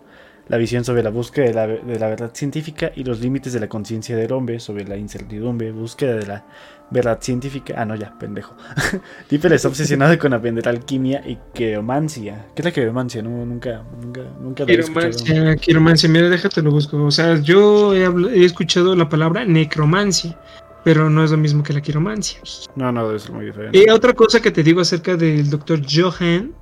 la 0.49 0.57
visión 0.57 0.83
sobre 0.83 1.03
la 1.03 1.09
búsqueda 1.09 1.45
de 1.45 1.53
la, 1.53 1.67
de 1.67 1.99
la 1.99 2.07
verdad 2.07 2.31
científica 2.33 2.91
y 2.95 3.03
los 3.03 3.19
límites 3.19 3.53
de 3.53 3.59
la 3.59 3.67
conciencia 3.67 4.15
del 4.15 4.31
hombre, 4.31 4.59
sobre 4.59 4.85
la 4.85 4.97
incertidumbre, 4.97 5.71
búsqueda 5.71 6.15
de 6.15 6.25
la 6.25 6.45
verdad 6.89 7.19
científica. 7.21 7.73
Ah, 7.77 7.85
no, 7.85 7.95
ya, 7.95 8.17
pendejo. 8.17 8.55
Dippel 9.29 9.53
está 9.53 9.67
obsesionado 9.67 10.17
con 10.17 10.33
aprender 10.33 10.67
alquimia 10.67 11.21
y 11.25 11.37
queromancia. 11.53 12.45
¿Qué 12.55 12.61
es 12.61 12.65
la 12.65 12.71
queromancia? 12.71 13.21
No, 13.21 13.45
nunca, 13.45 13.83
nunca, 14.01 14.21
nunca 14.39 14.63
lo 14.63 14.69
he 14.69 14.79
escuchado. 14.79 15.55
Quiromancia, 15.57 16.09
mira, 16.09 16.29
déjate 16.29 16.61
lo 16.61 16.71
busco. 16.71 17.03
O 17.03 17.11
sea, 17.11 17.39
yo 17.41 17.93
he, 17.93 18.05
he, 18.39 18.45
escuchado 18.45 18.95
la 18.95 19.09
palabra 19.09 19.45
necromancia, 19.45 20.37
pero 20.83 21.09
no 21.09 21.23
es 21.23 21.31
lo 21.31 21.37
mismo 21.37 21.63
que 21.63 21.73
la 21.73 21.81
quiromancia. 21.81 22.39
No, 22.75 22.91
no, 22.91 23.17
ser 23.19 23.31
muy 23.33 23.45
diferente. 23.45 23.77
Y 23.77 23.89
otra 23.89 24.13
cosa 24.13 24.41
que 24.41 24.51
te 24.51 24.63
digo 24.63 24.81
acerca 24.81 25.17
del 25.17 25.49
doctor 25.49 25.81
Johann, 25.87 26.53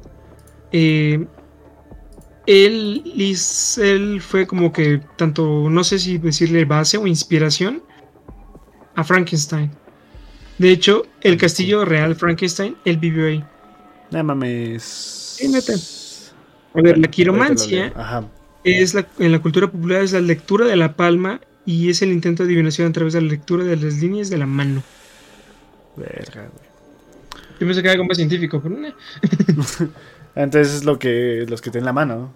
eh, 0.71 1.25
él, 2.47 3.03
él 3.77 4.21
fue 4.21 4.47
como 4.47 4.71
que 4.71 5.01
tanto, 5.15 5.69
no 5.69 5.83
sé 5.83 5.99
si 5.99 6.17
decirle 6.17 6.65
base 6.65 6.97
o 6.97 7.07
inspiración 7.07 7.83
a 8.95 9.03
Frankenstein. 9.03 9.71
De 10.57 10.71
hecho, 10.71 11.05
el 11.21 11.37
castillo 11.37 11.83
real 11.85 12.15
Frankenstein, 12.15 12.75
él 12.85 12.97
vivió 12.97 13.27
ahí. 13.27 13.43
Nada 14.11 14.23
mames. 14.23 15.39
A 16.73 16.81
ver, 16.81 16.97
la 16.97 17.07
quiromancia 17.07 17.93
es 18.63 18.93
la, 18.93 19.07
en 19.19 19.31
la 19.31 19.39
cultura 19.39 19.69
popular 19.69 20.03
es 20.03 20.13
la 20.13 20.21
lectura 20.21 20.65
de 20.65 20.75
la 20.75 20.95
palma 20.95 21.41
y 21.65 21.89
es 21.89 22.01
el 22.01 22.11
intento 22.11 22.43
de 22.43 22.47
adivinación 22.47 22.89
a 22.89 22.91
través 22.91 23.13
de 23.13 23.21
la 23.21 23.27
lectura 23.27 23.63
de 23.63 23.75
las 23.75 23.95
líneas 23.95 24.29
de 24.29 24.37
la 24.37 24.45
mano. 24.45 24.83
Verga, 25.95 26.49
güey. 26.53 26.75
Yo 27.59 27.65
pensé 27.65 27.81
que 27.81 27.87
era 27.87 27.93
algo 27.93 28.05
más 28.05 28.17
científico, 28.17 28.61
pero 28.61 28.75
no. 28.75 28.89
Entonces 30.35 30.73
es 30.73 30.85
lo 30.85 30.99
que 30.99 31.45
los 31.47 31.61
que 31.61 31.71
tienen 31.71 31.85
la 31.85 31.93
mano. 31.93 32.31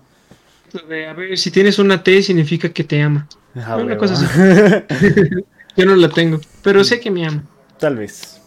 a 0.73 1.13
ver, 1.13 1.37
si 1.37 1.51
tienes 1.51 1.79
una 1.79 2.03
T 2.03 2.21
significa 2.23 2.69
que 2.69 2.83
te 2.83 3.01
ama. 3.01 3.27
Ah, 3.55 3.77
una 3.77 3.97
cosa 3.97 4.13
así. 4.13 4.25
Yo 5.77 5.85
no 5.85 5.95
la 5.95 6.09
tengo, 6.09 6.39
pero 6.63 6.83
sé 6.83 6.99
que 6.99 7.11
me 7.11 7.25
ama. 7.25 7.43
Tal 7.77 7.97
vez. 7.97 8.41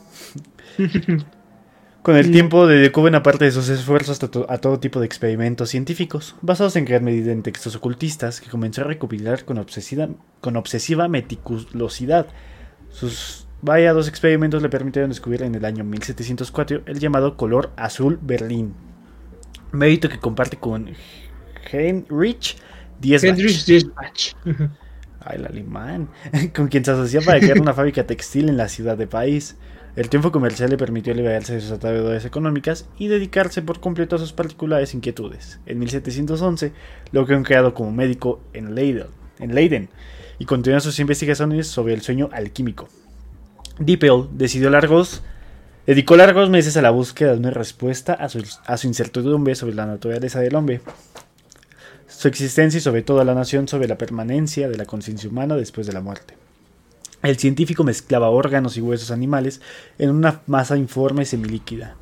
Con 2.02 2.16
el 2.16 2.32
tiempo 2.32 2.66
dedicó 2.66 3.00
buena 3.00 3.22
parte 3.22 3.44
de 3.44 3.52
sus 3.52 3.68
esfuerzos 3.68 4.20
a, 4.48 4.58
todo 4.58 4.80
tipo 4.80 4.98
de 4.98 5.06
experimentos 5.06 5.70
científicos, 5.70 6.34
basados 6.42 6.74
en 6.74 6.84
gran 6.84 7.04
medida 7.04 7.30
en 7.30 7.44
textos 7.44 7.76
ocultistas, 7.76 8.40
que 8.40 8.50
comenzó 8.50 8.80
a 8.80 8.84
recopilar 8.84 9.44
con 9.44 9.58
obsesiva, 9.58 10.08
con 10.40 10.56
obsesiva 10.56 11.06
meticulosidad. 11.06 12.26
Sus 12.90 13.46
variados 13.60 14.08
experimentos 14.08 14.62
le 14.62 14.68
permitieron 14.68 15.10
descubrir 15.10 15.44
en 15.44 15.54
el 15.54 15.64
año 15.64 15.84
1704 15.84 16.82
el 16.86 16.98
llamado 16.98 17.36
color 17.36 17.70
azul 17.76 18.18
Berlín, 18.20 18.74
mérito 19.72 20.08
que 20.08 20.18
comparte 20.18 20.56
con 20.56 20.90
Heinrich 21.70 22.56
Diesbach. 23.00 23.38
Heinrich 23.38 23.64
Diesbach. 23.64 24.36
Ay, 25.24 25.38
el 25.38 25.46
alemán. 25.46 26.08
con 26.54 26.68
quien 26.68 26.84
se 26.84 26.90
asoció 26.90 27.22
para 27.22 27.40
crear 27.40 27.60
una 27.60 27.74
fábrica 27.74 28.06
textil 28.06 28.48
en 28.48 28.56
la 28.56 28.68
ciudad 28.68 28.96
de 28.96 29.06
París. 29.06 29.56
El 29.94 30.08
tiempo 30.08 30.32
comercial 30.32 30.70
le 30.70 30.78
permitió 30.78 31.12
liberarse 31.12 31.54
de 31.54 31.60
sus 31.60 31.70
ataduras 31.70 32.24
económicas 32.24 32.88
y 32.98 33.08
dedicarse 33.08 33.60
por 33.60 33.80
completo 33.80 34.16
a 34.16 34.18
sus 34.18 34.32
particulares 34.32 34.94
inquietudes. 34.94 35.60
En 35.66 35.78
1711 35.80 36.72
logró 37.12 37.42
creado 37.42 37.74
como 37.74 37.92
médico 37.92 38.40
en 38.54 38.74
Leiden, 38.74 39.08
en 39.38 39.54
Leiden 39.54 39.90
y 40.38 40.46
continuó 40.46 40.80
sus 40.80 40.98
investigaciones 40.98 41.66
sobre 41.66 41.92
el 41.92 42.00
sueño 42.00 42.30
alquímico. 42.32 42.88
Dippel 43.78 44.28
decidió 44.32 44.70
largos, 44.70 45.22
dedicó 45.86 46.16
largos 46.16 46.50
meses 46.50 46.76
a 46.76 46.82
la 46.82 46.90
búsqueda 46.90 47.32
de 47.32 47.38
una 47.38 47.50
respuesta 47.50 48.12
a 48.12 48.28
su, 48.28 48.44
a 48.66 48.76
incertidumbre 48.82 49.54
sobre 49.54 49.74
la 49.74 49.86
naturaleza 49.86 50.40
del 50.40 50.54
hombre 50.54 50.80
su 52.22 52.28
existencia 52.28 52.78
y 52.78 52.80
sobre 52.80 53.02
todo 53.02 53.24
la 53.24 53.34
nación 53.34 53.66
sobre 53.66 53.88
la 53.88 53.98
permanencia 53.98 54.68
de 54.68 54.76
la 54.76 54.84
conciencia 54.84 55.28
humana 55.28 55.56
después 55.56 55.86
de 55.86 55.92
la 55.92 56.00
muerte. 56.00 56.34
El 57.22 57.36
científico 57.36 57.84
mezclaba 57.84 58.30
órganos 58.30 58.76
y 58.76 58.80
huesos 58.80 59.10
animales 59.10 59.60
en 59.98 60.10
una 60.10 60.40
masa 60.46 60.76
informe 60.76 61.24
semilíquida, 61.24 61.96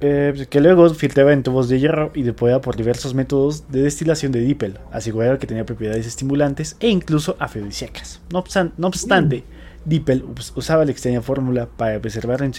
eh, 0.00 0.46
que 0.48 0.60
luego 0.60 0.88
filtraba 0.90 1.32
en 1.32 1.42
tubos 1.42 1.68
de 1.68 1.80
hierro 1.80 2.10
y 2.14 2.22
depuraba 2.22 2.60
por 2.60 2.76
diversos 2.76 3.14
métodos 3.14 3.70
de 3.70 3.82
destilación 3.82 4.32
de 4.32 4.40
Dippel, 4.40 4.78
aseguraba 4.92 5.38
que 5.38 5.46
tenía 5.46 5.66
propiedades 5.66 6.06
estimulantes 6.06 6.76
e 6.80 6.88
incluso 6.88 7.36
afrodisíacas. 7.38 8.20
No, 8.30 8.38
obstante, 8.38 9.44
Dippel 9.84 10.24
usaba 10.54 10.84
la 10.84 10.92
extraña 10.92 11.22
fórmula 11.22 11.66
para 11.66 12.00
preservar 12.00 12.42
en 12.42 12.54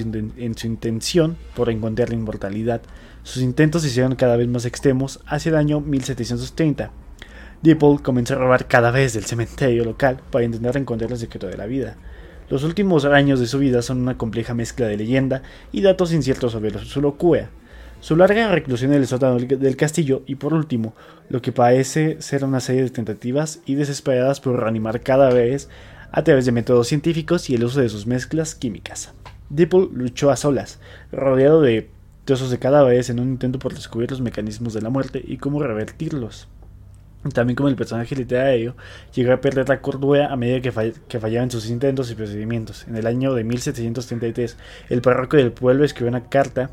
su 0.57 0.67
intención 0.67 1.38
por 1.55 1.69
encontrar 1.69 2.09
la 2.09 2.15
inmortalidad 2.15 2.82
sus 3.24 3.41
intentos 3.41 3.82
se 3.82 3.88
hicieron 3.88 4.15
cada 4.15 4.36
vez 4.36 4.49
más 4.49 4.65
extremos 4.65 5.21
hacia 5.26 5.49
el 5.49 5.55
año 5.55 5.80
1730. 5.80 6.91
Dipple 7.61 7.99
comenzó 8.03 8.34
a 8.34 8.38
robar 8.38 8.67
cada 8.67 8.91
vez 8.91 9.13
del 9.13 9.24
cementerio 9.24 9.86
local 9.86 10.19
para 10.30 10.43
intentar 10.43 10.76
encontrar 10.76 11.09
el 11.09 11.17
secreto 11.17 11.47
de 11.47 11.55
la 11.55 11.65
vida. 11.65 11.95
Los 12.49 12.65
últimos 12.65 13.05
años 13.05 13.39
de 13.39 13.47
su 13.47 13.59
vida 13.59 13.82
son 13.82 14.01
una 14.01 14.17
compleja 14.17 14.53
mezcla 14.53 14.88
de 14.88 14.97
leyenda 14.97 15.41
y 15.71 15.82
datos 15.82 16.11
inciertos 16.11 16.51
sobre 16.51 16.78
su 16.84 17.01
locura, 17.01 17.49
su 18.01 18.17
larga 18.17 18.51
reclusión 18.51 18.91
en 18.91 18.99
el 18.99 19.07
sótano 19.07 19.39
del 19.39 19.78
castillo 19.78 20.24
y 20.26 20.36
por 20.36 20.53
último, 20.53 20.93
lo 21.30 21.41
que 21.41 21.53
parece 21.53 22.21
ser 22.21 22.43
una 22.43 22.59
serie 22.59 22.84
de 22.84 22.89
tentativas 22.89 23.61
y 23.65 23.76
desesperadas 23.76 24.41
por 24.41 24.59
reanimar 24.59 24.99
cada 24.99 25.30
vez 25.30 25.69
a 26.14 26.24
través 26.24 26.45
de 26.45 26.51
métodos 26.51 26.88
científicos 26.88 27.49
y 27.49 27.55
el 27.55 27.64
uso 27.64 27.82
de 27.82 27.89
sus 27.89 28.05
mezclas 28.05 28.53
químicas. 28.53 29.11
Dipple 29.49 29.89
luchó 29.91 30.30
a 30.30 30.36
solas, 30.36 30.80
rodeado 31.11 31.59
de 31.59 31.89
trozos 32.24 32.51
de 32.51 32.59
cadáveres 32.59 33.09
en 33.09 33.20
un 33.20 33.30
intento 33.30 33.57
por 33.57 33.74
descubrir 33.74 34.11
los 34.11 34.22
mecanismos 34.22 34.74
de 34.74 34.82
la 34.82 34.89
muerte 34.89 35.22
y 35.26 35.38
cómo 35.38 35.61
revertirlos. 35.61 36.47
También 37.34 37.55
como 37.55 37.70
el 37.70 37.76
personaje 37.76 38.16
literario 38.16 38.76
llegó 39.16 39.34
a 39.34 39.41
perder 39.41 39.70
la 39.70 39.82
cordura 39.82 40.32
a 40.32 40.36
medida 40.36 40.61
que, 40.61 41.20
fallaban 41.20 41.49
sus 41.49 41.70
intentos 41.70 42.11
y 42.11 42.16
procedimientos. 42.16 42.86
En 42.88 42.95
el 42.95 43.07
año 43.07 43.34
de 43.34 43.43
1733, 43.43 44.57
el 44.89 45.01
párroco 45.01 45.38
del 45.38 45.51
pueblo 45.51 45.84
escribió 45.84 46.09
una 46.09 46.30
carta 46.30 46.70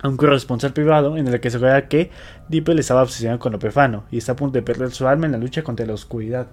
a 0.00 0.08
un 0.08 0.16
corresponsal 0.16 0.72
privado 0.72 1.18
en 1.18 1.30
la 1.30 1.38
que 1.38 1.50
se 1.50 1.58
que 1.88 2.10
Dippel 2.48 2.78
estaba 2.78 3.02
obsesionado 3.02 3.40
con 3.40 3.52
lo 3.52 4.04
y 4.10 4.18
está 4.18 4.32
a 4.32 4.36
punto 4.36 4.54
de 4.54 4.62
perder 4.62 4.92
su 4.92 5.06
alma 5.06 5.26
en 5.26 5.32
la 5.32 5.38
lucha 5.38 5.62
contra 5.62 5.84
la 5.84 5.92
oscuridad. 5.92 6.46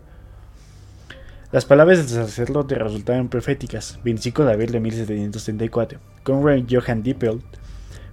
Las 1.52 1.66
palabras 1.66 1.98
del 1.98 2.08
sacerdote 2.08 2.76
resultaron 2.76 3.28
proféticas. 3.28 4.00
25 4.06 4.46
de 4.46 4.54
abril 4.54 4.72
de 4.72 4.80
1734, 4.80 6.00
Conrad 6.24 6.64
Johann 6.70 7.04
Dippel 7.04 7.42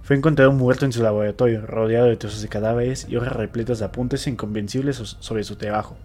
fue 0.03 0.17
encontrado 0.17 0.51
muerto 0.51 0.83
en 0.83 0.91
su 0.91 1.01
laboratorio, 1.01 1.65
rodeado 1.65 2.07
de 2.07 2.17
trozos 2.17 2.41
de 2.41 2.49
cadáveres 2.49 3.07
y 3.07 3.15
hojas 3.15 3.31
repletas 3.31 3.79
de 3.79 3.85
apuntes 3.85 4.27
inconvencibles 4.27 4.97
sobre 4.97 5.45
su 5.45 5.55
trabajo. 5.55 5.95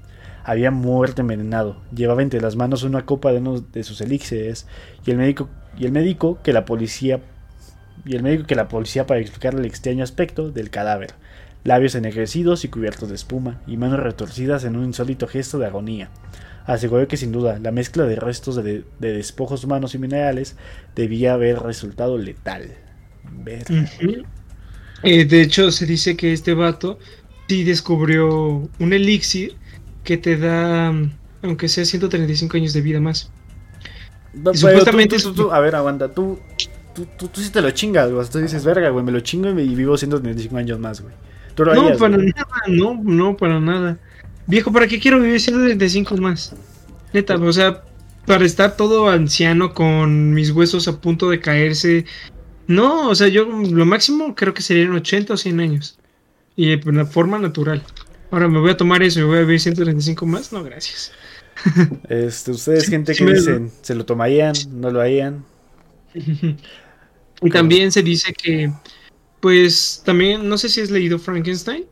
Había 0.45 0.71
muerto 0.71 1.23
envenenado, 1.23 1.83
llevaba 1.93 2.23
entre 2.23 2.41
las 2.41 2.55
manos 2.55 2.85
una 2.85 3.05
copa 3.05 3.33
de 3.33 3.39
uno 3.39 3.59
de 3.59 3.83
sus 3.83 4.01
elixires 4.01 4.69
y 5.05 5.11
el 5.11 5.17
médico, 5.17 5.49
y 5.77 5.87
el 5.87 5.93
médico 5.93 6.39
que 6.41 6.53
la 6.53 6.65
policía 6.65 7.21
y 8.05 8.15
el 8.15 8.23
médico 8.23 8.47
que 8.47 8.55
la 8.55 8.69
policía 8.69 9.09
para 9.09 9.19
explicarle 9.19 9.59
el 9.59 9.67
extraño 9.67 10.05
aspecto 10.05 10.53
del 10.53 10.71
cadáver, 10.71 11.15
labios 11.65 11.97
ennegrecidos 11.97 12.65
y 12.65 12.69
cubiertos 12.69 13.09
de 13.09 13.17
espuma, 13.17 13.61
y 13.67 13.77
manos 13.77 13.99
retorcidas 13.99 14.63
en 14.63 14.77
un 14.77 14.85
insólito 14.85 15.27
gesto 15.27 15.59
de 15.59 15.67
agonía. 15.67 16.11
Aseguró 16.65 17.07
que 17.07 17.17
sin 17.17 17.33
duda 17.33 17.59
la 17.59 17.71
mezcla 17.73 18.05
de 18.05 18.17
restos 18.17 18.57
de 18.57 18.85
despojos 18.99 19.65
humanos 19.65 19.95
y 19.95 19.99
minerales 19.99 20.57
debía 20.95 21.35
haber 21.35 21.59
resultado 21.61 22.17
letal. 22.17 22.71
Eh, 25.03 25.25
de 25.25 25.43
hecho, 25.43 25.71
se 25.71 25.87
dice 25.87 26.17
que 26.17 26.33
este 26.33 26.55
vato 26.55 26.99
sí 27.49 27.65
descubrió 27.65 28.69
un 28.79 28.93
elixir 28.93 29.57
que 30.03 30.17
te 30.17 30.37
da, 30.37 30.93
aunque 31.43 31.69
sea 31.69 31.85
135 31.85 32.57
años 32.57 32.73
de 32.73 32.81
vida 32.81 33.01
más. 33.01 33.31
supuestamente 34.55 35.17
a 35.53 35.61
ver, 35.61 35.75
aguanta, 35.75 36.13
tú, 36.13 36.39
tú, 36.95 37.07
tú, 37.17 37.29
sí 37.35 37.51
te 37.51 37.61
lo 37.61 37.71
chingas, 37.71 38.11
güey. 38.11 38.27
Tú 38.29 38.39
dices, 38.39 38.65
verga, 38.65 38.89
güey, 38.91 39.05
me 39.05 39.13
lo 39.13 39.21
chingo 39.21 39.51
y 39.51 39.75
vivo 39.75 39.97
135 39.97 40.57
años 40.57 40.79
más, 40.79 41.01
güey. 41.01 41.15
no, 41.57 41.97
para 41.99 42.17
nada, 42.17 42.47
no, 42.69 43.01
no, 43.03 43.37
para 43.37 43.61
nada. 43.61 43.99
Viejo, 44.47 44.73
¿para 44.73 44.87
qué 44.87 45.01
quiero 45.01 45.21
vivir 45.21 45.41
135 45.41 46.17
más? 46.19 46.55
Neta, 47.13 47.37
o 47.37 47.53
sea, 47.53 47.83
para 48.27 48.45
estar 48.45 48.77
todo 48.77 49.09
anciano 49.09 49.73
con 49.73 50.35
mis 50.35 50.51
huesos 50.51 50.89
a 50.89 51.01
punto 51.01 51.31
de 51.31 51.41
caerse. 51.41 52.05
No, 52.67 53.09
o 53.09 53.15
sea, 53.15 53.29
yo 53.29 53.45
lo 53.45 53.87
máximo 53.87 54.35
creo 54.35 54.55
que 54.55 54.63
serían 54.63 54.93
80 54.93 55.35
o 55.35 55.37
100 55.37 55.61
años. 55.61 55.99
Y 56.57 56.77
de 56.77 56.89
una 56.89 57.05
forma 57.05 57.39
natural. 57.39 57.83
Ahora 58.31 58.49
me 58.49 58.59
voy 58.59 58.71
a 58.71 58.77
tomar 58.77 59.03
eso 59.03 59.21
y 59.21 59.23
voy 59.23 59.39
a 59.39 59.41
vivir 59.41 59.61
135 59.61 60.27
más. 60.27 60.53
No, 60.53 60.63
gracias. 60.63 61.13
Este, 62.09 62.51
ustedes, 62.51 62.89
gente 62.89 63.15
que 63.15 63.25
dicen, 63.25 63.71
¿se 63.81 63.95
lo 63.95 64.05
tomarían? 64.05 64.55
¿No 64.71 64.91
lo 64.91 65.01
harían? 65.01 65.45
y 66.15 67.51
también 67.51 67.93
se 67.93 68.03
dice 68.03 68.33
que, 68.33 68.73
pues, 69.41 70.03
también, 70.05 70.49
no 70.49 70.59
sé 70.59 70.69
si 70.69 70.81
has 70.81 70.91
leído 70.91 71.19
Frankenstein. 71.19 71.85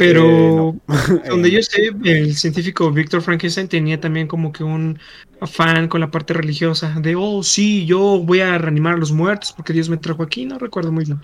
Pero 0.00 0.70
eh, 0.88 1.28
donde 1.28 1.50
yo 1.50 1.60
sé, 1.62 1.90
el 2.04 2.34
científico 2.34 2.90
Víctor 2.90 3.20
Frankenstein 3.20 3.68
tenía 3.68 4.00
también 4.00 4.26
como 4.26 4.50
que 4.50 4.64
un 4.64 4.98
afán 5.42 5.88
con 5.88 6.00
la 6.00 6.10
parte 6.10 6.32
religiosa 6.32 6.98
de, 7.02 7.16
oh, 7.16 7.42
sí, 7.42 7.84
yo 7.84 8.18
voy 8.18 8.40
a 8.40 8.56
reanimar 8.56 8.94
a 8.94 8.96
los 8.96 9.12
muertos 9.12 9.52
porque 9.52 9.74
Dios 9.74 9.90
me 9.90 9.98
trajo 9.98 10.22
aquí, 10.22 10.46
no 10.46 10.58
recuerdo 10.58 10.90
muy 10.90 11.04
bien. 11.04 11.20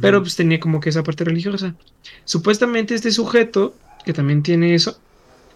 Pero 0.00 0.20
pues 0.22 0.34
tenía 0.34 0.58
como 0.58 0.80
que 0.80 0.88
esa 0.88 1.04
parte 1.04 1.22
religiosa. 1.22 1.76
Supuestamente 2.24 2.96
este 2.96 3.12
sujeto, 3.12 3.76
que 4.04 4.12
también 4.12 4.42
tiene 4.42 4.74
eso, 4.74 4.98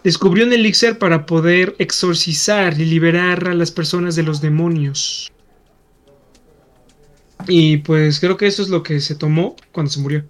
descubrió 0.05 0.45
un 0.45 0.53
elixir 0.53 0.97
para 0.97 1.25
poder 1.25 1.75
exorcizar 1.77 2.79
y 2.79 2.85
liberar 2.85 3.49
a 3.49 3.53
las 3.53 3.71
personas 3.71 4.15
de 4.15 4.23
los 4.23 4.39
demonios. 4.39 5.29
Y 7.49 7.77
pues 7.77 8.21
creo 8.21 8.37
que 8.37 8.47
eso 8.47 8.61
es 8.61 8.69
lo 8.69 8.81
que 8.81 9.01
se 9.01 9.15
tomó 9.15 9.57
cuando 9.73 9.91
se 9.91 9.99
murió. 9.99 10.23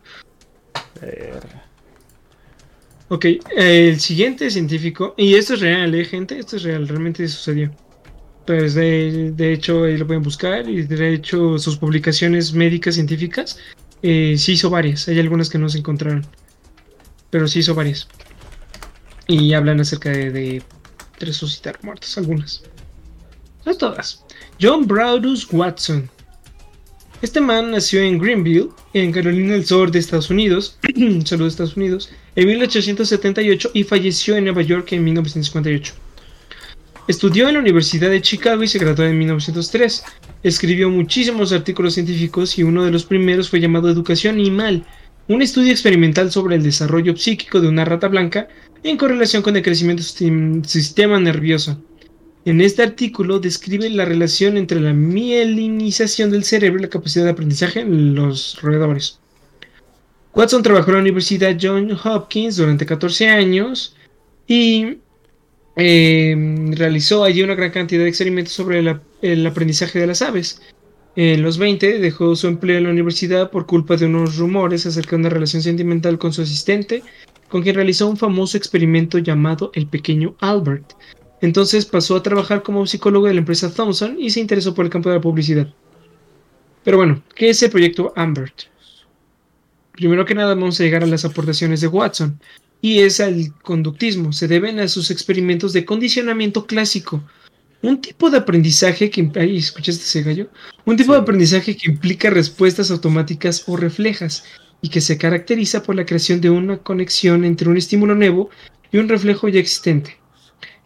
Ok, 3.07 3.25
el 3.55 3.99
siguiente 3.99 4.49
científico, 4.49 5.13
y 5.15 5.35
esto 5.35 5.53
es 5.53 5.59
real, 5.59 5.93
¿eh, 5.93 6.05
gente? 6.05 6.39
Esto 6.39 6.55
es 6.55 6.63
real, 6.63 6.87
realmente 6.87 7.27
sucedió. 7.27 7.71
Pues 8.47 8.73
de, 8.73 9.53
hecho, 9.53 9.83
ahí 9.83 9.97
lo 9.97 10.07
pueden 10.07 10.23
buscar, 10.23 10.67
y 10.67 10.83
de 10.83 11.13
hecho, 11.13 11.59
sus 11.59 11.77
publicaciones 11.77 12.53
médicas 12.53 12.95
científicas, 12.95 13.59
eh, 14.01 14.35
sí 14.37 14.53
hizo 14.53 14.71
varias. 14.71 15.07
Hay 15.07 15.19
algunas 15.19 15.49
que 15.51 15.59
no 15.59 15.69
se 15.69 15.79
encontraron, 15.79 16.25
pero 17.29 17.47
sí 17.47 17.59
hizo 17.59 17.75
varias. 17.75 18.07
Y 19.27 19.53
hablan 19.53 19.79
acerca 19.81 20.09
de, 20.09 20.31
de 20.31 20.63
resucitar 21.19 21.77
muertos, 21.83 22.17
algunas. 22.17 22.63
No 23.65 23.77
todas. 23.77 24.25
John 24.59 24.87
Brodus 24.87 25.47
Watson 25.51 26.09
este 27.25 27.41
man 27.41 27.71
nació 27.71 28.01
en 28.01 28.19
Greenville, 28.19 28.69
en 28.93 29.11
Carolina 29.11 29.53
del 29.53 29.65
Sur 29.65 29.89
de 29.89 29.97
Estados 29.97 30.29
Unidos, 30.29 30.77
Estados 30.85 31.75
Unidos, 31.75 32.11
en 32.35 32.47
1878 32.47 33.71
y 33.73 33.83
falleció 33.83 34.37
en 34.37 34.43
Nueva 34.43 34.61
York 34.61 34.91
en 34.91 35.03
1958. 35.03 35.95
Estudió 37.07 37.47
en 37.47 37.55
la 37.55 37.61
Universidad 37.61 38.11
de 38.11 38.21
Chicago 38.21 38.61
y 38.61 38.67
se 38.67 38.77
graduó 38.77 39.05
en 39.05 39.17
1903. 39.17 40.03
Escribió 40.43 40.91
muchísimos 40.91 41.51
artículos 41.51 41.95
científicos 41.95 42.59
y 42.59 42.63
uno 42.63 42.83
de 42.83 42.91
los 42.91 43.05
primeros 43.05 43.49
fue 43.49 43.59
llamado 43.59 43.89
Educación 43.89 44.35
Animal, 44.35 44.85
un 45.27 45.41
estudio 45.41 45.71
experimental 45.71 46.31
sobre 46.31 46.57
el 46.57 46.61
desarrollo 46.61 47.17
psíquico 47.17 47.59
de 47.59 47.69
una 47.69 47.85
rata 47.85 48.07
blanca 48.07 48.47
en 48.83 48.97
correlación 48.97 49.41
con 49.41 49.55
el 49.55 49.63
crecimiento 49.63 50.03
del 50.19 50.63
sistema 50.63 51.19
nervioso. 51.19 51.81
En 52.45 52.61
este 52.61 52.83
artículo 52.83 53.39
describe 53.39 53.89
la 53.89 54.05
relación 54.05 54.55
entre 54.55 54.79
la 54.79 54.93
mielinización 54.93 56.29
del 56.29 56.43
cerebro 56.43 56.79
y 56.79 56.83
la 56.83 56.89
capacidad 56.89 57.25
de 57.25 57.31
aprendizaje 57.31 57.79
en 57.79 58.13
los 58.13 58.61
roedores. 58.61 59.19
Watson 60.35 60.61
trabajó 60.61 60.91
en 60.91 60.97
la 60.97 61.01
Universidad 61.01 61.57
John 61.59 61.91
Hopkins 62.03 62.57
durante 62.57 62.85
14 62.85 63.29
años 63.29 63.95
y 64.47 64.97
em, 65.75 66.71
realizó 66.73 67.23
allí 67.23 67.41
una 67.41 67.55
gran 67.55 67.71
cantidad 67.71 68.03
de 68.03 68.09
experimentos 68.09 68.53
sobre 68.53 68.79
el 69.21 69.47
aprendizaje 69.47 69.97
de 69.97 70.05
las 70.07 70.21
aves. 70.21 70.61
En 71.15 71.41
los 71.41 71.57
20 71.57 71.97
dejó 71.97 72.35
su 72.35 72.47
empleo 72.47 72.77
en 72.77 72.83
la 72.83 72.89
universidad 72.91 73.49
por 73.49 73.65
culpa 73.65 73.95
de 73.97 74.05
unos 74.05 74.37
rumores 74.37 74.85
acerca 74.85 75.11
de 75.11 75.21
una 75.21 75.29
relación 75.29 75.63
sentimental 75.63 76.19
con 76.19 76.31
su 76.31 76.43
asistente, 76.43 77.01
con 77.49 77.63
quien 77.63 77.75
realizó 77.75 78.07
un 78.07 78.17
famoso 78.17 78.55
experimento 78.55 79.17
llamado 79.17 79.71
el 79.73 79.87
pequeño 79.87 80.35
Albert, 80.39 80.93
entonces 81.41 81.85
pasó 81.85 82.15
a 82.15 82.23
trabajar 82.23 82.63
como 82.63 82.85
psicólogo 82.85 83.27
de 83.27 83.33
la 83.33 83.39
empresa 83.39 83.73
Thomson 83.73 84.17
y 84.19 84.29
se 84.29 84.39
interesó 84.39 84.73
por 84.73 84.85
el 84.85 84.91
campo 84.91 85.09
de 85.09 85.15
la 85.15 85.21
publicidad. 85.21 85.73
Pero 86.83 86.97
bueno, 86.97 87.23
¿qué 87.35 87.49
es 87.49 87.61
el 87.63 87.71
proyecto 87.71 88.13
Ambert? 88.15 88.63
Primero 89.91 90.25
que 90.25 90.35
nada 90.35 90.53
vamos 90.53 90.79
a 90.79 90.83
llegar 90.83 91.03
a 91.03 91.07
las 91.07 91.25
aportaciones 91.25 91.81
de 91.81 91.87
Watson 91.87 92.39
y 92.81 92.99
es 92.99 93.19
al 93.19 93.53
conductismo. 93.63 94.33
Se 94.33 94.47
deben 94.47 94.79
a 94.79 94.87
sus 94.87 95.09
experimentos 95.09 95.73
de 95.73 95.85
condicionamiento 95.85 96.65
clásico. 96.67 97.23
Un 97.81 98.01
tipo 98.01 98.29
de 98.29 98.37
aprendizaje 98.37 99.09
que... 99.09 99.31
Ay, 99.35 99.57
¿escuchaste 99.57 100.03
ese 100.03 100.23
gallo? 100.23 100.49
Un 100.85 100.97
tipo 100.97 101.13
de 101.13 101.19
aprendizaje 101.19 101.75
que 101.75 101.89
implica 101.89 102.29
respuestas 102.29 102.91
automáticas 102.91 103.63
o 103.67 103.77
reflejas 103.77 104.43
y 104.81 104.89
que 104.89 105.01
se 105.01 105.17
caracteriza 105.17 105.81
por 105.81 105.95
la 105.95 106.05
creación 106.05 106.41
de 106.41 106.49
una 106.49 106.77
conexión 106.77 107.45
entre 107.45 107.69
un 107.69 107.77
estímulo 107.77 108.15
nuevo 108.15 108.49
y 108.91 108.97
un 108.97 109.09
reflejo 109.09 109.47
ya 109.47 109.59
existente. 109.59 110.17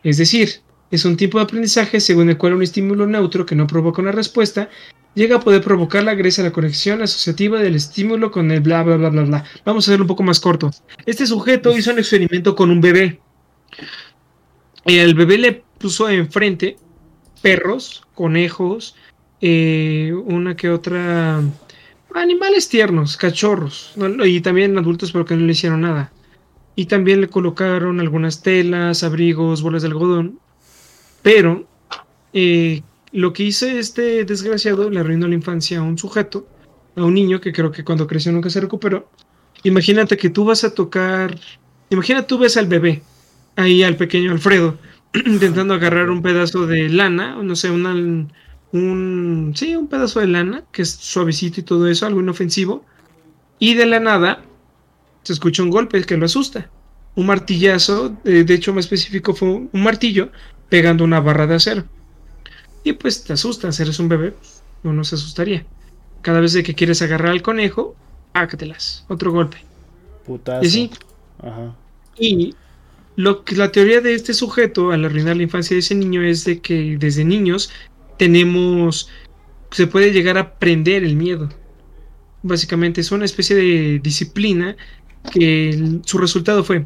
Es 0.03 0.17
decir, 0.17 0.61
es 0.91 1.05
un 1.05 1.17
tipo 1.17 1.37
de 1.37 1.43
aprendizaje 1.43 1.99
según 1.99 2.29
el 2.29 2.37
cual 2.37 2.53
un 2.53 2.63
estímulo 2.63 3.05
neutro 3.05 3.45
que 3.45 3.55
no 3.55 3.67
provoca 3.67 4.01
una 4.01 4.11
respuesta 4.11 4.69
llega 5.13 5.37
a 5.37 5.39
poder 5.39 5.61
provocar 5.61 6.03
la 6.03 6.15
gracia 6.15 6.43
a 6.43 6.47
la 6.47 6.53
conexión 6.53 7.01
asociativa 7.01 7.59
del 7.59 7.75
estímulo 7.75 8.31
con 8.31 8.51
el 8.51 8.61
bla 8.61 8.83
bla 8.83 8.95
bla 8.97 9.09
bla 9.09 9.23
bla. 9.23 9.43
Vamos 9.65 9.87
a 9.87 9.91
hacerlo 9.91 10.05
un 10.05 10.09
poco 10.09 10.23
más 10.23 10.39
corto. 10.39 10.71
Este 11.05 11.25
sujeto 11.27 11.75
hizo 11.77 11.91
un 11.91 11.99
experimento 11.99 12.55
con 12.55 12.69
un 12.69 12.81
bebé. 12.81 13.19
El 14.85 15.13
bebé 15.15 15.37
le 15.37 15.63
puso 15.77 16.09
enfrente 16.09 16.77
perros, 17.41 18.03
conejos, 18.15 18.95
eh, 19.41 20.13
una 20.25 20.55
que 20.55 20.69
otra 20.69 21.41
animales 22.15 22.69
tiernos, 22.69 23.17
cachorros, 23.17 23.93
y 24.25 24.41
también 24.41 24.77
adultos, 24.77 25.11
pero 25.11 25.25
que 25.25 25.35
no 25.35 25.45
le 25.45 25.51
hicieron 25.51 25.81
nada 25.81 26.11
y 26.79 26.85
también 26.85 27.19
le 27.19 27.27
colocaron 27.27 27.99
algunas 27.99 28.41
telas, 28.41 29.03
abrigos, 29.03 29.61
bolas 29.61 29.81
de 29.81 29.89
algodón. 29.89 30.39
Pero 31.21 31.67
eh, 32.31 32.83
lo 33.11 33.33
que 33.33 33.43
hizo 33.43 33.65
este 33.67 34.23
desgraciado 34.23 34.89
le 34.89 35.01
arruinó 35.01 35.27
la 35.27 35.35
infancia 35.35 35.79
a 35.79 35.81
un 35.81 35.97
sujeto, 35.97 36.47
a 36.95 37.03
un 37.03 37.15
niño 37.15 37.41
que 37.41 37.51
creo 37.51 37.69
que 37.69 37.83
cuando 37.83 38.07
creció 38.07 38.31
nunca 38.31 38.49
se 38.49 38.61
recuperó. 38.61 39.09
Imagínate 39.63 40.15
que 40.15 40.29
tú 40.29 40.45
vas 40.45 40.63
a 40.63 40.73
tocar, 40.73 41.37
imagina 41.89 42.25
tú 42.25 42.37
ves 42.37 42.55
al 42.55 42.67
bebé, 42.67 43.03
ahí 43.57 43.83
al 43.83 43.97
pequeño 43.97 44.31
Alfredo, 44.31 44.77
intentando 45.25 45.73
agarrar 45.73 46.09
un 46.09 46.21
pedazo 46.21 46.65
de 46.65 46.87
lana, 46.87 47.43
no 47.43 47.57
sé, 47.57 47.71
un, 47.71 48.31
sí, 49.53 49.75
un 49.75 49.87
pedazo 49.89 50.21
de 50.21 50.27
lana, 50.27 50.63
que 50.71 50.83
es 50.83 50.91
suavecito 50.91 51.59
y 51.59 51.63
todo 51.63 51.89
eso, 51.89 52.05
algo 52.05 52.21
inofensivo, 52.21 52.85
y 53.59 53.73
de 53.73 53.85
la 53.85 53.99
nada 53.99 54.45
se 55.23 55.33
escucha 55.33 55.63
un 55.63 55.69
golpe 55.69 56.03
que 56.03 56.17
lo 56.17 56.25
asusta. 56.25 56.69
Un 57.15 57.25
martillazo, 57.25 58.17
eh, 58.23 58.43
de 58.43 58.53
hecho 58.53 58.73
más 58.73 58.85
específico 58.85 59.33
fue 59.33 59.49
un 59.49 59.69
martillo 59.73 60.31
pegando 60.69 61.03
una 61.03 61.19
barra 61.19 61.47
de 61.47 61.55
acero. 61.55 61.83
Y 62.83 62.93
pues 62.93 63.23
te 63.23 63.33
asustas, 63.33 63.79
eres 63.79 63.99
un 63.99 64.07
bebé, 64.07 64.33
no 64.83 65.03
se 65.03 65.15
asustaría. 65.15 65.65
Cada 66.21 66.39
vez 66.39 66.53
que 66.63 66.75
quieres 66.75 67.01
agarrar 67.01 67.31
al 67.31 67.41
conejo, 67.41 67.95
hácatelas, 68.33 69.05
otro 69.09 69.31
golpe. 69.31 69.57
Putazo. 70.25 70.63
Y 70.63 70.67
así. 70.67 70.91
Ajá. 71.41 71.75
Y 72.17 72.55
lo 73.15 73.43
que 73.43 73.55
la 73.55 73.71
teoría 73.71 74.01
de 74.01 74.13
este 74.13 74.33
sujeto 74.33 74.91
al 74.91 75.03
arruinar 75.03 75.35
la 75.35 75.43
infancia 75.43 75.75
de 75.75 75.79
ese 75.79 75.95
niño 75.95 76.21
es 76.21 76.45
de 76.45 76.61
que 76.61 76.97
desde 76.97 77.25
niños 77.25 77.69
tenemos 78.17 79.09
se 79.71 79.87
puede 79.87 80.11
llegar 80.11 80.37
a 80.37 80.41
aprender 80.41 81.03
el 81.03 81.15
miedo. 81.15 81.49
Básicamente 82.41 83.01
es 83.01 83.11
una 83.11 83.25
especie 83.25 83.55
de 83.55 83.99
disciplina 83.99 84.77
que 85.31 85.99
su 86.05 86.17
resultado 86.17 86.63
fue 86.63 86.85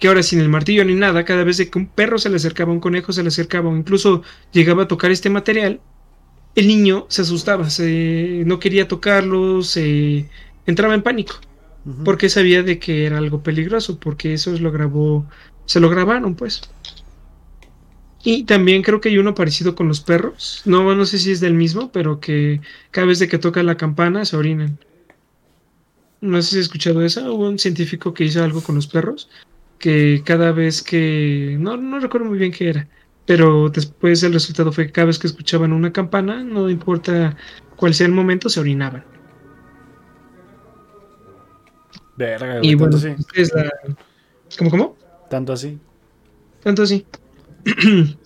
que 0.00 0.08
ahora 0.08 0.22
sin 0.22 0.40
el 0.40 0.48
martillo 0.48 0.84
ni 0.84 0.94
nada, 0.94 1.24
cada 1.24 1.44
vez 1.44 1.58
que 1.70 1.78
un 1.78 1.86
perro 1.86 2.18
se 2.18 2.30
le 2.30 2.36
acercaba, 2.36 2.72
un 2.72 2.80
conejo 2.80 3.12
se 3.12 3.22
le 3.22 3.28
acercaba 3.28 3.68
o 3.68 3.76
incluso 3.76 4.22
llegaba 4.50 4.84
a 4.84 4.88
tocar 4.88 5.10
este 5.10 5.28
material, 5.28 5.80
el 6.54 6.66
niño 6.66 7.06
se 7.08 7.22
asustaba, 7.22 7.68
se, 7.68 8.42
no 8.46 8.58
quería 8.58 8.88
tocarlo, 8.88 9.62
se 9.62 10.28
entraba 10.66 10.94
en 10.94 11.02
pánico, 11.02 11.34
porque 12.04 12.30
sabía 12.30 12.62
de 12.62 12.78
que 12.78 13.04
era 13.04 13.18
algo 13.18 13.42
peligroso, 13.42 14.00
porque 14.00 14.32
eso 14.32 14.52
lo 14.58 14.72
grabó, 14.72 15.26
se 15.66 15.80
lo 15.80 15.90
grabaron 15.90 16.34
pues. 16.34 16.62
Y 18.22 18.44
también 18.44 18.82
creo 18.82 19.00
que 19.00 19.10
hay 19.10 19.18
uno 19.18 19.34
parecido 19.34 19.74
con 19.74 19.86
los 19.86 20.00
perros, 20.00 20.62
no, 20.64 20.94
no 20.94 21.04
sé 21.04 21.18
si 21.18 21.30
es 21.30 21.40
del 21.40 21.54
mismo, 21.54 21.92
pero 21.92 22.20
que 22.20 22.60
cada 22.90 23.06
vez 23.06 23.18
de 23.18 23.28
que 23.28 23.38
toca 23.38 23.62
la 23.62 23.76
campana 23.76 24.24
se 24.24 24.36
orinan. 24.36 24.78
No 26.20 26.40
sé 26.42 26.50
si 26.50 26.58
has 26.58 26.62
escuchado 26.62 27.02
eso. 27.02 27.32
Hubo 27.32 27.48
un 27.48 27.58
científico 27.58 28.12
que 28.12 28.24
hizo 28.24 28.42
algo 28.42 28.62
con 28.62 28.74
los 28.74 28.86
perros. 28.86 29.28
Que 29.78 30.22
cada 30.24 30.52
vez 30.52 30.82
que. 30.82 31.56
No, 31.58 31.76
no 31.76 32.00
recuerdo 32.00 32.28
muy 32.28 32.38
bien 32.38 32.52
qué 32.52 32.68
era. 32.68 32.88
Pero 33.26 33.68
después 33.68 34.22
el 34.22 34.32
resultado 34.32 34.72
fue 34.72 34.86
que 34.86 34.92
cada 34.92 35.06
vez 35.06 35.18
que 35.18 35.26
escuchaban 35.26 35.72
una 35.72 35.92
campana, 35.92 36.42
no 36.42 36.68
importa 36.68 37.36
cuál 37.76 37.94
sea 37.94 38.06
el 38.06 38.12
momento, 38.12 38.48
se 38.48 38.60
orinaban. 38.60 39.04
Verga, 42.16 42.58
y 42.60 42.74
bueno, 42.74 42.98
es 43.34 43.54
la... 43.54 43.70
¿Cómo, 44.58 44.70
cómo? 44.70 44.96
Tanto 45.30 45.52
así. 45.52 45.78
Tanto 46.62 46.82
así. 46.82 47.06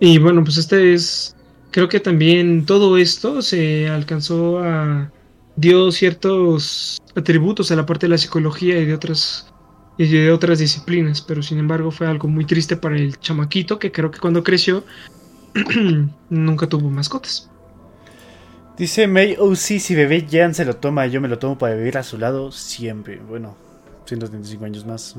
Y 0.00 0.18
bueno, 0.18 0.42
pues 0.42 0.56
este 0.56 0.92
es, 0.92 1.36
creo 1.70 1.88
que 1.88 2.00
también 2.00 2.66
todo 2.66 2.98
esto 2.98 3.42
se 3.42 3.88
alcanzó 3.88 4.58
a, 4.58 5.10
dio 5.56 5.90
ciertos 5.92 7.00
atributos 7.14 7.70
a 7.70 7.76
la 7.76 7.86
parte 7.86 8.06
de 8.06 8.10
la 8.10 8.18
psicología 8.18 8.78
y 8.78 8.86
de 8.86 8.94
otras 8.94 9.52
y 9.96 10.08
de 10.08 10.32
otras 10.32 10.58
disciplinas, 10.58 11.22
pero 11.22 11.42
sin 11.42 11.58
embargo 11.58 11.90
fue 11.90 12.06
algo 12.08 12.26
muy 12.26 12.44
triste 12.44 12.76
para 12.76 12.96
el 12.96 13.18
chamaquito 13.20 13.78
que 13.78 13.92
creo 13.92 14.10
que 14.10 14.18
cuando 14.18 14.42
creció 14.42 14.84
nunca 16.30 16.66
tuvo 16.68 16.90
mascotas. 16.90 17.48
Dice 18.76 19.06
May 19.06 19.36
oh 19.38 19.54
sí, 19.54 19.78
si 19.78 19.94
bebé 19.94 20.26
Jan 20.28 20.52
se 20.52 20.64
lo 20.64 20.74
toma, 20.76 21.06
yo 21.06 21.20
me 21.20 21.28
lo 21.28 21.38
tomo 21.38 21.56
para 21.56 21.76
vivir 21.76 21.96
a 21.96 22.02
su 22.02 22.18
lado 22.18 22.50
siempre. 22.50 23.20
Bueno, 23.20 23.56
135 24.06 24.64
años 24.64 24.84
más. 24.84 25.14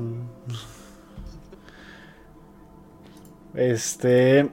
Este. 3.54 4.50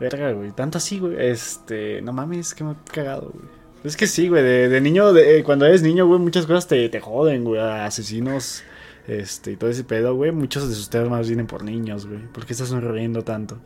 Verga, 0.00 0.32
güey. 0.32 0.50
Tanto 0.50 0.78
así, 0.78 0.98
güey. 0.98 1.14
Este. 1.18 2.02
No 2.02 2.12
mames, 2.12 2.52
que 2.54 2.64
me 2.64 2.72
he 2.72 2.76
cagado, 2.92 3.30
güey. 3.32 3.61
Es 3.84 3.96
que 3.96 4.06
sí, 4.06 4.28
güey. 4.28 4.42
De, 4.42 4.80
niño, 4.80 5.12
de, 5.12 5.42
cuando 5.44 5.66
eres 5.66 5.82
niño, 5.82 6.06
güey, 6.06 6.20
muchas 6.20 6.46
cosas 6.46 6.68
te, 6.68 6.88
te 6.88 7.00
joden, 7.00 7.44
güey. 7.44 7.60
Asesinos. 7.60 8.62
Este, 9.08 9.52
y 9.52 9.56
todo 9.56 9.70
ese 9.70 9.84
pedo, 9.84 10.14
güey. 10.14 10.30
Muchos 10.32 10.68
de 10.68 10.74
sus 10.74 10.88
temas 10.88 11.26
vienen 11.26 11.46
por 11.46 11.64
niños, 11.64 12.06
güey. 12.06 12.20
¿Por 12.32 12.46
qué 12.46 12.52
estás 12.52 12.68
sonriendo 12.68 13.22
tanto? 13.22 13.58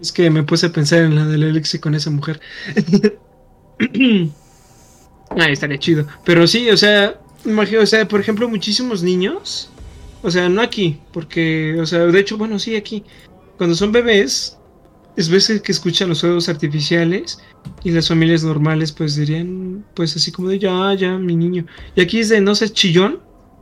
Es 0.00 0.12
que 0.12 0.30
me 0.30 0.42
puse 0.42 0.66
a 0.66 0.72
pensar 0.72 1.00
en 1.02 1.14
la 1.14 1.26
del 1.26 1.42
Elixir 1.42 1.80
con 1.80 1.94
esa 1.94 2.10
mujer. 2.10 2.40
ah, 5.30 5.48
estaría 5.48 5.78
chido. 5.78 6.06
Pero 6.24 6.46
sí, 6.46 6.70
o 6.70 6.76
sea, 6.76 7.20
imagino, 7.44 7.82
o 7.82 7.86
sea, 7.86 8.06
por 8.08 8.20
ejemplo, 8.20 8.48
muchísimos 8.48 9.02
niños. 9.02 9.70
O 10.22 10.30
sea, 10.30 10.48
no 10.48 10.60
aquí, 10.60 11.00
porque, 11.12 11.78
o 11.80 11.86
sea, 11.86 12.00
de 12.00 12.20
hecho, 12.20 12.36
bueno, 12.36 12.58
sí, 12.58 12.76
aquí. 12.76 13.04
Cuando 13.56 13.74
son 13.74 13.92
bebés, 13.92 14.58
es 15.16 15.28
veces 15.28 15.60
que 15.62 15.72
escuchan 15.72 16.08
los 16.08 16.20
juegos 16.20 16.48
artificiales 16.48 17.40
y 17.82 17.90
las 17.90 18.08
familias 18.08 18.44
normales 18.44 18.92
pues 18.92 19.16
dirían, 19.16 19.84
pues 19.94 20.16
así 20.16 20.32
como 20.32 20.48
de 20.48 20.58
ya, 20.58 20.94
ya, 20.94 21.18
mi 21.18 21.36
niño. 21.36 21.66
Y 21.94 22.00
aquí 22.00 22.20
es 22.20 22.28
de 22.28 22.40
no 22.40 22.54
seas 22.54 22.72
chillón. 22.72 23.20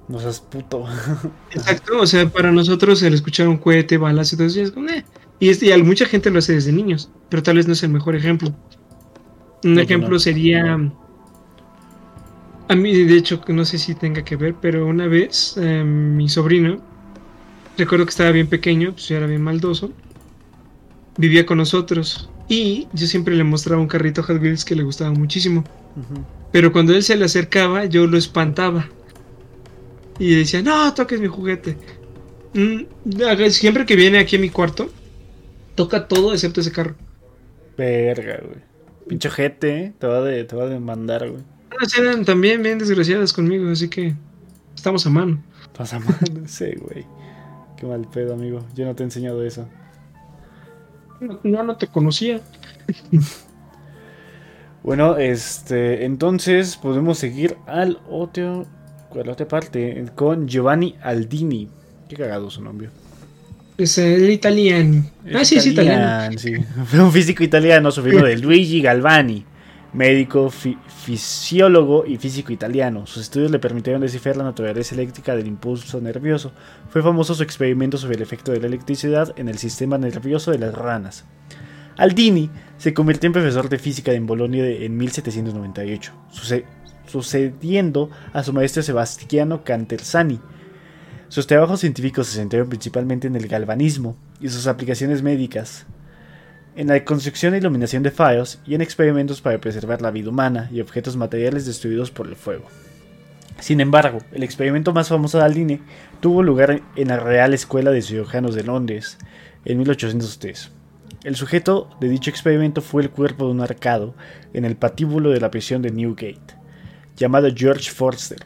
No 0.09 0.21
seas 0.21 0.41
puto. 0.41 0.87
Exacto, 1.53 2.01
o 2.01 2.07
sea, 2.07 2.29
para 2.29 2.53
nosotros 2.53 3.03
el 3.03 3.15
escuchar 3.15 3.49
un 3.49 3.59
cohete, 3.59 3.99
balas 3.99 4.33
y 4.33 4.37
todo 4.37 4.47
eso 4.47 4.61
es 4.61 4.71
como, 4.71 4.89
eh. 4.89 5.05
Y, 5.41 5.51
este, 5.51 5.75
y 5.75 5.83
mucha 5.83 6.07
gente 6.07 6.31
lo 6.31 6.41
hace 6.41 6.55
desde 6.55 6.73
niños, 6.73 7.11
pero 7.29 7.43
tal 7.43 7.57
vez 7.57 7.67
no 7.67 7.73
es 7.73 7.83
el 7.83 7.91
mejor 7.91 8.17
ejemplo. 8.17 8.55
Un 9.65 9.79
ejemplo 9.79 10.19
sería... 10.19 10.79
A 12.71 12.75
mí, 12.75 12.93
de 12.93 13.17
hecho, 13.17 13.41
no 13.49 13.65
sé 13.65 13.79
si 13.79 13.95
tenga 13.95 14.23
que 14.23 14.37
ver, 14.37 14.55
pero 14.61 14.87
una 14.87 15.07
vez 15.07 15.57
em, 15.57 16.17
mi 16.17 16.29
sobrino, 16.29 16.83
recuerdo 17.79 18.05
que 18.05 18.11
estaba 18.11 18.31
bien 18.31 18.47
pequeño, 18.47 18.93
pues 18.93 19.09
yo 19.09 19.17
era 19.17 19.27
bien 19.27 19.41
maldoso, 19.41 19.91
vivía 21.19 21.45
con 21.45 21.59
nosotros 21.59 22.31
y 22.49 22.89
yo 22.95 23.07
siempre 23.07 23.35
le 23.35 23.45
mostraba 23.45 23.83
un 23.83 23.89
carrito 23.89 24.23
Hot 24.23 24.41
Wheels 24.41 24.65
que 24.65 24.75
le 24.75 24.83
gustaba 24.83 25.11
muchísimo. 25.11 25.65
Pero 26.51 26.73
cuando 26.73 26.95
él 26.95 27.03
se 27.03 27.17
le 27.17 27.27
acercaba, 27.27 27.85
yo 27.85 28.07
lo 28.07 28.17
espantaba. 28.17 28.89
Y 30.19 30.35
decía, 30.35 30.63
no, 30.63 30.95
toques 30.95 31.21
mi 31.21 31.27
juguete. 31.27 31.77
Mm, 32.55 33.51
siempre 33.51 33.85
que 33.85 33.97
viene 33.97 34.19
aquí 34.19 34.37
a 34.37 34.39
mi 34.39 34.49
cuarto, 34.49 34.91
toca 35.75 36.09
todo 36.09 36.33
excepto 36.33 36.61
ese 36.61 36.73
carro. 36.73 36.95
Verga, 37.77 38.41
güey. 38.43 38.61
Pinche 39.07 39.31
gente, 39.31 39.81
¿eh? 39.81 39.93
te 39.99 40.07
va, 40.07 40.23
de, 40.23 40.45
te 40.45 40.57
va 40.57 40.65
a 40.65 40.69
demandar, 40.69 41.29
güey. 41.29 41.43
Eran 41.99 42.25
también 42.25 42.63
bien 42.63 42.79
desgraciadas 42.79 43.33
conmigo, 43.33 43.69
así 43.71 43.89
que 43.89 44.15
estamos 44.75 45.07
a 45.07 45.11
mano. 45.11 45.43
Estás 45.63 45.93
a 45.93 45.99
mano, 45.99 46.17
sí, 46.47 46.67
güey. 46.77 47.07
Qué 47.77 47.87
mal 47.87 48.09
pedo, 48.13 48.35
amigo. 48.35 48.65
Yo 48.75 48.87
no 48.87 48.95
te 48.95 49.03
he 49.03 49.07
enseñado 49.07 49.45
eso. 49.45 49.69
No, 51.21 51.63
no 51.63 51.77
te 51.77 51.87
conocía. 51.87 52.41
bueno, 54.83 55.17
este, 55.17 56.05
entonces 56.05 56.77
podemos 56.77 57.19
seguir 57.19 57.57
al 57.67 57.99
otro, 58.09 58.67
a 59.11 59.25
la 59.25 59.33
otra 59.33 59.49
parte, 59.49 60.05
con 60.15 60.47
Giovanni 60.49 60.95
Aldini. 61.03 61.69
Qué 62.09 62.17
cagado 62.17 62.51
su 62.51 62.63
nombre. 62.63 62.91
Es 63.77 63.97
el 63.99 64.29
italiano. 64.31 65.05
ah, 65.35 65.45
sí, 65.45 65.57
es 65.57 65.67
italiano. 65.67 66.37
Sí. 66.37 66.55
Fue 66.87 67.01
un 67.01 67.13
físico 67.13 67.45
italiano, 67.45 67.91
sobrino 67.91 68.25
de 68.25 68.37
Luigi 68.37 68.81
Galvani, 68.81 69.45
médico, 69.93 70.51
fisiólogo 70.51 72.05
y 72.07 72.17
físico 72.17 72.53
italiano. 72.53 73.07
Sus 73.07 73.23
estudios 73.23 73.51
le 73.51 73.59
permitieron 73.59 74.03
descifrar 74.03 74.37
la 74.37 74.45
naturaleza 74.45 74.95
eléctrica 74.95 75.35
del 75.35 75.47
impulso 75.47 76.01
nervioso. 76.01 76.53
Fue 76.91 77.03
famoso 77.03 77.35
su 77.35 77.43
experimento 77.43 77.99
sobre 77.99 78.17
el 78.17 78.23
efecto 78.23 78.53
de 78.53 78.61
la 78.61 78.67
electricidad 78.67 79.33
en 79.37 79.49
el 79.49 79.59
sistema 79.59 79.99
nervioso 79.99 80.51
de 80.51 80.59
las 80.59 80.75
ranas. 80.75 81.25
Aldini 81.97 82.51
se 82.77 82.95
convirtió 82.95 83.27
en 83.27 83.33
profesor 83.33 83.69
de 83.69 83.79
física 83.79 84.13
en 84.13 84.27
Bolonia 84.27 84.65
en 84.67 84.97
1798, 84.97 86.13
sucediendo 87.07 88.11
a 88.33 88.45
su 88.45 88.53
maestro 88.53 88.83
Sebastiano 88.83 89.65
Cantersani 89.65 90.41
sus 91.29 91.47
trabajos 91.47 91.81
científicos 91.81 92.27
se 92.27 92.39
centraron 92.39 92.71
principalmente 92.71 93.27
en 93.27 93.37
el 93.37 93.49
galvanismo 93.49 94.17
y 94.41 94.49
sus 94.49 94.67
aplicaciones 94.67 95.23
médicas, 95.23 95.85
en 96.79 96.87
la 96.87 97.05
construcción 97.05 97.53
e 97.53 97.59
iluminación 97.59 98.03
de 98.03 98.11
faros 98.11 98.61
y 98.65 98.75
en 98.75 98.81
experimentos 98.81 99.43
para 99.43 99.59
preservar 99.59 100.01
la 100.01 100.11
vida 100.11 100.31
humana 100.31 100.71
y 100.73 100.81
objetos 100.81 101.17
materiales 101.17 101.67
destruidos 101.67 102.11
por 102.11 102.27
el 102.27 102.37
fuego. 102.37 102.65
Sin 103.61 103.81
embargo, 103.81 104.21
el 104.33 104.43
experimento 104.43 104.95
más 104.95 105.09
famoso 105.09 105.37
de 105.37 105.45
Aldini 105.45 105.81
tuvo 106.21 106.43
lugar 106.43 106.81
en 106.97 107.09
la 107.09 107.19
Real 107.19 107.53
Escuela 107.53 107.91
de 107.91 108.01
Cirujanos 108.01 108.55
de 108.55 108.63
Londres 108.63 109.19
en 109.67 109.77
1803. 109.79 110.71
El 111.25 111.37
sujeto 111.37 111.91
de 112.01 112.09
dicho 112.09 112.31
experimento 112.31 112.81
fue 112.81 113.03
el 113.03 113.11
cuerpo 113.11 113.47
de 113.47 113.51
un 113.51 113.61
arcado 113.61 114.15
en 114.55 114.65
el 114.65 114.77
patíbulo 114.77 115.31
de 115.31 115.41
la 115.41 115.51
prisión 115.51 115.83
de 115.83 115.91
Newgate, 115.91 116.55
llamado 117.17 117.49
George 117.55 117.91
Forster, 117.91 118.39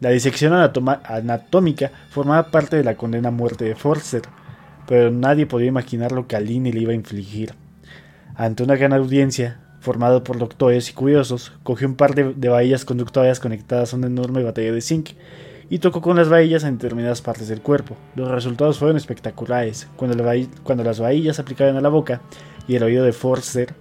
la 0.00 0.10
disección 0.10 0.52
anatómica 0.52 1.90
formaba 2.10 2.50
parte 2.50 2.76
de 2.76 2.84
la 2.84 2.96
condena 2.96 3.28
a 3.28 3.32
muerte 3.32 3.64
de 3.64 3.74
Forster, 3.74 4.22
pero 4.86 5.10
nadie 5.10 5.46
podía 5.46 5.68
imaginar 5.68 6.12
lo 6.12 6.26
que 6.26 6.36
Aline 6.36 6.72
le 6.72 6.80
iba 6.80 6.92
a 6.92 6.96
infligir. 6.96 7.54
Ante 8.36 8.62
una 8.62 8.76
gran 8.76 8.92
audiencia, 8.92 9.60
formada 9.80 10.22
por 10.22 10.38
doctores 10.38 10.90
y 10.90 10.92
curiosos, 10.92 11.52
cogió 11.62 11.88
un 11.88 11.94
par 11.94 12.14
de, 12.14 12.34
de 12.34 12.48
bahías 12.48 12.84
conductoras 12.84 13.40
conectadas 13.40 13.92
a 13.92 13.96
una 13.96 14.08
enorme 14.08 14.42
batería 14.42 14.72
de 14.72 14.82
zinc 14.82 15.10
y 15.70 15.78
tocó 15.78 16.00
con 16.00 16.16
las 16.16 16.28
bahillas 16.28 16.64
en 16.64 16.78
determinadas 16.78 17.22
partes 17.22 17.48
del 17.48 17.62
cuerpo. 17.62 17.96
Los 18.14 18.30
resultados 18.30 18.78
fueron 18.78 18.96
espectaculares. 18.96 19.88
Cuando, 19.96 20.84
las 20.84 21.00
bahillas 21.00 21.36
se 21.36 21.42
aplicaron 21.42 21.76
a 21.76 21.80
la 21.80 21.88
boca 21.88 22.20
y 22.68 22.76
el 22.76 22.82
oído 22.82 23.04
de 23.04 23.12
Forster, 23.12 23.74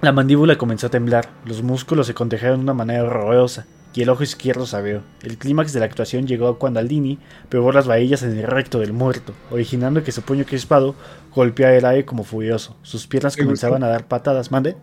la 0.00 0.12
mandíbula 0.12 0.56
comenzó 0.56 0.86
a 0.88 0.90
temblar, 0.90 1.28
los 1.44 1.62
músculos 1.62 2.06
se 2.06 2.14
contagiaron 2.14 2.60
de 2.60 2.64
una 2.64 2.74
manera 2.74 3.02
horrorosa 3.02 3.66
y 3.98 4.02
el 4.02 4.10
ojo 4.10 4.22
izquierdo 4.22 4.64
sabió. 4.64 5.02
El 5.24 5.38
clímax 5.38 5.72
de 5.72 5.80
la 5.80 5.86
actuación 5.86 6.28
llegó 6.28 6.60
cuando 6.60 6.78
Aldini 6.78 7.18
pegó 7.48 7.72
las 7.72 7.88
bahillas 7.88 8.22
en 8.22 8.38
el 8.38 8.44
recto 8.44 8.78
del 8.78 8.92
muerto, 8.92 9.34
originando 9.50 10.04
que 10.04 10.12
su 10.12 10.22
puño 10.22 10.44
crispado 10.44 10.94
golpeara 11.34 11.76
el 11.76 11.84
aire 11.84 12.04
como 12.04 12.22
furioso. 12.22 12.76
Sus 12.82 13.08
piernas 13.08 13.36
comenzaban 13.36 13.82
a 13.82 13.88
dar 13.88 14.06
patadas. 14.06 14.52
¿Mande? 14.52 14.76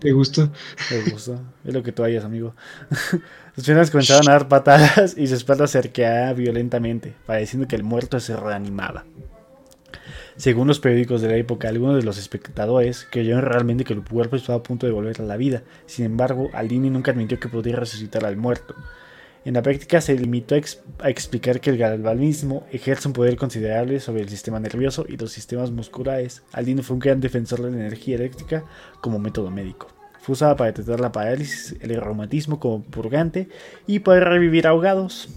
¿Te 0.00 0.12
gustó? 0.12 0.50
Te 0.88 1.10
gustó. 1.10 1.38
Es 1.62 1.74
lo 1.74 1.82
que 1.82 1.92
tú 1.92 2.04
hayas, 2.04 2.24
amigo. 2.24 2.54
Sus 3.54 3.66
piernas 3.66 3.90
comenzaban 3.90 4.26
a 4.30 4.32
dar 4.32 4.48
patadas 4.48 5.14
y 5.18 5.26
su 5.26 5.34
espalda 5.34 5.66
se 5.66 5.76
arqueaba 5.76 6.32
violentamente, 6.32 7.14
pareciendo 7.26 7.68
que 7.68 7.76
el 7.76 7.84
muerto 7.84 8.18
se 8.18 8.34
reanimaba. 8.34 9.04
Según 10.38 10.68
los 10.68 10.78
periódicos 10.78 11.20
de 11.20 11.26
la 11.26 11.34
época, 11.34 11.68
algunos 11.68 11.96
de 11.96 12.04
los 12.04 12.16
espectadores 12.16 13.08
creyeron 13.10 13.42
realmente 13.42 13.82
que 13.82 13.92
el 13.92 14.04
cuerpo 14.04 14.36
estaba 14.36 14.60
a 14.60 14.62
punto 14.62 14.86
de 14.86 14.92
volver 14.92 15.20
a 15.20 15.24
la 15.24 15.36
vida. 15.36 15.64
Sin 15.86 16.04
embargo, 16.04 16.48
Aldini 16.52 16.90
nunca 16.90 17.10
admitió 17.10 17.40
que 17.40 17.48
podía 17.48 17.74
resucitar 17.74 18.24
al 18.24 18.36
muerto. 18.36 18.76
En 19.44 19.54
la 19.54 19.62
práctica 19.62 20.00
se 20.00 20.16
limitó 20.16 20.54
a, 20.54 21.10
explicar 21.10 21.60
que 21.60 21.70
el 21.70 21.76
galvanismo 21.76 22.64
ejerce 22.70 23.08
un 23.08 23.14
poder 23.14 23.34
considerable 23.34 23.98
sobre 23.98 24.22
el 24.22 24.28
sistema 24.28 24.60
nervioso 24.60 25.06
y 25.08 25.16
los 25.16 25.32
sistemas 25.32 25.72
musculares. 25.72 26.42
Aldini 26.52 26.82
fue 26.82 26.94
un 26.94 27.00
gran 27.00 27.20
defensor 27.20 27.60
de 27.60 27.72
la 27.72 27.76
energía 27.78 28.14
eléctrica 28.14 28.62
como 29.00 29.18
método 29.18 29.50
médico. 29.50 29.88
Fue 30.20 30.34
usada 30.34 30.54
para 30.54 30.72
tratar 30.72 31.00
la 31.00 31.10
parálisis, 31.10 31.74
el 31.80 32.00
reumatismo 32.00 32.60
como 32.60 32.84
purgante 32.84 33.48
y 33.88 33.98
para 33.98 34.20
revivir 34.20 34.68
ahogados. 34.68 35.30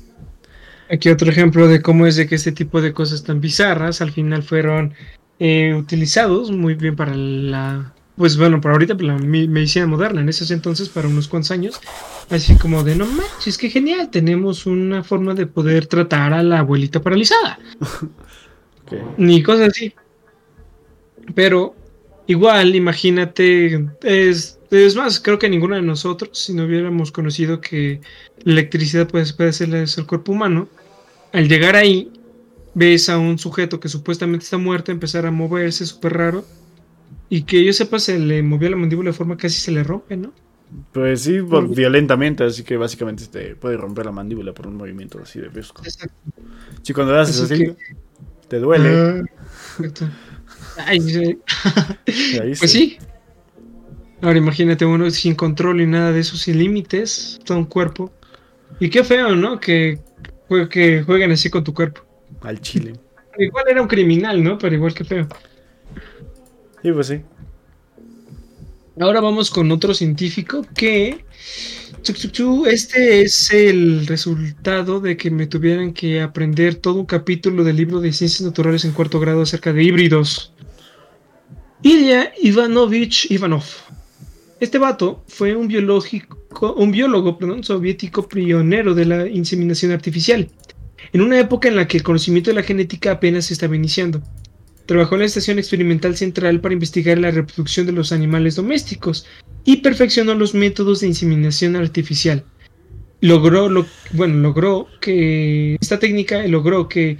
Aquí 0.92 1.10
otro 1.10 1.32
ejemplo 1.32 1.68
de 1.68 1.82
cómo 1.82 2.06
es 2.06 2.18
de 2.18 2.28
que 2.28 2.36
este 2.36 2.52
tipo 2.52 2.82
de 2.82 2.94
cosas 2.94 3.24
tan 3.24 3.40
bizarras 3.40 4.02
al 4.02 4.12
final 4.12 4.44
fueron 4.44 4.94
eh, 5.40 5.74
utilizados 5.74 6.52
muy 6.52 6.74
bien 6.74 6.98
para 6.98 7.16
la, 7.16 7.94
pues 8.18 8.38
bueno, 8.38 8.60
para 8.60 8.74
ahorita 8.74 8.96
la 8.96 9.18
medicina 9.18 9.88
moderna, 9.88 10.22
en 10.22 10.28
esos 10.28 10.52
entonces 10.52 10.90
para 10.90 11.08
unos 11.08 11.30
cuantos 11.30 11.52
años, 11.52 11.80
así 12.30 12.56
como 12.58 12.84
de 12.84 12.96
no 12.96 13.06
manches, 13.06 13.58
qué 13.58 13.70
genial, 13.70 14.10
tenemos 14.12 14.66
una 14.66 15.02
forma 15.02 15.34
de 15.34 15.48
poder 15.48 15.88
tratar 15.88 16.34
a 16.34 16.44
la 16.44 16.60
abuelita 16.60 17.02
paralizada. 17.02 17.58
Ni 19.18 19.42
cosas 19.42 19.70
así. 19.70 19.94
Pero 21.34 21.74
igual, 22.28 22.76
imagínate, 22.76 23.88
es, 24.04 24.60
es 24.70 24.96
más, 24.98 25.22
creo 25.22 25.40
que 25.40 25.50
ninguno 25.50 25.76
de 25.76 25.82
nosotros, 25.82 26.38
si 26.38 26.54
no 26.54 26.66
hubiéramos 26.66 27.14
conocido 27.14 27.62
que 27.62 28.02
la 28.44 28.54
electricidad 28.54 29.08
puede, 29.08 29.32
puede 29.34 29.52
hacerle 29.52 29.86
al 29.98 30.06
cuerpo 30.06 30.34
humano, 30.34 30.68
al 31.34 31.48
llegar 31.48 31.76
ahí, 31.76 32.12
ves 32.74 33.10
a 33.10 33.18
un 33.18 33.38
sujeto 33.38 33.80
que 33.80 33.90
supuestamente 33.90 34.44
está 34.44 34.58
muerto 34.58 34.92
empezar 34.92 35.26
a 35.26 35.32
moverse 35.32 35.86
súper 35.86 36.14
raro 36.14 36.46
y 37.30 37.44
que 37.44 37.64
yo 37.64 37.74
sepa 37.74 38.00
se 38.00 38.20
le 38.20 38.44
movió 38.44 38.70
la 38.70 38.78
mandíbula 38.78 39.12
de 39.12 39.18
forma 39.18 39.38
casi 39.38 39.60
se 39.60 39.72
le 39.72 39.84
rompe, 39.84 40.18
¿no? 40.18 40.34
Pues 40.94 41.22
sí, 41.22 41.40
violentamente, 41.42 42.46
así 42.46 42.64
que 42.64 42.78
básicamente 42.78 43.26
te 43.28 43.56
puede 43.56 43.76
romper 43.78 44.06
la 44.06 44.12
mandíbula 44.12 44.54
por 44.54 44.68
un 44.68 44.78
movimiento 44.78 45.20
así 45.22 45.40
de 45.40 45.50
brusco. 45.50 45.84
Exacto. 45.84 46.16
Si 46.82 46.94
cuando 46.94 47.14
lo 47.14 47.20
haces 47.20 47.42
así, 47.42 47.74
te 48.48 48.60
duele. 48.60 49.24
Ah, 50.78 50.92
pues 52.06 52.72
sí. 52.72 52.98
Ahora 54.22 54.38
imagínate 54.38 54.86
uno 54.86 55.10
sin 55.10 55.36
control 55.36 55.82
y 55.82 55.88
nada 55.88 56.12
de 56.12 56.22
eso, 56.22 56.38
sin 56.38 56.58
límites, 56.58 57.40
todo 57.44 57.58
un 57.58 57.66
cuerpo. 57.66 58.12
Y 58.80 58.90
qué 58.90 59.04
feo, 59.04 59.36
¿no? 59.36 59.60
Que, 59.60 60.00
que 60.70 61.04
jueguen 61.04 61.32
así 61.32 61.50
con 61.50 61.64
tu 61.64 61.74
cuerpo. 61.74 62.02
Al 62.42 62.60
chile. 62.62 62.94
Igual 63.38 63.66
era 63.70 63.82
un 63.82 63.88
criminal, 63.88 64.44
¿no? 64.44 64.58
Pero 64.58 64.76
igual 64.76 64.94
que 64.94 65.04
feo. 65.04 65.28
Sí, 66.82 66.92
pues 66.92 67.08
sí. 67.08 67.22
Ahora 69.00 69.22
vamos 69.22 69.50
con 69.50 69.72
otro 69.72 69.94
científico 69.94 70.66
que... 70.76 71.24
Este 72.66 73.22
es 73.22 73.52
el 73.52 74.08
resultado 74.08 75.00
de 75.00 75.16
que 75.18 75.30
me 75.30 75.46
tuvieran 75.46 75.94
que 75.94 76.20
aprender 76.20 76.74
todo 76.76 76.96
un 76.96 77.06
capítulo 77.06 77.64
del 77.64 77.76
libro 77.76 78.02
de 78.02 78.12
ciencias 78.12 78.42
naturales 78.42 78.86
en 78.86 78.92
cuarto 78.92 79.20
grado 79.20 79.44
acerca 79.44 79.72
de 79.72 79.84
híbridos. 79.84 80.52
Ilya 81.84 82.34
Ivanovich 82.42 83.30
Ivanov. 83.30 83.66
Este 84.60 84.80
vato 84.80 85.24
fue 85.28 85.56
un, 85.56 85.68
biológico, 85.68 86.41
un 86.60 86.92
biólogo 86.92 87.38
perdón, 87.38 87.64
soviético 87.64 88.28
pionero 88.28 88.94
de 88.94 89.06
la 89.06 89.28
inseminación 89.28 89.92
artificial, 89.92 90.50
en 91.14 91.22
una 91.22 91.40
época 91.40 91.68
en 91.68 91.76
la 91.76 91.88
que 91.88 91.98
el 91.98 92.04
conocimiento 92.04 92.50
de 92.50 92.56
la 92.56 92.64
genética 92.64 93.12
apenas 93.12 93.46
se 93.46 93.54
estaba 93.54 93.76
iniciando. 93.76 94.22
Trabajó 94.86 95.16
en 95.16 95.22
la 95.22 95.28
Estación 95.28 95.60
Experimental 95.60 96.18
Central 96.18 96.60
para 96.60 96.74
investigar 96.74 97.18
la 97.18 97.32
reproducción 97.32 97.86
de 97.86 97.94
los 97.94 98.12
animales 98.12 98.56
domésticos 98.56 99.26
y 99.64 99.78
perfeccionó 99.78 100.36
los 100.36 100.54
métodos 100.54 101.02
de 101.02 101.08
inseminación 101.08 101.76
artificial. 101.76 102.44
Logró, 103.22 103.70
lo, 103.70 103.86
bueno, 104.14 104.38
logró 104.38 104.88
que 105.00 105.78
esta 105.80 106.00
técnica 106.00 106.46
logró 106.48 106.90
que 106.90 107.18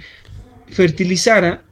fertilizara 0.68 1.62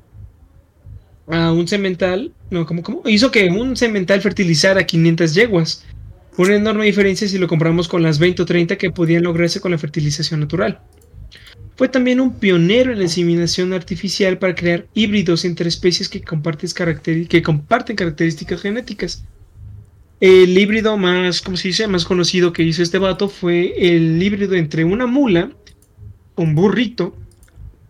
a 1.26 1.52
un 1.52 1.66
cemental, 1.66 2.32
no, 2.50 2.66
¿cómo, 2.66 2.82
cómo? 2.82 3.02
Hizo 3.06 3.30
que 3.30 3.48
un 3.48 3.76
cemental 3.76 4.20
fertilizara 4.20 4.84
500 4.84 5.34
yeguas. 5.34 5.84
Una 6.40 6.56
enorme 6.56 6.86
diferencia 6.86 7.28
si 7.28 7.36
lo 7.36 7.48
comparamos 7.48 7.86
con 7.86 8.02
las 8.02 8.18
20 8.18 8.40
o 8.40 8.46
30 8.46 8.78
que 8.78 8.90
podían 8.90 9.24
lograrse 9.24 9.60
con 9.60 9.72
la 9.72 9.76
fertilización 9.76 10.40
natural. 10.40 10.80
Fue 11.76 11.86
también 11.86 12.18
un 12.18 12.32
pionero 12.32 12.92
en 12.92 12.96
la 12.96 13.04
inseminación 13.04 13.74
artificial 13.74 14.38
para 14.38 14.54
crear 14.54 14.86
híbridos 14.94 15.44
entre 15.44 15.68
especies 15.68 16.08
que, 16.08 16.22
que 16.22 17.42
comparten 17.42 17.94
características 17.94 18.62
genéticas. 18.62 19.22
El 20.18 20.56
híbrido 20.56 20.96
más, 20.96 21.42
¿cómo 21.42 21.58
se 21.58 21.68
dice? 21.68 21.86
más 21.88 22.06
conocido 22.06 22.54
que 22.54 22.62
hizo 22.62 22.82
este 22.82 22.96
vato 22.96 23.28
fue 23.28 23.74
el 23.76 24.22
híbrido 24.22 24.54
entre 24.54 24.84
una 24.84 25.06
mula, 25.06 25.50
un 26.36 26.54
burrito 26.54 27.14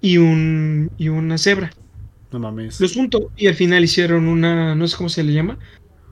y, 0.01 0.17
un, 0.19 0.91
y 0.99 1.09
una 1.09 1.39
cebra. 1.39 1.71
No 2.33 2.41
mames. 2.41 2.81
Los 2.81 2.95
juntó 2.95 3.31
y 3.37 3.47
al 3.47 3.55
final 3.55 3.85
hicieron 3.85 4.27
una, 4.27 4.75
no 4.75 4.89
sé 4.89 4.97
cómo 4.97 5.09
se 5.09 5.23
le 5.23 5.35
llama, 5.35 5.57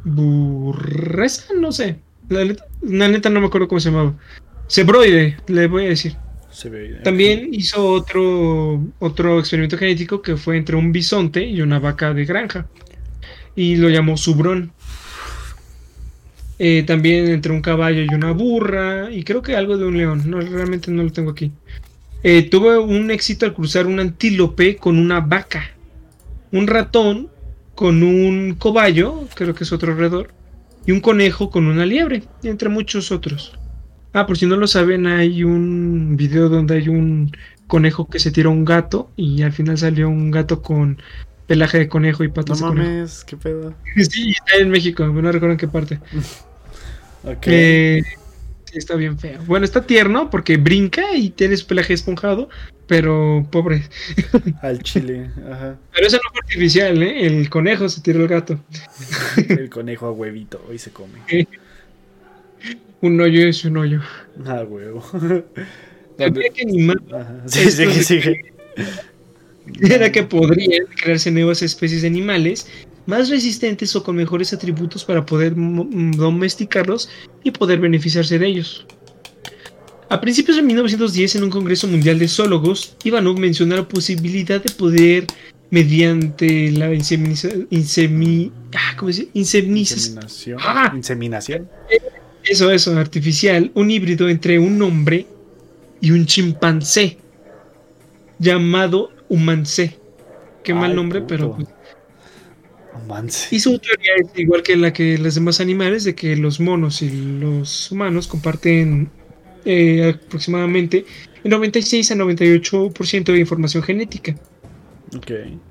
burresa, 0.05 1.53
no 1.55 1.73
sé. 1.73 1.99
La 2.29 3.09
neta, 3.09 3.31
no 3.31 3.41
me 3.41 3.47
acuerdo 3.47 3.69
cómo 3.69 3.81
se 3.81 3.91
llamaba. 3.91 4.15
Cebroide, 4.69 5.37
le 5.47 5.67
voy 5.67 5.87
a 5.87 5.89
decir. 5.89 6.17
También 7.05 7.49
hizo 7.53 7.87
otro, 7.87 8.85
otro 8.99 9.39
experimento 9.39 9.79
genético 9.79 10.21
que 10.21 10.37
fue 10.37 10.57
entre 10.57 10.77
un 10.77 10.93
bisonte 10.93 11.45
y 11.45 11.61
una 11.61 11.79
vaca 11.79 12.13
de 12.13 12.25
granja. 12.25 12.67
Y 13.55 13.77
lo 13.77 13.89
llamó 13.89 14.17
Subrón. 14.17 14.73
Eh, 16.59 16.83
también 16.85 17.29
entre 17.29 17.53
un 17.53 17.63
caballo 17.63 18.03
y 18.03 18.15
una 18.15 18.33
burra. 18.33 19.11
Y 19.11 19.25
creo 19.25 19.43
que 19.43 19.57
algo 19.57 19.79
de 19.79 19.85
un 19.85 19.97
león. 19.97 20.23
No, 20.27 20.41
realmente 20.41 20.91
no 20.91 21.03
lo 21.03 21.13
tengo 21.13 21.31
aquí. 21.31 21.53
Eh, 22.23 22.43
tuvo 22.51 22.83
un 22.83 23.11
éxito 23.11 23.47
al 23.47 23.55
cruzar 23.55 23.87
un 23.87 24.01
antílope 24.01 24.77
con 24.77 24.99
una 24.99 25.21
vaca. 25.21 25.71
Un 26.51 26.67
ratón 26.67 27.29
con 27.75 28.03
un 28.03 28.57
cobayo, 28.57 29.29
creo 29.35 29.55
que 29.55 29.63
es 29.65 29.73
otro 29.73 29.93
alrededor. 29.93 30.33
Y 30.89 30.93
un 30.93 31.01
conejo 31.01 31.51
con 31.51 31.67
una 31.67 31.85
liebre. 31.85 32.23
Entre 32.43 32.71
muchos 32.71 33.13
otros. 33.13 33.53
Ah, 34.15 34.27
por 34.27 34.39
si 34.39 34.47
no 34.47 34.57
lo 34.57 34.67
saben, 34.67 35.07
hay 35.07 35.45
un 35.45 36.17
video 36.17 36.49
donde 36.49 36.77
hay 36.77 36.89
un 36.89 37.31
conejo 37.67 38.09
que 38.09 38.19
se 38.19 38.31
tiró 38.31 38.51
un 38.51 38.65
gato 38.65 39.11
y 39.15 39.43
al 39.43 39.53
final 39.53 39.77
salió 39.77 40.09
un 40.09 40.31
gato 40.31 40.63
con 40.63 40.97
pelaje 41.47 41.79
de 41.79 41.89
conejo 41.89 42.25
y 42.25 42.29
patas 42.29 42.63
no 42.63 42.73
mames, 42.73 43.23
qué 43.25 43.37
pedo. 43.37 43.75
Sí, 43.97 44.31
está 44.31 44.57
en 44.63 44.71
México, 44.71 45.07
no 45.07 45.31
recuerdo 45.31 45.53
en 45.53 45.59
qué 45.59 45.69
parte. 45.69 46.01
ok. 47.23 47.47
Eh, 47.49 48.03
está 48.73 48.95
bien 48.95 49.19
feo. 49.19 49.43
Bueno, 49.45 49.67
está 49.67 49.83
tierno 49.83 50.31
porque 50.31 50.57
brinca 50.57 51.15
y 51.15 51.29
tiene 51.29 51.59
su 51.59 51.67
pelaje 51.67 51.93
esponjado, 51.93 52.49
pero 52.89 53.47
pobre. 53.53 53.83
Al 54.63 54.83
chile, 54.83 55.31
ajá. 55.49 55.77
Pero 55.93 56.07
eso 56.07 56.17
no 56.17 56.31
fue 56.33 56.41
artificial, 56.43 57.01
¿eh? 57.03 57.27
El 57.27 57.49
conejo 57.49 57.89
se 57.89 58.01
tiró 58.01 58.23
el 58.23 58.29
gato. 58.29 58.59
el 59.49 59.71
conejo 59.71 60.07
a 60.07 60.13
huevito, 60.13 60.65
hoy 60.69 60.79
se 60.79 60.91
come. 60.91 61.21
Un 63.01 63.21
hoyo 63.21 63.47
es 63.47 63.65
un 63.65 63.77
hoyo. 63.77 64.01
Ah, 64.45 64.65
huevo. 64.67 65.05
que 66.17 66.63
animar. 66.63 66.97
Sí, 67.47 67.71
sí, 67.71 68.03
sí, 68.03 68.37
Era 69.83 70.11
que 70.11 70.25
podrían 70.25 70.87
crearse 70.87 71.31
nuevas 71.31 71.63
especies 71.63 72.03
de 72.03 72.09
animales 72.09 72.67
más 73.07 73.29
resistentes 73.29 73.95
o 73.97 74.03
con 74.03 74.17
mejores 74.17 74.53
atributos 74.53 75.05
para 75.05 75.25
poder 75.25 75.53
domesticarlos 75.55 77.09
y 77.45 77.51
poder 77.51 77.79
beneficiarse 77.79 78.39
de 78.39 78.47
ellos. 78.47 78.87
A 80.11 80.21
principios 80.21 80.57
de 80.57 80.63
1910, 80.63 81.37
en 81.37 81.45
un 81.45 81.51
Congreso 81.51 81.87
Mundial 81.87 82.19
de 82.19 82.29
Zoólogos, 82.29 82.97
Ivanov 83.05 83.39
mencionó 83.39 83.77
la 83.77 83.87
posibilidad 83.87 84.63
de 84.63 84.71
poder, 84.73 85.27
mediante 85.71 86.73
la 86.73 86.95
inseminación, 86.95 87.69
ah, 88.75 88.97
¿cómo 88.97 89.13
se? 89.13 89.29
Inseminación. 89.35 90.59
Ah. 90.61 90.93
Inseminación. 90.97 91.69
Eso, 92.43 92.71
eso, 92.71 92.97
artificial, 92.97 93.71
un 93.75 93.91
híbrido 93.91 94.31
entre 94.31 94.59
un 94.59 94.81
hombre 94.81 95.27
y 96.01 96.11
un 96.13 96.25
chimpancé 96.25 97.19
llamado 98.39 99.11
Humancé. 99.29 99.99
Qué 100.65 100.73
mal 100.73 100.95
nombre, 100.97 101.21
pero. 101.21 101.59
Pues, 103.07 103.53
y 103.53 103.61
su 103.61 103.79
teoría 103.79 104.13
es 104.17 104.39
igual 104.39 104.63
que 104.63 104.77
la 104.77 104.93
que 104.93 105.19
los 105.19 105.35
demás 105.35 105.61
animales, 105.61 106.05
de 106.05 106.15
que 106.15 106.35
los 106.37 106.61
monos 106.61 107.03
y 107.03 107.11
los 107.11 107.93
humanos 107.93 108.27
comparten 108.27 109.11
eh, 109.65 110.15
aproximadamente 110.25 111.05
el 111.45 111.51
96 111.51 112.11
a 112.11 112.15
98% 112.15 113.25
de 113.33 113.39
información 113.39 113.83
genética. 113.83 114.37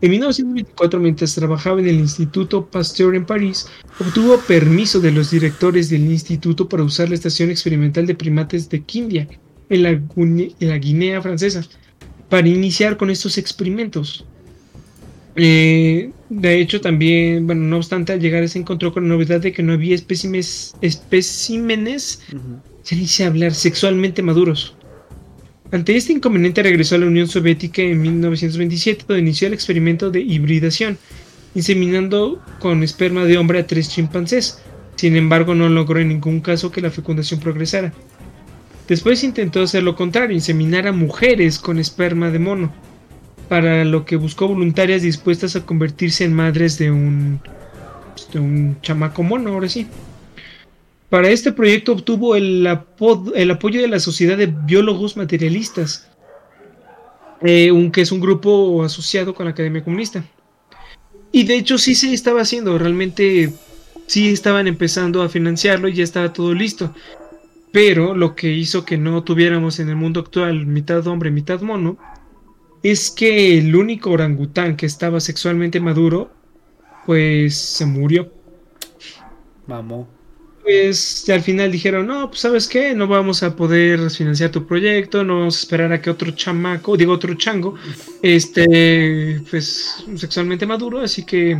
En 0.01 0.11
1924, 0.11 0.99
mientras 0.99 1.35
trabajaba 1.35 1.79
en 1.79 1.87
el 1.87 1.99
Instituto 1.99 2.65
Pasteur 2.65 3.15
en 3.15 3.25
París, 3.25 3.67
obtuvo 3.99 4.39
permiso 4.39 4.99
de 4.99 5.11
los 5.11 5.29
directores 5.29 5.89
del 5.89 6.09
instituto 6.11 6.67
para 6.67 6.83
usar 6.83 7.09
la 7.09 7.15
estación 7.15 7.51
experimental 7.51 8.07
de 8.07 8.15
primates 8.15 8.67
de 8.69 8.81
Quindia, 8.81 9.27
en 9.69 9.83
la, 9.83 10.77
Guinea 10.77 11.21
francesa, 11.21 11.61
para 12.29 12.47
iniciar 12.47 12.97
con 12.97 13.09
estos 13.09 13.37
experimentos. 13.37 14.25
Eh, 15.35 16.09
de 16.29 16.59
hecho, 16.59 16.81
también, 16.81 17.45
bueno, 17.45 17.61
no 17.61 17.77
obstante, 17.77 18.13
al 18.13 18.19
llegar 18.19 18.47
se 18.49 18.59
encontró 18.59 18.91
con 18.91 19.07
la 19.07 19.15
novedad 19.15 19.39
de 19.39 19.51
que 19.51 19.61
no 19.61 19.73
había 19.73 19.93
espécimes, 19.93 20.75
especímenes, 20.81 22.21
se 22.87 22.95
dice 22.95 23.25
hablar, 23.25 23.53
sexualmente 23.53 24.23
maduros. 24.23 24.73
Ante 25.73 25.97
este 25.97 26.13
inconveniente 26.13 26.63
regresó 26.63 26.95
a 26.95 26.99
la 26.99 27.07
Unión 27.07 27.27
Soviética 27.27 27.81
en 27.81 28.01
1927, 28.01 29.03
donde 29.05 29.23
inició 29.23 29.49
el 29.49 29.53
experimento 29.53 30.09
de 30.09 30.21
hibridación, 30.21 30.97
inseminando 31.53 32.41
con 32.59 32.83
esperma 32.83 33.25
de 33.25 33.37
hombre 33.37 33.59
a 33.59 33.67
tres 33.67 33.89
chimpancés. 33.89 34.61
Sin 34.95 35.17
embargo, 35.17 35.53
no 35.53 35.67
logró 35.67 35.99
en 35.99 36.07
ningún 36.07 36.39
caso 36.39 36.71
que 36.71 36.79
la 36.79 36.89
fecundación 36.89 37.41
progresara. 37.41 37.91
Después 38.87 39.21
intentó 39.25 39.63
hacer 39.63 39.83
lo 39.83 39.97
contrario, 39.97 40.33
inseminar 40.33 40.87
a 40.87 40.93
mujeres 40.93 41.59
con 41.59 41.79
esperma 41.79 42.31
de 42.31 42.39
mono, 42.39 42.73
para 43.49 43.83
lo 43.83 44.05
que 44.05 44.15
buscó 44.15 44.47
voluntarias 44.47 45.01
dispuestas 45.01 45.57
a 45.57 45.65
convertirse 45.65 46.23
en 46.23 46.33
madres 46.33 46.77
de 46.77 46.89
un, 46.89 47.41
de 48.31 48.39
un 48.39 48.77
chamaco 48.79 49.23
mono, 49.23 49.51
ahora 49.51 49.67
sí. 49.67 49.87
Para 51.09 51.29
este 51.29 51.53
proyecto 51.53 51.93
obtuvo 51.93 52.35
el, 52.35 52.67
apoyo 52.67 53.81
de 53.81 53.87
la 53.87 53.99
Sociedad 53.99 54.37
de 54.37 54.47
Biólogos 54.47 55.15
Materialistas, 55.15 56.09
eh, 57.41 57.71
que 57.93 58.01
es 58.01 58.11
un 58.11 58.19
grupo 58.19 58.83
asociado 58.83 59.33
con 59.33 59.45
la 59.45 59.51
Academia 59.51 59.83
Comunista. 59.83 60.25
Y 61.31 61.43
de 61.45 61.55
hecho 61.55 61.77
sí 61.77 61.95
se 61.95 62.13
estaba 62.13 62.41
haciendo, 62.41 62.77
realmente 62.77 63.53
sí 64.05 64.29
estaban 64.29 64.67
empezando 64.67 65.21
a 65.21 65.29
financiarlo 65.29 65.87
y 65.87 65.93
ya 65.93 66.03
estaba 66.03 66.33
todo 66.33 66.53
listo. 66.53 66.93
Pero 67.71 68.15
lo 68.15 68.35
que 68.35 68.51
hizo 68.51 68.83
que 68.83 68.97
no 68.97 69.23
tuviéramos 69.23 69.79
en 69.79 69.89
el 69.89 69.95
mundo 69.95 70.19
actual 70.19 70.65
mitad 70.65 71.05
hombre, 71.07 71.31
mitad 71.31 71.61
mono, 71.61 71.97
es 72.83 73.11
que 73.11 73.57
el 73.57 73.75
único 73.75 74.11
orangután 74.11 74.75
que 74.75 74.85
estaba 74.85 75.21
sexualmente 75.21 75.79
maduro, 75.79 76.31
pues 77.05 77.55
se 77.55 77.85
murió. 77.85 78.31
Mamó. 79.67 80.16
Pues 80.67 81.29
al 81.29 81.39
final 81.43 81.71
dijeron, 81.71 82.07
no, 82.07 82.27
pues 82.27 82.41
sabes 82.41 82.67
qué, 82.67 82.93
no 82.93 83.07
vamos 83.07 83.41
a 83.41 83.55
poder 83.55 84.09
financiar 84.09 84.51
tu 84.51 84.67
proyecto, 84.67 85.23
no 85.23 85.39
vamos 85.39 85.55
a 85.55 85.59
esperar 85.61 85.93
a 85.93 86.01
que 86.01 86.09
otro 86.09 86.31
chamaco, 86.31 86.97
digo 86.97 87.13
otro 87.13 87.35
chango, 87.35 87.75
este, 88.21 89.41
pues 89.49 90.03
sexualmente 90.17 90.65
maduro, 90.65 90.99
así 90.99 91.23
que 91.23 91.57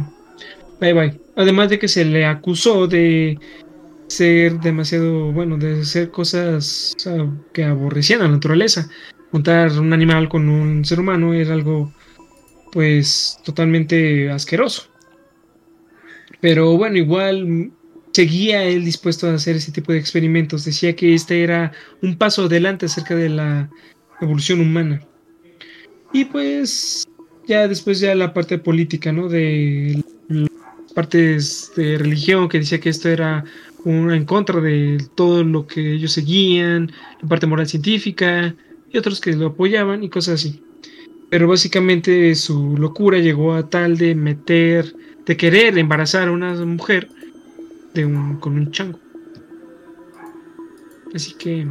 bye 0.81 0.91
bye. 0.91 1.21
Además 1.37 1.69
de 1.69 1.79
que 1.79 1.87
se 1.87 2.03
le 2.03 2.25
acusó 2.25 2.85
de 2.85 3.39
ser 4.07 4.59
demasiado, 4.59 5.31
bueno, 5.31 5.57
de 5.57 5.79
hacer 5.83 6.11
cosas 6.11 6.93
que 7.53 7.63
aborrecían 7.63 8.19
a 8.19 8.23
la 8.25 8.31
naturaleza. 8.31 8.89
Juntar 9.31 9.71
un 9.79 9.93
animal 9.93 10.27
con 10.27 10.49
un 10.49 10.83
ser 10.83 10.99
humano 10.99 11.33
era 11.33 11.53
algo, 11.53 11.93
pues, 12.73 13.39
totalmente 13.45 14.29
asqueroso. 14.29 14.89
Pero 16.41 16.75
bueno, 16.77 16.97
igual 16.97 17.71
seguía 18.13 18.63
él 18.63 18.85
dispuesto 18.85 19.27
a 19.27 19.35
hacer 19.35 19.55
ese 19.55 19.71
tipo 19.71 19.91
de 19.91 19.99
experimentos. 19.99 20.65
Decía 20.65 20.95
que 20.95 21.13
este 21.13 21.43
era 21.43 21.71
un 22.01 22.17
paso 22.17 22.45
adelante 22.45 22.87
acerca 22.87 23.15
de 23.15 23.29
la 23.29 23.69
evolución 24.21 24.59
humana. 24.61 25.01
Y 26.13 26.25
pues 26.25 27.07
ya 27.47 27.67
después 27.67 27.99
ya 27.99 28.15
la 28.15 28.33
parte 28.33 28.57
política, 28.57 29.11
¿no? 29.11 29.29
De 29.29 30.03
partes 30.95 31.71
de 31.75 31.99
religión 31.99 32.49
que 32.49 32.59
decía 32.59 32.79
que 32.79 32.89
esto 32.89 33.07
era 33.09 33.43
en 33.85 34.25
contra 34.25 34.59
de 34.59 34.97
todo 35.15 35.43
lo 35.43 35.67
que 35.67 35.93
ellos 35.93 36.11
seguían, 36.11 36.91
la 37.21 37.29
parte 37.29 37.47
moral 37.47 37.67
científica, 37.67 38.55
y 38.91 38.97
otros 38.97 39.21
que 39.21 39.33
lo 39.33 39.47
apoyaban 39.47 40.03
y 40.03 40.09
cosas 40.09 40.41
así. 40.41 40.61
Pero 41.29 41.47
básicamente 41.47 42.33
su 42.35 42.75
locura 42.77 43.19
llegó 43.19 43.53
a 43.53 43.69
tal 43.69 43.97
de 43.97 44.15
meter, 44.15 44.95
de 45.25 45.37
querer 45.37 45.77
embarazar 45.77 46.27
a 46.27 46.31
una 46.31 46.53
mujer 46.65 47.09
de 47.97 48.05
un, 48.05 48.37
con 48.37 48.53
un 48.53 48.71
chango. 48.71 48.99
Así 51.13 51.33
que 51.33 51.67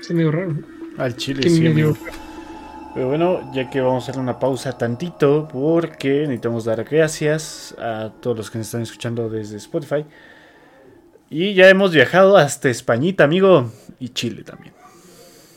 se 0.00 0.14
medio 0.14 0.32
raro. 0.32 0.54
Al 0.96 1.16
chile, 1.16 1.48
sí, 1.48 1.60
Pero 2.94 3.08
bueno, 3.08 3.52
ya 3.52 3.68
que 3.68 3.80
vamos 3.80 4.06
a 4.06 4.10
hacer 4.10 4.22
una 4.22 4.38
pausa 4.38 4.78
tantito, 4.78 5.48
porque 5.52 6.20
necesitamos 6.22 6.64
dar 6.64 6.84
gracias 6.84 7.74
a 7.78 8.12
todos 8.20 8.36
los 8.36 8.50
que 8.50 8.58
nos 8.58 8.68
están 8.68 8.82
escuchando 8.82 9.28
desde 9.28 9.56
Spotify. 9.56 10.04
Y 11.28 11.54
ya 11.54 11.68
hemos 11.68 11.92
viajado 11.92 12.36
hasta 12.36 12.70
Españita, 12.70 13.24
amigo, 13.24 13.70
y 13.98 14.10
Chile 14.10 14.44
también. 14.44 14.72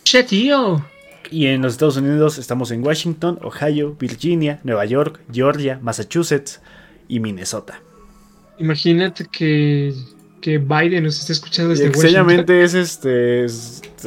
Che, 0.03 0.23
tío. 0.23 0.83
Y 1.29 1.47
en 1.47 1.61
los 1.61 1.73
Estados 1.73 1.97
Unidos 1.97 2.37
estamos 2.39 2.71
en 2.71 2.85
Washington, 2.85 3.39
Ohio, 3.43 3.95
Virginia, 3.99 4.59
Nueva 4.63 4.85
York, 4.85 5.21
Georgia, 5.31 5.79
Massachusetts 5.81 6.61
y 7.07 7.19
Minnesota. 7.19 7.81
Imagínate 8.59 9.25
que, 9.31 9.93
que 10.41 10.57
Biden 10.57 11.03
nos 11.03 11.19
esté 11.19 11.33
escuchando 11.33 11.71
desde 11.71 11.87
Extrañamente 11.87 12.63
es 12.63 12.73
este, 12.73 13.45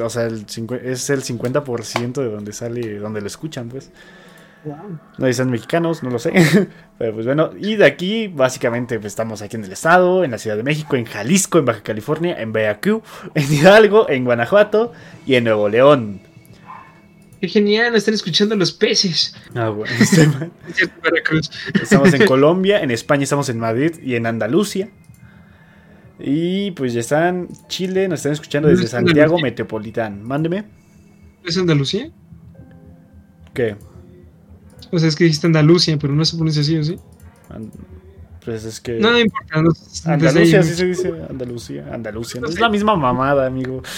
o 0.01 0.11
sea, 0.11 0.27
el, 0.27 0.45
es 0.83 1.11
el 1.11 1.23
50% 1.23 2.13
de 2.13 2.31
donde 2.31 2.53
sale, 2.53 2.99
donde 2.99 3.21
lo 3.21 3.27
escuchan, 3.27 3.69
pues. 3.69 3.91
No 5.17 5.27
dicen 5.27 5.51
mexicanos, 5.51 6.03
no 6.03 6.11
lo 6.11 6.19
sé. 6.19 6.33
Pero 6.99 7.15
pues 7.15 7.25
bueno, 7.25 7.51
y 7.59 7.77
de 7.77 7.87
aquí 7.87 8.29
básicamente 8.29 8.99
pues, 8.99 9.13
estamos 9.13 9.41
aquí 9.41 9.57
en 9.57 9.65
el 9.65 9.73
estado, 9.73 10.23
en 10.23 10.33
la 10.33 10.39
Ciudad 10.39 10.57
de 10.57 10.63
México, 10.63 10.97
en 10.97 11.07
Jalisco, 11.07 11.59
en 11.59 11.65
Baja 11.65 11.83
California, 11.83 12.41
en 12.41 12.53
Veracruz, 12.53 13.03
en 13.35 13.53
Hidalgo, 13.53 14.09
en 14.11 14.25
Guanajuato 14.25 14.93
y 15.27 15.37
en 15.37 15.45
Nuevo 15.45 15.69
León. 15.69 16.21
Qué 17.41 17.49
genial, 17.49 17.95
están 17.95 18.13
escuchando 18.13 18.55
los 18.55 18.71
peces. 18.71 19.35
Ah, 19.55 19.71
bueno. 19.71 19.93
estamos 21.83 22.13
en 22.13 22.25
Colombia, 22.27 22.81
en 22.81 22.91
España 22.91 23.23
estamos 23.23 23.49
en 23.49 23.59
Madrid 23.59 23.93
y 24.03 24.15
en 24.15 24.27
Andalucía. 24.27 24.91
Y 26.19 26.73
pues 26.73 26.93
ya 26.93 27.01
están 27.01 27.49
Chile, 27.69 28.07
nos 28.09 28.21
están 28.21 28.33
escuchando 28.33 28.69
desde 28.69 28.87
Santiago 28.87 29.39
Metropolitán. 29.39 30.23
Mándeme. 30.23 30.67
¿Es 31.43 31.57
Andalucía? 31.57 32.11
¿Qué? 33.55 33.77
O 34.93 34.99
sea, 34.99 35.09
es 35.09 35.17
que 35.17 35.25
dijiste 35.25 35.47
Andalucía, 35.47 35.97
pero 35.99 36.15
no 36.15 36.25
se 36.27 36.37
pronuncia 36.37 36.61
así, 36.61 36.77
¿o 36.77 36.85
sí? 36.85 36.97
pues 38.45 38.65
es 38.65 38.81
que. 38.81 38.99
No, 38.99 39.19
importa. 39.19 39.63
Andalucía, 40.05 40.63
sí 40.63 40.75
se 40.75 40.85
dice 40.85 41.13
Andalucía. 41.29 41.87
Andalucía. 41.91 42.43
No 42.43 42.49
es 42.49 42.61
la 42.61 42.69
misma 42.69 42.97
mamada, 42.97 43.47
amigo. 43.47 43.83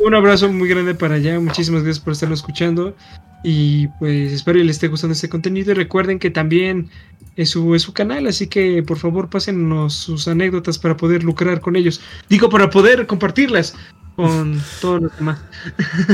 Un 0.00 0.14
abrazo 0.14 0.52
muy 0.52 0.68
grande 0.68 0.94
para 0.94 1.16
allá. 1.16 1.38
Muchísimas 1.38 1.82
gracias 1.82 2.02
por 2.02 2.12
estarlo 2.12 2.34
escuchando. 2.34 2.96
Y 3.44 3.88
pues 3.98 4.32
espero 4.32 4.58
que 4.58 4.64
les 4.64 4.76
esté 4.76 4.88
gustando 4.88 5.12
este 5.12 5.28
contenido. 5.28 5.72
Y 5.72 5.74
recuerden 5.74 6.18
que 6.18 6.30
también 6.30 6.90
es 7.36 7.50
su, 7.50 7.74
es 7.74 7.82
su 7.82 7.92
canal, 7.92 8.26
así 8.26 8.46
que 8.46 8.82
por 8.82 8.98
favor 8.98 9.30
pásennos 9.30 9.94
sus 9.94 10.28
anécdotas 10.28 10.78
para 10.78 10.96
poder 10.96 11.24
lucrar 11.24 11.60
con 11.60 11.76
ellos. 11.76 12.00
Digo, 12.28 12.48
para 12.48 12.70
poder 12.70 13.06
compartirlas 13.06 13.74
con 14.16 14.60
todos 14.80 15.02
los 15.02 15.16
demás. 15.16 15.40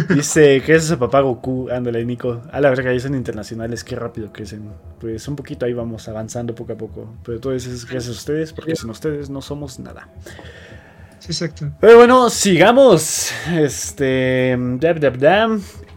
Dice, 0.08 0.62
¿qué 0.64 0.76
es 0.76 0.84
ese 0.84 0.96
papá 0.96 1.20
Goku? 1.20 1.68
Ándale, 1.70 2.04
Nico. 2.04 2.42
A 2.52 2.60
la 2.60 2.70
verga, 2.70 2.92
ya 2.92 3.00
son 3.00 3.14
internacionales, 3.14 3.84
qué 3.84 3.96
rápido 3.96 4.32
crecen. 4.32 4.70
Pues 5.00 5.26
un 5.28 5.36
poquito 5.36 5.66
ahí 5.66 5.72
vamos 5.72 6.08
avanzando 6.08 6.54
poco 6.54 6.72
a 6.72 6.76
poco. 6.76 7.14
Pero 7.24 7.40
todo 7.40 7.52
eso 7.52 7.70
es 7.70 7.84
gracias 7.84 8.14
a 8.14 8.18
ustedes, 8.18 8.52
porque 8.52 8.76
sin 8.76 8.90
ustedes 8.90 9.30
no 9.30 9.42
somos 9.42 9.78
nada. 9.78 10.08
Exacto. 11.28 11.70
Pero 11.80 11.98
bueno, 11.98 12.30
sigamos. 12.30 13.30
Este. 13.52 14.56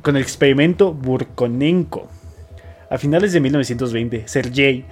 con 0.02 0.16
el 0.16 0.22
experimento 0.22 0.94
Burkonenko. 0.94 2.10
A 2.90 2.98
finales 2.98 3.32
de 3.32 3.40
1920, 3.40 4.28
Sergei 4.28 4.86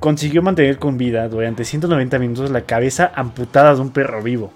consiguió 0.00 0.42
mantener 0.42 0.78
con 0.78 0.98
vida 0.98 1.28
durante 1.28 1.64
190 1.64 2.18
minutos 2.18 2.50
la 2.50 2.62
cabeza 2.62 3.10
amputada 3.14 3.74
de 3.74 3.80
un 3.80 3.90
perro 3.90 4.22
vivo. 4.22 4.52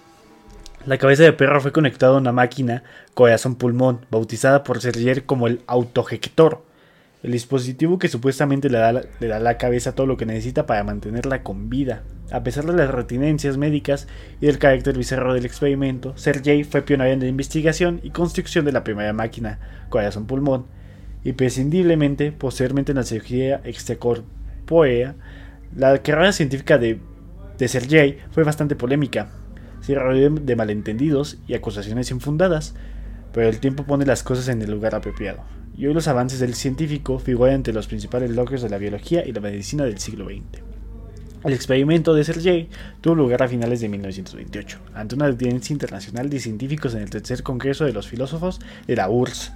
La 0.85 0.99
cabeza 0.99 1.23
de 1.23 1.33
perro 1.33 1.61
fue 1.61 1.73
conectada 1.73 2.15
a 2.15 2.19
una 2.19 2.33
máquina 2.33 2.83
corazón-pulmón, 3.15 4.05
bautizada 4.11 4.65
por 4.65 4.81
Serger 4.81 5.25
como 5.25 5.47
el 5.47 5.63
autojector, 5.67 6.65
el 7.23 7.33
dispositivo 7.33 7.99
que 7.99 8.09
supuestamente 8.09 8.69
le 8.69 8.79
da, 8.79 8.93
le 8.93 9.27
da 9.27 9.39
la 9.39 9.59
cabeza 9.59 9.95
todo 9.95 10.07
lo 10.07 10.17
que 10.17 10.27
necesita 10.27 10.67
para 10.67 10.85
mantenerla 10.85 11.43
con 11.43 11.71
vida. 11.71 12.03
A 12.31 12.43
pesar 12.43 12.65
de 12.65 12.73
las 12.73 12.91
retinencias 12.91 13.57
médicas 13.57 14.09
y 14.41 14.47
del 14.47 14.59
carácter 14.59 14.97
bizarro 14.97 15.35
del 15.35 15.45
experimento, 15.45 16.17
Sergei 16.17 16.65
fue 16.65 16.83
pionero 16.83 17.13
en 17.13 17.21
la 17.21 17.27
investigación 17.27 18.01
y 18.03 18.11
construcción 18.11 18.65
de 18.65 18.73
la 18.73 18.85
primera 18.85 19.13
máquina 19.13 19.59
corazón-pulmón, 19.89 20.67
y 21.25 21.35
prescindiblemente, 21.35 22.33
posteriormente 22.33 22.93
en 22.93 22.99
la 22.99 23.05
cirugía 23.05 23.61
extracorpórea, 23.65 25.15
la 25.77 25.99
carrera 25.99 26.33
científica 26.33 26.79
de, 26.79 26.99
de 27.59 27.69
Sergei 27.69 28.19
fue 28.33 28.43
bastante 28.43 28.75
polémica 28.75 29.29
se 29.83 29.97
rodeó 29.97 30.31
de 30.31 30.57
malentendidos 30.57 31.39
y 31.47 31.55
acusaciones 31.55 32.11
infundadas, 32.11 32.75
pero 33.33 33.49
el 33.49 33.59
tiempo 33.59 33.85
pone 33.85 34.07
las 34.07 34.23
cosas 34.23 34.49
en 34.49 34.63
el 34.63 34.71
lugar 34.71 34.95
apropiado, 34.95 35.41
y 35.77 35.87
hoy 35.87 35.95
los 35.95 36.09
avances 36.09 36.41
del 36.41 36.55
científico 36.55 37.19
figuran 37.19 37.57
entre 37.57 37.75
los 37.75 37.87
principales 37.87 38.31
logros 38.31 38.63
de 38.63 38.69
la 38.69 38.79
biología 38.79 39.27
y 39.27 39.33
la 39.33 39.41
medicina 39.41 39.85
del 39.85 39.99
siglo 39.99 40.27
XX. 40.27 40.63
El 41.45 41.53
experimento 41.53 42.15
de 42.15 42.23
Sergei 42.23 42.69
tuvo 43.01 43.17
lugar 43.17 43.43
a 43.43 43.49
finales 43.49 43.81
de 43.81 43.89
1928, 43.89 44.79
ante 44.95 45.15
una 45.17 45.27
audiencia 45.27 45.73
internacional 45.73 46.31
de 46.31 46.39
científicos 46.39 46.95
en 46.95 47.03
el 47.03 47.11
tercer 47.11 47.43
congreso 47.43 47.85
de 47.85 47.93
los 47.93 48.07
filósofos 48.07 48.61
de 48.87 48.95
la 48.95 49.11
URSS. 49.11 49.53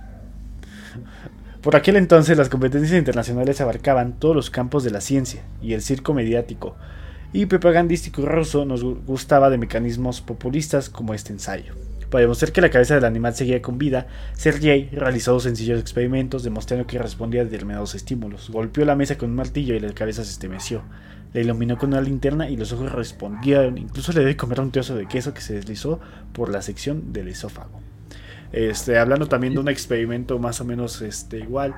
Por 1.61 1.77
aquel 1.77 1.97
entonces 1.97 2.37
las 2.37 2.49
competencias 2.49 2.99
internacionales 2.99 3.61
abarcaban 3.61 4.19
todos 4.19 4.35
los 4.35 4.51
campos 4.51 4.83
de 4.83 4.91
la 4.91 5.01
ciencia 5.01 5.43
y 5.63 5.75
el 5.75 5.83
circo 5.83 6.13
mediático, 6.13 6.77
y 7.33 7.47
propagandístico 7.47 8.23
ruso 8.23 8.65
nos 8.65 8.83
gustaba 8.83 9.51
de 9.51 9.59
mecanismos 9.59 10.21
populistas 10.21 10.89
como 10.89 11.15
este 11.15 11.33
ensayo. 11.33 11.75
Para 12.11 12.23
demostrar 12.23 12.53
que 12.53 12.61
la 12.61 12.71
cabeza 12.71 12.95
del 12.95 13.05
animal 13.05 13.35
seguía 13.35 13.61
con 13.61 13.79
vida, 13.79 14.07
Sergei 14.35 14.89
realizó 14.93 15.33
dos 15.33 15.43
sencillos 15.43 15.81
experimentos 15.81 16.43
demostrando 16.43 16.87
que 16.87 16.99
respondía 16.99 17.43
a 17.43 17.45
determinados 17.45 17.95
estímulos. 17.95 18.51
Golpeó 18.51 18.85
la 18.85 18.95
mesa 18.95 19.19
con 19.19 19.31
un 19.31 19.37
martillo 19.37 19.75
y 19.75 19.81
la 19.81 19.93
cabeza 19.93 20.25
se 20.25 20.31
estremeció. 20.31 20.83
La 21.33 21.41
iluminó 21.41 21.77
con 21.77 21.91
una 21.91 22.01
linterna 22.01 22.49
y 22.49 22.57
los 22.57 22.73
ojos 22.73 22.93
respondieron. 22.93 23.77
Incluso 23.79 24.13
le 24.13 24.25
dio 24.25 24.37
comer 24.37 24.61
un 24.61 24.71
trozo 24.71 24.95
de 24.95 25.07
queso 25.07 25.35
que 25.35 25.41
se 25.41 25.55
deslizó 25.55 26.01
por 26.33 26.49
la 26.49 26.63
sección 26.63 27.13
del 27.13 27.29
esófago. 27.29 27.81
Este, 28.53 28.99
hablando 28.99 29.27
también 29.27 29.55
de 29.55 29.59
un 29.59 29.69
experimento 29.69 30.39
más 30.39 30.61
o 30.61 30.65
menos 30.65 31.03
este, 31.03 31.41
igual, 31.41 31.75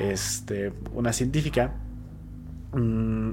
este, 0.00 0.72
una 0.92 1.12
científica 1.12 1.72
mmm, 2.72 3.30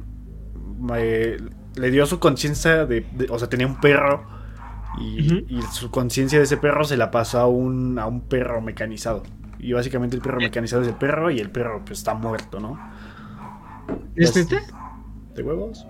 le 1.75 1.91
dio 1.91 2.05
su 2.05 2.19
conciencia 2.19 2.85
de, 2.85 3.05
O 3.29 3.39
sea, 3.39 3.49
tenía 3.49 3.67
un 3.67 3.79
perro. 3.79 4.38
Y, 4.97 5.45
su 5.71 5.91
conciencia 5.91 6.39
de 6.39 6.45
ese 6.45 6.57
perro 6.57 6.83
se 6.83 6.97
la 6.97 7.11
pasó 7.11 7.39
a 7.39 7.47
un, 7.47 7.99
a 7.99 8.07
un 8.07 8.21
perro 8.21 8.61
mecanizado. 8.61 9.23
Y 9.59 9.73
básicamente 9.73 10.15
el 10.15 10.21
perro 10.21 10.37
mecanizado 10.37 10.81
es 10.81 10.87
el 10.87 10.95
perro 10.95 11.29
y 11.31 11.39
el 11.39 11.51
perro 11.51 11.83
pues, 11.85 11.99
está 11.99 12.13
muerto, 12.13 12.59
¿no? 12.59 12.79
¿Es 14.15 14.35
este? 14.35 14.59
¿De 15.35 15.43
huevos? 15.43 15.85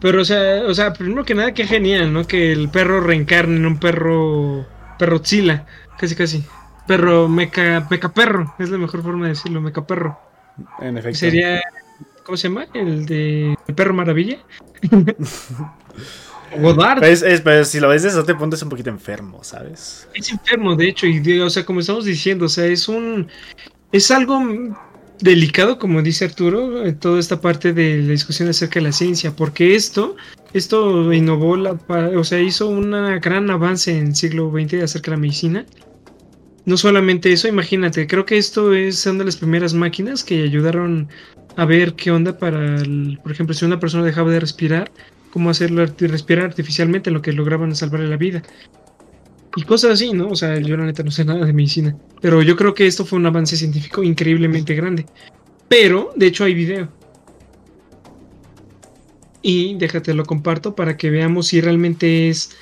Pero, 0.00 0.20
o 0.20 0.24
sea, 0.24 0.64
o 0.66 0.74
sea, 0.74 0.92
primero 0.92 1.24
que 1.24 1.34
nada, 1.34 1.52
qué 1.52 1.66
genial, 1.66 2.12
¿no? 2.12 2.26
Que 2.26 2.52
el 2.52 2.68
perro 2.68 3.00
reencarne 3.00 3.56
en 3.56 3.66
un 3.66 3.78
perro. 3.78 4.66
Perro 4.98 5.20
Casi, 5.20 6.14
casi. 6.14 6.44
perro, 6.86 7.28
meca, 7.28 7.86
meca 7.90 8.12
perro, 8.12 8.54
es 8.58 8.70
la 8.70 8.78
mejor 8.78 9.02
forma 9.02 9.24
de 9.24 9.30
decirlo, 9.30 9.60
meca 9.60 9.86
perro. 9.86 10.18
En 10.80 10.98
efecto. 10.98 11.18
Sería, 11.18 11.60
¿cómo 12.24 12.36
se 12.36 12.48
llama? 12.48 12.66
El 12.74 13.06
de 13.06 13.56
el 13.66 13.74
perro 13.74 13.94
maravilla. 13.94 14.38
Godard. 16.60 17.00
Pues, 17.00 17.22
es, 17.22 17.40
pero 17.40 17.64
si 17.64 17.80
lo 17.80 17.88
ves 17.88 18.02
de 18.02 18.08
eso 18.08 18.24
te 18.24 18.34
pones 18.34 18.62
un 18.62 18.68
poquito 18.68 18.90
enfermo, 18.90 19.42
¿sabes? 19.42 20.08
Es 20.14 20.30
enfermo, 20.30 20.76
de 20.76 20.88
hecho, 20.88 21.06
y 21.06 21.40
o 21.40 21.50
sea, 21.50 21.64
como 21.64 21.80
estamos 21.80 22.04
diciendo, 22.04 22.46
o 22.46 22.48
sea, 22.48 22.66
es 22.66 22.88
un 22.88 23.28
es 23.92 24.10
algo 24.10 24.42
delicado, 25.20 25.78
como 25.78 26.02
dice 26.02 26.24
Arturo, 26.24 26.84
eh, 26.84 26.92
toda 26.92 27.20
esta 27.20 27.40
parte 27.40 27.72
de 27.72 28.02
la 28.02 28.10
discusión 28.10 28.48
acerca 28.48 28.80
de 28.80 28.86
la 28.86 28.92
ciencia, 28.92 29.34
porque 29.36 29.74
esto, 29.76 30.16
esto 30.52 31.12
innovó, 31.12 31.56
la, 31.56 31.78
o 32.16 32.24
sea, 32.24 32.40
hizo 32.40 32.68
un 32.68 32.90
gran 33.20 33.50
avance 33.50 33.96
en 33.96 34.08
el 34.08 34.16
siglo 34.16 34.50
XX 34.50 34.82
acerca 34.82 35.12
de 35.12 35.16
la 35.16 35.20
medicina. 35.20 35.66
No 36.64 36.76
solamente 36.76 37.32
eso, 37.32 37.46
imagínate, 37.46 38.06
creo 38.06 38.24
que 38.24 38.38
esto 38.38 38.72
es 38.72 39.04
una 39.06 39.20
de 39.20 39.26
las 39.26 39.36
primeras 39.36 39.74
máquinas 39.74 40.24
que 40.24 40.42
ayudaron 40.42 41.08
a 41.56 41.64
ver 41.64 41.94
qué 41.94 42.10
onda 42.10 42.36
para, 42.38 42.82
por 43.22 43.30
ejemplo, 43.30 43.54
si 43.54 43.64
una 43.64 43.78
persona 43.78 44.02
dejaba 44.02 44.30
de 44.30 44.40
respirar, 44.40 44.90
cómo 45.34 45.50
hacerlo 45.50 45.84
respirar 45.98 46.44
artificialmente, 46.44 47.10
lo 47.10 47.20
que 47.20 47.32
lograban 47.32 47.74
salvarle 47.74 48.06
la 48.06 48.16
vida 48.16 48.40
y 49.56 49.64
cosas 49.64 49.90
así, 49.90 50.12
¿no? 50.12 50.28
O 50.28 50.36
sea, 50.36 50.60
yo 50.60 50.76
la 50.76 50.84
neta 50.84 51.02
no 51.02 51.10
sé 51.10 51.24
nada 51.24 51.44
de 51.44 51.52
medicina, 51.52 51.98
pero 52.20 52.40
yo 52.40 52.54
creo 52.54 52.72
que 52.72 52.86
esto 52.86 53.04
fue 53.04 53.18
un 53.18 53.26
avance 53.26 53.56
científico 53.56 54.04
increíblemente 54.04 54.76
grande. 54.76 55.06
Pero, 55.68 56.12
de 56.14 56.26
hecho, 56.26 56.44
hay 56.44 56.54
video. 56.54 56.88
Y 59.42 59.74
déjate 59.74 60.14
lo 60.14 60.24
comparto 60.24 60.76
para 60.76 60.96
que 60.96 61.10
veamos 61.10 61.48
si 61.48 61.60
realmente 61.60 62.28
es. 62.28 62.56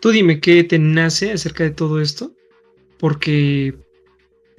Tú 0.00 0.10
dime 0.10 0.40
qué 0.40 0.64
te 0.64 0.80
nace 0.80 1.30
acerca 1.30 1.62
de 1.62 1.70
todo 1.70 2.00
esto. 2.00 2.32
Porque, 2.98 3.76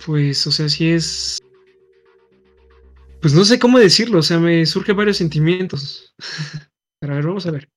pues, 0.06 0.48
o 0.48 0.54
sea, 0.54 0.70
si 0.70 0.92
es. 0.92 1.40
Pues 3.22 3.34
no 3.34 3.44
sé 3.44 3.60
cómo 3.60 3.78
decirlo, 3.78 4.20
o 4.20 4.24
sea, 4.24 4.40
me 4.40 4.66
surgen 4.66 4.96
varios 4.96 5.18
sentimientos. 5.18 6.16
Pero 7.00 7.14
a 7.14 7.16
ver, 7.16 7.26
vamos 7.26 7.46
a 7.46 7.52
ver. 7.52 7.70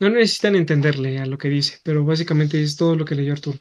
No 0.00 0.08
necesitan 0.08 0.56
entenderle 0.56 1.18
a 1.18 1.26
lo 1.26 1.36
que 1.38 1.48
dice, 1.48 1.78
pero 1.84 2.04
básicamente 2.04 2.62
es 2.62 2.76
todo 2.76 2.96
lo 2.96 3.04
que 3.04 3.14
leyó 3.14 3.32
Arturo. 3.34 3.58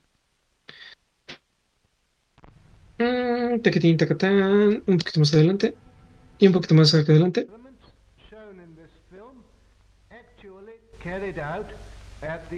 Mm, 2.98 3.54
un 3.54 4.98
poquito 4.98 5.20
más 5.20 5.34
adelante. 5.34 5.76
Y 6.38 6.48
un 6.48 6.54
poquito 6.54 6.76
más 6.76 6.94
adelante. 6.94 7.48
carried 11.00 11.40
out 11.40 11.70
at 12.22 12.50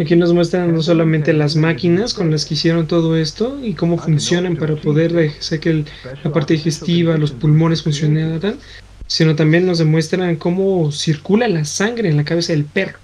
Aquí 0.00 0.16
nos 0.16 0.32
muestran 0.32 0.74
no 0.74 0.82
solamente 0.82 1.32
las 1.32 1.56
máquinas 1.56 2.14
con 2.14 2.30
las 2.30 2.44
que 2.44 2.54
hicieron 2.54 2.86
todo 2.86 3.16
esto 3.16 3.58
y 3.62 3.74
cómo 3.74 3.98
funcionan 3.98 4.56
para 4.56 4.76
poder 4.76 5.32
hacer 5.38 5.60
que 5.60 5.84
la 6.22 6.32
parte 6.32 6.54
digestiva, 6.54 7.16
los 7.16 7.32
pulmones 7.32 7.82
funcionaran, 7.82 8.58
sino 9.06 9.34
también 9.34 9.66
nos 9.66 9.78
demuestran 9.78 10.36
cómo 10.36 10.92
circula 10.92 11.48
la 11.48 11.64
sangre 11.64 12.08
en 12.08 12.16
la 12.16 12.24
cabeza 12.24 12.52
del 12.52 12.64
perro. 12.64 12.98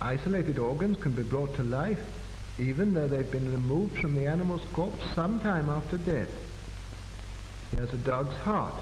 Isolated 0.00 0.58
organs 0.58 0.98
can 0.98 1.14
be 1.14 1.22
brought 1.22 1.56
to 1.56 1.62
life 1.62 2.00
even 2.58 2.94
though 2.94 3.08
they've 3.08 3.30
been 3.30 3.50
removed 3.50 3.98
from 4.00 4.14
the 4.14 4.26
animal's 4.26 4.62
corpse 4.72 5.02
sometime 5.14 5.68
after 5.68 5.96
death. 5.98 6.28
Here's 7.74 7.92
a 7.92 7.96
dog's 7.96 8.36
heart. 8.44 8.74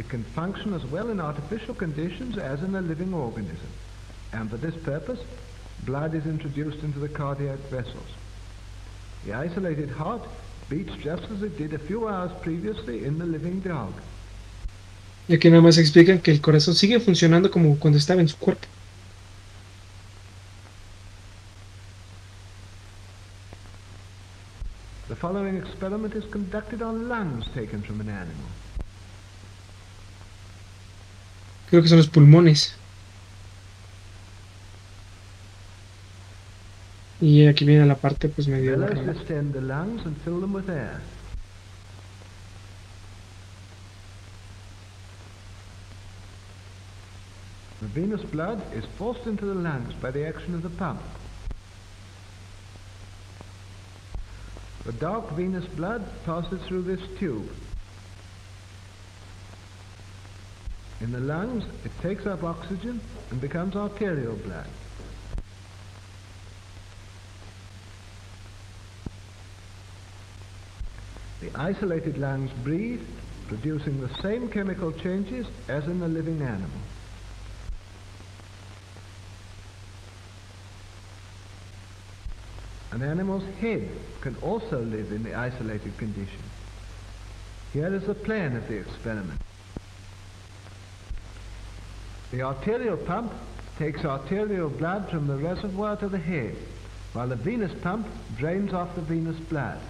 It 0.00 0.08
can 0.08 0.24
function 0.24 0.72
as 0.72 0.82
well 0.86 1.10
in 1.10 1.20
artificial 1.20 1.74
conditions 1.74 2.38
as 2.38 2.62
in 2.62 2.74
a 2.74 2.80
living 2.80 3.12
organism. 3.12 3.68
And 4.32 4.48
for 4.48 4.56
this 4.56 4.74
purpose, 4.76 5.20
blood 5.84 6.14
is 6.14 6.24
introduced 6.24 6.82
into 6.82 6.98
the 6.98 7.08
cardiac 7.10 7.58
vessels. 7.68 8.10
The 9.26 9.34
isolated 9.34 9.90
heart 9.90 10.22
beats 10.70 10.94
just 11.02 11.24
as 11.30 11.42
it 11.42 11.58
did 11.58 11.74
a 11.74 11.78
few 11.78 12.08
hours 12.08 12.30
previously 12.40 13.04
in 13.04 13.18
the 13.18 13.26
living 13.26 13.60
dog. 13.60 13.92
Y 15.28 15.34
aquí 15.34 15.50
nada 15.50 15.60
más 15.60 15.76
explican 15.76 16.18
que 16.20 16.32
el 16.32 16.40
corazón 16.40 16.74
sigue 16.74 16.98
funcionando 16.98 17.50
como 17.50 17.76
cuando 17.78 17.98
estaba 17.98 18.22
en 18.22 18.28
su 18.28 18.38
cuerpo. 18.38 18.66
The 25.08 25.16
following 25.16 25.58
experiment 25.58 26.14
is 26.14 26.24
conducted 26.32 26.80
on 26.80 27.06
lungs 27.06 27.44
taken 27.54 27.82
from 27.82 28.00
an 28.00 28.08
animal. 28.08 28.48
Creo 31.70 31.82
que 31.82 31.88
son 31.88 31.98
los 31.98 32.08
pulmones. 32.08 32.74
Y 37.20 37.46
aquí 37.46 37.64
viene 37.64 37.86
la 37.86 37.94
parte 37.94 38.28
pues 38.28 38.48
medio 38.48 38.76
The 47.80 47.86
venous 47.94 48.22
blood 48.24 48.58
is 48.74 48.84
forced 48.98 49.26
into 49.26 49.46
the 49.46 49.54
lungs 49.54 49.94
by 50.02 50.10
the 50.10 50.26
action 50.26 50.54
of 50.54 50.62
the 50.62 50.70
pump. 50.70 51.00
The 54.84 54.92
dark 54.92 55.30
venous 55.36 55.66
blood 55.76 56.02
passes 56.26 56.60
through 56.66 56.82
this 56.82 57.00
tube 57.18 57.48
In 61.00 61.12
the 61.12 61.20
lungs, 61.20 61.64
it 61.84 61.92
takes 62.02 62.26
up 62.26 62.44
oxygen 62.44 63.00
and 63.30 63.40
becomes 63.40 63.74
arterial 63.74 64.36
blood. 64.36 64.66
The 71.40 71.50
isolated 71.54 72.18
lungs 72.18 72.50
breathe, 72.62 73.00
producing 73.48 74.00
the 74.00 74.14
same 74.20 74.48
chemical 74.48 74.92
changes 74.92 75.46
as 75.68 75.86
in 75.86 76.00
the 76.00 76.08
living 76.08 76.42
animal. 76.42 76.68
An 82.92 83.02
animal's 83.02 83.44
head 83.60 83.88
can 84.20 84.36
also 84.42 84.80
live 84.82 85.12
in 85.12 85.22
the 85.22 85.34
isolated 85.34 85.96
condition. 85.96 86.42
Here 87.72 87.94
is 87.94 88.04
the 88.04 88.14
plan 88.14 88.56
of 88.56 88.68
the 88.68 88.76
experiment. 88.76 89.40
The 92.30 92.42
arterial 92.42 92.96
pump 92.96 93.32
takes 93.78 94.04
arterial 94.04 94.68
blood 94.68 95.10
from 95.10 95.26
the 95.26 95.36
reservoir 95.36 95.96
to 95.96 96.08
the 96.08 96.18
head, 96.18 96.56
while 97.12 97.26
the 97.26 97.36
venous 97.36 97.72
pump 97.82 98.06
drains 98.36 98.72
off 98.72 98.94
the 98.94 99.00
venous 99.00 99.38
blood. 99.38 99.80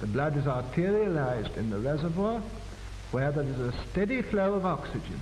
The 0.00 0.06
blood 0.06 0.36
is 0.36 0.46
arterialized 0.46 1.56
in 1.56 1.70
the 1.70 1.78
reservoir 1.78 2.42
where 3.12 3.32
there 3.32 3.44
is 3.44 3.58
a 3.58 3.72
steady 3.90 4.20
flow 4.20 4.54
of 4.54 4.66
oxygen. 4.66 5.20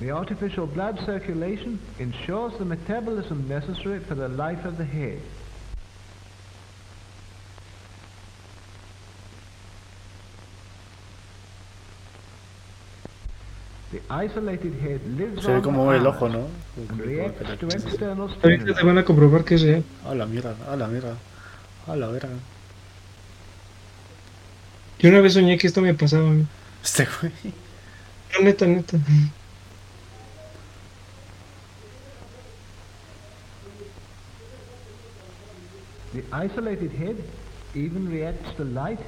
The 0.00 0.10
artificial 0.10 0.66
blood 0.66 0.98
circulation 1.04 1.78
ensures 1.98 2.56
the 2.58 2.64
metabolism 2.64 3.46
necessary 3.46 4.00
for 4.00 4.14
the 4.14 4.28
life 4.28 4.64
of 4.64 4.78
the 4.78 4.84
head. 4.84 5.20
Se 15.40 15.52
ve 15.52 15.62
como 15.62 15.90
el 15.92 16.06
ojo, 16.06 16.28
¿no? 16.28 16.46
Ahorita 18.42 18.74
te 18.74 18.84
van 18.84 18.98
a 18.98 19.04
comprobar 19.04 19.42
que 19.42 19.54
es 19.54 19.62
real. 19.62 19.84
A 20.06 20.14
la 20.14 20.26
mierda, 20.26 20.54
a 20.70 20.76
la 20.76 20.86
mierda, 20.86 21.16
a 21.86 21.96
la 21.96 22.08
verga. 22.08 22.28
Yo 24.98 25.08
una 25.08 25.20
vez 25.20 25.32
soñé 25.32 25.56
que 25.56 25.66
esto 25.66 25.80
me 25.80 25.94
pasaba 25.94 26.28
a 26.28 26.32
mí. 26.32 26.46
Este 26.84 27.08
güey. 27.20 27.32
No, 28.34 28.44
neta, 28.44 28.66
neta. 28.66 28.98
The 36.12 36.22
isolated 36.32 36.92
head 36.92 37.16
even 37.74 38.10
reacts 38.10 38.54
to 38.58 38.64
light 38.64 39.00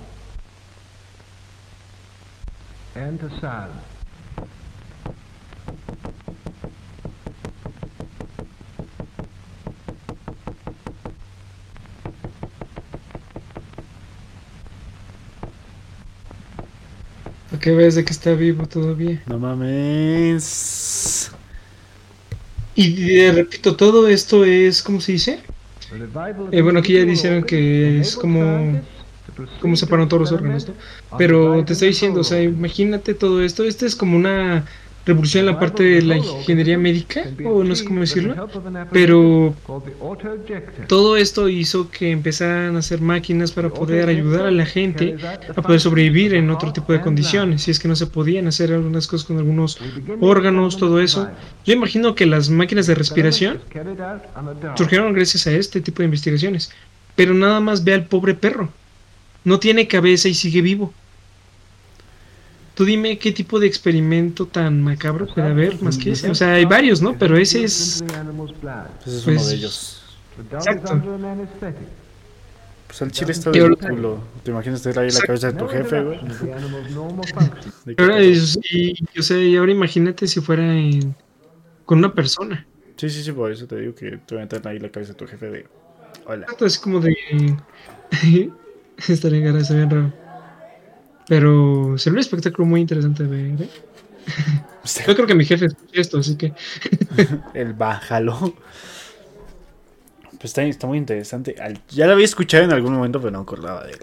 and 2.94 3.20
to 3.20 3.28
sound. 3.40 3.74
Que 17.64 17.72
veas 17.72 17.94
de 17.94 18.04
que 18.04 18.12
está 18.12 18.34
vivo 18.34 18.66
todavía. 18.66 19.22
No 19.24 19.38
mames. 19.38 21.30
Y 22.74 23.30
repito, 23.30 23.74
todo 23.74 24.06
esto 24.06 24.44
es, 24.44 24.82
¿cómo 24.82 25.00
se 25.00 25.12
dice? 25.12 25.40
Eh, 26.52 26.60
bueno, 26.60 26.80
aquí 26.80 26.92
ya 26.92 27.06
dijeron 27.06 27.42
que 27.42 28.00
es 28.00 28.16
como 28.16 28.82
cómo 29.62 29.76
separan 29.76 30.10
todos 30.10 30.20
los 30.20 30.32
órganos, 30.32 30.68
¿no? 30.68 30.74
Pero 31.16 31.64
te 31.64 31.72
estoy 31.72 31.88
diciendo, 31.88 32.20
o 32.20 32.24
sea, 32.24 32.42
imagínate 32.42 33.14
todo 33.14 33.42
esto, 33.42 33.64
este 33.64 33.86
es 33.86 33.96
como 33.96 34.14
una 34.14 34.66
revolución 35.06 35.40
en 35.40 35.46
la 35.52 35.58
parte 35.58 35.82
de 35.82 36.02
la 36.02 36.16
ingeniería 36.16 36.78
médica, 36.78 37.24
o 37.44 37.62
no 37.62 37.74
sé 37.74 37.84
cómo 37.84 38.00
decirlo, 38.00 38.48
pero 38.90 39.54
todo 40.88 41.16
esto 41.16 41.48
hizo 41.48 41.90
que 41.90 42.10
empezaran 42.10 42.76
a 42.76 42.78
hacer 42.78 43.00
máquinas 43.00 43.52
para 43.52 43.68
poder 43.68 44.08
ayudar 44.08 44.46
a 44.46 44.50
la 44.50 44.64
gente 44.64 45.16
a 45.54 45.62
poder 45.62 45.80
sobrevivir 45.80 46.34
en 46.34 46.50
otro 46.50 46.72
tipo 46.72 46.92
de 46.92 47.00
condiciones, 47.00 47.62
si 47.62 47.70
es 47.70 47.78
que 47.78 47.88
no 47.88 47.96
se 47.96 48.06
podían 48.06 48.46
hacer 48.46 48.72
algunas 48.72 49.06
cosas 49.06 49.26
con 49.26 49.38
algunos 49.38 49.78
órganos, 50.20 50.76
todo 50.78 51.00
eso. 51.00 51.28
Yo 51.66 51.74
imagino 51.74 52.14
que 52.14 52.26
las 52.26 52.48
máquinas 52.48 52.86
de 52.86 52.94
respiración 52.94 53.60
surgieron 54.76 55.12
gracias 55.12 55.46
a 55.46 55.52
este 55.52 55.80
tipo 55.80 55.98
de 55.98 56.06
investigaciones, 56.06 56.72
pero 57.14 57.34
nada 57.34 57.60
más 57.60 57.84
ve 57.84 57.94
al 57.94 58.06
pobre 58.06 58.34
perro, 58.34 58.70
no 59.44 59.58
tiene 59.58 59.86
cabeza 59.86 60.28
y 60.28 60.34
sigue 60.34 60.62
vivo. 60.62 60.92
Tú 62.74 62.84
dime 62.84 63.18
qué 63.18 63.30
tipo 63.30 63.60
de 63.60 63.66
experimento 63.68 64.46
tan 64.46 64.82
macabro 64.82 65.26
puede 65.26 65.46
haber 65.48 65.80
más 65.80 65.96
que 65.96 66.10
ese. 66.12 66.28
O 66.30 66.34
sea, 66.34 66.54
hay 66.54 66.64
varios, 66.64 67.00
¿no? 67.00 67.16
Pero 67.16 67.36
ese 67.36 67.62
es. 67.62 68.02
Ese 68.02 69.16
es 69.16 69.22
Pues, 69.22 69.26
uno 69.26 69.46
de 69.46 69.54
ellos. 69.54 70.02
Exacto. 70.52 71.00
Pues 72.88 73.02
el 73.02 73.12
chile 73.12 73.32
está 73.32 73.50
de 73.50 73.76
culo. 73.76 74.18
¿Te 74.42 74.50
imaginas 74.50 74.82
tener 74.82 74.98
ahí 74.98 75.10
la 75.10 75.20
cabeza 75.20 75.52
de 75.52 75.58
tu 75.58 75.66
jefe, 75.68 76.02
güey? 76.02 76.20
Y, 78.70 79.18
o 79.18 79.22
sea, 79.22 79.38
y 79.40 79.56
ahora 79.56 79.72
imagínate 79.72 80.26
si 80.26 80.40
fuera 80.40 80.62
en- 80.76 81.14
con 81.84 81.98
una 81.98 82.12
persona. 82.12 82.66
Sí, 82.96 83.10
sí, 83.10 83.22
sí, 83.22 83.32
por 83.32 83.50
eso 83.50 83.66
te 83.66 83.76
digo 83.80 83.94
que 83.94 84.18
te 84.18 84.34
voy 84.34 84.38
a 84.38 84.46
meter 84.46 84.66
ahí 84.66 84.78
la 84.78 84.88
cabeza 84.90 85.12
de 85.12 85.18
tu 85.18 85.26
jefe 85.26 85.50
de. 85.50 85.66
Hola. 86.26 86.42
Exacto, 86.42 86.66
Es 86.66 86.78
como 86.78 87.00
de. 87.00 87.14
Estaría 89.08 89.40
bien, 89.40 89.56
está 89.56 89.74
bien 89.74 89.90
raro. 89.90 90.12
Pero 91.28 91.96
sería 91.98 92.14
un 92.14 92.20
espectáculo 92.20 92.66
muy 92.66 92.80
interesante 92.80 93.24
de 93.24 93.28
ver. 93.28 93.62
¿eh? 93.62 93.68
Yo 95.06 95.14
creo 95.14 95.26
que 95.26 95.34
mi 95.34 95.44
jefe 95.44 95.66
escucha 95.66 96.00
esto, 96.00 96.18
así 96.18 96.36
que. 96.36 96.52
El 97.54 97.72
bájalo. 97.72 98.54
Pues 100.32 100.44
está, 100.44 100.62
está 100.62 100.86
muy 100.86 100.98
interesante. 100.98 101.54
Ya 101.90 102.06
lo 102.06 102.12
había 102.12 102.26
escuchado 102.26 102.64
en 102.64 102.72
algún 102.72 102.92
momento, 102.92 103.18
pero 103.20 103.30
no 103.30 103.40
acordaba 103.40 103.84
de 103.84 103.92
él. 103.92 103.98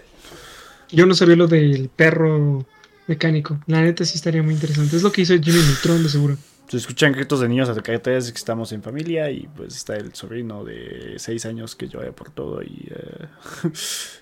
Yo 0.90 1.06
no 1.06 1.14
sabía 1.14 1.36
lo 1.36 1.46
del 1.46 1.88
perro 1.88 2.66
mecánico. 3.06 3.60
La 3.66 3.80
neta 3.80 4.04
sí 4.04 4.16
estaría 4.16 4.42
muy 4.42 4.54
interesante. 4.54 4.96
Es 4.96 5.02
lo 5.02 5.12
que 5.12 5.22
hizo 5.22 5.34
Jimmy 5.34 5.60
Neutron, 5.60 6.02
de 6.02 6.08
seguro. 6.08 6.36
Se 6.68 6.76
escuchan 6.78 7.12
gritos 7.12 7.40
de 7.40 7.48
niños 7.48 7.74
de 7.74 7.82
que 7.82 7.94
estamos 7.94 8.72
en 8.72 8.82
familia 8.82 9.30
y 9.30 9.48
pues 9.54 9.76
está 9.76 9.94
el 9.94 10.14
sobrino 10.14 10.64
de 10.64 11.14
6 11.18 11.46
años 11.46 11.76
que 11.76 11.86
llora 11.88 12.12
por 12.12 12.30
todo 12.30 12.62
y... 12.62 12.88
eh, 12.90 13.26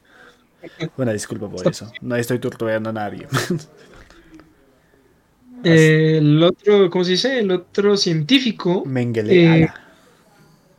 Bueno, 0.97 1.13
disculpa 1.13 1.49
por 1.49 1.67
eso. 1.67 1.91
No 2.01 2.17
estoy 2.17 2.39
torturando 2.39 2.91
a 2.91 2.93
nadie. 2.93 3.27
Eh, 5.63 6.17
el 6.19 6.43
otro, 6.43 6.89
¿cómo 6.89 7.05
se 7.05 7.11
dice? 7.13 7.39
El 7.41 7.51
otro 7.51 7.95
científico, 7.97 8.83
Mengele. 8.87 9.63
Eh. 9.65 9.69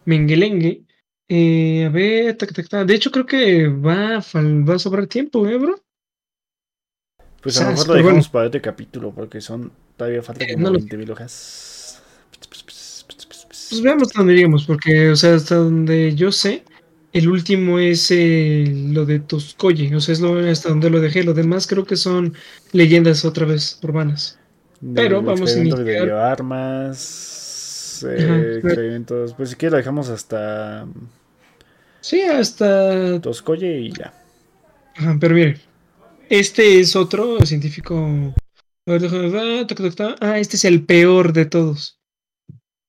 Mengelengue. 0.06 0.82
eh, 1.30 1.86
a 1.86 1.90
ver, 1.90 2.36
tac, 2.36 2.52
tac, 2.52 2.68
tac. 2.68 2.88
de 2.88 2.96
hecho 2.96 3.12
creo 3.12 3.26
que 3.28 3.68
va, 3.68 4.16
a 4.18 4.22
va 4.34 4.74
a 4.76 4.80
sobrar 4.80 5.06
tiempo, 5.06 5.48
¿eh, 5.48 5.58
bro? 5.58 5.80
Pues 7.44 7.60
a 7.62 7.66
lo 7.66 7.72
mejor 7.72 7.88
lo 7.90 7.94
dejamos 7.94 8.30
para 8.30 8.46
este 8.46 8.60
capítulo 8.62 9.12
porque 9.14 9.40
son... 9.40 9.72
Todavía 9.98 10.24
falta 10.24 10.46
Eh, 10.46 10.54
como 10.54 10.64
no 10.64 10.70
lo- 10.74 10.80
20 10.80 10.98
mil 10.98 11.12
hojas. 11.12 12.02
Pues 13.70 13.82
veamos 13.84 14.08
hasta 14.08 14.20
dónde 14.20 14.34
llegamos, 14.34 14.66
porque, 14.66 15.12
o 15.12 15.16
sea, 15.16 15.36
hasta 15.36 15.56
donde 15.56 16.16
yo 16.16 16.32
sé, 16.32 16.64
el 17.14 17.30
último 17.30 17.80
es 17.80 18.10
eh, 18.12 18.66
lo 18.90 19.06
de 19.06 19.20
Toscoye, 19.20 19.96
o 19.96 20.00
sea, 20.00 20.14
es 20.14 20.22
lo, 20.22 20.40
hasta 20.40 20.70
donde 20.70 20.90
lo 20.90 21.02
dejé. 21.02 21.24
Los 21.24 21.36
demás 21.36 21.68
creo 21.68 21.86
que 21.86 21.98
son 21.98 22.34
leyendas 22.72 23.26
otra 23.26 23.46
vez 23.46 23.80
urbanas. 23.84 24.40
Pero 24.94 25.22
vamos 25.22 25.42
a 25.42 25.44
experimento 25.44 25.84
de 25.84 25.86
iniciar. 25.92 26.06
bioarmas, 26.06 28.04
eh, 28.08 28.24
Ajá. 28.24 28.68
experimentos... 28.68 29.34
Pues 29.36 29.52
si 29.52 29.56
quieres 29.56 29.74
lo 29.74 29.78
dejamos 29.78 30.10
hasta 30.10 30.88
Sí, 32.02 32.22
hasta 32.22 33.22
Toscoye 33.22 33.80
y 33.80 33.92
ya. 33.92 34.14
Ajá, 34.96 35.18
pero 35.20 35.36
mire, 35.36 35.60
este 36.30 36.80
es 36.80 36.96
otro 36.96 37.40
científico. 37.46 38.34
A 38.88 38.92
ver, 38.92 39.02
déjame 39.02 39.30
ver, 39.30 39.68
tac, 39.68 39.78
tac, 39.78 39.96
tac. 39.96 40.18
Ah, 40.20 40.40
este 40.40 40.58
es 40.58 40.66
el 40.66 40.84
peor 40.84 41.32
de 41.32 41.46
todos. 41.46 42.00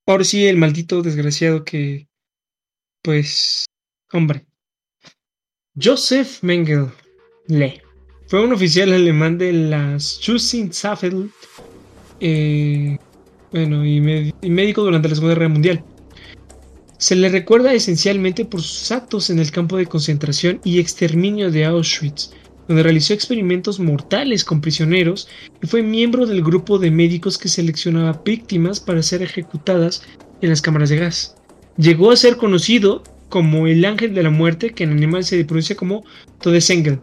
Ahora 0.06 0.24
sí, 0.24 0.46
el 0.46 0.56
maldito 0.56 1.02
desgraciado 1.02 1.64
que. 1.64 2.08
Pues. 3.02 3.66
Hombre. 4.12 4.44
Joseph 5.74 6.42
Mengele 6.42 6.90
fue 8.26 8.44
un 8.44 8.52
oficial 8.52 8.92
alemán 8.92 9.38
de 9.38 9.52
las 9.52 10.20
Schutzstaffel. 10.20 11.30
Eh, 12.20 12.98
bueno, 13.50 13.84
y, 13.84 14.00
médico 14.00 14.82
durante 14.82 15.08
la 15.08 15.14
Segunda 15.14 15.34
Guerra 15.34 15.48
Mundial. 15.48 15.84
Se 16.98 17.16
le 17.16 17.28
recuerda 17.30 17.74
esencialmente 17.74 18.44
por 18.44 18.62
sus 18.62 18.92
actos 18.92 19.28
en 19.30 19.38
el 19.38 19.50
campo 19.50 19.76
de 19.76 19.86
concentración 19.86 20.60
y 20.62 20.78
exterminio 20.78 21.50
de 21.50 21.64
Auschwitz, 21.64 22.30
donde 22.68 22.82
realizó 22.82 23.12
experimentos 23.12 23.80
mortales 23.80 24.44
con 24.44 24.60
prisioneros 24.60 25.28
y 25.62 25.66
fue 25.66 25.82
miembro 25.82 26.26
del 26.26 26.42
grupo 26.42 26.78
de 26.78 26.90
médicos 26.90 27.38
que 27.38 27.48
seleccionaba 27.48 28.22
víctimas 28.24 28.78
para 28.78 29.02
ser 29.02 29.22
ejecutadas 29.22 30.04
en 30.40 30.50
las 30.50 30.62
cámaras 30.62 30.90
de 30.90 30.96
gas. 30.96 31.34
Llegó 31.76 32.12
a 32.12 32.16
ser 32.16 32.36
conocido 32.36 33.02
como 33.32 33.66
el 33.66 33.82
ángel 33.86 34.12
de 34.12 34.22
la 34.22 34.28
muerte, 34.28 34.74
que 34.74 34.84
en 34.84 34.90
animal 34.90 35.24
se 35.24 35.42
pronuncia 35.46 35.74
como 35.74 36.04
Todesengel. 36.42 37.00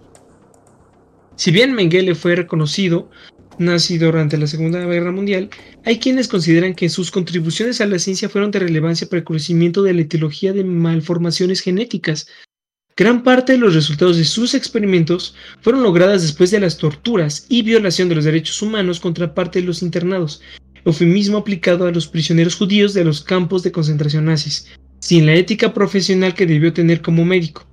Si 1.35 1.49
bien 1.49 1.73
Mengele 1.73 2.13
fue 2.13 2.35
reconocido, 2.35 3.09
nacido 3.57 4.11
durante 4.11 4.37
la 4.37 4.45
Segunda 4.45 4.85
Guerra 4.85 5.11
Mundial, 5.11 5.49
hay 5.85 5.97
quienes 5.97 6.27
consideran 6.27 6.75
que 6.75 6.87
sus 6.87 7.09
contribuciones 7.09 7.81
a 7.81 7.87
la 7.87 7.97
ciencia 7.97 8.29
fueron 8.29 8.51
de 8.51 8.59
relevancia 8.59 9.09
para 9.09 9.21
el 9.21 9.23
conocimiento 9.23 9.81
de 9.81 9.95
la 9.95 10.01
etiología 10.01 10.53
de 10.53 10.63
malformaciones 10.63 11.61
genéticas. 11.61 12.27
Gran 12.95 13.23
parte 13.23 13.53
de 13.53 13.57
los 13.57 13.73
resultados 13.73 14.17
de 14.17 14.25
sus 14.25 14.53
experimentos 14.53 15.33
fueron 15.61 15.81
logradas 15.81 16.21
después 16.21 16.51
de 16.51 16.59
las 16.59 16.77
torturas 16.77 17.47
y 17.49 17.63
violación 17.63 18.07
de 18.07 18.13
los 18.13 18.25
derechos 18.25 18.61
humanos 18.61 18.99
contra 18.99 19.33
parte 19.33 19.61
de 19.61 19.65
los 19.65 19.81
internados, 19.81 20.43
eufemismo 20.85 21.39
aplicado 21.39 21.87
a 21.87 21.91
los 21.91 22.07
prisioneros 22.07 22.55
judíos 22.55 22.93
de 22.93 23.03
los 23.03 23.23
campos 23.23 23.63
de 23.63 23.71
concentración 23.71 24.25
nazis, 24.25 24.67
sin 24.99 25.25
la 25.25 25.33
ética 25.33 25.73
profesional 25.73 26.33
que 26.33 26.45
debió 26.45 26.73
tener 26.73 27.01
como 27.01 27.25
médico. 27.25 27.65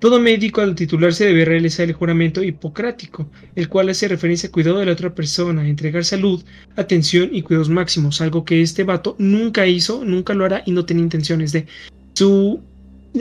Todo 0.00 0.18
médico 0.18 0.62
al 0.62 0.74
titularse 0.74 1.26
debe 1.26 1.44
realizar 1.44 1.86
el 1.86 1.92
juramento 1.92 2.42
hipocrático, 2.42 3.30
el 3.54 3.68
cual 3.68 3.90
hace 3.90 4.08
referencia 4.08 4.46
al 4.46 4.52
cuidado 4.52 4.78
de 4.78 4.86
la 4.86 4.92
otra 4.92 5.14
persona, 5.14 5.68
entregar 5.68 6.06
salud, 6.06 6.42
atención 6.76 7.28
y 7.32 7.42
cuidados 7.42 7.68
máximos, 7.68 8.22
algo 8.22 8.46
que 8.46 8.62
este 8.62 8.82
vato 8.82 9.14
nunca 9.18 9.66
hizo, 9.66 10.02
nunca 10.02 10.32
lo 10.32 10.46
hará 10.46 10.62
y 10.64 10.72
no 10.72 10.86
tiene 10.86 11.02
intenciones 11.02 11.52
de. 11.52 11.66
Su 12.14 12.62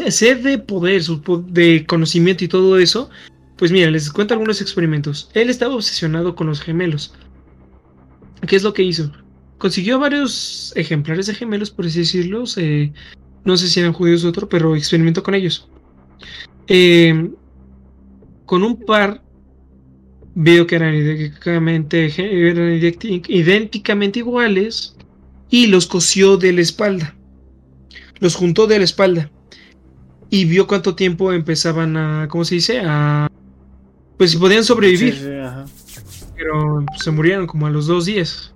sed 0.07 0.41
de 0.41 0.57
poder, 0.57 1.03
su 1.03 1.21
de 1.49 1.85
conocimiento 1.85 2.45
y 2.45 2.47
todo 2.47 2.79
eso, 2.79 3.09
pues 3.57 3.73
mira, 3.73 3.91
les 3.91 4.09
cuento 4.09 4.33
algunos 4.33 4.61
experimentos. 4.61 5.29
Él 5.33 5.49
estaba 5.49 5.75
obsesionado 5.75 6.33
con 6.33 6.47
los 6.47 6.61
gemelos. 6.61 7.13
¿Qué 8.47 8.55
es 8.55 8.63
lo 8.63 8.73
que 8.73 8.83
hizo? 8.83 9.11
Consiguió 9.57 9.99
varios 9.99 10.71
ejemplares 10.77 11.27
de 11.27 11.35
gemelos, 11.35 11.71
por 11.71 11.85
así 11.85 11.99
decirlo. 11.99 12.45
No 13.43 13.57
sé 13.57 13.67
si 13.67 13.79
eran 13.79 13.93
judíos 13.93 14.23
o 14.23 14.29
otro, 14.29 14.47
pero 14.49 14.75
experimentó 14.75 15.23
con 15.23 15.35
ellos. 15.35 15.67
Eh, 16.67 17.29
con 18.45 18.63
un 18.63 18.83
par 18.85 19.21
veo 20.35 20.67
que 20.67 20.75
eran 20.75 20.95
idénticamente, 20.95 22.11
eran 22.17 22.73
idénticamente 23.27 24.19
iguales 24.19 24.95
y 25.49 25.67
los 25.67 25.87
cosió 25.87 26.37
de 26.37 26.53
la 26.53 26.61
espalda. 26.61 27.15
Los 28.19 28.35
juntó 28.35 28.67
de 28.67 28.77
la 28.77 28.85
espalda 28.85 29.31
y 30.29 30.45
vio 30.45 30.67
cuánto 30.67 30.95
tiempo 30.95 31.31
empezaban 31.33 31.97
a, 31.97 32.27
¿cómo 32.29 32.45
se 32.45 32.55
dice? 32.55 32.81
A, 32.83 33.27
pues 34.17 34.31
si 34.31 34.37
podían 34.37 34.63
sobrevivir 34.63 35.15
Sí, 35.15 35.21
sí, 35.21 35.31
ajá. 35.33 35.65
pero 36.35 36.85
se 36.97 37.11
murieron 37.11 37.47
como 37.47 37.65
a 37.67 37.69
los 37.69 37.87
dos 37.87 38.05
días. 38.05 38.53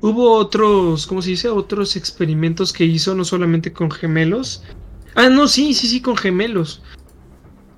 Hubo 0.00 0.32
otros, 0.34 1.06
¿cómo 1.06 1.22
se 1.22 1.30
dice? 1.30 1.48
Otros 1.48 1.96
experimentos 1.96 2.72
que 2.72 2.84
hizo, 2.84 3.14
no 3.14 3.24
solamente 3.24 3.72
con 3.72 3.90
gemelos. 3.90 4.62
Ah, 5.14 5.28
no, 5.28 5.48
sí, 5.48 5.74
sí, 5.74 5.88
sí, 5.88 6.00
con 6.00 6.16
gemelos. 6.16 6.82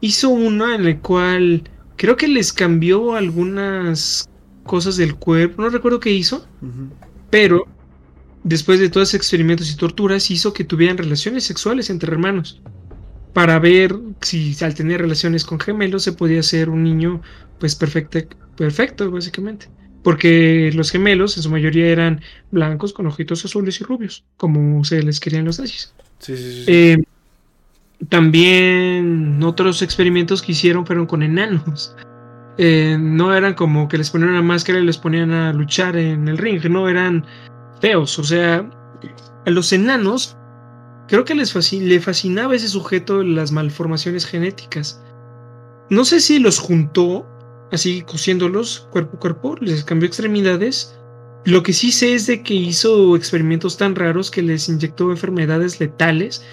Hizo 0.01 0.29
uno 0.29 0.73
en 0.73 0.87
el 0.87 1.01
cual 1.01 1.63
creo 1.97 2.17
que 2.17 2.29
les 2.29 2.53
cambió 2.53 3.15
algunas 3.15 4.29
cosas 4.65 4.97
del 4.97 5.17
cuerpo, 5.17 5.63
no 5.63 5.71
recuerdo 5.71 5.99
qué 6.01 6.11
hizo, 6.11 6.47
pero 7.31 7.65
después 8.45 8.79
de 8.81 8.91
todos 8.91 9.09
esos 9.09 9.15
experimentos 9.19 9.71
y 9.71 9.77
torturas 9.77 10.31
hizo 10.31 10.53
que 10.53 10.65
tuvieran 10.65 10.99
relaciones 10.99 11.45
sexuales 11.45 11.91
entre 11.91 12.13
hermanos 12.13 12.61
para 13.33 13.59
ver 13.59 13.97
si 14.21 14.55
al 14.63 14.75
tener 14.75 15.01
relaciones 15.01 15.45
con 15.45 15.59
gemelos 15.59 16.03
se 16.03 16.13
podía 16.13 16.41
hacer 16.41 16.69
un 16.69 16.83
niño 16.83 17.23
pues 17.59 17.75
perfecta- 17.77 18.27
perfecto, 18.57 19.11
básicamente. 19.11 19.69
Porque 20.09 20.71
los 20.73 20.91
gemelos 20.91 21.37
en 21.37 21.43
su 21.43 21.51
mayoría 21.51 21.89
eran 21.89 22.23
blancos 22.51 22.95
con 22.95 23.07
ojitos 23.07 23.45
azules 23.45 23.79
y 23.79 23.85
rubios, 23.85 24.25
como 24.39 24.83
se 24.83 25.03
les 25.03 25.21
querían 25.21 25.45
los 25.45 25.61
nazis. 25.61 25.93
Sí, 26.19 26.35
sí, 26.35 26.65
sí. 26.65 26.65
Eh, 26.67 26.97
también 28.09 29.39
otros 29.43 29.83
experimentos 29.83 30.41
que 30.41 30.53
hicieron 30.53 30.87
fueron 30.87 31.05
con 31.05 31.23
enanos. 31.23 31.95
Eh, 32.57 32.97
no 32.99 33.35
eran 33.35 33.53
como 33.53 33.87
que 33.87 33.99
les 33.99 34.09
ponían 34.09 34.31
una 34.31 34.41
máscara 34.41 34.79
y 34.79 34.87
les 34.87 34.97
ponían 34.97 35.31
a 35.31 35.53
luchar 35.53 35.95
en 35.99 36.27
el 36.27 36.39
ring, 36.39 36.65
no 36.71 36.89
eran 36.89 37.27
feos. 37.83 38.19
O 38.19 38.25
sea, 38.25 38.67
a 39.45 39.51
los 39.51 39.71
enanos 39.75 40.39
creo 41.07 41.27
que 41.27 41.35
les 41.35 41.73
le 41.75 42.01
fascinaba 42.01 42.57
ese 42.57 42.69
sujeto 42.69 43.23
las 43.23 43.53
malformaciones 43.53 44.25
genéticas. 44.25 45.03
No 45.91 46.07
sé 46.07 46.21
si 46.21 46.39
los 46.39 46.59
juntó 46.59 47.27
así 47.73 48.03
cosiéndolos 48.03 48.89
cuerpo 48.91 49.17
a 49.17 49.21
cuerpo, 49.21 49.57
les 49.61 49.85
cambió 49.85 50.07
extremidades. 50.07 50.99
Lo 51.45 51.63
que 51.63 51.73
sí 51.73 51.93
sé 51.93 52.15
es 52.15 52.27
de 52.27 52.43
que 52.43 52.55
hizo 52.55 53.17
experimentos 53.17 53.77
tan 53.77 53.95
raros 53.95 54.31
que 54.31 54.43
les 54.43 54.69
inyectó 54.69 55.11
enfermedades 55.11 55.81
letales 55.81 56.45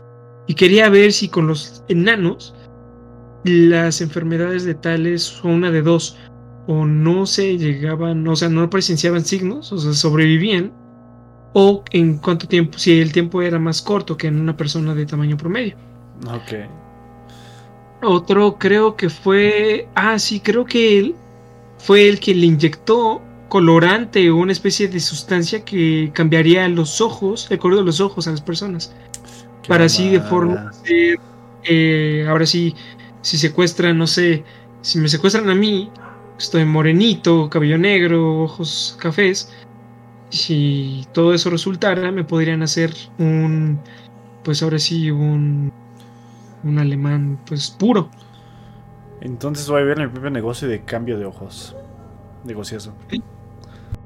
y 0.47 0.53
quería 0.53 0.89
ver 0.89 1.11
si 1.11 1.27
con 1.27 1.47
los 1.47 1.83
enanos 1.87 2.53
las 3.43 4.01
enfermedades 4.01 4.65
letales 4.65 5.21
son 5.23 5.51
una 5.51 5.71
de 5.71 5.81
dos, 5.81 6.17
o 6.67 6.85
no 6.85 7.25
se 7.25 7.57
llegaban, 7.57 8.27
o 8.27 8.35
sea, 8.35 8.49
no 8.49 8.69
presenciaban 8.69 9.23
signos, 9.23 9.71
o 9.71 9.77
sea, 9.77 9.93
sobrevivían, 9.93 10.71
o 11.53 11.83
en 11.91 12.17
cuánto 12.17 12.47
tiempo, 12.47 12.77
si 12.77 12.99
el 12.99 13.11
tiempo 13.11 13.41
era 13.41 13.59
más 13.59 13.81
corto 13.81 14.17
que 14.17 14.27
en 14.27 14.39
una 14.39 14.57
persona 14.57 14.95
de 14.95 15.05
tamaño 15.05 15.37
promedio. 15.37 15.75
Ok. 16.27 16.84
Otro 18.01 18.57
creo 18.57 18.95
que 18.95 19.09
fue, 19.09 19.87
ah, 19.95 20.19
sí, 20.19 20.39
creo 20.39 20.65
que 20.65 20.99
él 20.99 21.15
fue 21.77 22.07
el 22.09 22.19
que 22.19 22.35
le 22.35 22.47
inyectó 22.47 23.21
colorante 23.49 24.29
o 24.29 24.37
una 24.37 24.51
especie 24.51 24.87
de 24.87 24.99
sustancia 24.99 25.63
que 25.63 26.11
cambiaría 26.13 26.67
los 26.67 26.99
ojos, 27.01 27.47
el 27.49 27.59
color 27.59 27.79
de 27.79 27.85
los 27.85 28.01
ojos 28.01 28.27
a 28.27 28.31
las 28.31 28.41
personas. 28.41 28.93
Para 29.67 29.85
así 29.85 30.09
de 30.09 30.19
forma 30.19 30.71
eh, 31.63 32.25
ahora 32.27 32.45
sí, 32.45 32.75
si 33.21 33.37
secuestran, 33.37 33.97
no 33.97 34.07
sé, 34.07 34.43
si 34.81 34.99
me 34.99 35.09
secuestran 35.09 35.49
a 35.49 35.55
mí, 35.55 35.89
estoy 36.37 36.65
morenito, 36.65 37.49
cabello 37.49 37.77
negro, 37.77 38.43
ojos 38.43 38.97
cafés, 38.99 39.51
si 40.29 41.05
todo 41.13 41.33
eso 41.33 41.49
resultara, 41.49 42.11
me 42.11 42.23
podrían 42.23 42.61
hacer 42.61 42.93
un, 43.17 43.79
pues 44.43 44.61
ahora 44.61 44.79
sí, 44.79 45.09
un, 45.09 45.71
un 46.65 46.79
alemán, 46.79 47.39
pues 47.45 47.71
puro. 47.71 48.09
Entonces 49.21 49.67
voy 49.69 49.81
a 49.81 49.85
ver 49.85 49.99
mi 49.99 50.07
propio 50.07 50.29
negocio 50.29 50.67
de 50.67 50.83
cambio 50.83 51.17
de 51.17 51.25
ojos. 51.25 51.75
Negociazo. 52.43 52.93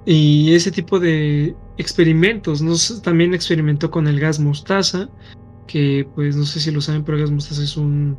Y 0.06 0.53
ese 0.53 0.72
tipo 0.72 0.99
de 0.99 1.56
experimentos, 1.77 2.61
¿no? 2.61 2.73
también 3.03 3.34
experimentó 3.34 3.91
con 3.91 4.07
el 4.07 4.19
gas 4.19 4.40
mostaza, 4.40 5.10
que 5.68 6.07
pues 6.15 6.36
no 6.36 6.45
sé 6.45 6.60
si 6.60 6.72
lo 6.72 6.81
saben, 6.81 7.03
pero 7.03 7.18
el 7.18 7.23
gas 7.23 7.31
mostaza 7.31 7.64
es 7.64 7.77
un... 7.77 8.18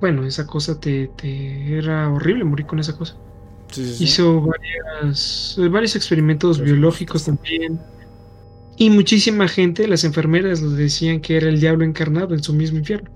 Bueno, 0.00 0.24
esa 0.24 0.46
cosa 0.46 0.80
te, 0.80 1.08
te 1.16 1.76
era 1.76 2.10
horrible 2.10 2.44
morir 2.44 2.66
con 2.66 2.78
esa 2.78 2.96
cosa. 2.96 3.16
Hizo 3.76 4.40
varias, 4.40 5.56
varios 5.70 5.94
experimentos 5.94 6.60
biológicos 6.60 7.26
también. 7.26 7.78
Y 8.76 8.90
muchísima 8.90 9.46
gente, 9.46 9.86
las 9.86 10.04
enfermeras, 10.04 10.62
lo 10.62 10.70
decían 10.70 11.20
que 11.20 11.36
era 11.36 11.48
el 11.48 11.60
diablo 11.60 11.84
encarnado 11.84 12.34
en 12.34 12.42
su 12.42 12.54
mismo 12.54 12.78
infierno. 12.78 13.10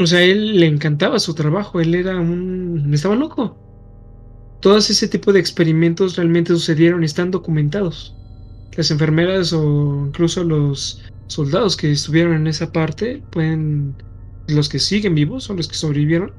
O 0.00 0.06
sea, 0.06 0.22
él 0.22 0.58
le 0.58 0.66
encantaba 0.66 1.18
su 1.18 1.34
trabajo, 1.34 1.78
él 1.78 1.94
era 1.94 2.18
un... 2.18 2.90
estaba 2.94 3.14
loco. 3.14 3.58
Todos 4.60 4.88
ese 4.88 5.08
tipo 5.08 5.30
de 5.30 5.40
experimentos 5.40 6.16
realmente 6.16 6.54
sucedieron 6.54 7.02
y 7.02 7.06
están 7.06 7.30
documentados. 7.30 8.16
Las 8.76 8.90
enfermeras 8.90 9.52
o 9.52 10.06
incluso 10.06 10.42
los 10.42 11.02
soldados 11.26 11.76
que 11.76 11.92
estuvieron 11.92 12.34
en 12.34 12.46
esa 12.46 12.72
parte 12.72 13.22
pueden, 13.30 13.94
los 14.48 14.70
que 14.70 14.78
siguen 14.78 15.14
vivos 15.14 15.50
o 15.50 15.54
los 15.54 15.68
que 15.68 15.74
sobrevivieron, 15.74 16.32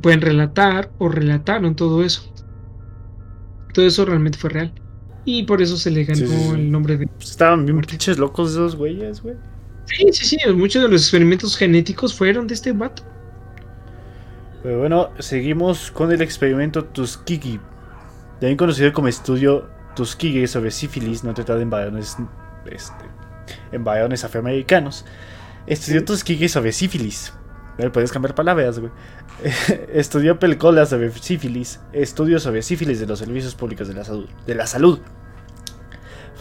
pueden 0.00 0.22
relatar 0.22 0.90
o 0.96 1.10
relataron 1.10 1.76
todo 1.76 2.02
eso. 2.02 2.32
Todo 3.74 3.86
eso 3.86 4.06
realmente 4.06 4.38
fue 4.38 4.48
real. 4.48 4.72
Y 5.26 5.42
por 5.42 5.60
eso 5.60 5.76
se 5.76 5.90
le 5.90 6.04
ganó 6.04 6.54
el 6.54 6.70
nombre 6.70 6.96
de... 6.96 7.06
Pues 7.06 7.32
estaban 7.32 7.66
bien 7.66 7.82
pinches 7.82 8.18
locos 8.18 8.52
esos 8.52 8.76
güeyes, 8.76 9.22
güey. 9.22 9.36
Sí, 9.84 10.06
sí, 10.12 10.24
sí. 10.24 10.38
Muchos 10.54 10.82
de 10.82 10.88
los 10.88 11.02
experimentos 11.02 11.56
genéticos 11.56 12.14
fueron 12.14 12.46
de 12.46 12.54
este 12.54 12.72
vato. 12.72 13.02
Pero 14.62 14.78
bueno, 14.78 15.10
seguimos 15.18 15.90
con 15.90 16.12
el 16.12 16.22
experimento 16.22 16.84
Tuskegee. 16.84 17.60
También 18.40 18.56
conocido 18.56 18.92
como 18.92 19.08
estudio 19.08 19.68
Tuskegee 19.96 20.46
sobre 20.46 20.70
sífilis 20.70 21.24
no 21.24 21.34
tratado 21.34 21.60
en 21.60 21.70
varones 21.70 22.16
este, 22.66 23.04
en 23.72 23.84
varones 23.84 24.24
afroamericanos. 24.24 25.04
Estudió 25.66 26.04
Tuskegee 26.04 26.48
sobre 26.48 26.72
sífilis. 26.72 27.32
Puedes 27.92 28.12
cambiar 28.12 28.34
palabras, 28.34 28.78
güey. 28.78 28.92
Estudió 29.92 30.38
películas 30.38 30.90
sobre 30.90 31.10
sífilis. 31.10 31.80
Estudio 31.92 32.38
sobre 32.38 32.62
sífilis 32.62 33.00
de 33.00 33.06
los 33.06 33.18
servicios 33.18 33.54
públicos 33.54 33.88
de 33.88 33.94
la 33.94 34.04
salud. 34.04 34.28
De 34.46 34.54
la 34.54 34.66
salud. 34.66 35.00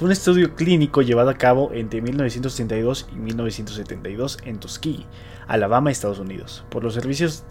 Un 0.02 0.12
estudio 0.12 0.56
clínico 0.56 1.04
llevado 1.04 1.30
a 1.30 1.36
cabo 1.36 1.70
entre 1.74 2.02
1932 2.02 3.08
y 3.14 3.16
1972 3.18 4.40
en 4.46 4.60
Tuskegee, 4.60 5.06
Alabama, 5.48 5.92
Estados 5.92 6.18
Unidos, 6.18 6.66
por 6.72 6.84
los 6.84 6.96
servicios 6.96 7.44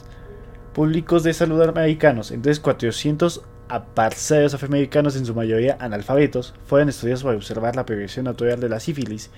públicos 0.74 1.22
de 1.22 1.32
salud 1.32 1.62
americanos. 1.62 2.32
Entonces, 2.32 2.58
400 2.58 3.42
aparceros 3.68 4.52
afroamericanos, 4.52 5.14
en 5.14 5.26
su 5.26 5.34
mayoría 5.36 5.76
analfabetos, 5.78 6.52
fueron 6.66 6.88
estudiados 6.88 7.22
para 7.22 7.36
observar 7.36 7.76
la 7.76 7.86
progresión 7.86 8.24
natural 8.24 8.58
de 8.58 8.68
la 8.68 8.80
sífilis, 8.80 9.30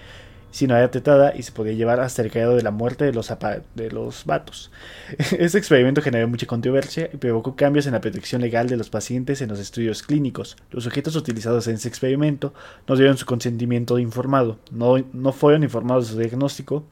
si 0.53 0.67
no 0.67 0.77
era 0.77 0.91
tratada 0.91 1.35
y 1.35 1.43
se 1.43 1.51
podía 1.51 1.73
llevar 1.73 1.99
hasta 1.99 2.23
el 2.23 2.29
grado 2.29 2.55
de 2.55 2.63
la 2.63 2.71
muerte 2.71 3.05
de 3.05 3.13
los, 3.13 3.35
de 3.75 3.91
los 3.91 4.25
vatos. 4.25 4.71
Este 5.39 5.59
experimento 5.59 6.03
generó 6.03 6.29
mucha 6.29 6.47
controversia 6.47 7.11
y 7.13 7.17
provocó 7.17 7.57
cambios 7.57 7.87
en 7.87 7.95
la 7.95 8.01
protección 8.01 8.43
legal 8.43 8.69
de 8.69 8.77
los 8.77 8.91
pacientes 8.91 9.41
en 9.41 9.49
los 9.49 9.59
estudios 9.59 10.03
clínicos. 10.03 10.57
Los 10.71 10.85
sujetos 10.85 11.17
utilizados 11.17 11.67
en 11.67 11.75
este 11.75 11.89
experimento 11.89 12.55
no 12.87 12.95
dieron 12.95 13.17
su 13.17 13.27
consentimiento 13.27 13.99
informado, 13.99 14.59
no, 14.71 14.97
no 15.13 15.33
fueron 15.33 15.65
informados 15.65 16.07
de 16.07 16.13
su 16.13 16.19
diagnóstico 16.21 16.85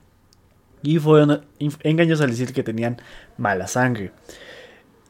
y 0.83 0.99
fueron 0.99 1.45
engañosos 1.83 2.25
al 2.25 2.31
decir 2.31 2.55
que 2.55 2.63
tenían 2.63 2.97
mala 3.37 3.67
sangre 3.67 4.13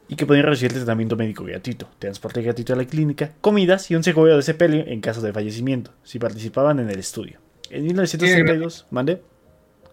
y 0.09 0.17
que 0.17 0.25
podían 0.25 0.45
recibir 0.45 0.73
tratamiento 0.73 1.15
médico 1.15 1.45
gratuito, 1.45 1.87
transporte 1.97 2.41
gratuito 2.41 2.73
a 2.73 2.75
la 2.75 2.83
clínica, 2.83 3.31
comidas 3.39 3.89
y 3.89 3.95
un 3.95 4.03
seguro 4.03 4.35
de 4.35 4.41
sepelio 4.41 4.83
en 4.85 4.99
caso 4.99 5.21
de 5.21 5.31
fallecimiento, 5.31 5.91
si 6.03 6.19
participaban 6.19 6.79
en 6.79 6.89
el 6.89 6.99
estudio. 6.99 7.39
En 7.71 7.85
1972, 7.85 8.85
mande. 8.91 9.21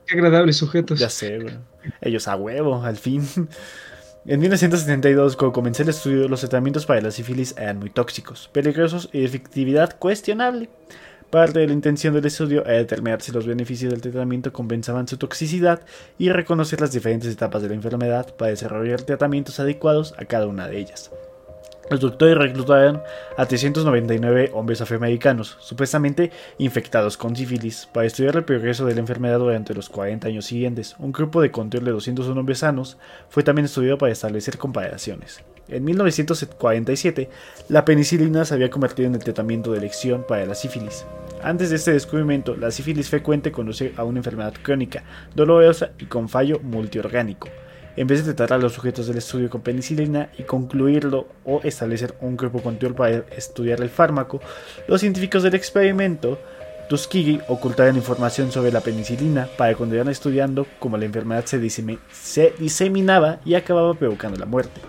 Qué 0.07 0.15
agradables 0.15 0.57
sujetos. 0.57 0.99
Ya 0.99 1.11
sé, 1.11 1.39
güey. 1.39 1.55
Ellos 2.01 2.27
a 2.29 2.37
huevo, 2.37 2.83
al 2.83 2.97
fin. 2.97 3.23
En 4.27 4.41
1972, 4.41 5.37
cuando 5.37 5.55
comencé 5.55 5.85
el 5.85 5.89
estudio, 5.89 6.29
los 6.29 6.41
tratamientos 6.41 6.85
para 6.85 7.01
la 7.01 7.11
sífilis 7.11 7.55
eran 7.57 7.79
muy 7.79 7.89
tóxicos, 7.89 8.51
peligrosos 8.53 9.09
y 9.13 9.21
de 9.21 9.25
efectividad 9.25 9.99
cuestionable. 9.99 10.69
Parte 11.31 11.61
de 11.61 11.67
la 11.67 11.73
intención 11.73 12.13
del 12.13 12.27
estudio 12.27 12.65
era 12.67 12.79
determinar 12.79 13.23
si 13.23 13.33
los 13.33 13.47
beneficios 13.47 13.93
del 13.93 14.03
tratamiento 14.03 14.53
compensaban 14.53 15.07
su 15.09 15.17
toxicidad 15.17 15.81
y 16.19 16.31
reconocer 16.31 16.81
las 16.81 16.93
diferentes 16.93 17.33
etapas 17.33 17.63
de 17.63 17.69
la 17.69 17.75
enfermedad 17.75 18.35
para 18.37 18.51
desarrollar 18.51 19.03
tratamientos 19.03 19.61
adecuados 19.61 20.15
a 20.19 20.25
cada 20.25 20.47
una 20.47 20.69
de 20.69 20.79
ellas. 20.79 21.11
Los 21.91 22.01
doctores 22.01 22.37
reclutaron 22.37 23.03
a 23.37 23.47
399 23.47 24.51
hombres 24.53 24.81
afroamericanos, 24.83 25.57
supuestamente 25.61 26.31
infectados 26.59 27.17
con 27.17 27.35
sífilis, 27.35 27.89
para 27.93 28.07
estudiar 28.07 28.37
el 28.37 28.45
progreso 28.45 28.85
de 28.85 28.95
la 28.95 29.01
enfermedad 29.01 29.39
durante 29.39 29.73
los 29.75 29.89
40 29.89 30.29
años 30.29 30.45
siguientes. 30.45 30.97
Un 30.99 31.13
grupo 31.13 31.41
de 31.41 31.51
control 31.51 31.85
de 31.85 31.93
201 31.93 32.39
hombres 32.39 32.59
sanos 32.59 32.99
fue 33.31 33.43
también 33.43 33.65
estudiado 33.65 33.97
para 33.97 34.13
establecer 34.13 34.59
comparaciones. 34.59 35.43
En 35.69 35.85
1947, 35.85 37.31
la 37.69 37.85
penicilina 37.85 38.45
se 38.45 38.55
había 38.55 38.71
convertido 38.71 39.09
en 39.09 39.15
el 39.15 39.25
tratamiento 39.25 39.73
de 39.73 39.79
elección 39.79 40.25
para 40.27 40.45
la 40.45 40.55
sífilis. 40.55 41.07
Antes 41.43 41.71
de 41.71 41.77
este 41.77 41.93
descubrimiento, 41.93 42.57
la 42.57 42.71
sífilis 42.71 43.09
frecuente 43.09 43.53
conduce 43.53 43.93
a 43.97 44.05
una 44.05 44.19
enfermedad 44.19 44.55
crónica, 44.63 45.05
dolorosa 45.35 45.91
y 45.99 46.07
con 46.07 46.29
fallo 46.29 46.59
multiorgánico. 46.61 47.49
En 47.99 48.07
vez 48.07 48.25
de 48.25 48.33
tratar 48.33 48.57
a 48.57 48.63
los 48.63 48.75
sujetos 48.75 49.09
del 49.09 49.19
estudio 49.19 49.51
con 49.51 49.61
penicilina 49.61 50.31
y 50.39 50.45
concluirlo 50.45 51.27
o 51.45 51.61
establecer 51.65 52.15
un 52.21 52.37
grupo 52.37 52.63
control 52.63 52.95
para 52.95 53.25
estudiar 53.37 53.81
el 53.81 53.91
fármaco, 53.91 54.41
los 54.87 55.01
científicos 55.01 55.43
del 55.43 55.57
experimento 55.57 56.39
Tuskegee 56.89 57.41
ocultaron 57.49 57.97
información 57.97 58.53
sobre 58.53 58.71
la 58.71 58.83
penicilina 58.83 59.49
para 59.59 59.75
continuar 59.75 60.09
estudiando 60.11 60.65
cómo 60.79 60.97
la 60.97 61.07
enfermedad 61.07 61.45
se, 61.45 61.59
diseminaba 62.57 63.41
y 63.45 63.55
acababa 63.55 63.95
provocando 63.95 64.39
la 64.39 64.47
muerte. 64.47 64.81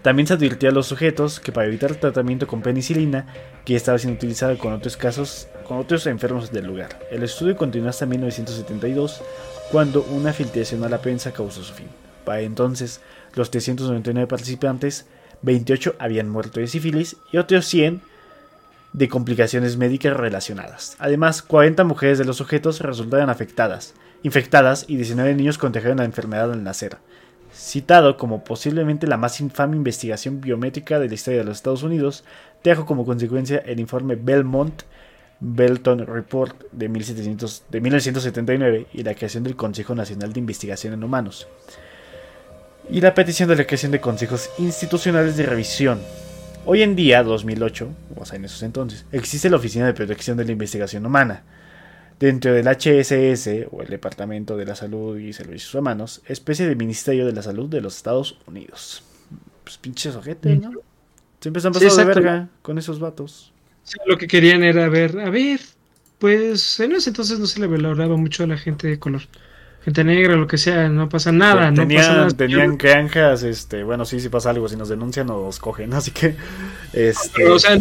También 0.00 0.26
se 0.26 0.32
advirtió 0.32 0.70
a 0.70 0.72
los 0.72 0.86
sujetos 0.86 1.40
que 1.40 1.52
para 1.52 1.68
evitar 1.68 1.90
el 1.90 1.98
tratamiento 1.98 2.46
con 2.46 2.62
penicilina, 2.62 3.26
que 3.66 3.76
estaba 3.76 3.98
siendo 3.98 4.16
utilizado 4.16 4.56
con 4.56 4.72
otros 4.72 4.96
casos, 4.96 5.46
con 5.68 5.76
otros 5.76 6.06
enfermos 6.06 6.50
del 6.50 6.66
lugar. 6.66 7.06
El 7.10 7.22
estudio 7.22 7.54
continuó 7.54 7.90
hasta 7.90 8.06
1972, 8.06 9.22
cuando 9.72 10.02
una 10.02 10.34
filtración 10.34 10.84
a 10.84 10.90
la 10.90 11.00
prensa 11.00 11.32
causó 11.32 11.64
su 11.64 11.72
fin. 11.72 11.88
Para 12.26 12.42
entonces, 12.42 13.00
los 13.34 13.50
399 13.50 14.28
participantes 14.28 15.06
28 15.40 15.96
habían 15.98 16.28
muerto 16.28 16.60
de 16.60 16.66
sífilis 16.66 17.16
y 17.32 17.38
otros 17.38 17.64
100 17.64 18.02
de 18.92 19.08
complicaciones 19.08 19.78
médicas 19.78 20.14
relacionadas. 20.14 20.94
Además, 20.98 21.40
40 21.40 21.84
mujeres 21.84 22.18
de 22.18 22.26
los 22.26 22.36
sujetos 22.36 22.80
resultaron 22.80 23.30
afectadas, 23.30 23.94
infectadas 24.22 24.84
y 24.88 24.96
19 24.96 25.34
niños 25.34 25.56
contrajeron 25.56 25.96
la 25.96 26.04
enfermedad 26.04 26.52
al 26.52 26.62
nacer. 26.62 26.98
Citado 27.54 28.18
como 28.18 28.44
posiblemente 28.44 29.06
la 29.06 29.16
más 29.16 29.40
infame 29.40 29.76
investigación 29.76 30.42
biométrica 30.42 30.98
de 31.00 31.08
la 31.08 31.14
historia 31.14 31.40
de 31.40 31.46
los 31.46 31.56
Estados 31.56 31.82
Unidos, 31.82 32.24
trajo 32.60 32.84
como 32.84 33.06
consecuencia 33.06 33.62
el 33.64 33.80
informe 33.80 34.16
Belmont 34.16 34.82
Belton 35.44 36.06
Report 36.06 36.70
de, 36.70 36.88
1700, 36.88 37.64
de 37.68 37.80
1979 37.80 38.86
y 38.92 39.02
la 39.02 39.14
creación 39.14 39.42
del 39.42 39.56
Consejo 39.56 39.94
Nacional 39.94 40.32
de 40.32 40.38
Investigación 40.38 40.94
en 40.94 41.02
Humanos 41.02 41.48
y 42.88 43.00
la 43.00 43.14
petición 43.14 43.48
de 43.48 43.56
la 43.56 43.66
creación 43.66 43.90
de 43.90 44.00
consejos 44.00 44.50
institucionales 44.58 45.36
de 45.36 45.46
revisión. 45.46 46.00
Hoy 46.64 46.82
en 46.82 46.94
día, 46.94 47.22
2008, 47.22 47.88
o 48.16 48.24
sea, 48.24 48.36
en 48.36 48.44
esos 48.44 48.62
entonces, 48.62 49.04
existe 49.10 49.50
la 49.50 49.56
Oficina 49.56 49.86
de 49.86 49.94
Protección 49.94 50.36
de 50.36 50.44
la 50.44 50.52
Investigación 50.52 51.04
Humana. 51.04 51.42
Dentro 52.20 52.52
del 52.52 52.68
HSS, 52.68 53.66
o 53.72 53.82
el 53.82 53.88
Departamento 53.88 54.56
de 54.56 54.64
la 54.64 54.76
Salud 54.76 55.18
y 55.18 55.32
Servicios 55.32 55.74
Humanos, 55.74 56.22
especie 56.26 56.68
de 56.68 56.76
Ministerio 56.76 57.26
de 57.26 57.32
la 57.32 57.42
Salud 57.42 57.68
de 57.68 57.80
los 57.80 57.96
Estados 57.96 58.38
Unidos. 58.46 59.02
Pues 59.64 59.76
pinches 59.78 60.14
ojete, 60.14 60.56
¿no? 60.56 60.70
Siempre 61.40 61.60
se 61.60 61.66
han 61.66 61.72
pasado 61.72 61.96
de 61.96 62.04
verga 62.04 62.48
con 62.62 62.78
esos 62.78 63.00
vatos. 63.00 63.51
Lo 64.06 64.18
que 64.18 64.26
querían 64.26 64.62
era 64.62 64.88
ver, 64.88 65.18
a 65.20 65.30
ver, 65.30 65.60
pues 66.18 66.80
en 66.80 66.92
ese 66.92 67.10
entonces 67.10 67.38
no 67.38 67.46
se 67.46 67.60
le 67.60 67.66
valoraba 67.66 68.16
mucho 68.16 68.44
a 68.44 68.46
la 68.46 68.56
gente 68.56 68.88
de 68.88 68.98
color 68.98 69.22
gente 69.84 70.04
negra, 70.04 70.36
lo 70.36 70.46
que 70.46 70.58
sea, 70.58 70.88
no 70.88 71.08
pasa 71.08 71.32
nada. 71.32 71.70
no 71.70 71.82
tenían, 71.82 72.24
pasa 72.24 72.36
tenían 72.36 72.78
granjas, 72.78 73.42
este, 73.42 73.82
bueno, 73.82 74.04
sí, 74.04 74.20
si 74.20 74.28
pasa 74.28 74.50
algo, 74.50 74.68
si 74.68 74.76
nos 74.76 74.88
denuncian 74.88 75.26
nos 75.26 75.58
cogen, 75.58 75.92
así 75.94 76.12
que, 76.12 76.36
este... 76.92 77.48
o 77.48 77.58
sea, 77.58 77.78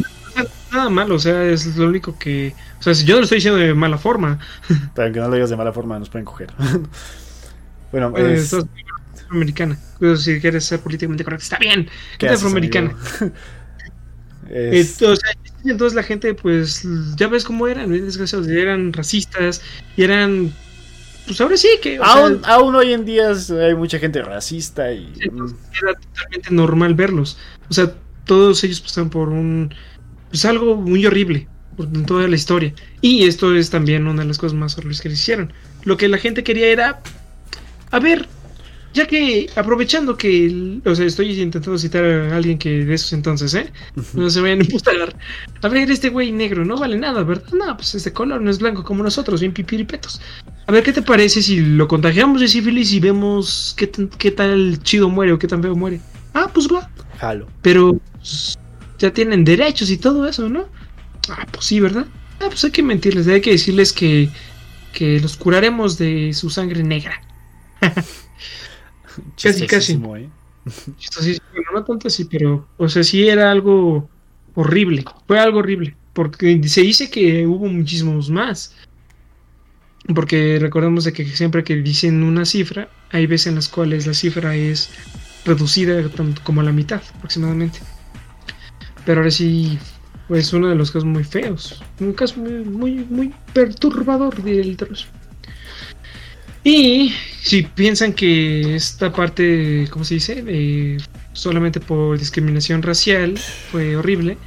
nada 0.71 0.89
malo, 0.89 1.15
o 1.15 1.19
sea, 1.19 1.43
es 1.43 1.77
lo 1.77 1.88
único 1.88 2.17
que, 2.17 2.55
o 2.79 2.83
sea, 2.83 2.95
si 2.95 3.05
yo 3.05 3.17
lo 3.17 3.23
estoy 3.23 3.38
diciendo 3.38 3.59
de 3.59 3.73
mala 3.73 3.97
forma. 3.97 4.39
Pero 4.95 5.13
que 5.13 5.19
no 5.19 5.27
lo 5.27 5.35
digas 5.35 5.49
de 5.49 5.57
mala 5.57 5.73
forma, 5.73 5.99
nos 5.99 6.09
pueden 6.09 6.25
coger. 6.25 6.51
bueno, 7.91 8.15
es... 8.17 8.53
afroamericana. 8.53 9.77
si 10.17 10.39
quieres 10.39 10.65
ser 10.65 10.79
políticamente 10.79 11.23
correcto, 11.23 11.43
está 11.43 11.57
bien. 11.59 11.88
¿Qué 12.17 12.29
afroamericana. 12.29 12.95
es... 14.49 15.01
Entonces, 15.01 15.38
entonces 15.69 15.95
la 15.95 16.03
gente, 16.03 16.33
pues, 16.33 16.83
ya 17.17 17.27
ves 17.27 17.43
cómo 17.43 17.67
eran, 17.67 17.91
desgraciados, 17.91 18.47
eran 18.47 18.93
racistas 18.93 19.61
y 19.95 20.03
eran 20.03 20.53
pues 21.25 21.39
ahora 21.39 21.55
sí 21.55 21.67
que. 21.81 21.99
aún, 22.01 22.75
hoy 22.75 22.93
en 22.93 23.05
día 23.05 23.31
hay 23.31 23.75
mucha 23.75 23.99
gente 23.99 24.21
racista 24.21 24.91
y. 24.91 25.11
era 25.21 25.93
totalmente 25.93 26.49
normal 26.51 26.95
verlos. 26.95 27.38
O 27.69 27.73
sea, 27.73 27.93
todos 28.25 28.63
ellos 28.63 28.81
pasaron 28.81 29.09
por 29.09 29.29
un. 29.29 29.73
Pues 30.29 30.45
algo 30.45 30.75
muy 30.75 31.05
horrible 31.05 31.47
en 31.77 32.05
toda 32.05 32.27
la 32.27 32.35
historia. 32.35 32.73
Y 33.01 33.25
esto 33.25 33.55
es 33.55 33.69
también 33.69 34.07
una 34.07 34.23
de 34.23 34.27
las 34.27 34.38
cosas 34.38 34.57
más 34.57 34.77
horribles 34.77 35.01
que 35.01 35.09
les 35.09 35.19
hicieron. 35.19 35.53
Lo 35.83 35.97
que 35.97 36.07
la 36.07 36.17
gente 36.17 36.43
quería 36.43 36.67
era. 36.67 37.01
A 37.91 37.99
ver, 37.99 38.27
ya 38.93 39.07
que 39.07 39.49
aprovechando 39.55 40.18
que, 40.18 40.80
o 40.85 40.95
sea, 40.95 41.05
estoy 41.05 41.39
intentando 41.39 41.77
citar 41.77 42.03
a 42.03 42.35
alguien 42.35 42.57
que 42.57 42.84
de 42.85 42.93
esos 42.93 43.13
entonces, 43.13 43.53
¿eh? 43.53 43.72
No 44.13 44.30
se 44.30 44.41
vayan 44.41 44.59
a 44.59 44.63
imputar. 44.63 45.15
A 45.61 45.68
ver, 45.69 45.89
este 45.89 46.09
güey 46.09 46.31
negro 46.31 46.65
no 46.65 46.77
vale 46.77 46.97
nada, 46.97 47.23
¿verdad? 47.23 47.51
No, 47.53 47.77
pues 47.77 47.95
este 47.95 48.11
color, 48.11 48.41
no 48.41 48.49
es 48.49 48.59
blanco 48.59 48.84
como 48.84 49.03
nosotros, 49.03 49.39
bien 49.41 49.53
pipiripetos. 49.53 50.22
A 50.68 50.72
ver, 50.72 50.84
¿qué 50.84 50.93
te 50.93 51.01
parece 51.01 51.41
si 51.41 51.59
lo 51.61 51.88
contagiamos 51.88 52.41
de 52.41 52.47
sífilis 52.47 52.91
y 52.93 52.99
vemos 52.99 53.73
qué, 53.77 53.89
qué 54.18 54.31
tal 54.31 54.81
chido 54.84 55.09
muere 55.09 55.34
o 55.34 55.39
qué 55.39 55.47
tan 55.47 55.61
feo 55.61 55.76
muere? 55.76 56.01
Ah, 56.34 56.49
pues 56.53 56.68
va. 56.68 56.89
Jalo. 57.19 57.47
Pero 57.61 57.99
pues, 58.18 58.57
ya 58.99 59.11
tienen 59.11 59.43
derechos 59.43 59.89
y 59.89 59.97
todo 59.97 60.27
eso, 60.27 60.49
¿no? 60.49 60.65
Ah, 61.30 61.45
pues 61.51 61.65
sí, 61.65 61.80
¿verdad? 61.80 62.05
Ah, 62.39 62.45
pues 62.47 62.63
hay 62.63 62.72
que 62.72 62.84
mentirles, 62.84 63.27
hay 63.27 63.41
que 63.41 63.51
decirles 63.51 63.93
que, 63.93 64.30
que 64.93 65.19
los 65.19 65.38
curaremos 65.38 65.97
de 65.97 66.34
su 66.34 66.49
sangre 66.49 66.84
negra. 66.84 67.22
casi, 69.41 69.67
casi. 69.67 69.93
¿eh? 69.93 70.29
no 71.73 71.83
tanto 71.83 72.07
así, 72.07 72.25
pero, 72.25 72.67
o 72.77 72.89
sea, 72.89 73.03
sí 73.03 73.27
era 73.27 73.51
algo 73.51 74.09
horrible. 74.55 75.03
Fue 75.27 75.39
algo 75.39 75.59
horrible. 75.59 75.95
Porque 76.13 76.61
se 76.67 76.81
dice 76.81 77.09
que 77.09 77.47
hubo 77.47 77.67
muchísimos 77.67 78.29
más. 78.29 78.75
Porque 80.13 80.57
recordemos 80.59 81.03
de 81.03 81.13
que 81.13 81.25
siempre 81.25 81.63
que 81.63 81.75
dicen 81.77 82.23
una 82.23 82.45
cifra, 82.45 82.89
hay 83.11 83.27
veces 83.27 83.47
en 83.47 83.55
las 83.55 83.69
cuales 83.69 84.07
la 84.07 84.13
cifra 84.13 84.55
es 84.55 84.89
reducida 85.45 86.03
como 86.43 86.61
a 86.61 86.63
la 86.63 86.71
mitad 86.71 87.01
aproximadamente. 87.15 87.79
Pero 89.05 89.21
ahora 89.21 89.31
sí, 89.31 89.79
pues 90.27 90.51
uno 90.53 90.69
de 90.69 90.75
los 90.75 90.91
casos 90.91 91.05
muy 91.05 91.23
feos. 91.23 91.81
Un 91.99 92.13
caso 92.13 92.39
muy, 92.39 92.63
muy, 92.63 93.05
muy 93.09 93.33
perturbador 93.53 94.41
del 94.43 94.75
terrorismo. 94.75 95.11
Y 96.63 97.13
si 97.43 97.63
piensan 97.63 98.13
que 98.13 98.76
esta 98.76 99.11
parte, 99.11 99.88
¿cómo 99.89 100.05
se 100.05 100.15
dice? 100.15 100.43
Eh, 100.47 100.97
solamente 101.34 101.80
por 101.80 102.18
discriminación 102.19 102.84
racial 102.84 103.38
fue 103.38 103.95
horrible. 103.95 104.38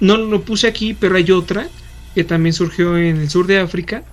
No 0.00 0.16
lo 0.16 0.42
puse 0.42 0.66
aquí, 0.66 0.94
pero 0.94 1.16
hay 1.16 1.30
otra 1.30 1.68
que 2.14 2.24
también 2.24 2.52
surgió 2.52 2.96
en 2.98 3.18
el 3.18 3.30
sur 3.30 3.46
de 3.46 3.58
África, 3.58 4.04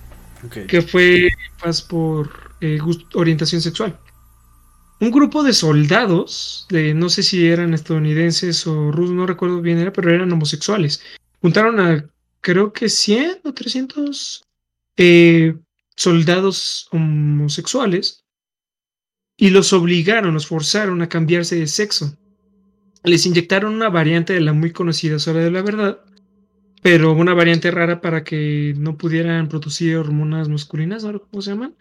que 0.68 0.82
fue 0.82 1.28
más 1.64 1.82
por 1.82 2.54
eh, 2.60 2.78
orientación 3.14 3.60
sexual. 3.60 3.98
Un 5.00 5.10
grupo 5.10 5.42
de 5.42 5.52
soldados, 5.52 6.66
de, 6.70 6.94
no 6.94 7.08
sé 7.08 7.24
si 7.24 7.48
eran 7.48 7.74
estadounidenses 7.74 8.66
o 8.68 8.92
rusos, 8.92 9.16
no 9.16 9.26
recuerdo 9.26 9.60
bien, 9.60 9.78
era, 9.78 9.92
pero 9.92 10.14
eran 10.14 10.30
homosexuales. 10.30 11.02
Juntaron 11.40 11.80
a 11.80 12.06
creo 12.40 12.72
que 12.72 12.88
100 12.88 13.40
o 13.44 13.52
300 13.52 14.44
eh, 14.96 15.56
soldados 16.02 16.88
homosexuales 16.90 18.24
y 19.36 19.50
los 19.50 19.72
obligaron, 19.72 20.34
los 20.34 20.46
forzaron 20.46 21.00
a 21.02 21.08
cambiarse 21.08 21.56
de 21.56 21.66
sexo. 21.66 22.16
Les 23.04 23.26
inyectaron 23.26 23.74
una 23.74 23.88
variante 23.88 24.32
de 24.32 24.40
la 24.40 24.52
muy 24.52 24.72
conocida 24.72 25.18
sola 25.18 25.40
de 25.40 25.50
la 25.50 25.62
verdad, 25.62 26.00
pero 26.82 27.12
una 27.12 27.34
variante 27.34 27.70
rara 27.70 28.00
para 28.00 28.24
que 28.24 28.74
no 28.76 28.96
pudieran 28.96 29.48
producir 29.48 29.96
hormonas 29.96 30.48
masculinas, 30.48 31.04
¿no? 31.04 31.20
¿cómo 31.22 31.42
se 31.42 31.50
llaman? 31.50 31.74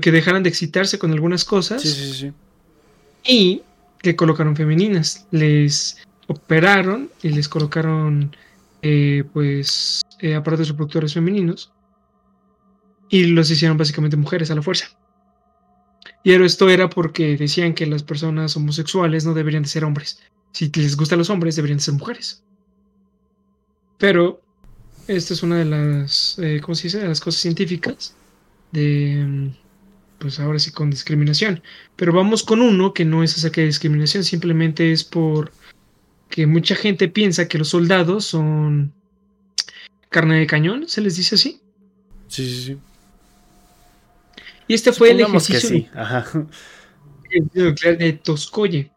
que 0.00 0.12
dejaran 0.12 0.42
de 0.42 0.48
excitarse 0.48 0.98
con 0.98 1.12
algunas 1.12 1.44
cosas. 1.44 1.82
Sí, 1.82 1.88
sí, 1.90 2.14
sí. 2.14 2.32
Y 3.22 3.62
que 4.00 4.16
colocaron 4.16 4.56
femeninas. 4.56 5.26
Les 5.30 5.98
operaron 6.26 7.10
y 7.22 7.28
les 7.28 7.50
colocaron 7.50 8.34
eh, 8.80 9.24
pues 9.30 10.00
eh, 10.20 10.34
aparatos 10.34 10.68
reproductores 10.68 11.12
femeninos 11.12 11.70
y 13.08 13.26
los 13.26 13.50
hicieron 13.50 13.76
básicamente 13.76 14.16
mujeres 14.16 14.50
a 14.50 14.54
la 14.54 14.62
fuerza. 14.62 14.88
Y 16.22 16.32
esto 16.32 16.68
era 16.68 16.90
porque 16.90 17.36
decían 17.36 17.74
que 17.74 17.86
las 17.86 18.02
personas 18.02 18.56
homosexuales 18.56 19.24
no 19.24 19.34
deberían 19.34 19.62
de 19.62 19.68
ser 19.68 19.84
hombres. 19.84 20.20
Si 20.52 20.70
les 20.74 20.96
gustan 20.96 21.18
los 21.18 21.30
hombres, 21.30 21.56
deberían 21.56 21.78
de 21.78 21.84
ser 21.84 21.94
mujeres. 21.94 22.42
Pero 23.98 24.42
esta 25.06 25.34
es 25.34 25.42
una 25.42 25.56
de 25.56 25.64
las, 25.64 26.38
eh, 26.38 26.60
las 26.60 27.20
cosas 27.20 27.40
científicas 27.40 28.14
de, 28.72 29.52
pues 30.18 30.38
ahora 30.40 30.58
sí 30.58 30.70
con 30.70 30.90
discriminación. 30.90 31.62
Pero 31.96 32.12
vamos 32.12 32.42
con 32.42 32.60
uno 32.60 32.92
que 32.92 33.04
no 33.04 33.22
es 33.22 33.36
acerca 33.36 33.60
de 33.60 33.68
discriminación, 33.68 34.24
simplemente 34.24 34.92
es 34.92 35.04
por 35.04 35.52
que 36.28 36.46
mucha 36.46 36.74
gente 36.74 37.08
piensa 37.08 37.48
que 37.48 37.58
los 37.58 37.68
soldados 37.68 38.26
son 38.26 38.92
carne 40.10 40.40
de 40.40 40.46
cañón, 40.46 40.88
se 40.88 41.00
les 41.00 41.16
dice 41.16 41.36
así. 41.36 41.60
Sí, 42.28 42.46
sí, 42.46 42.62
sí. 42.64 42.78
Y 44.68 44.74
este 44.74 44.92
fue 44.92 45.10
el 45.10 45.20
ejercicio 45.20 45.86
nuclear 47.54 47.98
de 47.98 48.12
Toscoye. 48.12 48.90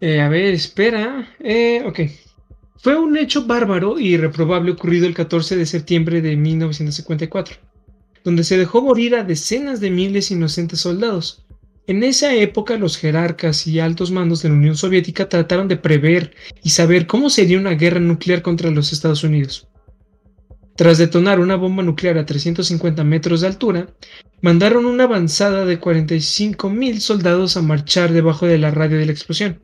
Eh, 0.00 0.20
a 0.20 0.28
ver, 0.28 0.54
espera. 0.54 1.34
Eh, 1.40 1.82
ok. 1.86 2.00
Fue 2.76 2.96
un 2.96 3.16
hecho 3.16 3.46
bárbaro 3.46 3.98
y 3.98 4.16
reprobable 4.16 4.72
ocurrido 4.72 5.06
el 5.06 5.14
14 5.14 5.56
de 5.56 5.66
septiembre 5.66 6.20
de 6.20 6.36
1954, 6.36 7.56
donde 8.22 8.44
se 8.44 8.58
dejó 8.58 8.82
morir 8.82 9.16
a 9.16 9.24
decenas 9.24 9.80
de 9.80 9.90
miles 9.90 10.28
de 10.28 10.36
inocentes 10.36 10.80
soldados. 10.80 11.44
En 11.86 12.02
esa 12.02 12.34
época 12.34 12.76
los 12.76 12.98
jerarcas 12.98 13.66
y 13.66 13.80
altos 13.80 14.10
mandos 14.10 14.42
de 14.42 14.50
la 14.50 14.56
Unión 14.56 14.76
Soviética 14.76 15.28
trataron 15.28 15.68
de 15.68 15.76
prever 15.76 16.34
y 16.62 16.70
saber 16.70 17.06
cómo 17.06 17.30
sería 17.30 17.58
una 17.58 17.72
guerra 17.72 18.00
nuclear 18.00 18.42
contra 18.42 18.70
los 18.70 18.92
Estados 18.92 19.24
Unidos. 19.24 19.68
Tras 20.76 20.98
detonar 20.98 21.40
una 21.40 21.56
bomba 21.56 21.82
nuclear 21.82 22.18
a 22.18 22.26
350 22.26 23.02
metros 23.02 23.40
de 23.40 23.46
altura, 23.46 23.86
mandaron 24.42 24.84
una 24.84 25.04
avanzada 25.04 25.64
de 25.64 25.80
45.000 25.80 27.00
soldados 27.00 27.56
a 27.56 27.62
marchar 27.62 28.12
debajo 28.12 28.46
de 28.46 28.58
la 28.58 28.70
radio 28.70 28.98
de 28.98 29.06
la 29.06 29.12
explosión. 29.12 29.60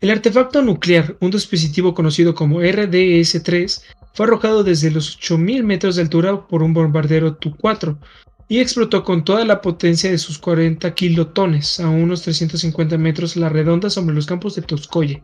El 0.00 0.10
artefacto 0.10 0.62
nuclear, 0.62 1.16
un 1.20 1.30
dispositivo 1.30 1.92
conocido 1.92 2.34
como 2.34 2.62
RDS-3, 2.62 3.82
fue 4.14 4.26
arrojado 4.26 4.64
desde 4.64 4.90
los 4.90 5.18
8.000 5.18 5.62
metros 5.64 5.96
de 5.96 6.02
altura 6.02 6.46
por 6.46 6.62
un 6.62 6.72
bombardero 6.72 7.36
Tu-4 7.36 7.98
y 8.48 8.58
explotó 8.58 9.04
con 9.04 9.24
toda 9.24 9.44
la 9.44 9.60
potencia 9.60 10.10
de 10.10 10.18
sus 10.18 10.38
40 10.38 10.94
kilotones 10.94 11.78
a 11.80 11.88
unos 11.88 12.22
350 12.22 12.98
metros 12.98 13.36
a 13.36 13.40
la 13.40 13.48
redonda 13.48 13.90
sobre 13.90 14.14
los 14.14 14.26
campos 14.26 14.54
de 14.54 14.62
Toscoye. 14.62 15.22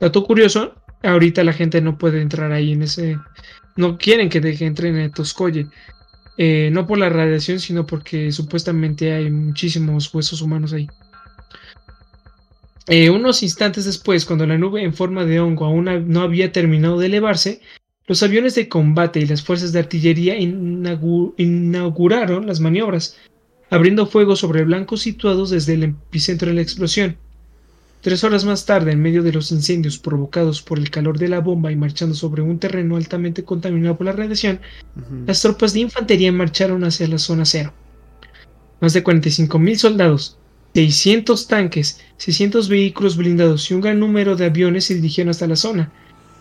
Dato 0.00 0.24
curioso, 0.24 0.74
ahorita 1.02 1.44
la 1.44 1.52
gente 1.52 1.80
no 1.80 1.98
puede 1.98 2.20
entrar 2.22 2.52
ahí 2.52 2.72
en 2.72 2.82
ese... 2.82 3.18
No 3.76 3.98
quieren 3.98 4.28
que 4.28 4.40
deje 4.40 4.66
entren 4.66 4.96
en 4.96 5.10
Toscoye. 5.10 5.66
Eh, 6.36 6.70
no 6.72 6.86
por 6.86 6.98
la 6.98 7.08
radiación, 7.08 7.60
sino 7.60 7.86
porque 7.86 8.32
supuestamente 8.32 9.12
hay 9.12 9.30
muchísimos 9.30 10.12
huesos 10.12 10.42
humanos 10.42 10.72
ahí. 10.72 10.88
Eh, 12.86 13.08
unos 13.08 13.42
instantes 13.42 13.84
después, 13.84 14.26
cuando 14.26 14.46
la 14.46 14.58
nube 14.58 14.82
en 14.82 14.92
forma 14.92 15.24
de 15.24 15.40
hongo 15.40 15.64
aún 15.64 16.08
no 16.08 16.20
había 16.20 16.52
terminado 16.52 16.98
de 16.98 17.06
elevarse, 17.06 17.62
los 18.06 18.22
aviones 18.22 18.54
de 18.54 18.68
combate 18.68 19.20
y 19.20 19.26
las 19.26 19.42
fuerzas 19.42 19.72
de 19.72 19.78
artillería 19.78 20.36
inauguraron 20.36 22.46
las 22.46 22.60
maniobras, 22.60 23.16
abriendo 23.70 24.06
fuego 24.06 24.36
sobre 24.36 24.64
blancos 24.64 25.00
situados 25.00 25.50
desde 25.50 25.74
el 25.74 25.84
epicentro 25.84 26.48
de 26.48 26.54
la 26.54 26.62
explosión. 26.62 27.16
Tres 28.04 28.22
horas 28.22 28.44
más 28.44 28.66
tarde, 28.66 28.92
en 28.92 29.00
medio 29.00 29.22
de 29.22 29.32
los 29.32 29.50
incendios 29.50 29.98
provocados 29.98 30.60
por 30.60 30.78
el 30.78 30.90
calor 30.90 31.18
de 31.18 31.26
la 31.26 31.40
bomba 31.40 31.72
y 31.72 31.76
marchando 31.76 32.14
sobre 32.14 32.42
un 32.42 32.58
terreno 32.58 32.96
altamente 32.96 33.44
contaminado 33.44 33.96
por 33.96 34.04
la 34.04 34.12
radiación, 34.12 34.60
las 35.26 35.40
tropas 35.40 35.72
de 35.72 35.80
infantería 35.80 36.30
marcharon 36.30 36.84
hacia 36.84 37.08
la 37.08 37.16
zona 37.16 37.46
cero. 37.46 37.72
Más 38.78 38.92
de 38.92 39.02
45.000 39.02 39.76
soldados, 39.76 40.36
600 40.74 41.46
tanques, 41.48 42.02
600 42.18 42.68
vehículos 42.68 43.16
blindados 43.16 43.70
y 43.70 43.74
un 43.74 43.80
gran 43.80 44.00
número 44.00 44.36
de 44.36 44.44
aviones 44.44 44.84
se 44.84 44.96
dirigieron 44.96 45.30
hasta 45.30 45.46
la 45.46 45.56
zona, 45.56 45.90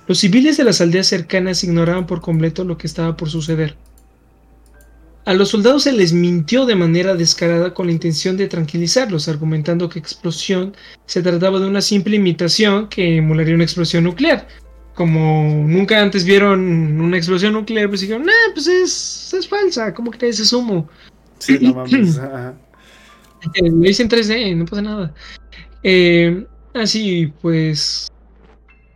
los 0.05 0.17
civiles 0.17 0.57
de 0.57 0.65
las 0.65 0.81
aldeas 0.81 1.07
cercanas 1.07 1.63
ignoraban 1.63 2.07
por 2.07 2.19
completo 2.19 2.65
lo 2.65 2.77
que 2.77 2.87
estaba 2.87 3.15
por 3.15 3.29
suceder. 3.29 3.77
A 5.25 5.33
los 5.33 5.49
soldados 5.49 5.83
se 5.83 5.93
les 5.93 6.11
mintió 6.11 6.65
de 6.65 6.75
manera 6.75 7.15
descarada 7.15 7.73
con 7.73 7.87
la 7.87 7.93
intención 7.93 8.35
de 8.35 8.47
tranquilizarlos, 8.47 9.29
argumentando 9.29 9.87
que 9.87 9.99
explosión 9.99 10.75
se 11.05 11.21
trataba 11.21 11.59
de 11.59 11.67
una 11.67 11.81
simple 11.81 12.17
imitación 12.17 12.89
que 12.89 13.17
emularía 13.17 13.55
una 13.55 13.63
explosión 13.63 14.03
nuclear. 14.03 14.47
Como 14.95 15.65
nunca 15.65 16.01
antes 16.01 16.25
vieron 16.25 16.99
una 16.99 17.17
explosión 17.17 17.53
nuclear, 17.53 17.87
pues 17.87 18.01
dijeron, 18.01 18.25
nah, 18.25 18.53
pues 18.53 18.67
es, 18.67 19.33
es 19.33 19.47
falsa, 19.47 19.93
¿cómo 19.93 20.11
crees? 20.11 20.39
Es 20.39 20.51
humo. 20.51 20.89
Sí, 21.39 21.57
no 21.61 21.73
mames. 21.75 22.19
Lo 23.61 23.89
hice 23.89 24.03
en 24.03 24.09
3D, 24.09 24.55
no 24.57 24.65
pasa 24.65 24.81
nada. 24.81 25.13
Eh, 25.83 26.45
así, 26.73 27.31
pues 27.41 28.11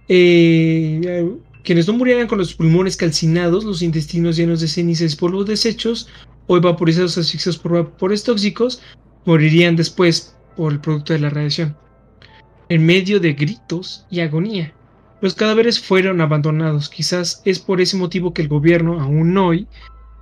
eh, 0.09 1.29
quienes 1.67 1.85
no 1.85 1.95
murieran 1.95 2.27
con 2.27 2.37
los 2.37 2.53
pulmones 2.53 2.95
calcinados, 2.95 3.65
los 3.65 3.81
intestinos 3.81 4.37
llenos 4.37 4.61
de 4.61 4.69
cenizas 4.69 5.11
y 5.11 5.17
polvos 5.17 5.47
desechos 5.47 6.07
o 6.47 6.61
vaporizados 6.61 7.17
asfixiados 7.17 7.57
por 7.57 7.73
vapores 7.73 8.23
tóxicos, 8.23 8.81
morirían 9.25 9.75
después 9.75 10.33
por 10.55 10.71
el 10.71 10.79
producto 10.79 11.11
de 11.11 11.19
la 11.19 11.29
radiación. 11.29 11.75
En 12.69 12.85
medio 12.85 13.19
de 13.19 13.33
gritos 13.33 14.05
y 14.09 14.21
agonía, 14.21 14.73
los 15.19 15.35
cadáveres 15.35 15.81
fueron 15.81 16.21
abandonados. 16.21 16.87
Quizás 16.87 17.41
es 17.43 17.59
por 17.59 17.81
ese 17.81 17.97
motivo 17.97 18.33
que 18.33 18.43
el 18.43 18.47
gobierno, 18.47 19.01
aún 19.01 19.37
hoy, 19.37 19.67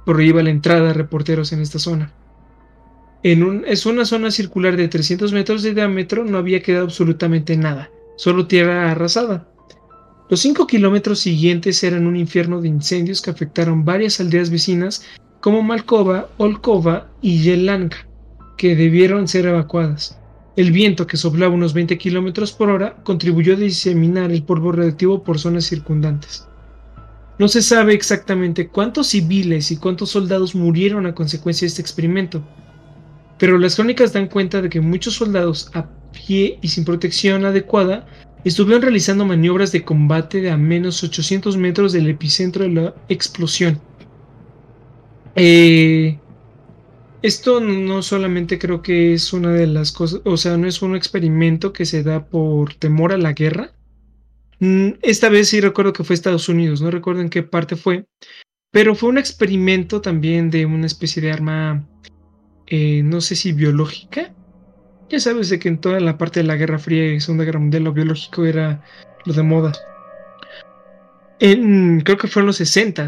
prohíba 0.03 0.41
la 0.41 0.49
entrada 0.49 0.88
de 0.88 0.93
reporteros 0.93 1.53
en 1.53 1.61
esta 1.61 1.77
zona. 1.77 2.11
En 3.22 3.43
un, 3.43 3.65
es 3.67 3.85
una 3.85 4.05
zona 4.05 4.31
circular 4.31 4.77
de 4.77 4.88
300 4.88 5.31
metros 5.31 5.61
de 5.61 5.76
diámetro, 5.76 6.26
no 6.26 6.39
había 6.39 6.63
quedado 6.63 6.85
absolutamente 6.85 7.55
nada, 7.55 7.91
solo 8.17 8.47
tierra 8.47 8.89
arrasada. 8.89 9.47
Los 10.27 10.39
cinco 10.39 10.65
kilómetros 10.65 11.19
siguientes 11.19 11.84
eran 11.84 12.07
un 12.07 12.15
infierno 12.15 12.60
de 12.60 12.68
incendios 12.68 13.22
que 13.22 13.30
afectaron 13.30 13.85
varias 13.85 14.19
aldeas 14.19 14.49
vecinas 14.49 15.06
como 15.39 15.61
Malkova, 15.61 16.30
Olkova 16.38 17.07
y 17.22 17.43
Yelanka, 17.43 18.07
que 18.57 18.76
debieron 18.76 19.27
ser 19.27 19.45
evacuadas. 19.45 20.18
El 20.56 20.72
viento, 20.72 21.06
que 21.06 21.18
soplaba 21.18 21.53
unos 21.53 21.73
20 21.73 21.97
kilómetros 21.99 22.53
por 22.53 22.69
hora, 22.69 22.95
contribuyó 23.03 23.53
a 23.53 23.57
diseminar 23.57 24.31
el 24.31 24.41
polvo 24.41 24.72
radioactivo 24.72 25.23
por 25.23 25.38
zonas 25.38 25.65
circundantes. 25.65 26.47
No 27.38 27.47
se 27.47 27.61
sabe 27.61 27.93
exactamente 27.93 28.69
cuántos 28.69 29.07
civiles 29.07 29.69
y 29.69 29.77
cuántos 29.77 30.10
soldados 30.10 30.56
murieron 30.56 31.06
a 31.06 31.14
consecuencia 31.14 31.65
de 31.65 31.69
este 31.69 31.81
experimento, 31.81 32.41
pero 33.38 33.60
las 33.60 33.76
crónicas 33.76 34.14
dan 34.14 34.27
cuenta 34.27 34.61
de 34.61 34.69
que 34.69 34.81
muchos 34.81 35.15
soldados 35.15 35.69
a 35.73 35.88
pie 36.14 36.57
y 36.61 36.69
sin 36.69 36.85
protección 36.85 37.45
adecuada 37.45 38.07
estuvieron 38.49 38.84
realizando 38.84 39.26
maniobras 39.26 39.72
de 39.72 39.84
combate 39.84 40.39
de 40.39 40.51
a 40.51 40.57
menos 40.57 41.03
800 41.03 41.57
metros 41.57 41.93
del 41.93 42.07
epicentro 42.07 42.63
de 42.63 42.69
la 42.69 42.95
explosión. 43.09 43.81
Eh, 45.35 46.19
esto 47.22 47.59
no 47.59 48.03
solamente 48.03 48.59
creo 48.59 48.84
que 48.84 49.13
es 49.13 49.34
una 49.34 49.51
de 49.51 49.65
las 49.65 49.91
cosas, 49.91 50.22
o 50.26 50.38
sea, 50.38 50.57
no 50.57 50.67
es 50.67 50.84
un 50.84 50.95
experimento 50.95 51.73
que 51.73 51.85
se 51.85 52.03
da 52.03 52.26
por 52.27 52.76
temor 52.76 53.11
a 53.11 53.17
la 53.17 53.34
guerra. 53.34 53.73
Mm, 54.59 54.89
esta 55.01 55.30
vez 55.30 55.49
sí 55.49 55.59
recuerdo 55.59 55.91
que 55.91 56.03
fue 56.03 56.13
Estados 56.13 56.47
Unidos, 56.47 56.81
no 56.81 56.91
recuerdo 56.91 57.22
en 57.22 57.30
qué 57.30 57.41
parte 57.41 57.76
fue, 57.76 58.05
pero 58.72 58.93
fue 58.93 59.09
un 59.09 59.17
experimento 59.17 60.01
también 60.01 60.51
de 60.51 60.67
una 60.67 60.85
especie 60.85 61.22
de 61.22 61.31
arma, 61.31 61.88
eh, 62.67 63.01
no 63.03 63.22
sé 63.22 63.35
si 63.35 63.53
biológica, 63.53 64.34
ya 65.10 65.19
sabes 65.19 65.49
de 65.49 65.60
que 65.60 65.69
en 65.69 65.80
toda 65.80 65.99
la 65.99 66.18
parte 66.18 66.40
de 66.40 66.48
la 66.48 66.56
Guerra 66.56 66.80
Fría 66.80 67.14
y 67.14 67.19
Segunda 67.19 67.44
Guerra 67.44 67.60
Mundial 67.60 67.84
lo 67.84 67.94
biológico 67.94 68.45
era 68.45 68.84
lo 69.26 69.34
de 69.34 69.44
moda. 69.44 69.73
En, 71.40 72.02
creo 72.02 72.18
que 72.18 72.27
fue 72.27 72.41
en 72.41 72.48
los 72.48 72.57
60 72.57 73.07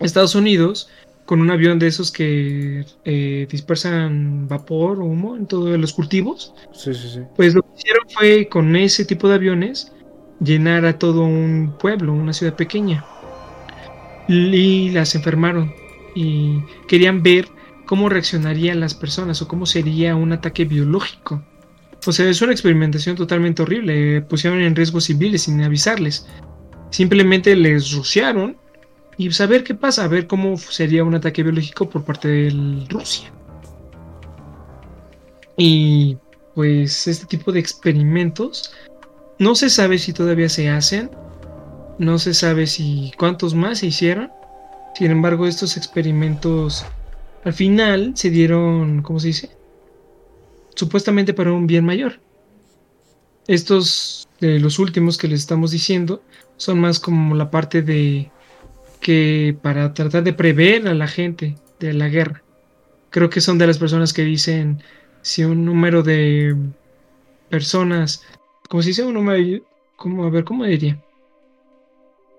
Estados 0.00 0.34
Unidos, 0.34 0.90
con 1.24 1.40
un 1.40 1.50
avión 1.50 1.78
de 1.78 1.86
esos 1.86 2.10
que 2.10 2.84
eh, 3.04 3.46
dispersan 3.50 4.48
vapor 4.48 5.00
o 5.00 5.04
humo 5.04 5.36
en 5.36 5.46
todos 5.46 5.78
los 5.78 5.92
cultivos, 5.92 6.54
sí, 6.72 6.92
sí, 6.94 7.08
sí. 7.08 7.20
pues 7.36 7.54
lo 7.54 7.62
que 7.62 7.68
hicieron 7.78 8.08
fue 8.08 8.48
con 8.48 8.74
ese 8.74 9.04
tipo 9.04 9.28
de 9.28 9.36
aviones 9.36 9.92
llenar 10.40 10.84
a 10.84 10.98
todo 10.98 11.22
un 11.22 11.74
pueblo, 11.78 12.12
una 12.12 12.32
ciudad 12.32 12.56
pequeña. 12.56 13.04
Y 14.28 14.90
las 14.90 15.14
enfermaron 15.14 15.72
y 16.14 16.60
querían 16.88 17.22
ver 17.22 17.48
cómo 17.92 18.08
reaccionarían 18.08 18.80
las 18.80 18.94
personas 18.94 19.42
o 19.42 19.48
cómo 19.48 19.66
sería 19.66 20.16
un 20.16 20.32
ataque 20.32 20.64
biológico. 20.64 21.42
O 22.06 22.12
sea, 22.12 22.26
es 22.26 22.40
una 22.40 22.52
experimentación 22.52 23.16
totalmente 23.16 23.60
horrible. 23.60 24.22
Pusieron 24.22 24.62
en 24.62 24.74
riesgo 24.74 24.98
civiles 24.98 25.42
sin 25.42 25.62
avisarles. 25.62 26.26
Simplemente 26.88 27.54
les 27.54 27.92
rociaron 27.92 28.56
y 29.18 29.30
saber 29.32 29.62
qué 29.62 29.74
pasa, 29.74 30.04
a 30.04 30.08
ver 30.08 30.26
cómo 30.26 30.56
sería 30.56 31.04
un 31.04 31.14
ataque 31.14 31.42
biológico 31.42 31.90
por 31.90 32.02
parte 32.02 32.28
de 32.28 32.86
Rusia. 32.88 33.30
Y 35.58 36.16
pues 36.54 37.06
este 37.06 37.26
tipo 37.26 37.52
de 37.52 37.60
experimentos 37.60 38.72
no 39.38 39.54
se 39.54 39.68
sabe 39.68 39.98
si 39.98 40.14
todavía 40.14 40.48
se 40.48 40.70
hacen, 40.70 41.10
no 41.98 42.18
se 42.18 42.32
sabe 42.32 42.66
si 42.66 43.12
cuántos 43.18 43.54
más 43.54 43.80
se 43.80 43.88
hicieron. 43.88 44.30
Sin 44.94 45.10
embargo, 45.10 45.46
estos 45.46 45.76
experimentos 45.76 46.86
al 47.44 47.52
final 47.52 48.12
se 48.14 48.30
dieron, 48.30 49.02
¿cómo 49.02 49.18
se 49.18 49.28
dice? 49.28 49.50
Supuestamente 50.74 51.34
para 51.34 51.52
un 51.52 51.66
bien 51.66 51.84
mayor. 51.84 52.20
Estos, 53.46 54.28
de 54.40 54.60
los 54.60 54.78
últimos 54.78 55.18
que 55.18 55.28
les 55.28 55.40
estamos 55.40 55.72
diciendo, 55.72 56.22
son 56.56 56.80
más 56.80 57.00
como 57.00 57.34
la 57.34 57.50
parte 57.50 57.82
de 57.82 58.30
que 59.00 59.56
para 59.60 59.92
tratar 59.94 60.22
de 60.22 60.32
prever 60.32 60.86
a 60.86 60.94
la 60.94 61.08
gente 61.08 61.56
de 61.80 61.92
la 61.92 62.08
guerra. 62.08 62.42
Creo 63.10 63.28
que 63.28 63.40
son 63.40 63.58
de 63.58 63.66
las 63.66 63.78
personas 63.78 64.12
que 64.12 64.22
dicen 64.22 64.82
si 65.22 65.44
un 65.44 65.64
número 65.64 66.02
de 66.02 66.56
personas, 67.50 68.24
como 68.68 68.82
si 68.82 68.90
dice 68.90 69.02
un 69.02 69.14
número, 69.14 69.64
como, 69.96 70.24
a 70.24 70.30
ver, 70.30 70.44
¿cómo 70.44 70.64
diría? 70.64 71.02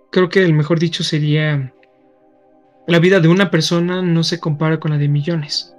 Creo 0.09 0.29
que 0.29 0.43
el 0.43 0.53
mejor 0.53 0.79
dicho 0.79 1.03
sería 1.03 1.73
la 2.87 2.99
vida 2.99 3.19
de 3.19 3.27
una 3.27 3.49
persona 3.49 4.01
no 4.01 4.23
se 4.23 4.39
compara 4.39 4.79
con 4.79 4.91
la 4.91 4.97
de 4.97 5.07
millones. 5.07 5.73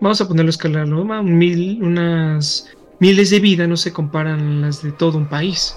Vamos 0.00 0.20
a 0.20 0.26
ponerlo 0.26 0.48
a 0.48 0.50
escalarlo. 0.50 1.04
Mil, 1.22 1.82
unas 1.82 2.68
miles 2.98 3.30
de 3.30 3.40
vidas 3.40 3.68
no 3.68 3.76
se 3.76 3.92
comparan 3.92 4.40
a 4.40 4.66
las 4.66 4.82
de 4.82 4.92
todo 4.92 5.16
un 5.16 5.28
país. 5.28 5.76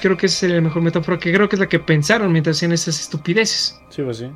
Creo 0.00 0.16
que 0.16 0.26
esa 0.26 0.40
sería 0.40 0.56
la 0.56 0.62
mejor 0.62 0.82
metáfora, 0.82 1.18
que 1.18 1.32
creo 1.32 1.48
que 1.48 1.56
es 1.56 1.60
la 1.60 1.68
que 1.68 1.80
pensaron 1.80 2.30
mientras 2.30 2.56
hacían 2.56 2.72
esas 2.72 3.00
estupideces. 3.00 3.80
Sí, 3.90 4.02
pues 4.02 4.18
sí. 4.18 4.26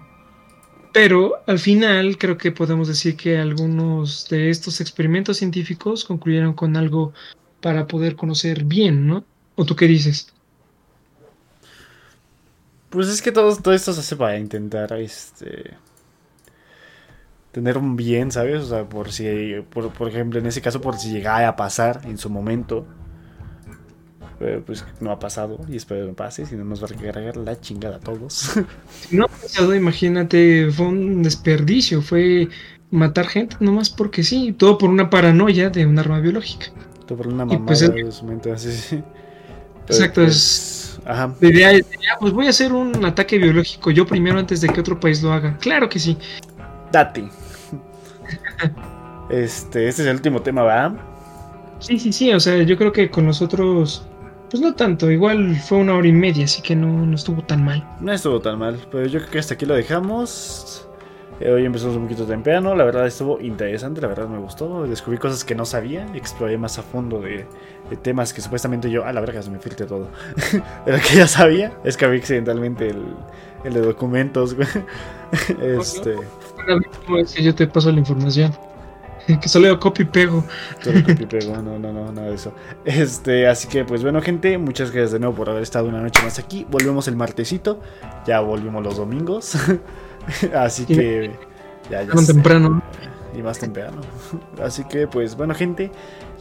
Pero 0.93 1.35
al 1.47 1.61
final 1.61 2.19
creo 2.19 2.37
que 2.37 2.51
podemos 2.51 2.89
decir 2.89 3.16
que 3.16 3.39
algunos 3.39 4.28
de 4.28 4.51
estos 4.51 4.81
experimentos 4.81 5.37
científicos 5.37 6.05
concluyeron 6.05 6.55
con 6.55 6.77
algo 6.77 7.12
para 7.61 7.87
poder 7.87 8.16
conocer 8.16 8.65
bien, 8.65 9.07
¿no? 9.07 9.24
¿O 9.55 9.65
tú 9.65 9.77
qué 9.77 9.87
dices? 9.87 10.32
Pues 12.91 13.09
es 13.09 13.23
que 13.23 13.33
todo, 13.33 13.57
todo 13.57 13.73
esto 13.73 13.93
se 13.93 14.01
hace 14.01 14.17
para 14.17 14.39
intentar 14.39 14.93
este 14.95 15.77
tener 17.53 17.79
un 17.79 17.97
bien, 17.97 18.31
¿sabes? 18.31 18.62
O 18.62 18.67
sea, 18.67 18.89
por 18.89 19.12
si, 19.12 19.27
por, 19.71 20.09
ejemplo, 20.09 20.39
en 20.39 20.47
ese 20.47 20.61
caso, 20.61 20.81
por 20.81 20.97
si 20.97 21.11
llegara 21.11 21.49
a 21.49 21.57
pasar 21.57 22.03
en 22.05 22.19
su 22.19 22.31
momento. 22.31 22.87
pues 24.67 24.85
no 25.01 25.11
ha 25.11 25.19
pasado 25.19 25.59
y 25.69 25.77
espero 25.77 26.03
que 26.03 26.09
no 26.09 26.15
pase, 26.15 26.47
si 26.47 26.57
no 26.57 26.65
nos 26.65 26.83
va 26.83 26.87
a 26.87 26.89
recargar 26.89 27.37
la 27.37 27.61
chingada 27.61 27.97
a 27.97 28.01
todos. 28.01 28.53
no 29.11 29.25
ha 29.25 29.29
pasado, 29.29 29.75
imagínate, 29.75 30.71
fue 30.71 30.87
un 30.87 31.23
desperdicio, 31.23 32.03
fue 32.03 32.49
matar 32.91 33.27
gente 33.27 33.57
nomás 33.61 33.91
porque 33.91 34.23
sí, 34.23 34.53
todo 34.53 34.79
por 34.79 34.91
una 34.91 35.11
paranoia 35.11 35.71
de 35.71 35.87
un 35.87 35.99
arma 35.99 36.21
biológica. 36.21 36.67
Todo 37.07 37.19
por 37.19 37.27
una 37.29 37.45
mamada 37.45 37.67
pues, 37.67 37.81
de 37.81 38.12
su 38.12 38.25
mente, 38.25 38.53
así, 38.53 39.03
Exacto, 39.89 40.23
es... 40.23 40.80
Ajá. 41.05 41.35
La 41.40 41.48
idea 41.48 41.72
pues 42.18 42.32
voy 42.32 42.47
a 42.47 42.51
hacer 42.51 42.72
un 42.72 43.05
ataque 43.05 43.39
biológico 43.39 43.90
yo 43.90 44.06
primero 44.06 44.39
antes 44.39 44.60
de 44.60 44.68
que 44.68 44.81
otro 44.81 44.98
país 44.98 45.22
lo 45.22 45.32
haga. 45.32 45.56
Claro 45.59 45.89
que 45.89 45.98
sí. 45.98 46.16
Date. 46.93 47.28
este, 49.31 49.89
este 49.89 50.02
es 50.02 50.09
el 50.09 50.16
último 50.16 50.43
tema, 50.43 50.62
¿va? 50.62 50.94
Sí, 51.78 51.98
sí, 51.98 52.12
sí, 52.12 52.32
o 52.32 52.40
sea, 52.40 52.62
yo 52.62 52.77
creo 52.77 52.93
que 52.93 53.10
con 53.10 53.27
nosotros 53.27 54.06
pues 54.51 54.60
no 54.60 54.74
tanto, 54.74 55.09
igual 55.10 55.55
fue 55.56 55.78
una 55.78 55.94
hora 55.94 56.09
y 56.09 56.12
media, 56.12 56.44
así 56.44 56.60
que 56.60 56.74
no, 56.74 57.06
no 57.06 57.14
estuvo 57.14 57.40
tan 57.43 57.64
mal. 57.64 57.86
No 58.01 58.12
estuvo 58.12 58.40
tan 58.40 58.59
mal, 58.59 58.81
pero 58.90 59.06
yo 59.06 59.20
creo 59.20 59.31
que 59.31 59.39
hasta 59.39 59.55
aquí 59.55 59.64
lo 59.64 59.74
dejamos. 59.74 60.80
Hoy 61.41 61.65
empezamos 61.65 61.97
un 61.97 62.03
poquito 62.03 62.27
temprano, 62.27 62.75
la 62.75 62.85
verdad 62.85 63.07
estuvo 63.07 63.41
interesante, 63.41 64.03
la 64.03 64.09
verdad 64.09 64.29
me 64.29 64.39
gustó. 64.39 64.87
Descubrí 64.87 65.17
cosas 65.17 65.43
que 65.43 65.55
no 65.55 65.65
sabía, 65.65 66.07
exploré 66.15 66.59
más 66.59 66.79
a 66.79 66.83
fondo 66.83 67.19
de, 67.21 67.47
temas 68.03 68.35
que 68.35 68.43
supuestamente 68.43 68.91
yo, 68.91 69.07
a 69.07 69.12
la 69.12 69.21
verga, 69.21 69.41
se 69.41 69.51
me 69.51 69.59
filtre 69.59 69.87
todo. 69.87 70.09
Pero 70.85 70.99
que 70.99 71.17
ya 71.17 71.27
sabía, 71.27 71.73
es 71.83 71.97
que 71.97 72.05
había 72.05 72.19
accidentalmente 72.19 72.89
el, 72.89 73.03
el 73.65 73.73
de 73.73 73.81
documentos, 73.81 74.55
este. 75.62 76.17
yo 77.41 77.55
te 77.55 77.67
paso 77.67 77.91
la 77.91 77.99
información. 78.01 78.53
que 79.41 79.49
solo 79.49 79.79
copy 79.79 80.03
y 80.03 80.07
pego. 80.07 80.45
Solo 80.83 81.01
copy 81.01 81.23
y 81.23 81.27
pego, 81.27 81.57
no, 81.57 81.79
no, 81.79 81.93
no, 81.93 82.12
nada 82.12 82.29
de 82.29 82.35
eso. 82.35 82.53
Este, 82.85 83.47
así 83.47 83.69
que 83.69 83.85
pues 83.85 84.03
bueno, 84.03 84.21
gente, 84.21 84.59
muchas 84.59 84.91
gracias 84.91 85.12
de 85.12 85.21
nuevo 85.21 85.35
por 85.35 85.51
haber 85.51 85.62
estado 85.62 85.89
una 85.89 86.01
noche 86.01 86.23
más 86.23 86.39
aquí. 86.39 86.67
Volvemos 86.71 87.09
el 87.09 87.17
martesito, 87.17 87.81
ya 88.27 88.41
volvimos 88.41 88.83
los 88.83 88.97
domingos. 88.97 89.57
así 90.55 90.86
que 90.86 91.32
ya, 91.90 92.02
ya. 92.02 92.15
Más 92.15 92.27
temprano. 92.27 92.82
Y 93.36 93.43
más 93.43 93.59
temprano. 93.59 94.01
Así 94.62 94.85
que 94.85 95.07
pues 95.07 95.36
bueno, 95.36 95.55
gente, 95.55 95.90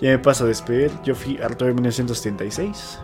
ya 0.02 0.10
me 0.10 0.20
paso 0.20 0.45
a 0.45 0.48
despedir. 0.48 0.91
Yo 1.03 1.16
fui 1.16 1.38
Arturo 1.38 1.68
de 1.68 1.74
1976. 1.74 2.99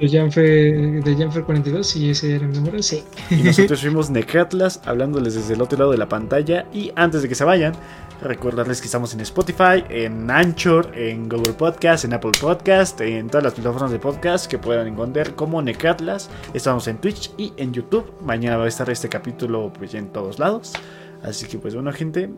De 0.00 0.08
Janfer, 0.08 1.04
de 1.04 1.16
Janfer 1.16 1.44
42 1.44 1.96
y 1.96 2.10
ese 2.10 2.36
era 2.36 2.46
mi 2.46 2.56
número, 2.56 2.82
sí. 2.82 3.04
Y 3.30 3.42
nosotros 3.42 3.80
fuimos 3.82 4.08
Necatlas 4.08 4.80
hablándoles 4.86 5.34
desde 5.34 5.54
el 5.54 5.60
otro 5.60 5.78
lado 5.78 5.90
de 5.90 5.98
la 5.98 6.08
pantalla. 6.08 6.66
Y 6.72 6.90
antes 6.96 7.20
de 7.20 7.28
que 7.28 7.34
se 7.34 7.44
vayan, 7.44 7.74
Recordarles 8.22 8.82
que 8.82 8.84
estamos 8.86 9.14
en 9.14 9.20
Spotify, 9.20 9.82
en 9.88 10.30
Anchor, 10.30 10.92
en 10.94 11.26
Google 11.26 11.54
Podcast, 11.54 12.04
en 12.04 12.12
Apple 12.12 12.32
Podcast, 12.38 13.00
en 13.00 13.28
todas 13.28 13.44
las 13.44 13.54
plataformas 13.54 13.92
de 13.92 13.98
podcast 13.98 14.46
que 14.46 14.58
puedan 14.58 14.86
encontrar 14.88 15.34
como 15.34 15.62
Necatlas. 15.62 16.28
Estamos 16.52 16.86
en 16.88 16.98
Twitch 16.98 17.32
y 17.38 17.54
en 17.56 17.72
YouTube. 17.72 18.12
Mañana 18.22 18.58
va 18.58 18.64
a 18.66 18.68
estar 18.68 18.90
este 18.90 19.08
capítulo 19.08 19.72
pues 19.72 19.94
en 19.94 20.12
todos 20.12 20.38
lados. 20.38 20.74
Así 21.22 21.46
que 21.46 21.56
pues 21.56 21.74
bueno 21.74 21.90
gente, 21.92 22.28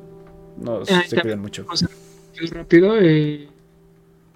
nos 0.57 0.89
ah, 0.89 1.03
se 1.05 1.21
cuidan 1.21 1.41
mucho. 1.41 1.67
rápido, 2.53 2.97
eh, 3.01 3.49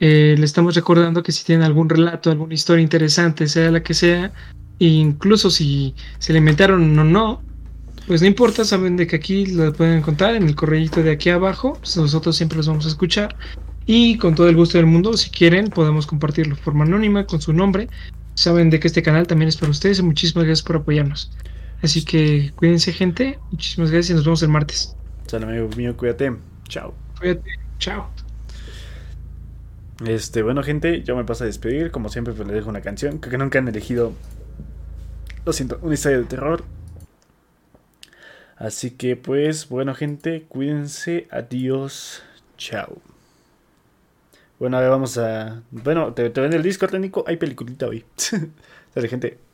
eh, 0.00 0.34
le 0.38 0.44
estamos 0.44 0.74
recordando 0.74 1.22
que 1.22 1.32
si 1.32 1.44
tienen 1.44 1.64
algún 1.64 1.88
relato, 1.88 2.30
alguna 2.30 2.54
historia 2.54 2.82
interesante, 2.82 3.48
sea 3.48 3.70
la 3.70 3.82
que 3.82 3.94
sea, 3.94 4.32
incluso 4.78 5.50
si 5.50 5.94
se 6.18 6.32
le 6.32 6.38
inventaron 6.38 6.98
o 6.98 7.04
no, 7.04 7.42
pues 8.06 8.20
no 8.20 8.28
importa, 8.28 8.64
saben 8.64 8.96
de 8.96 9.06
que 9.06 9.16
aquí 9.16 9.46
lo 9.46 9.72
pueden 9.72 9.98
encontrar 9.98 10.36
en 10.36 10.44
el 10.44 10.54
correíto 10.54 11.02
de 11.02 11.10
aquí 11.10 11.30
abajo. 11.30 11.76
Pues 11.80 11.96
nosotros 11.96 12.36
siempre 12.36 12.56
los 12.56 12.68
vamos 12.68 12.86
a 12.86 12.88
escuchar. 12.88 13.34
Y 13.84 14.16
con 14.18 14.34
todo 14.34 14.48
el 14.48 14.56
gusto 14.56 14.78
del 14.78 14.86
mundo, 14.86 15.16
si 15.16 15.30
quieren, 15.30 15.68
podemos 15.68 16.06
compartirlo 16.06 16.54
de 16.54 16.62
forma 16.62 16.84
anónima 16.84 17.26
con 17.26 17.40
su 17.40 17.52
nombre. 17.52 17.88
Saben 18.34 18.70
de 18.70 18.78
que 18.78 18.88
este 18.88 19.02
canal 19.02 19.26
también 19.26 19.48
es 19.48 19.56
para 19.56 19.70
ustedes 19.70 19.98
y 19.98 20.02
muchísimas 20.02 20.44
gracias 20.44 20.66
por 20.66 20.76
apoyarnos. 20.76 21.32
Así 21.82 22.04
que 22.04 22.52
cuídense, 22.54 22.92
gente. 22.92 23.38
Muchísimas 23.50 23.90
gracias 23.90 24.10
y 24.10 24.14
nos 24.14 24.24
vemos 24.24 24.42
el 24.42 24.50
martes. 24.50 24.96
Sale, 25.26 25.46
amigo 25.46 25.68
mío, 25.76 25.96
cuídate. 25.96 26.32
Chao. 26.68 26.94
Cuídate. 27.18 27.50
Chao. 27.78 28.08
Este, 30.04 30.42
bueno, 30.42 30.62
gente, 30.62 31.02
yo 31.02 31.16
me 31.16 31.24
paso 31.24 31.44
a 31.44 31.46
despedir. 31.46 31.90
Como 31.90 32.08
siempre, 32.08 32.34
pues 32.34 32.46
les 32.46 32.56
dejo 32.56 32.68
una 32.68 32.82
canción. 32.82 33.18
Creo 33.18 33.30
que 33.32 33.38
nunca 33.38 33.58
han 33.58 33.68
elegido. 33.68 34.12
Lo 35.44 35.52
siento, 35.52 35.78
una 35.82 35.94
historia 35.94 36.18
de 36.18 36.24
terror. 36.24 36.64
Así 38.56 38.90
que 38.90 39.16
pues, 39.16 39.68
bueno 39.68 39.94
gente, 39.94 40.44
cuídense, 40.48 41.28
adiós, 41.30 42.22
chao. 42.56 42.98
Bueno, 44.58 44.78
ahora 44.78 44.88
vamos 44.88 45.18
a... 45.18 45.62
Bueno, 45.70 46.14
te, 46.14 46.30
te 46.30 46.40
ven 46.40 46.54
el 46.54 46.62
disco 46.62 46.88
técnico, 46.88 47.22
hay 47.26 47.36
peliculita 47.36 47.86
hoy. 47.86 48.04
Dale 48.94 49.08
gente. 49.08 49.45